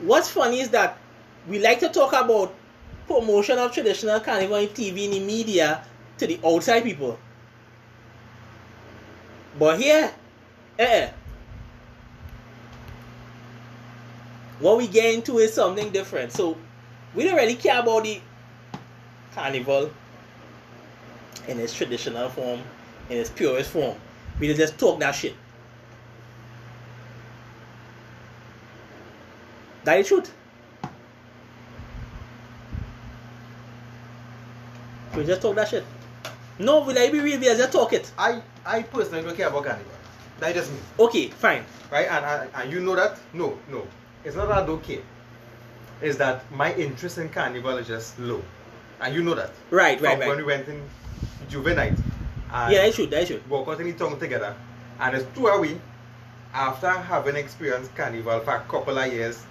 What's 0.00 0.30
funny 0.30 0.60
is 0.60 0.70
that 0.70 0.98
we 1.46 1.58
like 1.60 1.80
to 1.80 1.88
talk 1.88 2.12
about 2.12 2.54
promotion 3.06 3.58
of 3.58 3.72
traditional 3.72 4.20
carnival 4.20 4.56
in 4.56 4.68
TV 4.68 5.04
in 5.04 5.10
the 5.12 5.20
media 5.20 5.84
to 6.18 6.26
the 6.26 6.38
outside 6.44 6.82
people. 6.82 7.18
But 9.58 9.78
here, 9.78 10.12
eh, 10.78 11.10
what 14.58 14.78
we 14.78 14.88
get 14.88 15.14
into 15.14 15.38
is 15.38 15.52
something 15.52 15.90
different. 15.90 16.32
So 16.32 16.56
we 17.14 17.24
don't 17.24 17.36
really 17.36 17.54
care 17.54 17.80
about 17.80 18.04
the 18.04 18.20
carnival 19.34 19.90
in 21.48 21.60
its 21.60 21.74
traditional 21.74 22.28
form, 22.28 22.60
in 23.10 23.18
its 23.18 23.30
purest 23.30 23.70
form. 23.70 23.96
We 24.40 24.52
just 24.54 24.78
talk 24.78 24.98
that 25.00 25.12
shit. 25.12 25.34
That 29.84 30.00
is 30.00 30.08
truth. 30.08 30.32
We 35.16 35.24
just 35.24 35.42
talk 35.42 35.54
that 35.56 35.68
shit. 35.68 35.84
No, 36.58 36.84
we 36.84 36.94
like 36.94 37.12
be 37.12 37.20
real, 37.20 37.38
we 37.38 37.46
just 37.46 37.72
talk 37.72 37.92
it. 37.92 38.10
I, 38.18 38.42
I 38.64 38.82
personally 38.82 39.22
don't 39.22 39.36
care 39.36 39.48
about 39.48 39.64
carnival. 39.64 39.92
That 40.40 40.54
just 40.54 40.72
me. 40.72 40.78
Okay, 40.98 41.28
fine. 41.28 41.64
Right? 41.90 42.06
And, 42.08 42.24
and, 42.24 42.50
and 42.54 42.72
you 42.72 42.80
know 42.80 42.96
that? 42.96 43.18
No, 43.32 43.58
no. 43.70 43.86
It's 44.24 44.36
not 44.36 44.48
that 44.48 44.62
I 44.62 44.66
don't 44.66 44.82
care. 44.82 45.02
It's 46.00 46.18
that 46.18 46.50
my 46.52 46.74
interest 46.74 47.18
in 47.18 47.28
carnival 47.28 47.76
is 47.78 47.86
just 47.86 48.18
low. 48.18 48.42
And 49.00 49.14
you 49.14 49.22
know 49.22 49.34
that. 49.34 49.50
Right, 49.70 50.00
right, 50.00 50.12
From 50.12 50.20
right. 50.20 50.28
when 50.28 50.38
we 50.38 50.44
went 50.44 50.68
in 50.68 50.82
Juvenile. 51.48 51.94
Yeah, 52.52 52.70
that 52.70 52.94
should, 52.94 53.10
that 53.10 53.28
should. 53.28 53.42
out 53.52 53.80
in 53.80 53.86
the 53.86 53.92
town 53.92 54.18
together. 54.18 54.54
And 55.00 55.16
it's 55.16 55.26
two 55.34 55.46
away 55.46 55.80
after 56.52 56.88
having 56.88 57.36
experienced 57.36 57.94
carnival 57.94 58.40
for 58.40 58.56
a 58.56 58.60
couple 58.60 58.96
of 58.96 59.12
years. 59.12 59.44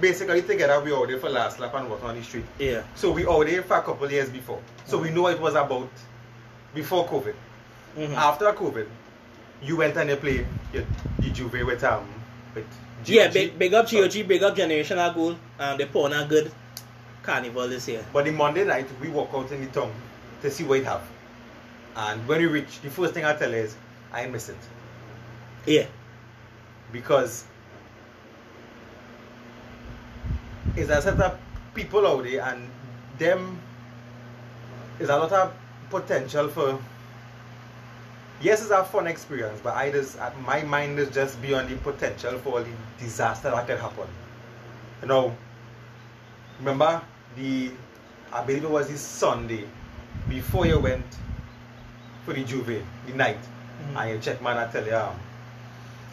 Basically 0.00 0.42
together 0.42 0.80
we 0.80 0.90
there 1.06 1.18
for 1.18 1.30
last 1.30 1.60
lap 1.60 1.74
and 1.74 1.88
walk 1.88 2.02
on 2.04 2.16
the 2.16 2.22
street. 2.22 2.44
Yeah. 2.58 2.82
So 2.94 3.12
we 3.12 3.24
there 3.44 3.62
for 3.62 3.76
a 3.76 3.82
couple 3.82 4.10
years 4.10 4.28
before. 4.28 4.60
So 4.86 4.98
we 4.98 5.10
know 5.10 5.22
what 5.22 5.34
it 5.34 5.40
was 5.40 5.54
about 5.54 5.88
before 6.74 7.06
COVID. 7.06 7.34
Mhm. 7.96 8.14
After 8.16 8.52
COVID, 8.52 8.86
you 9.62 9.76
went 9.76 9.96
and 9.96 10.10
you 10.10 10.16
played 10.16 10.46
your, 10.72 10.84
the 11.20 11.30
J'ouvert 11.30 11.66
with 11.66 11.84
um 11.84 12.06
with 12.54 12.66
Yeah, 13.04 13.28
big, 13.28 13.58
big 13.58 13.72
up 13.74 13.88
GOG, 13.90 14.26
big 14.26 14.42
up 14.42 14.56
Generational 14.56 15.14
Goal. 15.14 15.36
Um, 15.58 15.78
they 15.78 15.86
put 15.86 16.06
on 16.06 16.12
a 16.12 16.26
good 16.26 16.50
carnival 17.22 17.68
this 17.68 17.86
year. 17.88 18.04
But 18.12 18.24
the 18.24 18.32
Monday 18.32 18.64
night 18.64 18.88
we 19.00 19.08
walk 19.08 19.30
out 19.32 19.50
in 19.52 19.60
the 19.60 19.70
town 19.80 19.92
to 20.42 20.50
see 20.50 20.64
what 20.64 20.78
it 20.78 20.84
have. 20.84 21.02
And 21.96 22.26
when 22.26 22.40
we 22.40 22.46
reach, 22.46 22.80
the 22.82 22.90
first 22.90 23.14
thing 23.14 23.24
I 23.24 23.34
tell 23.34 23.52
is 23.54 23.76
I 24.12 24.26
miss 24.26 24.48
it. 24.48 24.56
Yeah. 25.66 25.86
because 26.92 27.44
it's 30.76 30.90
a 30.90 31.00
set 31.02 31.20
of 31.20 31.38
people 31.74 32.06
out 32.06 32.24
there 32.24 32.42
and 32.42 32.68
them 33.18 33.58
is 34.98 35.08
a 35.08 35.16
lot 35.16 35.32
of 35.32 35.52
potential 35.90 36.48
for 36.48 36.78
yes 38.40 38.60
it's 38.62 38.70
a 38.70 38.84
fun 38.84 39.06
experience 39.06 39.60
but 39.62 39.74
I 39.74 39.90
just 39.90 40.18
uh, 40.18 40.30
my 40.44 40.62
mind 40.62 40.98
is 40.98 41.10
just 41.10 41.40
beyond 41.40 41.68
the 41.68 41.76
potential 41.76 42.38
for 42.38 42.58
all 42.58 42.64
the 42.64 42.70
disaster 42.98 43.50
that 43.50 43.66
can 43.66 43.78
happen 43.78 44.06
you 45.02 45.08
know 45.08 45.36
remember 46.58 47.00
the 47.36 47.70
I 48.32 48.42
believe 48.44 48.64
it 48.64 48.70
was 48.70 48.88
the 48.88 48.98
Sunday 48.98 49.64
before 50.28 50.66
you 50.66 50.78
went 50.78 51.06
for 52.24 52.32
the 52.34 52.44
J'ouvert 52.44 52.82
the 53.06 53.12
night 53.14 53.38
Mhm. 53.74 53.96
and 54.00 54.10
you 54.10 54.18
check 54.18 54.40
man 54.42 54.56
I 54.56 54.70
tell 54.70 54.86
you 54.86 54.94
um, 54.96 55.14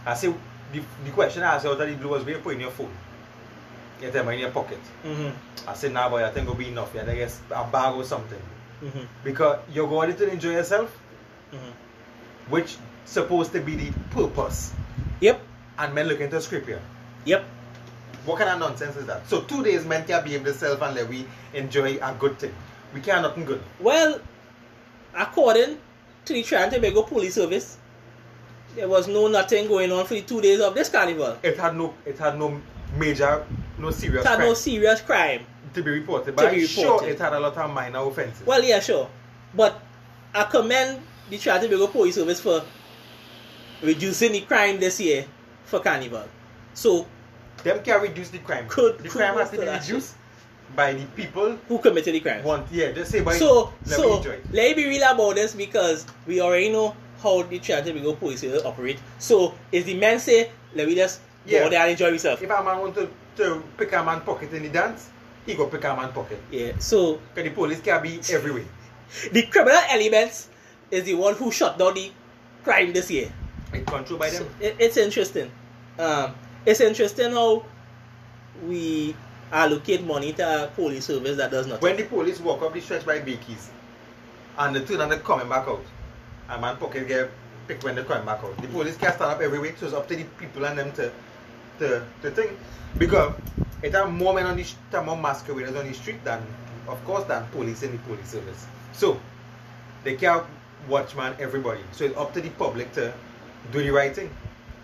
I 0.06 0.14
say 0.16 0.34
the, 0.74 0.82
the 1.06 1.12
question 1.12 1.44
I 1.44 1.56
asked 1.56 1.66
you 1.66 1.72
out 1.72 1.82
of 1.82 1.88
the 1.90 1.96
blue 1.96 2.10
was 2.10 2.24
where 2.24 2.36
you 2.36 2.42
put 2.42 2.54
in 2.56 2.62
your 2.62 2.72
phone. 2.72 2.90
You 4.02 4.10
tell 4.12 4.26
me 4.26 4.34
in 4.34 4.40
your 4.40 4.52
pocket. 4.52 4.80
Mm-hmm. 5.04 5.70
I 5.70 5.74
said 5.74 5.94
nah 5.94 6.10
boy 6.10 6.26
I 6.26 6.32
think 6.32 6.46
it'll 6.48 6.56
be 6.58 6.68
enough. 6.70 6.92
Yeah, 6.96 7.04
I 7.08 7.16
guess 7.16 7.40
a 7.52 7.64
bag 7.66 7.96
or 7.96 8.04
something. 8.04 8.42
Mm-hmm. 8.84 9.04
Because 9.24 9.60
you're 9.72 9.88
going 9.88 10.16
to 10.16 10.30
enjoy 10.32 10.52
yourself, 10.52 10.98
Mm-hmm. 11.54 12.52
which 12.52 12.78
supposed 13.04 13.52
to 13.52 13.60
be 13.60 13.76
the 13.76 13.92
purpose. 14.12 14.74
Yep. 15.20 15.42
And 15.78 15.94
men 15.94 16.08
looking 16.08 16.30
to 16.30 16.40
script 16.42 16.66
here. 16.68 16.82
Yep. 17.26 17.44
What 18.26 18.38
kind 18.40 18.50
of 18.52 18.60
nonsense 18.60 18.96
is 18.96 19.06
that? 19.08 19.28
So 19.28 19.42
two 19.42 19.62
days 19.64 19.84
men 19.86 20.06
can 20.06 20.24
behave 20.24 20.44
themselves 20.46 20.82
and 20.82 20.96
let 20.96 21.10
we 21.10 21.26
enjoy 21.54 21.98
a 22.02 22.16
good 22.18 22.40
thing. 22.40 22.54
We 22.94 23.02
can't 23.02 23.22
nothing 23.24 23.44
good. 23.46 23.62
Well, 23.82 24.22
according 25.14 25.78
to 26.26 26.34
the 26.34 26.42
Trinidad 26.44 26.74
and 26.74 26.84
Tobago 26.84 27.04
Police 27.04 27.36
Service, 27.36 27.78
there 28.76 28.88
was 28.88 29.08
no 29.08 29.28
nothing 29.28 29.68
going 29.68 29.92
on 29.92 30.06
for 30.06 30.14
the 30.14 30.22
two 30.22 30.40
days 30.40 30.62
of 30.62 30.74
this 30.74 30.88
carnival. 30.90 31.38
It 31.44 31.58
had 31.58 31.76
no 31.76 31.94
it 32.06 32.18
had 32.18 32.40
no 32.40 32.62
major 32.98 33.46
no 33.82 33.92
serious 33.92 34.26
had 34.26 34.40
no 34.40 34.46
crime 34.46 34.56
serious 34.56 35.02
crime. 35.02 35.46
to 35.74 35.82
be 35.84 35.92
reported. 35.92 36.26
To 36.28 36.32
But 36.34 36.48
I'm 36.50 36.56
be 36.56 36.68
sure 36.68 37.04
it 37.08 37.20
had 37.20 37.34
a 37.34 37.40
lot 37.40 37.58
of 37.58 37.70
minor 37.72 38.00
offenses. 38.00 38.46
Well, 38.46 38.64
yeah, 38.64 38.80
sure. 38.80 39.10
But 39.56 39.80
I 40.34 40.44
commend 40.44 41.02
the 41.30 41.38
Trinidad 41.38 41.70
Tobago 41.70 41.88
Police 41.88 42.16
Service 42.16 42.40
for 42.40 42.62
reducing 43.82 44.32
the 44.34 44.42
crime 44.42 44.80
this 44.80 45.00
year 45.00 45.26
for 45.66 45.80
carnival. 45.80 46.24
So, 46.74 47.06
them 47.64 47.82
can 47.84 48.02
reduce 48.02 48.30
the 48.30 48.40
crime. 48.40 48.66
Could- 48.68 49.00
the 49.00 49.10
crime 49.10 49.36
has 49.38 49.50
to 49.52 49.58
be 49.58 49.68
reduced 49.68 50.16
by 50.76 50.94
the 50.94 51.06
people 51.16 51.58
who 51.68 51.80
committed 51.80 52.14
the 52.16 52.20
crime? 52.20 52.44
want 52.44 52.68
yeah, 52.72 52.92
just 52.92 53.12
say 53.12 53.22
by 53.22 53.36
So, 53.38 53.74
let 53.86 54.00
me 54.00 54.04
so 54.22 54.22
it. 54.32 54.46
let 54.54 54.76
me 54.78 54.84
be 54.84 54.90
real 54.90 55.04
about 55.12 55.36
this 55.36 55.54
because 55.54 56.06
we 56.28 56.40
already 56.42 56.70
know 56.70 56.96
how 57.22 57.44
the 57.44 57.60
Trinidad 57.60 57.86
Tobago 57.86 58.14
Police 58.14 58.42
Service 58.42 58.64
operate. 58.64 59.00
So, 59.20 59.54
if 59.72 59.86
the 59.86 59.96
men 59.96 60.20
say, 60.20 60.52
let 60.76 60.88
me 60.88 60.96
just 60.96 61.20
go 61.46 61.52
Yeah. 61.58 61.64
out 61.66 61.72
there 61.72 61.82
and 61.82 61.92
enjoy 61.92 62.08
yourself. 62.10 62.42
If 62.42 62.50
a 62.50 62.64
man 62.64 62.80
want 62.80 62.96
to, 62.96 63.10
to 63.38 63.64
pick 63.78 63.94
a 63.94 64.04
man 64.04 64.22
pocket 64.22 64.54
in 64.54 64.64
the 64.64 64.70
dance, 64.70 65.10
he 65.46 65.56
go 65.56 65.68
pick 65.68 65.84
a 65.84 65.96
man 65.96 66.12
pocket. 66.12 66.42
Yeah, 66.52 66.78
so 66.80 67.20
Because 67.34 67.50
the 67.50 67.56
police 67.56 67.82
can 67.82 68.02
be 68.02 68.20
everywhere. 68.32 68.66
the 69.32 69.44
criminal 69.44 69.82
elements 69.90 70.50
is 70.90 71.06
the 71.06 71.16
one 71.16 71.36
who 71.36 71.52
shut 71.52 71.78
down 71.78 71.94
the 71.94 72.12
crime 72.64 72.94
this 72.94 73.10
year. 73.10 73.32
It's 73.74 73.90
controlled 73.90 74.20
by 74.20 74.30
them. 74.30 74.44
So, 74.44 74.66
it, 74.66 74.76
it's 74.80 74.98
interesting. 74.98 75.52
Um, 75.98 76.36
it's 76.66 76.82
interesting 76.82 77.32
how 77.32 77.66
we 78.66 79.16
allocate 79.52 80.04
money 80.04 80.34
to 80.34 80.66
a 80.66 80.68
police 80.68 81.06
service 81.06 81.38
that 81.38 81.52
does 81.52 81.68
not. 81.68 81.82
When 81.82 81.98
the 81.98 82.04
police 82.04 82.40
walk 82.40 82.62
up 82.62 82.74
the 82.74 82.82
stretch 82.82 83.06
by 83.06 83.20
Bakeys 83.20 83.70
and 84.58 84.76
the 84.76 84.86
turn 84.86 85.02
and 85.02 85.12
they 85.12 85.18
coming 85.18 85.50
back 85.50 85.68
out, 85.68 85.84
a 86.50 86.60
man 86.60 86.78
pocket 86.78 87.08
get 87.08 87.30
picked 87.68 87.84
when 87.84 87.96
they 87.96 88.04
coming 88.04 88.26
back 88.26 88.44
out. 88.44 88.58
The 88.62 88.68
police 88.68 88.98
can 88.98 89.14
stand 89.14 89.32
up 89.32 89.42
everywhere, 89.42 89.74
so 89.78 89.86
it's 89.86 89.96
up 89.96 90.08
to 90.10 90.16
the 90.16 90.24
people 90.24 90.66
and 90.66 90.78
them 90.78 90.92
to 90.94 91.12
to, 91.82 92.06
to 92.22 92.32
think. 92.32 92.52
Because 92.98 93.34
it 93.82 93.94
have 93.94 94.12
more 94.12 94.34
men 94.34 94.46
on 94.46 94.56
the 94.56 94.66
are 94.94 95.04
more 95.04 95.18
masqueraders 95.18 95.76
on 95.76 95.88
the 95.88 95.94
street 95.94 96.24
than 96.24 96.42
of 96.88 97.04
course 97.06 97.24
than 97.26 97.46
police 97.48 97.84
in 97.84 97.92
the 97.92 97.98
police 98.00 98.30
service. 98.30 98.66
So 98.94 99.20
they 100.04 100.16
can't 100.16 100.46
watchman 100.88 101.36
everybody. 101.40 101.82
So 101.92 102.06
it's 102.06 102.18
up 102.18 102.34
to 102.34 102.42
the 102.42 102.50
public 102.50 102.92
to 102.94 103.14
do 103.72 103.84
the 103.84 103.92
right 103.92 104.16
thing. 104.16 104.30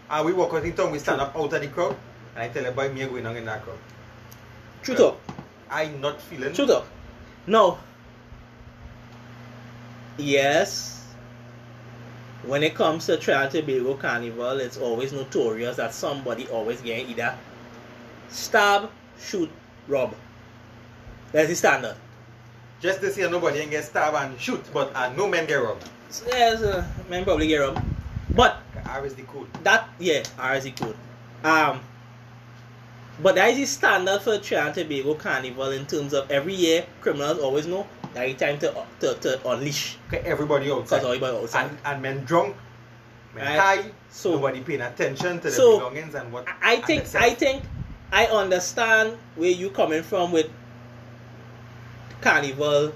And 0.09 0.25
we 0.25 0.33
walk 0.33 0.53
out 0.53 0.63
in 0.63 0.73
town, 0.73 0.91
we 0.91 0.99
stand 0.99 1.21
up 1.21 1.35
out 1.35 1.53
of 1.53 1.61
the 1.61 1.67
crowd, 1.67 1.95
and 2.35 2.43
I 2.43 2.47
tell 2.49 2.65
everybody 2.65 2.93
me 2.93 3.05
going 3.05 3.25
on 3.25 3.35
in 3.35 3.45
that 3.45 3.63
crowd. 3.63 3.77
True 4.83 4.95
talk. 4.95 5.19
I 5.69 5.87
not 5.87 6.21
feeling 6.21 6.53
True 6.53 6.65
talk. 6.65 6.85
No. 7.45 7.77
Yes. 10.17 10.96
When 12.47 12.63
it 12.63 12.75
comes 12.75 13.05
to 13.07 13.17
Trinidad 13.17 13.55
and 13.55 13.67
Tobago 13.67 13.93
Carnival, 13.95 14.59
it's 14.59 14.77
always 14.77 15.11
notorious 15.11 15.75
that 15.75 15.93
somebody 15.93 16.47
always 16.47 16.79
getting 16.79 17.09
either 17.09 17.35
stab, 18.29 18.89
shoot, 19.19 19.49
rob. 19.87 20.15
That's 21.33 21.49
the 21.49 21.55
standard. 21.55 21.95
Just 22.79 23.01
this 23.01 23.17
year, 23.17 23.29
nobody 23.29 23.59
can 23.59 23.69
get 23.69 23.83
stabbed 23.83 24.15
and 24.15 24.39
shoot, 24.39 24.63
but 24.73 24.95
uh, 24.95 25.11
no 25.13 25.27
men 25.27 25.45
get 25.45 25.55
robbed. 25.55 25.89
So, 26.09 26.25
yes, 26.27 26.61
uh, 26.61 26.87
man 27.09 27.25
probably 27.25 27.47
get 27.47 27.57
robbed. 27.57 27.81
But 28.33 28.61
R 28.85 29.05
is 29.05 29.15
the 29.15 29.23
code. 29.23 29.47
that 29.63 29.89
yeah, 29.99 30.23
RZ 30.37 30.79
code. 30.79 30.95
Um 31.43 31.81
but 33.21 33.35
that 33.35 33.49
is 33.49 33.57
the 33.57 33.65
standard 33.65 34.21
for 34.21 34.37
Trinidad 34.37 34.77
and 34.77 34.89
Tobago 34.89 35.15
Carnival 35.15 35.71
in 35.71 35.85
terms 35.87 36.13
of 36.13 36.29
every 36.29 36.53
year 36.53 36.85
criminals 37.01 37.39
always 37.39 37.65
know 37.65 37.87
it's 38.23 38.39
time 38.39 38.57
to 38.59 38.85
to, 38.99 39.13
to 39.15 39.49
unleash 39.49 39.97
Okay, 40.07 40.19
everybody 40.25 40.71
outside. 40.71 40.97
because 41.01 41.15
everybody 41.15 41.37
outside. 41.37 41.69
And, 41.69 41.77
and 41.85 42.01
men 42.01 42.23
drunk, 42.25 42.55
men 43.35 43.45
high, 43.45 43.91
So- 44.09 44.31
nobody 44.35 44.61
paying 44.61 44.81
attention 44.81 45.39
to 45.41 45.51
So, 45.51 45.77
belongings 45.79 46.15
and 46.15 46.31
what. 46.31 46.47
I- 46.47 46.73
I 46.73 46.81
think. 46.81 47.13
I 47.15 47.31
think 47.31 47.63
I 48.11 48.25
understand 48.27 49.17
where 49.35 49.51
you 49.51 49.69
coming 49.69 50.01
from 50.03 50.31
with 50.31 50.49
carnival 52.21 52.93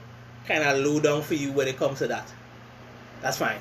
kind 0.48 0.64
of 0.64 0.80
low 0.80 1.00
down 1.00 1.22
for 1.22 1.36
you 1.36 1.52
when 1.52 1.68
it 1.68 1.78
comes 1.78 2.00
to 2.00 2.08
that. 2.08 2.28
That's 3.22 3.38
fine. 3.38 3.60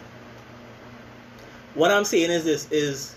What 1.75 1.91
I'm 1.91 2.05
saying 2.05 2.31
is 2.31 2.45
this 2.45 2.71
is 2.71 3.15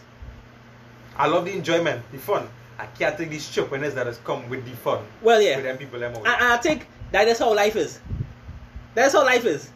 I 1.17 1.27
love 1.27 1.45
the 1.45 1.53
enjoyment, 1.53 2.01
the 2.11 2.17
fun. 2.17 2.47
I 2.77 2.87
can't 2.87 3.17
take 3.17 3.29
this 3.29 3.45
stupidness 3.45 3.93
that 3.93 4.07
has 4.07 4.17
come 4.25 4.49
with 4.49 4.65
the 4.65 4.75
fun. 4.77 5.03
well 5.21 5.41
yeah. 5.41 5.55
With 5.55 5.65
them 5.65 5.77
people, 5.77 5.99
them 5.99 6.13
and 6.15 6.27
I 6.27 6.57
think 6.57 6.87
that 7.11 7.27
is 7.27 7.39
how 7.39 7.53
life 7.53 7.75
is. 7.75 7.99
That's 8.95 9.13
how 9.13 9.23
life 9.23 9.45
is. 9.45 9.69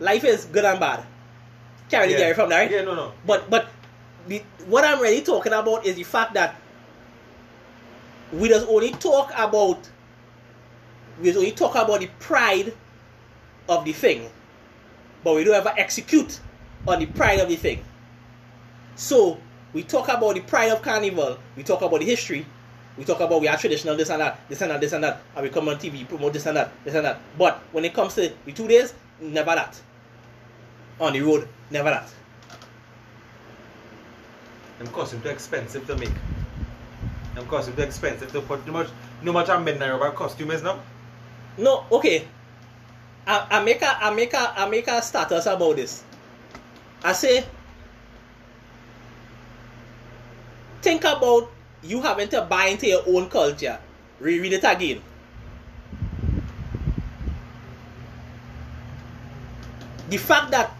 Life 0.00 0.24
is 0.24 0.44
good 0.46 0.64
and 0.64 0.80
bad. 0.80 1.04
Can't 1.90 2.02
really 2.02 2.14
yeah. 2.14 2.18
get 2.20 2.30
it 2.30 2.34
from 2.34 2.48
there. 2.50 2.60
right? 2.60 2.70
Yeah, 2.70 2.82
no, 2.82 2.94
no. 2.94 3.12
But 3.26 3.50
but 3.50 3.68
the, 4.26 4.42
what 4.66 4.84
I'm 4.84 5.00
really 5.00 5.22
talking 5.22 5.52
about 5.52 5.86
is 5.86 5.96
the 5.96 6.02
fact 6.02 6.34
that 6.34 6.56
we 8.32 8.48
just 8.48 8.66
only 8.68 8.90
talk 8.92 9.32
about 9.36 9.88
we 11.18 11.26
just 11.26 11.38
only 11.38 11.52
talk 11.52 11.74
about 11.74 12.00
the 12.00 12.08
pride 12.20 12.74
of 13.68 13.84
the 13.84 13.92
thing, 13.92 14.30
but 15.24 15.34
we 15.34 15.44
don't 15.44 15.54
ever 15.54 15.74
execute 15.76 16.40
on 16.86 17.00
the 17.00 17.06
pride 17.06 17.40
of 17.40 17.48
the 17.48 17.56
thing. 17.56 17.82
So 18.94 19.38
we 19.72 19.82
talk 19.82 20.08
about 20.08 20.34
the 20.34 20.40
pride 20.40 20.70
of 20.70 20.82
carnival, 20.82 21.38
we 21.56 21.62
talk 21.62 21.82
about 21.82 22.00
the 22.00 22.06
history, 22.06 22.46
we 22.98 23.04
talk 23.04 23.20
about 23.20 23.40
we 23.40 23.46
are 23.46 23.56
traditional 23.56 23.96
this 23.96 24.10
and 24.10 24.20
that, 24.20 24.40
this 24.48 24.60
and 24.60 24.72
that, 24.72 24.80
this 24.80 24.92
and 24.92 25.04
that, 25.04 25.22
and 25.36 25.44
we 25.44 25.50
come 25.50 25.68
on 25.68 25.76
TV, 25.76 26.06
promote 26.06 26.32
this 26.32 26.46
and 26.46 26.56
that, 26.56 26.72
this 26.84 26.94
and 26.94 27.04
that. 27.04 27.20
But 27.38 27.60
when 27.70 27.84
it 27.84 27.94
comes 27.94 28.14
to 28.16 28.32
the 28.44 28.52
two 28.52 28.66
days, 28.66 28.92
never 29.20 29.54
that. 29.54 29.80
On 30.98 31.12
the 31.12 31.20
road, 31.20 31.48
never 31.70 31.90
that. 31.90 32.12
Them 34.78 34.88
costume 34.88 35.22
too 35.22 35.28
expensive 35.28 35.86
to 35.86 35.96
make. 35.96 36.10
Them 37.36 37.46
costume 37.46 37.76
too 37.76 37.82
expensive 37.82 38.32
to 38.32 38.40
put. 38.40 38.66
No 38.66 38.72
much, 38.72 38.88
no 39.22 39.32
much 39.32 39.48
a 39.48 39.60
midnight 39.60 39.90
robber 39.92 40.10
costume 40.10 40.50
is 40.50 40.62
now. 40.64 40.80
No, 41.56 41.86
okay. 41.92 42.26
I, 43.28 43.46
I 43.50 43.62
make 43.62 43.82
a 43.82 44.04
I 44.04 44.12
make 44.12 44.32
a 44.34 44.60
I 44.60 44.68
make 44.68 44.88
a 44.88 45.00
status 45.02 45.46
about 45.46 45.76
this. 45.76 46.02
I 47.04 47.12
say 47.12 47.44
think 50.82 51.04
about 51.04 51.50
you 51.82 52.02
having 52.02 52.28
to 52.30 52.42
buy 52.42 52.66
into 52.66 52.86
your 52.86 53.02
own 53.06 53.28
culture. 53.28 53.78
Reread 54.20 54.52
it 54.52 54.64
again. 54.64 55.02
The 60.10 60.16
fact 60.16 60.50
that 60.50 60.72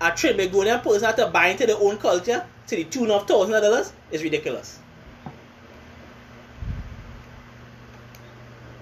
a 0.00 0.10
Trinbagonian 0.10 0.82
person 0.82 1.06
had 1.06 1.16
to 1.16 1.28
buy 1.28 1.48
into 1.48 1.66
their 1.66 1.78
own 1.78 1.96
culture 1.96 2.44
to 2.66 2.76
the 2.76 2.84
tune 2.84 3.10
of 3.10 3.26
thousands 3.26 3.56
of 3.56 3.62
dollars 3.62 3.92
is 4.10 4.22
ridiculous. 4.22 4.78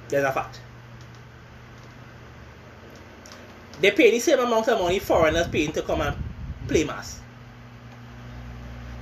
There's 0.09 0.25
a 0.25 0.33
fact. 0.33 0.61
They 3.81 3.91
pay 3.91 4.11
the 4.11 4.19
same 4.19 4.39
amount 4.39 4.69
of 4.69 4.79
money 4.79 4.99
foreigners 4.99 5.49
paying 5.49 5.73
to 5.73 5.83
come 5.83 6.03
and 6.03 6.17
play 6.69 6.85
mas. 6.85 7.21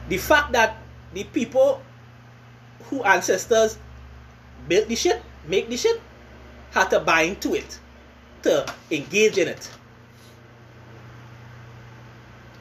The 0.08 0.18
fact 0.18 0.52
that 0.52 0.78
the 1.12 1.24
people 1.24 1.82
who 2.84 3.02
ancestors 3.04 3.78
built 4.68 4.88
the 4.88 4.96
shit, 4.96 5.22
make 5.46 5.68
the 5.68 5.76
shit, 5.76 6.00
had 6.70 6.88
to 6.88 7.00
buy 7.00 7.22
into 7.22 7.54
it, 7.54 7.78
to 8.42 8.66
engage 8.90 9.38
in 9.38 9.48
it. 9.48 9.70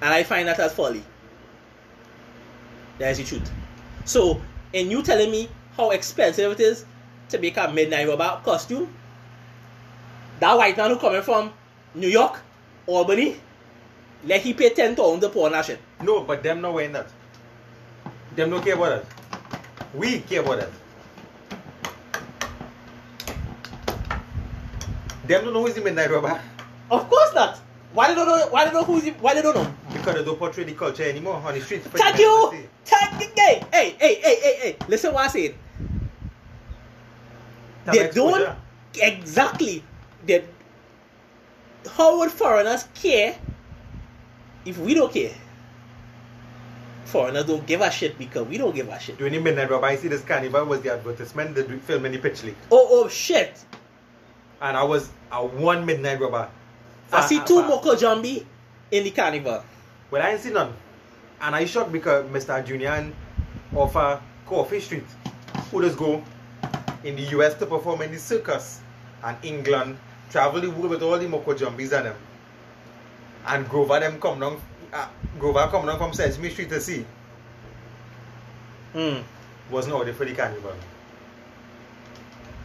And 0.01 0.13
I 0.13 0.23
find 0.23 0.47
that 0.47 0.59
as 0.59 0.73
folly. 0.73 1.03
That's 2.97 3.17
the 3.17 3.25
truth. 3.25 3.51
So, 4.05 4.41
and 4.73 4.91
you 4.91 5.03
telling 5.03 5.31
me 5.31 5.49
how 5.75 5.91
expensive 5.91 6.51
it 6.53 6.59
is 6.59 6.85
to 7.29 7.37
make 7.37 7.57
a 7.57 7.71
midnight 7.71 8.07
robber 8.07 8.41
costume? 8.43 8.93
That 10.39 10.57
white 10.57 10.77
man 10.77 10.91
who 10.91 10.97
coming 10.97 11.21
from 11.21 11.53
New 11.93 12.07
York, 12.07 12.39
Albany, 12.87 13.35
let 14.25 14.41
he 14.41 14.53
pay 14.53 14.69
ten 14.69 14.95
thousand 14.95 15.23
on 15.23 15.51
that 15.51 15.65
shit. 15.65 15.79
No, 16.01 16.21
but 16.21 16.43
them 16.43 16.61
not 16.61 16.73
wearing 16.73 16.93
that. 16.93 17.07
Them 18.35 18.49
don't 18.49 18.63
care 18.63 18.75
about 18.75 19.03
that. 19.03 19.18
We 19.93 20.19
care 20.19 20.41
about 20.41 20.59
that. 20.59 20.69
Them 25.27 25.45
don't 25.45 25.53
know 25.53 25.61
who's 25.61 25.75
the 25.75 25.81
midnight 25.81 26.09
robber 26.11 26.39
Of 26.89 27.09
course 27.09 27.33
not. 27.35 27.57
Why 27.93 28.07
they 28.07 28.15
don't 28.15 28.27
know? 28.27 28.47
Why 28.49 28.65
they 28.65 28.71
don't 28.71 28.87
know 28.87 28.93
who's? 28.93 29.07
Why 29.15 29.33
they 29.33 29.41
don't 29.41 29.55
know? 29.55 29.73
because 29.93 30.15
they 30.15 30.23
don't 30.23 30.39
portray 30.39 30.63
the 30.63 30.73
culture 30.73 31.03
anymore 31.03 31.35
on 31.35 31.53
the 31.53 31.61
street. 31.61 31.83
for 31.83 31.97
Thank 31.97 32.19
you. 32.19 32.51
men 32.51 32.61
to 32.61 32.67
see. 32.67 32.69
Thank 32.85 33.21
you. 33.21 33.29
Hey, 33.35 33.63
hey, 33.71 33.95
hey, 33.99 34.15
hey, 34.21 34.35
hey, 34.41 34.55
hey. 34.61 34.75
Listen 34.87 35.13
what 35.13 35.25
I 35.25 35.27
said. 35.27 35.55
They 37.85 38.05
exposure. 38.05 38.55
don't 38.93 39.03
exactly. 39.03 39.83
They, 40.25 40.43
how 41.91 42.19
would 42.19 42.31
foreigners 42.31 42.87
care 42.93 43.35
if 44.65 44.77
we 44.77 44.93
don't 44.93 45.11
care? 45.11 45.33
Foreigners 47.09 47.45
don't 47.45 47.65
give 47.65 47.81
a 47.81 47.89
shit 47.89 48.17
because 48.17 48.47
we 48.47 48.57
don't 48.57 48.73
give 48.75 48.87
a 48.89 48.99
shit. 48.99 49.17
During 49.17 49.33
the 49.33 49.39
midnight 49.39 49.69
robber, 49.69 49.87
I 49.87 49.95
see 49.95 50.07
this 50.07 50.21
carnival 50.23 50.65
was 50.65 50.81
the 50.81 50.93
advertisement 50.93 51.55
they 51.55 51.63
do 51.65 51.79
film 51.79 52.05
in 52.05 52.11
the 52.11 52.19
pitch 52.19 52.43
league, 52.43 52.55
Oh, 52.71 52.87
oh 52.91 53.07
shit! 53.07 53.59
and 54.61 54.77
I 54.77 54.83
was 54.83 55.09
a 55.31 55.43
one 55.45 55.85
midnight 55.85 56.19
robber. 56.19 56.49
I 57.11 57.25
see 57.25 57.39
two 57.45 57.61
Moko 57.63 57.95
Jumbi 57.95 58.45
in 58.91 59.03
the 59.03 59.11
carnival. 59.11 59.63
Well, 60.11 60.21
I 60.21 60.31
ain't 60.31 60.41
seen 60.41 60.53
none. 60.53 60.73
And 61.41 61.55
I 61.55 61.65
shocked 61.65 61.91
because 61.91 62.25
Mr. 62.29 62.63
Junior 62.65 62.89
and 62.89 63.15
offer 63.75 64.21
Coffee 64.45 64.79
Street, 64.79 65.05
who 65.71 65.81
does 65.81 65.95
go 65.95 66.21
in 67.03 67.15
the 67.15 67.23
US 67.37 67.55
to 67.55 67.65
perform 67.65 68.01
in 68.03 68.11
the 68.11 68.19
circus 68.19 68.81
and 69.23 69.37
England, 69.43 69.97
travel 70.29 70.61
the 70.61 70.69
world 70.69 70.89
with 70.91 71.01
all 71.01 71.17
the 71.17 71.25
Moko 71.25 71.57
Jumbies 71.57 71.93
and 71.93 72.07
them. 72.07 72.15
And 73.47 73.67
Grover 73.69 73.99
them 73.99 74.19
come 74.19 74.39
down, 74.39 74.61
uh, 74.93 75.07
Grover 75.39 75.67
come 75.71 75.85
down 75.85 75.97
from 75.97 76.13
Sesame 76.13 76.49
Street 76.49 76.69
to 76.69 76.79
see. 76.81 77.05
Hmm. 78.93 79.19
Wasn't 79.71 79.93
ordered 79.93 80.15
for 80.15 80.25
the 80.25 80.33
carnival. 80.33 80.73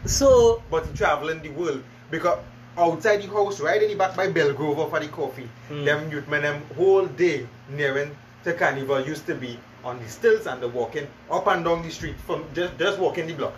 So 0.07 0.63
But 0.71 0.95
traveling 0.95 1.43
the 1.43 1.51
world 1.51 1.83
because 2.11 2.39
outside 2.77 3.23
the 3.23 3.29
house, 3.29 3.61
right 3.61 3.83
in 3.83 3.89
the 3.89 3.95
back 3.95 4.17
by 4.17 4.29
Belgrover 4.31 4.89
for 4.91 5.01
the 5.01 5.09
coffee, 5.09 5.49
Mm. 5.71 5.85
them 5.85 6.11
youth 6.11 6.29
men 6.29 6.43
them 6.43 6.63
whole 6.77 7.07
day 7.07 7.47
nearing 7.71 8.15
the 8.45 8.53
carnival 8.53 9.01
used 9.01 9.27
to 9.27 9.35
be 9.35 9.59
on 9.85 9.99
the 10.03 10.09
stills 10.09 10.47
and 10.47 10.61
the 10.63 10.69
walking 10.69 11.07
up 11.31 11.47
and 11.47 11.65
down 11.65 11.83
the 11.83 11.91
street 11.91 12.17
from 12.27 12.45
just 12.55 12.77
just 12.79 12.99
walking 12.99 13.27
the 13.27 13.33
block 13.35 13.53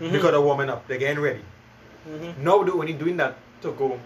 mhm, 0.00 0.12
because 0.12 0.30
they're 0.30 0.40
warming 0.40 0.68
up, 0.70 0.86
they're 0.86 0.98
getting 0.98 1.20
ready. 1.22 1.40
mhm. 2.08 2.36
Now 2.38 2.62
they're 2.62 2.74
only 2.74 2.92
doing 2.92 3.16
that 3.16 3.34
to 3.62 3.72
go 3.72 3.98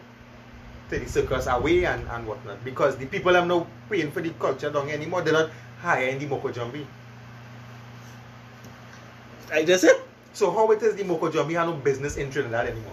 to 0.91 0.99
the 0.99 1.09
circus 1.09 1.47
away 1.47 1.85
and, 1.87 2.07
and 2.09 2.27
whatnot 2.27 2.63
because 2.65 2.97
the 2.97 3.07
people 3.07 3.37
are 3.37 3.47
now 3.47 3.67
paying 3.89 4.11
for 4.11 4.21
the 4.21 4.31
culture 4.31 4.71
down 4.71 4.91
anymore. 4.91 5.23
They're 5.23 5.33
not 5.33 5.51
hiring 5.81 6.19
the 6.19 6.27
Moko 6.27 6.53
Jumbi. 6.53 6.85
I 9.53 9.65
just 9.65 9.83
said. 9.83 10.01
So 10.33 10.51
how 10.53 10.71
it 10.71 10.83
is 10.83 10.95
the 10.97 11.03
Moko 11.05 11.31
Jumbi 11.31 11.55
have 11.55 11.69
no 11.69 11.75
business 11.75 12.17
in 12.17 12.31
Trinidad 12.31 12.67
anymore? 12.67 12.93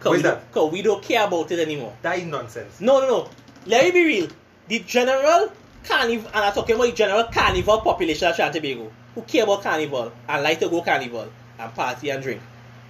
Cause 0.00 0.16
we, 0.16 0.22
that? 0.22 0.34
don't- 0.34 0.52
Cause 0.52 0.72
we 0.72 0.82
don't 0.82 1.02
care 1.02 1.26
about 1.26 1.50
it 1.52 1.58
anymore. 1.60 1.96
That 2.02 2.18
is 2.18 2.24
nonsense. 2.24 2.80
No, 2.80 3.00
no, 3.00 3.06
no. 3.08 3.30
Let 3.66 3.84
me 3.84 3.90
be 3.92 4.04
real. 4.04 4.28
The 4.68 4.80
general 4.80 5.52
carnival, 5.84 6.26
and 6.34 6.44
I'm 6.44 6.52
talking 6.52 6.74
about 6.74 6.86
the 6.86 6.92
general 6.92 7.24
carnival 7.24 7.80
population 7.80 8.28
of 8.28 8.36
Trinidad 8.36 8.90
who 9.14 9.22
care 9.22 9.44
about 9.44 9.62
carnival 9.62 10.12
and 10.28 10.42
like 10.42 10.58
to 10.60 10.68
go 10.68 10.82
carnival 10.82 11.28
and 11.58 11.74
party 11.74 12.10
and 12.10 12.22
drink. 12.22 12.40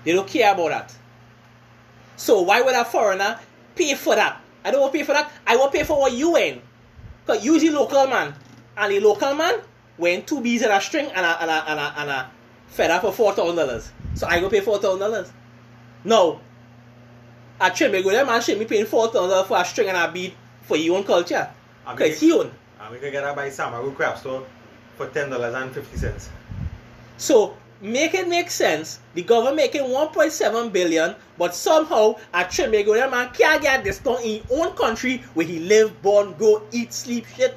They 0.04 0.12
don't 0.12 0.28
care 0.28 0.52
about 0.52 0.68
that. 0.70 0.94
So 2.16 2.40
why 2.42 2.62
would 2.62 2.74
a 2.74 2.84
foreigner 2.84 3.38
pay 3.74 3.94
for 3.94 4.14
that? 4.14 4.40
I 4.64 4.70
don't 4.70 4.80
want 4.80 4.92
to 4.92 4.98
pay 4.98 5.04
for 5.04 5.12
that. 5.12 5.30
I 5.46 5.56
want 5.56 5.72
to 5.72 5.78
pay 5.78 5.84
for 5.84 5.98
what 5.98 6.12
you 6.12 6.32
win. 6.32 6.60
Because 7.24 7.44
you 7.44 7.58
the 7.58 7.70
local 7.70 8.06
man. 8.06 8.34
And 8.76 8.92
the 8.92 9.00
local 9.00 9.34
man 9.34 9.60
win 9.98 10.24
two 10.24 10.40
bees 10.40 10.62
and 10.62 10.72
a 10.72 10.80
string 10.80 11.06
and 11.06 11.26
a, 11.26 11.42
and 11.42 11.50
a, 11.50 11.70
and 11.70 11.80
a, 11.80 11.94
and 12.00 12.10
a 12.10 12.30
feather 12.68 12.98
for 13.00 13.32
$4,000. 13.34 13.88
So 14.14 14.26
I 14.26 14.40
go 14.40 14.48
pay 14.48 14.60
$4,000. 14.60 15.30
No, 16.04 16.40
a 17.60 17.70
Trinbagonian 17.70 18.12
that 18.12 18.26
man 18.26 18.40
should 18.42 18.58
be 18.58 18.64
paying 18.64 18.86
$4,000 18.86 19.46
for 19.46 19.60
a 19.60 19.64
string 19.64 19.88
and 19.88 19.96
a 19.96 20.10
bead 20.10 20.34
for 20.62 20.76
your 20.76 20.96
own 20.96 21.04
culture. 21.04 21.48
I 21.86 21.90
mean, 21.90 21.98
Cause 21.98 22.20
he 22.20 22.32
own. 22.32 22.50
And 22.80 22.92
we 22.92 22.98
could 22.98 23.12
get 23.12 23.22
that 23.22 23.36
by 23.36 23.48
Samaru 23.48 23.94
Craft 23.94 24.20
Store 24.20 24.44
for 24.96 25.06
ten 25.08 25.30
dollars 25.30 25.54
and 25.54 25.72
fifty 25.72 25.96
cents. 25.96 26.30
So 27.16 27.56
make 27.82 28.14
it 28.14 28.28
make 28.28 28.50
sense. 28.50 29.00
The 29.14 29.22
government 29.22 29.56
making 29.56 29.90
one 29.90 30.08
point 30.08 30.32
seven 30.32 30.70
billion, 30.70 31.14
but 31.36 31.54
somehow 31.54 32.14
a 32.32 32.44
Trinbagonian 32.44 33.10
man 33.10 33.30
can't 33.34 33.60
get 33.60 33.84
discount 33.84 34.24
in 34.24 34.40
his 34.40 34.50
own 34.50 34.74
country 34.74 35.18
where 35.34 35.46
he 35.46 35.58
live, 35.58 36.00
born, 36.00 36.34
go, 36.38 36.62
eat, 36.70 36.92
sleep, 36.92 37.26
shit. 37.26 37.54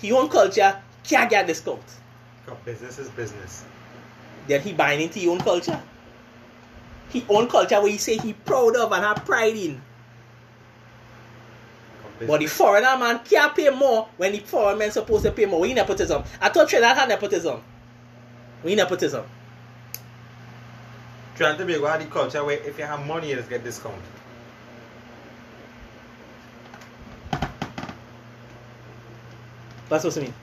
His 0.00 0.12
own 0.12 0.28
culture 0.28 0.76
can't 1.04 1.30
get 1.30 1.46
discount. 1.46 1.82
Because 2.44 2.58
business 2.64 2.98
is 2.98 3.08
business. 3.10 3.64
Then 4.48 4.60
he 4.60 4.72
buying 4.72 5.00
into 5.00 5.20
his 5.20 5.28
own 5.28 5.38
culture. 5.38 5.80
His 7.08 7.22
own 7.28 7.48
culture 7.48 7.80
where 7.80 7.92
he 7.92 7.96
say 7.98 8.18
he 8.18 8.32
proud 8.32 8.76
of 8.76 8.92
and 8.92 9.04
have 9.04 9.24
pride 9.24 9.56
in. 9.56 9.80
But 12.26 12.40
the 12.40 12.46
foreigner 12.46 12.96
man 12.96 13.20
can't 13.24 13.54
pay 13.54 13.70
more 13.70 14.08
when 14.16 14.32
the 14.32 14.38
foreign 14.38 14.78
man 14.78 14.90
supposed 14.90 15.24
to 15.24 15.32
pay 15.32 15.46
more. 15.46 15.60
We 15.60 15.74
nepotism. 15.74 16.22
I 16.40 16.48
thought 16.48 16.68
Trinidad 16.68 16.96
had 16.96 17.08
nepotism. 17.08 17.62
We 18.62 18.74
nepotism. 18.74 19.24
Trying 21.36 21.58
to 21.58 21.64
be 21.64 21.72
had 21.74 22.00
the 22.00 22.06
culture 22.06 22.44
where 22.44 22.58
if 22.58 22.78
you 22.78 22.84
have 22.84 23.04
money, 23.06 23.30
you 23.30 23.36
just 23.36 23.48
get 23.48 23.64
discount. 23.64 24.00
That's 29.88 30.04
what 30.04 30.16
I 30.16 30.20
mean. 30.20 30.34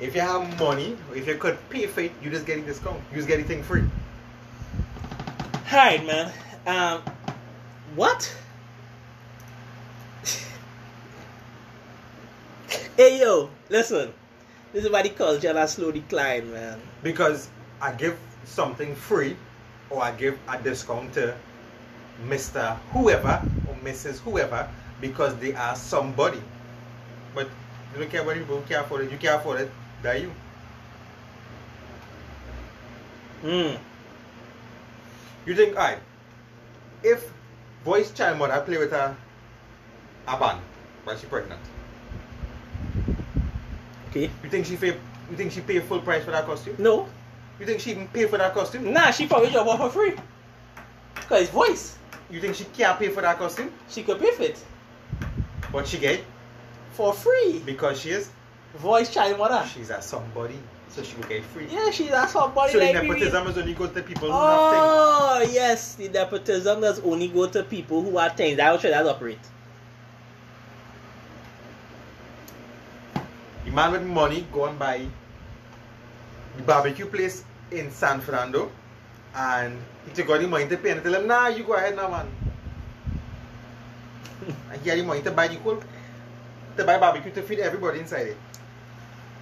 If 0.00 0.14
you 0.14 0.22
have 0.22 0.58
money, 0.58 0.96
if 1.14 1.26
you 1.26 1.34
could 1.34 1.58
pay 1.68 1.86
for 1.86 2.00
it, 2.00 2.12
you 2.22 2.30
just 2.30 2.46
get 2.46 2.58
a 2.58 2.62
discount. 2.62 3.02
You 3.10 3.16
just 3.16 3.28
get 3.28 3.38
anything 3.38 3.62
free. 3.62 3.84
Alright, 5.70 6.06
man. 6.06 6.32
Um, 6.66 7.02
what? 7.94 8.34
hey, 12.96 13.20
yo, 13.20 13.50
listen. 13.68 14.14
This 14.72 14.84
is 14.84 14.90
why 14.90 15.02
the 15.02 15.10
culture 15.10 15.52
has 15.52 15.74
slow 15.74 15.92
decline, 15.92 16.50
man. 16.50 16.80
Because 17.02 17.50
I 17.82 17.92
give 17.92 18.18
something 18.44 18.94
free 18.94 19.36
or 19.90 20.02
I 20.02 20.12
give 20.12 20.38
a 20.48 20.58
discount 20.58 21.12
to 21.14 21.34
Mr. 22.26 22.76
Whoever 22.92 23.42
or 23.68 23.74
Mrs. 23.82 24.18
Whoever 24.20 24.68
because 25.00 25.34
they 25.36 25.54
are 25.54 25.74
somebody. 25.74 26.40
But 27.34 27.48
you 27.92 28.00
don't 28.00 28.10
care 28.10 28.22
about 28.22 28.34
people 28.36 28.60
who 28.60 28.66
care 28.68 28.84
for 28.84 29.02
it. 29.02 29.10
You 29.10 29.18
care 29.18 29.38
for 29.40 29.58
it, 29.58 29.70
that 30.02 30.20
you. 30.20 30.32
Hmm. 33.42 33.76
You 35.46 35.56
think, 35.56 35.74
alright, 35.76 35.98
if 37.02 37.32
voice 37.84 38.10
child 38.12 38.38
mother 38.38 38.60
play 38.60 38.76
with 38.78 38.90
her 38.90 39.16
a 40.28 40.38
band 40.38 40.60
while 41.04 41.16
she 41.16 41.26
pregnant, 41.26 41.60
Okay. 44.10 44.30
you 44.42 44.50
think 44.50 44.66
she 44.66 44.76
pay 44.76 44.88
you 45.30 45.36
think 45.36 45.52
she 45.52 45.60
pay 45.60 45.78
full 45.78 46.00
price 46.00 46.24
for 46.24 46.32
that 46.32 46.44
costume? 46.44 46.74
No. 46.78 47.08
You 47.60 47.66
think 47.66 47.80
she 47.80 47.90
even 47.90 48.08
pay 48.08 48.26
for 48.26 48.38
that 48.38 48.54
costume? 48.54 48.90
Nah, 48.90 49.10
she 49.10 49.26
probably 49.26 49.50
job 49.50 49.76
for 49.76 49.90
free. 49.90 50.14
Cause 51.28 51.42
it's 51.42 51.50
voice. 51.50 51.98
You 52.30 52.40
think 52.40 52.54
she 52.54 52.64
can't 52.64 52.98
pay 52.98 53.08
for 53.10 53.20
that 53.20 53.38
costume? 53.38 53.70
She 53.88 54.02
could 54.02 54.18
pay 54.18 54.30
for 54.32 54.44
it. 54.44 54.64
But 55.70 55.86
she 55.86 55.98
get 55.98 56.24
For 56.92 57.12
free. 57.12 57.62
because 57.64 58.00
she 58.00 58.10
is 58.10 58.30
Voice 58.76 59.12
child 59.12 59.38
mother. 59.38 59.68
she's 59.72 59.90
a 59.90 60.00
somebody. 60.00 60.58
So 60.88 61.02
she 61.02 61.14
will 61.16 61.28
get 61.28 61.44
free. 61.44 61.66
Yeah, 61.70 61.90
she's 61.90 62.10
a 62.10 62.26
somebody 62.26 62.72
So 62.72 62.78
the 62.78 62.92
like 62.92 63.02
me. 63.02 63.08
nepotism 63.08 63.46
is 63.48 63.58
only 63.58 63.74
good 63.74 63.94
to 63.94 64.02
people 64.02 64.28
who 64.28 64.34
have 64.34 64.58
oh, 64.58 65.38
things. 65.40 65.50
Oh 65.50 65.54
yes, 65.54 65.94
the 65.96 66.08
nepotism 66.08 66.80
does 66.80 67.00
only 67.00 67.28
go 67.28 67.46
to 67.48 67.62
people 67.62 68.02
who 68.02 68.16
are 68.16 68.30
things. 68.30 68.56
That's 68.56 68.82
how 68.82 68.88
that 68.88 69.06
operate. 69.06 69.38
The 73.64 73.70
man 73.70 73.92
with 73.92 74.02
money 74.02 74.46
go 74.52 74.64
and 74.64 74.78
buy 74.78 75.06
the 76.56 76.62
barbecue 76.62 77.06
place 77.06 77.44
in 77.70 77.90
San 77.90 78.20
Fernando 78.20 78.70
and 79.34 79.78
he 80.06 80.12
take 80.12 80.28
out 80.28 80.40
the 80.40 80.48
money 80.48 80.68
to 80.68 80.76
pay 80.76 80.90
and 80.90 81.02
tell 81.02 81.14
him, 81.14 81.26
nah, 81.26 81.48
you 81.48 81.64
go 81.64 81.74
ahead 81.74 81.96
now, 81.96 82.08
man. 82.08 82.26
and 84.72 84.82
he 84.82 84.88
had 84.88 84.98
the 84.98 85.04
money 85.04 85.22
to 85.22 85.30
buy 85.30 85.48
the 85.48 85.56
whole, 85.56 85.82
to 86.76 86.84
buy 86.84 86.98
barbecue 86.98 87.30
to 87.32 87.42
feed 87.42 87.60
everybody 87.60 88.00
inside 88.00 88.28
it. 88.28 88.36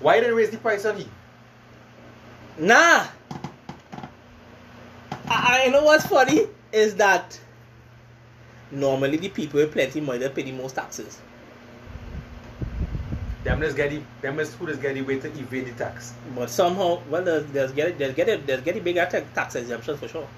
Why 0.01 0.21
didn't 0.21 0.37
raise 0.37 0.51
the 0.51 0.59
price 0.59 0.85
on 0.85 0.97
he? 0.97 1.09
Nah. 2.59 3.07
I, 5.31 5.65
I 5.65 5.69
know 5.69 5.85
what's 5.85 6.07
funny 6.07 6.47
is 6.73 6.95
that 6.97 7.39
normally 8.71 9.17
the 9.17 9.29
people 9.29 9.61
with 9.61 9.73
plenty 9.73 10.01
money 10.01 10.19
they 10.19 10.29
pay 10.29 10.43
the 10.43 10.53
most 10.53 10.75
taxes. 10.75 11.21
Them 13.49 13.61
just 13.63 13.79
get 13.79 13.89
the, 13.89 14.03
them 14.21 14.37
just 14.37 14.57
who 14.57 14.67
just 14.67 14.83
get 14.83 14.95
the 14.95 15.01
way 15.01 15.19
to 15.19 15.27
evade 15.27 15.69
the 15.69 15.73
tax. 15.73 16.13
But 16.35 16.51
somehow, 16.51 17.01
well, 17.09 17.25
there's, 17.25 17.47
there's 17.47 17.73
get 17.73 17.89
it, 17.89 17.99
there's 17.99 18.15
get 18.15 18.29
it, 18.29 18.47
there's 18.47 18.61
get 18.61 18.75
the 18.75 18.81
bigger 18.81 19.09
ta- 19.11 19.25
tax 19.35 19.55
exemptions 19.55 19.99
for 19.99 20.07
sure. 20.07 20.29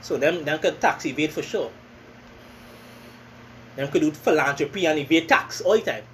So 0.00 0.16
them, 0.16 0.42
them 0.42 0.58
could 0.58 0.80
tax 0.80 1.04
evade 1.04 1.32
for 1.32 1.42
sure. 1.42 1.70
Them 3.76 3.88
could 3.88 4.00
do 4.00 4.10
philanthropy 4.10 4.86
and 4.86 5.00
evade 5.00 5.28
tax 5.28 5.60
all 5.60 5.74
the 5.74 5.82
time. 5.82 6.04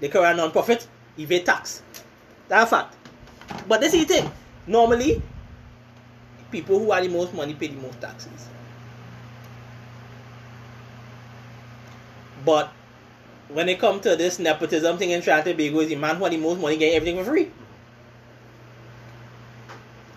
They 0.00 0.10
could 0.10 0.20
run 0.20 0.36
non-profit, 0.36 0.86
evade 1.16 1.46
tax. 1.46 1.80
That's 2.48 2.70
a 2.70 2.76
fact. 2.76 2.94
But 3.66 3.80
this 3.80 3.94
is 3.94 4.04
the 4.06 4.20
thing. 4.20 4.30
Normally, 4.66 5.22
people 6.50 6.78
who 6.78 6.90
are 6.90 7.00
the 7.00 7.08
most 7.08 7.32
money 7.32 7.54
pay 7.54 7.68
the 7.68 7.80
most 7.80 8.02
taxes. 8.02 8.48
But 12.44 12.70
when 13.48 13.68
it 13.68 13.78
come 13.78 14.00
to 14.00 14.16
this 14.16 14.38
nepotism 14.38 14.98
thing 14.98 15.10
in 15.10 15.22
Trinidad 15.22 15.48
and 15.48 15.58
Tobago, 15.58 15.80
is 15.80 15.88
the 15.88 15.96
man 15.96 16.16
who 16.16 16.24
had 16.24 16.32
the 16.32 16.38
most 16.38 16.60
money 16.60 16.76
getting 16.76 16.96
everything 16.96 17.18
for 17.18 17.30
free. 17.30 17.50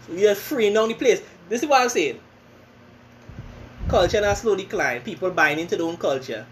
So 0.08 0.14
you're 0.14 0.36
free 0.36 0.74
down 0.74 0.88
the 0.90 0.96
place. 0.96 1.22
This 1.48 1.64
is 1.64 1.70
what 1.70 1.82
I'm 1.82 1.90
saying. 1.90 2.20
Culture 3.88 4.24
has 4.24 4.42
slow 4.42 4.56
decline. 4.56 5.02
People 5.02 5.32
buying 5.32 5.60
into 5.60 5.76
their 5.76 5.86
own 5.86 5.98
culture. 5.98 6.46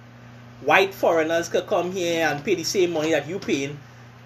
White 0.61 0.93
foreigners 0.93 1.49
could 1.49 1.67
come 1.67 1.91
here 1.91 2.27
and 2.27 2.43
pay 2.43 2.55
the 2.55 2.63
same 2.63 2.91
money 2.91 3.11
that 3.11 3.27
you 3.27 3.39
paying 3.39 3.79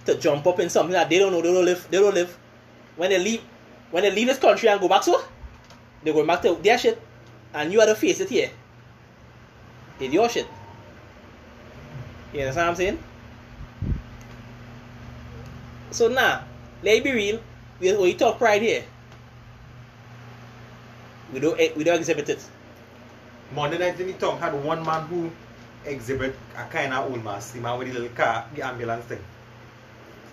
to 0.05 0.15
jump 0.17 0.47
up 0.47 0.59
in 0.59 0.69
something 0.69 0.93
that 0.93 1.09
they 1.09 1.19
don't 1.19 1.31
know, 1.31 1.41
they 1.41 1.53
don't 1.53 1.65
live, 1.65 1.88
they 1.89 1.99
don't 1.99 2.15
live. 2.15 2.38
When 2.95 3.09
they 3.09 3.19
leave 3.19 3.41
when 3.91 4.03
they 4.03 4.11
leave 4.11 4.27
this 4.27 4.39
country 4.39 4.69
and 4.69 4.80
go 4.80 4.88
back 4.88 5.03
so, 5.03 5.21
they 6.03 6.13
go 6.13 6.25
back 6.25 6.41
to 6.43 6.55
their 6.55 6.77
shit. 6.77 7.01
And 7.53 7.71
you 7.71 7.81
are 7.81 7.85
the 7.85 7.95
face 7.95 8.21
it 8.21 8.30
here. 8.30 8.49
It's 9.99 10.13
your 10.13 10.30
shit. 10.30 10.47
You 12.34 12.42
understand 12.42 12.66
what 12.66 12.69
I'm 12.69 12.76
saying? 12.76 13.03
So 15.92 16.08
now, 16.08 16.45
let's 16.84 17.03
be 17.03 17.11
real. 17.11 17.40
We, 17.80 17.95
we 17.98 18.14
talk 18.14 18.40
right 18.40 18.61
here. 18.61 18.84
We 21.34 21.40
don't 21.40 21.60
eh, 21.60 21.72
we 21.76 21.84
don't 21.84 21.98
exhibit 21.98 22.30
it. 22.30 22.45
Monday 23.53 23.77
night 23.77 24.00
in 24.00 24.08
the 24.08 24.14
town 24.14 24.38
had 24.38 24.53
one 24.53 24.84
man 24.85 25.06
who 25.08 25.30
exhibit 25.85 26.35
a 26.56 26.64
kind 26.66 26.93
of 26.93 27.11
old 27.11 27.24
mas, 27.24 27.51
the 27.51 27.60
man 27.60 27.77
with 27.80 27.88
the 27.90 28.00
little 28.00 28.16
car, 28.16 28.45
the 28.56 28.61
ambulance 28.61 29.06
thing. 29.06 29.19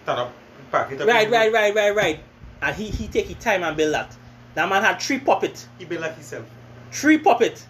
Stand 0.02 0.20
up, 0.20 0.32
park 0.70 0.92
it 0.92 1.00
up. 1.00 1.08
Right, 1.08 1.28
right, 1.30 1.52
right, 1.52 1.74
right, 1.74 1.94
right. 1.94 2.20
And 2.62 2.76
he 2.76 2.90
he 2.90 3.08
take 3.08 3.26
his 3.26 3.36
time 3.38 3.64
and 3.64 3.76
build 3.76 3.94
that. 3.94 4.16
That 4.54 4.68
man 4.68 4.82
had 4.82 5.00
three 5.00 5.18
puppet. 5.18 5.66
He 5.78 5.84
be 5.84 5.98
like 5.98 6.14
himself. 6.14 6.44
Three 6.92 7.18
puppet. 7.18 7.64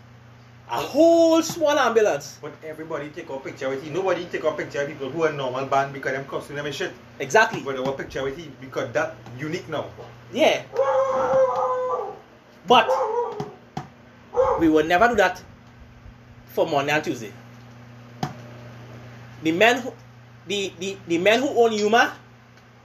A 0.71 0.81
whole 0.81 1.43
small 1.43 1.79
ambulance. 1.79 2.39
But 2.43 2.53
everybody 2.63 3.09
take 3.09 3.31
a 3.31 3.39
picture 3.39 3.71
with 3.71 3.83
him. 3.83 3.95
Nobody 3.95 4.27
take 4.27 4.45
a 4.45 4.53
picture 4.53 4.81
with 4.81 4.89
people 4.89 5.11
who 5.11 5.25
are 5.25 5.33
normal 5.33 5.65
band 5.65 5.95
because 5.95 6.13
them 6.13 6.27
costume 6.27 6.57
them 6.57 6.67
and 6.67 6.75
shit. 6.75 6.93
Exactly. 7.19 7.63
But 7.63 7.77
they 7.77 7.81
want 7.81 7.97
picture 7.97 8.23
with 8.23 8.37
him 8.37 8.55
because 8.61 8.93
that 8.93 9.17
unique 9.39 9.69
now. 9.69 9.87
Yeah. 10.31 10.65
But 12.67 12.91
we 14.61 14.69
will 14.69 14.85
never 14.85 15.09
do 15.09 15.15
that 15.17 15.43
for 16.53 16.67
Monday 16.67 16.93
and 16.93 17.03
Tuesday. 17.03 17.33
The 19.43 19.53
men 19.53 19.81
who 19.81 19.93
the, 20.49 20.73
the, 20.81 20.97
the 21.07 21.19
men 21.19 21.41
who 21.41 21.49
own 21.49 21.73
Yuma, 21.73 22.15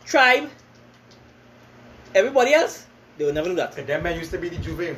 tribe, 0.05 0.49
everybody 2.13 2.53
else, 2.53 2.85
they 3.17 3.25
will 3.25 3.33
never 3.33 3.49
do 3.49 3.55
that. 3.55 3.77
And 3.77 3.87
them 3.87 4.03
man 4.03 4.19
used 4.19 4.31
to 4.31 4.37
be 4.37 4.49
the 4.49 4.57
J'ouvert. 4.57 4.97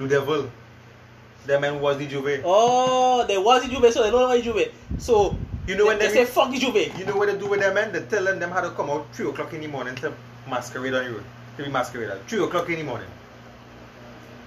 Blue 0.00 0.08
Devil. 0.08 0.50
That 1.44 1.60
man 1.60 1.78
was 1.78 1.98
the 1.98 2.06
J'ouvert. 2.06 2.40
Oh, 2.44 3.26
they 3.26 3.36
was 3.36 3.62
the 3.62 3.68
J'ouvert, 3.68 3.92
so 3.92 4.02
they 4.02 4.10
don't 4.10 4.20
know 4.20 4.34
the 4.34 4.42
J'ouvert. 4.42 4.70
So 4.98 5.36
You 5.66 5.76
know 5.76 5.86
when 5.86 5.98
they, 5.98 6.08
they 6.08 6.14
say 6.14 6.24
fuck 6.24 6.50
the 6.50 6.58
J'ouvert. 6.58 6.98
You 6.98 7.04
know 7.04 7.16
what 7.16 7.28
they 7.28 7.38
do 7.38 7.46
with 7.46 7.60
them 7.60 7.74
man? 7.74 7.92
They 7.92 8.00
telling 8.00 8.38
them 8.38 8.50
how 8.50 8.62
to 8.62 8.70
come 8.70 8.88
out 8.88 9.06
3 9.12 9.28
o'clock 9.28 9.52
in 9.52 9.60
the 9.60 9.66
morning 9.66 9.94
to 9.96 10.14
masquerade 10.48 10.94
on 10.94 11.04
the 11.04 11.10
road. 11.12 11.24
To 11.58 11.64
be 11.64 11.70
masquerade. 11.70 12.08
at 12.08 12.26
3 12.28 12.44
o'clock 12.44 12.68
in 12.70 12.76
the 12.76 12.82
morning. 12.82 13.08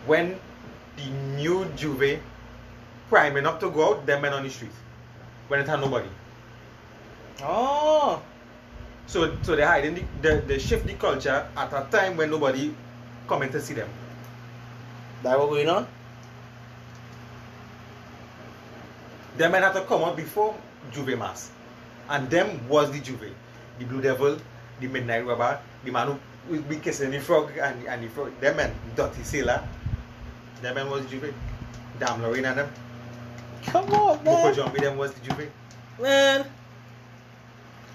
When 0.07 0.39
the 0.97 1.09
new 1.37 1.65
J'ouvert 1.77 2.19
priming 3.09 3.45
up 3.45 3.59
to 3.59 3.69
go 3.69 3.93
out, 3.93 4.07
them 4.07 4.23
men 4.23 4.33
on 4.33 4.41
the 4.41 4.49
street. 4.49 4.71
When 5.49 5.59
it 5.59 5.67
had 5.67 5.81
nobody. 5.81 6.09
Oh. 7.43 8.23
So 9.05 9.37
so 9.43 9.55
they 9.55 9.63
hiding 9.63 9.95
the, 9.95 10.03
the, 10.23 10.41
they 10.47 10.57
shift 10.57 10.87
the 10.87 10.93
culture 10.93 11.45
at 11.55 11.73
a 11.73 11.87
time 11.91 12.17
when 12.17 12.31
nobody 12.31 12.73
coming 13.27 13.51
to 13.51 13.61
see 13.61 13.75
them. 13.75 13.89
That 15.23 15.39
what 15.39 15.49
going 15.49 15.69
on? 15.69 15.87
Them 19.37 19.51
men 19.53 19.63
had 19.63 19.73
to 19.73 19.81
come 19.81 20.03
out 20.03 20.17
before 20.17 20.53
J'ouvert 20.91 21.17
mas. 21.17 21.49
And 22.09 22.29
them 22.29 22.67
was 22.67 22.91
the 22.91 22.99
J'ouvert. 22.99 23.33
The 23.79 23.85
Blue 23.85 24.01
Devil, 24.01 24.37
the 24.79 24.87
Midnight 24.87 25.25
Robber, 25.25 25.59
the 25.83 25.91
man 25.91 26.07
who 26.07 26.19
will 26.49 26.61
be 26.63 26.75
kissing 26.75 27.09
the 27.09 27.19
frog 27.19 27.51
and, 27.57 27.87
and 27.87 28.03
the 28.03 28.09
frog. 28.09 28.37
Them 28.41 28.57
men, 28.57 28.75
Dirty 28.95 29.23
Sailor. 29.23 29.63
Them 30.61 30.75
men 30.75 30.89
was 30.89 31.05
J'ouvert. 31.05 31.33
Dame 31.99 32.21
Lorraine 32.21 32.45
and 32.45 32.57
them. 32.59 32.69
Come 33.65 33.93
on, 33.93 34.17
Boko 34.23 34.43
man. 34.43 34.53
Jumpy 34.53 34.81
them 34.81 34.97
was 34.97 35.13
the 35.13 35.21
J'ouvert. 35.21 35.49
Man. 36.01 36.45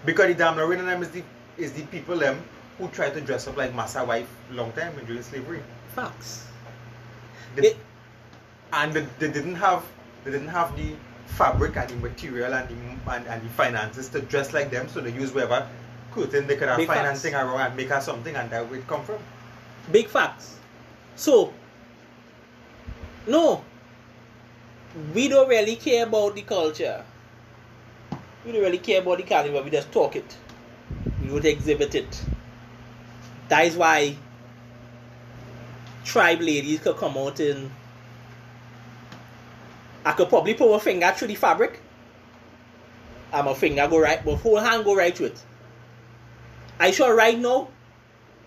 Because 0.05 0.28
the 0.28 0.34
Dame 0.34 0.57
Lorraine 0.57 0.81
and 0.81 0.89
them 0.89 1.02
is 1.02 1.10
the 1.10 1.23
is 1.58 1.73
the 1.73 1.82
people 1.86 2.16
them 2.16 2.40
who 2.78 2.89
tried 2.89 3.12
to 3.12 3.20
dress 3.20 3.47
up 3.48 3.57
like 3.57 3.74
Massa 3.74 4.05
wife 4.05 4.28
long 4.52 4.73
time 4.73 4.94
during 5.07 5.23
slavery. 5.23 5.60
Facts. 5.94 6.47
They- 7.57 7.76
and 8.73 8.92
they, 8.92 9.07
they 9.18 9.31
didn't 9.33 9.55
have 9.57 9.84
they 10.25 10.31
didn't 10.31 10.49
have 10.49 10.76
the 10.76 10.94
fabric 11.26 11.76
and 11.76 11.89
the 11.89 11.97
material 11.97 12.52
and 12.55 12.68
the 12.68 13.10
and, 13.12 13.26
and 13.26 13.42
the 13.42 13.49
finances 13.50 14.08
to 14.10 14.20
dress 14.20 14.52
like 14.52 14.70
them 14.70 14.89
so 14.89 15.00
they 15.00 15.12
use 15.12 15.33
whatever 15.33 15.67
curtain 16.12 16.47
they 16.47 16.57
could 16.57 16.68
have 16.68 16.76
Big 16.76 16.86
facts. 16.89 16.99
financing 16.99 17.34
around 17.34 17.60
and 17.60 17.76
make 17.76 17.89
her 17.89 18.00
something 18.00 18.34
and 18.36 18.50
that 18.50 18.68
would 18.70 18.86
come 18.86 19.02
from 19.05 19.18
Big 19.91 20.08
facts. 20.08 20.57
So, 21.17 21.52
no, 23.26 23.65
we 25.15 25.28
don't 25.28 25.49
really 25.49 25.76
care 25.76 26.05
about 26.07 26.34
the 26.34 26.42
culture. 26.42 27.02
We 28.44 28.52
don't 28.52 28.60
really 28.62 28.78
care 28.78 29.00
about 29.00 29.17
the 29.18 29.25
carnival. 29.25 29.62
We 29.62 29.70
just 29.70 29.91
talk 29.91 30.15
it. 30.17 30.36
We 31.23 31.28
don't 31.28 31.44
exhibit 31.44 31.94
it. 31.94 32.23
That 33.49 33.65
is 33.65 33.76
why 33.76 34.17
tribe 36.08 36.40
ladies 36.40 36.80
could 36.80 36.96
come 36.96 37.18
out 37.18 37.38
and 37.38 37.70
I 40.04 40.12
could 40.12 40.30
probably 40.30 40.54
put 40.54 40.70
my 40.70 40.78
finger 40.78 41.12
through 41.14 41.28
the 41.28 41.34
fabric. 41.34 41.80
And 43.30 43.44
my 43.44 43.52
finger 43.52 43.86
go 43.86 44.00
right, 44.00 44.24
my 44.24 44.34
whole 44.34 44.56
hand 44.56 44.84
go 44.84 44.96
right 44.96 45.14
through 45.14 45.26
it. 45.26 45.42
I 46.80 46.90
sure 46.92 47.14
right 47.14 47.38
now, 47.38 47.68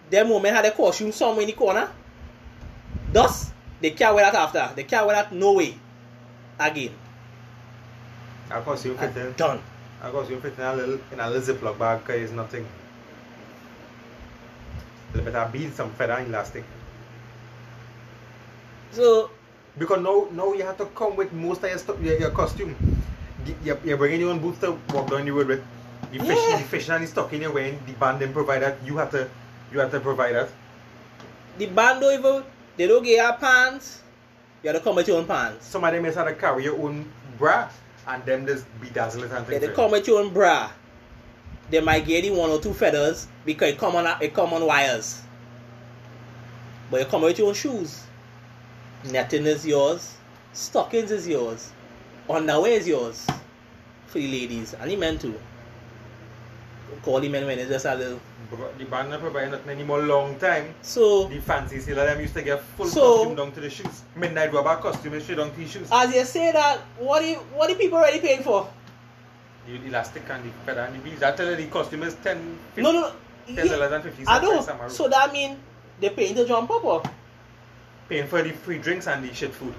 them 0.09 0.29
women 0.29 0.53
had 0.53 0.65
a 0.65 0.71
costume 0.71 1.11
somewhere 1.11 1.41
in 1.41 1.47
the 1.47 1.53
corner. 1.53 1.87
Thus, 3.13 3.51
they 3.79 3.91
can't 3.91 4.15
wear 4.15 4.25
that 4.25 4.35
after. 4.35 4.73
They 4.75 4.83
can't 4.83 5.05
wear 5.05 5.15
that 5.15 5.31
no 5.31 5.53
way. 5.53 5.75
Again. 6.59 6.91
Course, 8.49 8.85
you 8.85 8.97
fit 8.97 9.15
in. 9.15 9.33
Done. 9.33 9.61
Course, 10.01 10.29
you 10.29 10.39
fit 10.39 10.57
in 10.57 10.63
a 10.63 10.75
little 10.75 10.99
in 11.11 11.19
a 11.19 11.29
little 11.29 11.55
Ziploc 11.55 11.77
bag 11.77 11.99
because 11.99 12.21
it's 12.21 12.31
nothing. 12.31 12.65
A 15.13 15.17
little 15.17 15.31
bit 15.31 15.35
of 15.35 15.51
bead, 15.51 15.73
some 15.73 15.91
feather 15.91 16.19
elastic. 16.19 16.63
So 18.91 19.29
Because 19.77 20.01
now, 20.03 20.27
now 20.31 20.53
you 20.53 20.63
have 20.63 20.77
to 20.77 20.85
come 20.87 21.15
with 21.15 21.31
most 21.33 21.63
of 21.63 21.69
your 21.69 21.77
stuff, 21.79 22.01
your, 22.01 22.17
your 22.19 22.31
costume. 22.31 22.75
You're, 23.63 23.79
you're 23.83 23.97
bringing 23.97 24.19
your 24.21 24.31
own 24.31 24.39
boots 24.39 24.59
to 24.59 24.77
walk 24.93 25.09
down 25.09 25.25
the 25.25 25.31
road 25.31 25.47
with. 25.47 25.63
The 26.11 26.19
fish, 26.19 26.37
Yeah. 26.49 26.57
the 26.57 26.63
fish 26.63 26.89
and 26.89 27.03
the 27.03 27.07
stocking 27.07 27.41
you're 27.41 27.53
wearing, 27.53 27.79
the 27.87 27.93
band 27.93 28.19
then 28.19 28.33
provide 28.33 28.61
that. 28.63 28.77
You 28.85 28.97
have 28.97 29.11
to, 29.11 29.29
you 29.71 29.79
have 29.79 29.91
to 29.91 29.99
provide 29.99 30.35
that. 30.35 30.49
the 31.57 31.67
band 31.67 32.01
don't 32.01 32.13
even 32.19 32.43
they 32.77 32.87
don't 32.87 33.03
get 33.03 33.17
your 33.17 33.33
pants. 33.33 34.01
You 34.63 34.69
have 34.69 34.77
to 34.77 34.83
come 34.83 34.95
with 34.95 35.07
your 35.07 35.17
own 35.17 35.25
pants. 35.25 35.65
Some 35.67 35.83
of 35.83 35.91
them 35.93 36.05
is 36.05 36.15
have 36.15 36.27
to 36.27 36.33
carry 36.35 36.63
your 36.65 36.77
own 36.81 37.05
bra, 37.37 37.69
and 38.07 38.23
them 38.25 38.45
just 38.45 38.65
bedazzle 38.81 39.23
it 39.23 39.31
and 39.31 39.45
They, 39.47 39.59
things. 39.59 39.61
they 39.61 39.67
like 39.67 39.75
come 39.75 39.91
with 39.91 40.07
your 40.07 40.19
own 40.21 40.33
bra. 40.33 40.69
They 41.69 41.79
might 41.79 42.05
get 42.05 42.23
the 42.23 42.31
one 42.31 42.49
or 42.49 42.59
two 42.59 42.73
feathers 42.73 43.27
because 43.45 43.69
it 43.69 43.77
come 43.77 43.95
on 43.95 44.05
it 44.21 44.33
come 44.33 44.53
on 44.53 44.65
wires. 44.65 45.21
But 46.89 46.99
you 46.99 47.05
come 47.05 47.21
with 47.21 47.39
your 47.39 47.47
own 47.47 47.53
shoes. 47.53 48.03
Netting 49.05 49.45
is 49.45 49.65
yours. 49.65 50.15
Stockings 50.53 51.11
is 51.11 51.27
yours. 51.27 51.71
Underwear 52.29 52.71
is 52.73 52.87
yours. 52.87 53.25
For 54.07 54.19
the 54.19 54.27
ladies. 54.27 54.73
And 54.73 54.91
the 54.91 54.95
men 54.95 55.17
too. 55.17 55.39
Call 57.03 57.19
the 57.19 57.29
men 57.29 57.45
when 57.45 57.57
it's 57.57 57.69
just 57.69 57.85
a 57.85 57.95
little. 57.95 58.19
The 58.77 58.83
band 58.85 59.09
not 59.09 59.21
provide 59.21 59.49
nothing 59.49 59.69
anymore 59.69 60.01
long 60.01 60.37
time. 60.37 60.75
So 60.81 61.27
The 61.27 61.39
fancy 61.39 61.79
sailor 61.79 62.05
them 62.05 62.19
used 62.19 62.33
to 62.33 62.41
get 62.41 62.61
full 62.61 62.85
So- 62.87 63.17
costume 63.17 63.35
down 63.35 63.51
to 63.53 63.61
the 63.61 63.69
shoes. 63.69 64.01
Midnight 64.15 64.53
robber 64.53 64.75
costume 64.81 65.19
straight 65.21 65.37
down 65.37 65.51
to 65.51 65.57
the 65.57 65.67
shoes. 65.67 65.87
as 65.91 66.13
you 66.13 66.25
say 66.25 66.51
that, 66.51 66.79
what 66.99 67.21
the 67.21 67.35
what 67.55 67.69
the 67.69 67.75
people 67.75 67.97
already 67.97 68.19
paying 68.19 68.43
for? 68.43 68.67
the 69.67 69.75
elastic 69.87 70.23
and 70.29 70.43
the 70.43 70.49
feather 70.65 70.81
and 70.81 70.95
the 70.95 70.99
beads. 70.99 71.23
I 71.23 71.31
tell 71.31 71.47
you 71.49 71.55
the 71.55 71.67
costume 71.67 72.03
is 72.03 72.15
10 72.15 72.57
50 72.75 72.81
No 72.81 72.91
no 72.91 73.01
no. 73.01 73.11
Ten 73.55 73.67
Yeah, 73.67 73.95
and 73.95 74.03
fifty 74.03 74.23
I 74.27 74.41
know. 74.41 74.61
So 74.89 75.07
that 75.07 75.31
mean 75.31 75.57
they 75.99 76.09
paying 76.09 76.35
to 76.35 76.45
jump 76.45 76.69
up 76.71 76.83
or? 76.83 77.03
Paying 78.11 78.27
for 78.27 78.43
the 78.43 78.51
free 78.51 78.77
drinks 78.77 79.07
and 79.07 79.23
the 79.23 79.33
shit 79.33 79.53
food. 79.53 79.73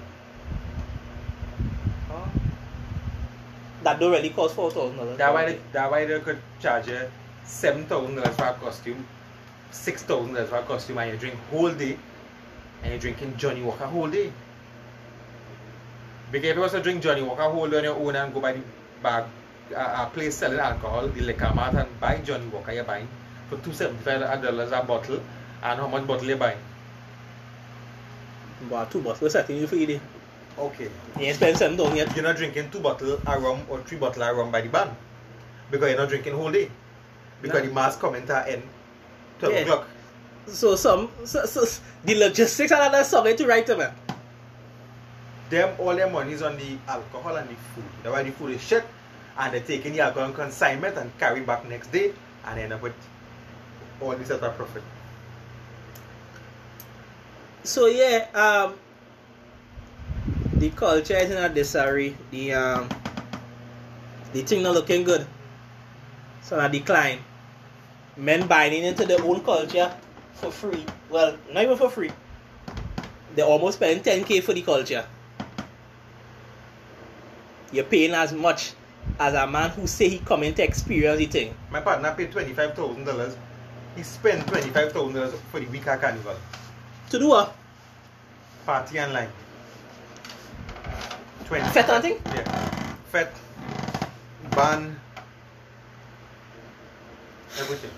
That 3.83 3.99
don't 3.99 4.11
really 4.11 4.31
cost 4.31 4.55
four 4.55 4.71
thousand 4.71 4.97
dollars. 4.97 5.17
That 5.19 5.31
why 5.31 5.45
they, 5.45 5.59
that 5.71 5.91
why 5.91 6.05
they 6.05 6.19
could 6.19 6.39
charge 6.59 6.87
you 6.87 7.01
seven 7.45 7.85
thousand 7.85 8.15
dollars 8.15 8.35
for 8.35 8.45
a 8.45 8.53
costume, 8.53 9.05
six 9.69 10.01
thousand 10.01 10.33
dollars 10.33 10.49
for 10.49 10.55
a 10.55 10.63
costume, 10.63 10.97
and 10.97 11.11
you 11.11 11.17
drink 11.19 11.35
whole 11.51 11.71
day, 11.71 11.95
and 12.81 12.91
you're 12.91 12.99
drinking 12.99 13.37
Johnnie 13.37 13.61
Walker 13.61 13.85
whole 13.85 14.07
day. 14.07 14.33
Because 16.31 16.49
if 16.49 16.55
you 16.55 16.61
was 16.63 16.71
to 16.71 16.81
drink 16.81 17.03
Johnnie 17.03 17.21
Walker 17.21 17.43
whole 17.43 17.69
day 17.69 17.77
on 17.77 17.83
your 17.83 17.97
own 17.97 18.15
and 18.15 18.33
go 18.33 18.41
by 18.41 18.53
the 18.53 18.61
bag, 19.03 19.25
a, 19.75 19.79
a 19.79 20.11
place 20.11 20.37
selling 20.37 20.57
alcohol, 20.57 21.07
the 21.07 21.21
liquor 21.21 21.51
mart, 21.53 21.75
and 21.75 21.99
buy 21.99 22.17
Johnnie 22.17 22.47
Walker, 22.47 22.71
you're 22.71 22.83
buying 22.83 23.07
for 23.47 23.57
two 23.57 23.73
seventy 23.73 24.01
five 24.01 24.41
dollars 24.41 24.71
a 24.71 24.81
bottle, 24.81 25.21
and 25.61 25.79
how 25.79 25.87
much 25.87 26.07
bottle 26.07 26.27
you 26.27 26.35
buying? 26.35 26.57
But 28.69 28.91
two 28.91 29.01
bottles 29.01 29.31
setting 29.33 29.57
you 29.57 29.67
free 29.67 29.85
day. 29.85 29.99
Okay. 30.57 30.89
You 31.17 31.25
ain't 31.25 31.35
spend 31.35 31.57
seven 31.57 31.77
dollars 31.77 31.95
yet. 31.97 32.15
You're 32.15 32.23
not 32.23 32.37
drinking 32.37 32.69
two 32.71 32.79
bottles 32.79 33.19
of 33.25 33.43
rum 33.43 33.61
or 33.69 33.81
three 33.81 33.97
bottles 33.97 34.25
of 34.25 34.37
rum 34.37 34.51
by 34.51 34.61
the 34.61 34.69
band. 34.69 34.91
Because 35.71 35.89
you're 35.89 35.97
not 35.97 36.09
drinking 36.09 36.33
whole 36.33 36.51
day. 36.51 36.69
Because 37.41 37.61
No. 37.61 37.67
the 37.67 37.73
mass 37.73 37.95
comment 37.97 38.29
at 38.29 38.47
end 38.47 38.63
12 39.39 39.53
Yeah. 39.53 39.61
o'clock. 39.61 39.87
So 40.47 40.75
some 40.75 41.09
so, 41.25 41.45
so, 41.45 41.65
the 42.03 42.15
logistics 42.15 42.71
are 42.71 42.91
not 42.91 43.05
something 43.05 43.35
to 43.37 43.47
write 43.47 43.65
to 43.67 43.77
man. 43.77 43.93
Them 45.49 45.75
all 45.79 45.95
their 45.95 46.09
money 46.09 46.33
is 46.33 46.41
on 46.41 46.57
the 46.57 46.77
alcohol 46.87 47.35
and 47.35 47.49
the 47.49 47.55
food. 47.75 47.83
That's 48.03 48.13
why 48.13 48.23
the 48.23 48.31
food 48.31 48.51
is 48.51 48.61
shit. 48.61 48.83
And 49.37 49.53
they're 49.53 49.61
taking 49.61 49.93
the 49.93 50.01
alcohol 50.01 50.31
consignment 50.31 50.97
and 50.97 51.09
carry 51.17 51.41
back 51.41 51.67
next 51.67 51.91
day 51.91 52.13
and 52.45 52.59
end 52.59 52.73
up 52.73 52.81
with 52.81 52.93
all 54.01 54.15
this 54.15 54.29
other 54.31 54.49
profit. 54.49 54.83
So 57.63 57.87
yeah, 57.87 58.27
um 58.35 58.75
the 60.59 60.69
culture 60.71 61.15
is 61.15 61.31
a 61.31 61.47
disarray. 61.47 62.15
The 62.31 62.53
um 62.53 62.89
the 64.33 64.41
thing 64.43 64.63
not 64.63 64.73
looking 64.73 65.03
good. 65.03 65.25
So 66.41 66.59
a 66.59 66.67
decline. 66.67 67.19
Men 68.17 68.47
buying 68.47 68.83
into 68.83 69.05
their 69.05 69.21
own 69.23 69.41
culture 69.43 69.95
for 70.33 70.51
free. 70.51 70.85
Well, 71.09 71.37
not 71.51 71.63
even 71.63 71.77
for 71.77 71.89
free. 71.89 72.11
They 73.35 73.41
almost 73.41 73.77
spending 73.77 74.03
10k 74.03 74.43
for 74.43 74.53
the 74.53 74.61
culture. 74.61 75.05
You're 77.71 77.85
paying 77.85 78.13
as 78.13 78.33
much 78.33 78.73
as 79.19 79.33
a 79.33 79.47
man 79.47 79.71
who 79.71 79.87
say 79.87 80.09
he 80.09 80.19
coming 80.19 80.53
to 80.53 80.63
experience 80.63 81.17
the 81.17 81.25
thing. 81.25 81.55
My 81.71 81.81
partner 81.81 82.13
paid 82.15 82.31
$25,000. 82.31 83.35
He 83.95 84.03
spent 84.03 84.45
$25,000 84.47 85.31
for 85.49 85.59
the 85.59 85.65
week 85.67 85.87
of 85.87 85.99
carnival. 85.99 86.35
To 87.13 87.19
do 87.19 87.27
what? 87.27 87.53
Party 88.65 88.97
and 88.97 89.13
line. 89.13 89.29
20 91.45 91.63
Fete 91.69 91.89
and 91.89 92.03
thing? 92.03 92.19
Yeah. 92.25 92.95
Fete, 93.11 93.27
ban, 94.55 94.99
everything. 97.59 97.91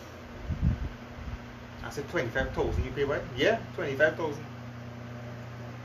I 1.86 1.90
said 1.92 2.10
25,000 2.10 2.84
you 2.84 2.92
pay 2.92 3.06
what? 3.06 3.24
Yeah, 3.38 3.58
25,000. 3.76 4.36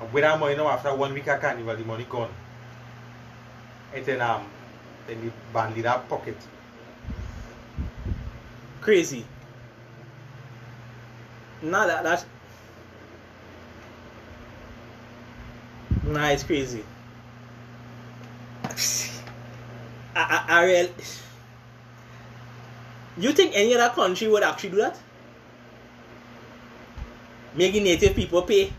And 0.00 0.12
with 0.12 0.24
that 0.24 0.40
money 0.40 0.56
now, 0.56 0.66
after 0.66 0.92
one 0.92 1.14
week 1.14 1.28
of 1.28 1.40
carnival, 1.40 1.76
the 1.76 1.84
money 1.84 2.06
gone. 2.10 2.30
And 3.94 4.04
then, 4.04 4.20
um, 4.22 4.44
then 5.06 5.24
the 5.24 5.30
band 5.54 5.76
leader 5.76 6.02
pocket. 6.08 6.36
Crazy. 8.80 9.24
Nah, 11.62 11.86
that 11.86 12.02
that's 12.02 12.24
Nah, 16.10 16.30
it's 16.30 16.42
crazy. 16.42 16.84
I, 20.16 20.22
I, 20.26 20.44
I 20.48 20.64
real. 20.64 20.88
You 23.16 23.32
think 23.32 23.52
any 23.54 23.76
other 23.76 23.94
country 23.94 24.26
would 24.26 24.42
actually 24.42 24.70
do 24.70 24.76
that? 24.78 24.98
Making 27.54 27.84
native 27.84 28.16
people 28.16 28.42
pay 28.42 28.72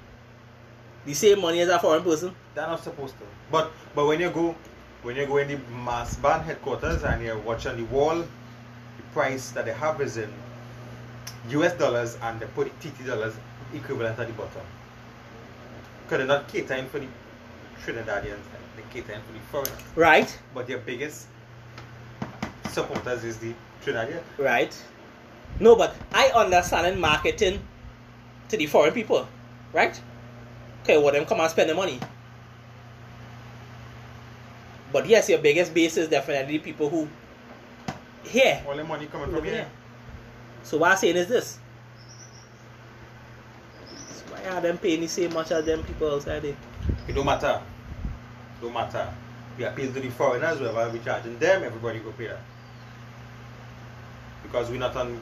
the 1.06 1.14
same 1.14 1.40
money 1.40 1.62
as 1.62 1.70
a 1.70 1.80
foreign 1.80 2.04
person? 2.04 2.36
They're 2.54 2.68
not 2.68 2.84
supposed 2.84 3.18
to. 3.20 3.24
But 3.50 3.72
but 3.96 4.08
when 4.08 4.20
you 4.20 4.30
go 4.30 4.54
when 5.04 5.16
you 5.16 5.26
go 5.26 5.38
in 5.38 5.48
the 5.48 5.58
mas 5.72 6.18
band 6.18 6.44
headquarters 6.44 7.04
and 7.04 7.24
you 7.24 7.38
watch 7.46 7.66
on 7.66 7.78
the 7.78 7.86
wall, 7.86 8.18
the 8.18 9.04
price 9.14 9.52
that 9.52 9.64
they 9.64 9.74
have 9.74 10.02
is 10.02 10.18
in 10.18 10.30
US 11.52 11.78
dollars 11.78 12.18
and 12.24 12.42
they 12.42 12.46
put 12.48 12.68
the 12.82 12.90
TT 12.90 13.08
dollars 13.08 13.36
equivalent 13.74 14.20
at 14.20 14.28
the 14.28 14.34
bottom. 14.34 14.64
Because 16.12 16.28
they're 16.28 16.40
not 16.40 16.48
catering 16.50 16.90
for 16.90 17.00
the 17.00 17.08
Trinidadians, 17.86 18.44
they're 18.76 18.86
catering 18.92 19.22
for 19.22 19.32
the 19.32 19.40
foreigners. 19.50 19.82
Right? 19.96 20.40
But 20.54 20.68
their 20.68 20.80
biggest 20.80 21.28
supporters 22.68 23.24
is 23.24 23.38
the 23.38 23.54
Trinidadian. 23.82 24.20
Right? 24.38 24.76
No, 25.62 25.78
but 25.78 25.96
I 26.14 26.28
understand 26.36 26.86
in 26.88 27.00
marketing 27.00 27.62
to 28.50 28.58
the 28.58 28.66
foreign 28.66 28.94
people, 28.94 29.26
right? 29.72 30.02
Okay, 30.84 30.98
well, 30.98 31.14
them 31.14 31.26
come 31.26 31.40
and 31.40 31.50
spend 31.50 31.70
the 31.70 31.76
money. 31.76 31.98
But 34.92 35.08
yes, 35.08 35.30
your 35.30 35.40
biggest 35.40 35.74
base 35.74 35.96
is 35.96 36.10
definitely 36.10 36.60
people 36.60 36.90
who 36.90 37.08
here. 38.26 38.62
All 38.68 38.76
the 38.76 38.84
money 38.84 39.06
coming 39.06 39.34
from 39.34 39.46
here. 39.46 39.54
here. 39.54 39.68
So 40.64 40.78
what 40.78 40.92
I'm 40.92 40.98
saying 40.98 41.16
is 41.16 41.28
this. 41.28 41.58
Are 44.50 44.62
them 44.62 44.78
paying 44.78 45.02
the 45.02 45.08
same 45.08 45.34
much 45.34 45.52
as 45.52 45.66
them 45.66 45.84
people 45.84 46.16
outside 46.16 46.42
there? 46.42 46.56
It 47.08 47.14
don't 47.14 47.26
matter. 47.26 47.62
Don't 48.62 48.74
matter. 48.74 49.14
We 49.58 49.66
appeal 49.66 49.94
to 49.94 50.00
the 50.00 50.10
foreigners, 50.10 50.60
whoever 50.60 50.90
we 50.90 51.00
charging 51.00 51.38
them, 51.38 51.64
everybody 51.64 52.00
go 52.00 52.12
pay 52.12 52.28
that. 52.28 52.40
Because 54.44 54.70
we're 54.70 54.80
not 54.80 54.96
on 54.96 55.22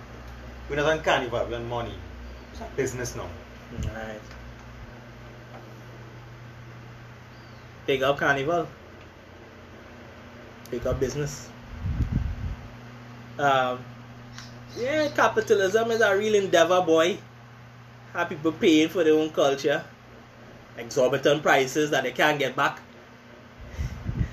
we're 0.70 0.76
not 0.76 0.86
on 0.86 1.04
carnival, 1.04 1.46
we're 1.50 1.56
on 1.58 1.68
money. 1.68 1.94
It's 2.52 2.62
a 2.62 2.68
business 2.76 3.16
now. 3.16 3.28
Right. 3.94 4.20
Big 7.86 8.04
up 8.04 8.18
carnival. 8.18 8.68
Big 10.70 10.86
up 10.86 11.00
business. 11.00 11.50
Um, 13.40 13.80
yeah, 14.78 15.10
capitalism 15.16 15.90
is 15.92 16.02
a 16.02 16.16
real 16.16 16.36
endeavor, 16.36 16.82
boy. 16.82 17.18
Have 18.14 18.30
people 18.30 18.52
paying 18.52 18.90
for 18.90 19.04
their 19.04 19.14
own 19.14 19.30
culture. 19.30 19.84
Exorbitant 20.78 21.44
prices 21.44 21.92
that 21.92 22.04
they 22.04 22.12
can't 22.12 22.40
get 22.40 22.56
back. 22.56 22.80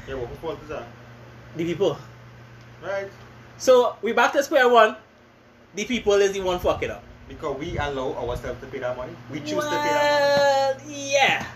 Yeah, 0.09 0.15
what 0.15 0.29
who 0.29 0.37
fault 0.37 0.63
is 0.63 0.69
that? 0.69 0.87
The 1.57 1.65
people. 1.65 1.99
Right. 2.83 3.11
So 3.59 3.97
we 4.03 4.13
back 4.13 4.33
to 4.33 4.43
square 4.43 4.69
one. 4.69 4.97
the 5.75 5.85
people 5.85 6.15
is 6.15 6.33
the 6.33 6.41
one 6.41 6.59
fuck 6.59 6.83
it 6.83 6.91
up. 6.91 7.03
Because 7.29 7.59
we 7.59 7.77
allow 7.77 8.15
ourselves 8.15 8.61
to 8.61 8.67
pay 8.67 8.79
that 8.79 8.97
money. 8.97 9.13
We 9.31 9.41
choose 9.41 9.65
to 9.65 9.71
pay 9.71 9.93
that 9.93 10.77
Well, 10.79 10.91
yeah. 10.91 11.47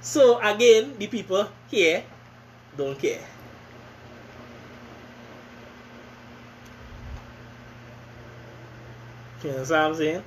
So 0.00 0.40
again, 0.40 0.94
the 0.98 1.08
people 1.08 1.48
here 1.68 2.04
don't 2.76 2.98
care. 2.98 3.20
You 9.42 9.50
know 9.50 9.58
what 9.58 9.72
I'm 9.72 9.94
saying? 9.94 10.22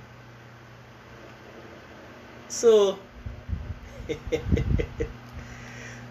So, 2.55 2.97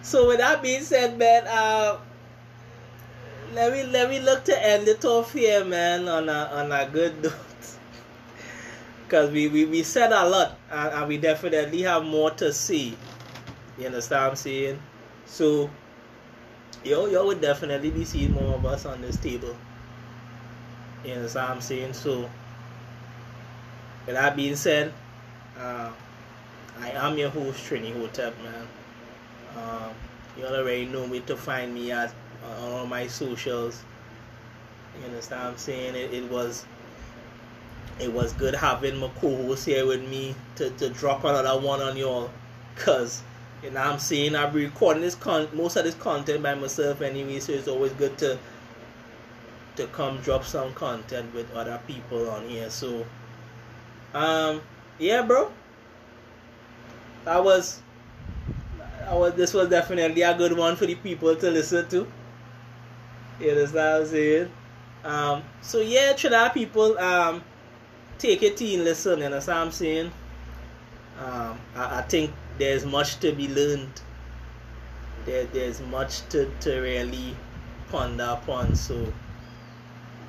so 0.02 0.28
with 0.28 0.38
that 0.44 0.62
being 0.62 0.82
said, 0.82 1.16
man, 1.16 1.44
uh, 1.48 1.96
let 3.54 3.72
me 3.72 3.82
let 3.84 4.10
me 4.10 4.20
look 4.20 4.44
to 4.44 4.66
end 4.66 4.86
it 4.86 5.02
off 5.06 5.32
here, 5.32 5.64
man, 5.64 6.06
on 6.06 6.28
a 6.28 6.50
on 6.52 6.70
a 6.70 6.86
good 6.92 7.22
note. 7.22 7.32
Cause 9.08 9.30
we, 9.30 9.48
we, 9.48 9.64
we 9.64 9.82
said 9.82 10.12
a 10.12 10.28
lot 10.28 10.58
and, 10.70 10.92
and 10.92 11.08
we 11.08 11.16
definitely 11.16 11.80
have 11.82 12.04
more 12.04 12.30
to 12.32 12.52
see. 12.52 12.94
You 13.78 13.86
understand 13.86 14.24
what 14.24 14.30
I'm 14.30 14.36
saying? 14.36 14.78
So 15.24 15.70
yo 16.84 17.06
yo 17.06 17.24
would 17.26 17.40
definitely 17.40 17.90
be 17.90 18.04
seeing 18.04 18.32
more 18.32 18.54
of 18.54 18.66
us 18.66 18.84
on 18.84 19.00
this 19.00 19.16
table. 19.16 19.56
You 21.06 21.14
understand 21.14 21.48
what 21.48 21.54
I'm 21.56 21.60
saying? 21.62 21.92
So 21.94 22.28
with 24.06 24.14
that 24.16 24.36
being 24.36 24.56
said, 24.56 24.92
uh, 25.58 25.92
I 26.80 26.90
am 26.90 27.16
your 27.16 27.30
host 27.30 27.64
Trini 27.64 27.92
Hotep 27.92 28.34
man. 28.42 28.66
Um, 29.56 29.90
you 30.36 30.44
already 30.44 30.86
know 30.86 31.06
me 31.06 31.20
to 31.20 31.36
find 31.36 31.72
me 31.72 31.92
at 31.92 32.12
on 32.44 32.72
all 32.72 32.86
my 32.86 33.06
socials. 33.06 33.82
You 34.98 35.06
understand 35.06 35.42
what 35.42 35.50
I'm 35.52 35.58
saying? 35.58 35.94
It, 35.94 36.12
it 36.12 36.30
was 36.30 36.64
it 38.00 38.12
was 38.12 38.32
good 38.32 38.54
having 38.54 38.96
my 38.96 39.08
co-host 39.20 39.66
here 39.66 39.86
with 39.86 40.02
me 40.08 40.34
to, 40.56 40.70
to 40.70 40.90
drop 40.90 41.24
another 41.24 41.58
one 41.60 41.80
on 41.80 41.96
y'all 41.96 42.30
cause 42.76 43.22
you 43.62 43.70
know 43.70 43.80
I'm 43.80 44.00
saying 44.00 44.32
been 44.32 44.52
recording 44.52 45.02
this 45.02 45.14
con 45.14 45.48
most 45.52 45.76
of 45.76 45.84
this 45.84 45.94
content 45.94 46.42
by 46.42 46.54
myself 46.54 47.02
anyway 47.02 47.38
so 47.38 47.52
it's 47.52 47.68
always 47.68 47.92
good 47.92 48.18
to 48.18 48.36
to 49.76 49.86
come 49.88 50.18
drop 50.18 50.44
some 50.44 50.72
content 50.74 51.32
with 51.34 51.52
other 51.54 51.80
people 51.86 52.28
on 52.30 52.48
here 52.48 52.68
so 52.68 53.06
um 54.12 54.60
yeah 54.98 55.22
bro 55.22 55.52
that 57.24 57.42
was 57.42 57.82
that 59.00 59.14
was 59.14 59.34
this 59.34 59.52
was 59.54 59.68
definitely 59.68 60.22
a 60.22 60.36
good 60.36 60.56
one 60.56 60.76
for 60.76 60.86
the 60.86 60.94
people 60.96 61.34
to 61.36 61.50
listen 61.50 61.88
to 61.88 62.06
you 63.40 63.50
understand 63.50 63.74
what 63.74 64.00
I'm 64.00 64.06
saying 64.06 64.50
um 65.04 65.42
so 65.60 65.80
yeah 65.80 66.12
Trinidad 66.12 66.54
people 66.54 66.98
um 66.98 67.42
take 68.18 68.42
it 68.42 68.60
in 68.62 68.84
listen, 68.84 69.20
you 69.20 69.28
know 69.28 69.36
what 69.36 69.48
I'm 69.48 69.70
saying? 69.70 70.10
Um, 71.18 71.58
I, 71.76 71.98
I, 71.98 72.02
think 72.02 72.32
there's 72.58 72.84
much 72.84 73.20
to 73.20 73.32
be 73.32 73.48
learned. 73.48 74.00
There, 75.26 75.44
there's 75.44 75.80
much 75.80 76.26
to, 76.30 76.50
to 76.60 76.80
really 76.80 77.36
ponder 77.90 78.24
upon. 78.24 78.74
So, 78.74 79.12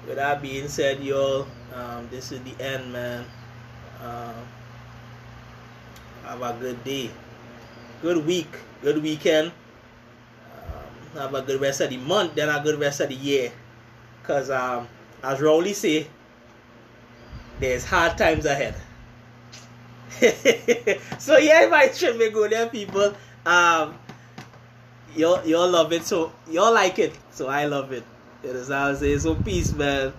with 0.05 0.17
that 0.17 0.41
being 0.41 0.67
said, 0.67 1.01
y'all, 1.03 1.47
um, 1.73 2.07
this 2.11 2.31
is 2.31 2.41
the 2.43 2.63
end, 2.63 2.91
man. 2.91 3.25
Um, 4.03 4.35
have 6.25 6.41
a 6.41 6.53
good 6.59 6.83
day, 6.83 7.09
good 8.01 8.25
week, 8.25 8.47
good 8.81 9.01
weekend. 9.01 9.51
Um, 11.15 11.19
have 11.21 11.33
a 11.33 11.41
good 11.41 11.61
rest 11.61 11.81
of 11.81 11.89
the 11.89 11.97
month, 11.97 12.35
then 12.35 12.49
a 12.49 12.61
good 12.63 12.79
rest 12.79 12.99
of 12.99 13.09
the 13.09 13.15
year. 13.15 13.51
Cause 14.23 14.49
um, 14.49 14.87
as 15.23 15.39
Rowley 15.39 15.73
say, 15.73 16.07
there's 17.59 17.85
hard 17.85 18.17
times 18.17 18.45
ahead. 18.45 18.75
so 21.19 21.37
yeah, 21.37 21.67
my 21.69 21.87
trip 21.89 22.17
may 22.17 22.29
go 22.29 22.47
there, 22.47 22.67
people. 22.69 23.13
Um, 23.45 23.97
y'all, 25.15 25.45
y'all 25.45 25.69
love 25.69 25.93
it, 25.93 26.05
so 26.05 26.31
y'all 26.49 26.73
like 26.73 26.99
it, 26.99 27.13
so 27.31 27.47
I 27.47 27.65
love 27.65 27.91
it. 27.91 28.03
Know 28.43 28.53
what 28.53 28.71
I'm 28.71 28.95
saying? 28.95 29.19
So 29.19 29.35
peace, 29.35 29.73
man. 29.73 30.13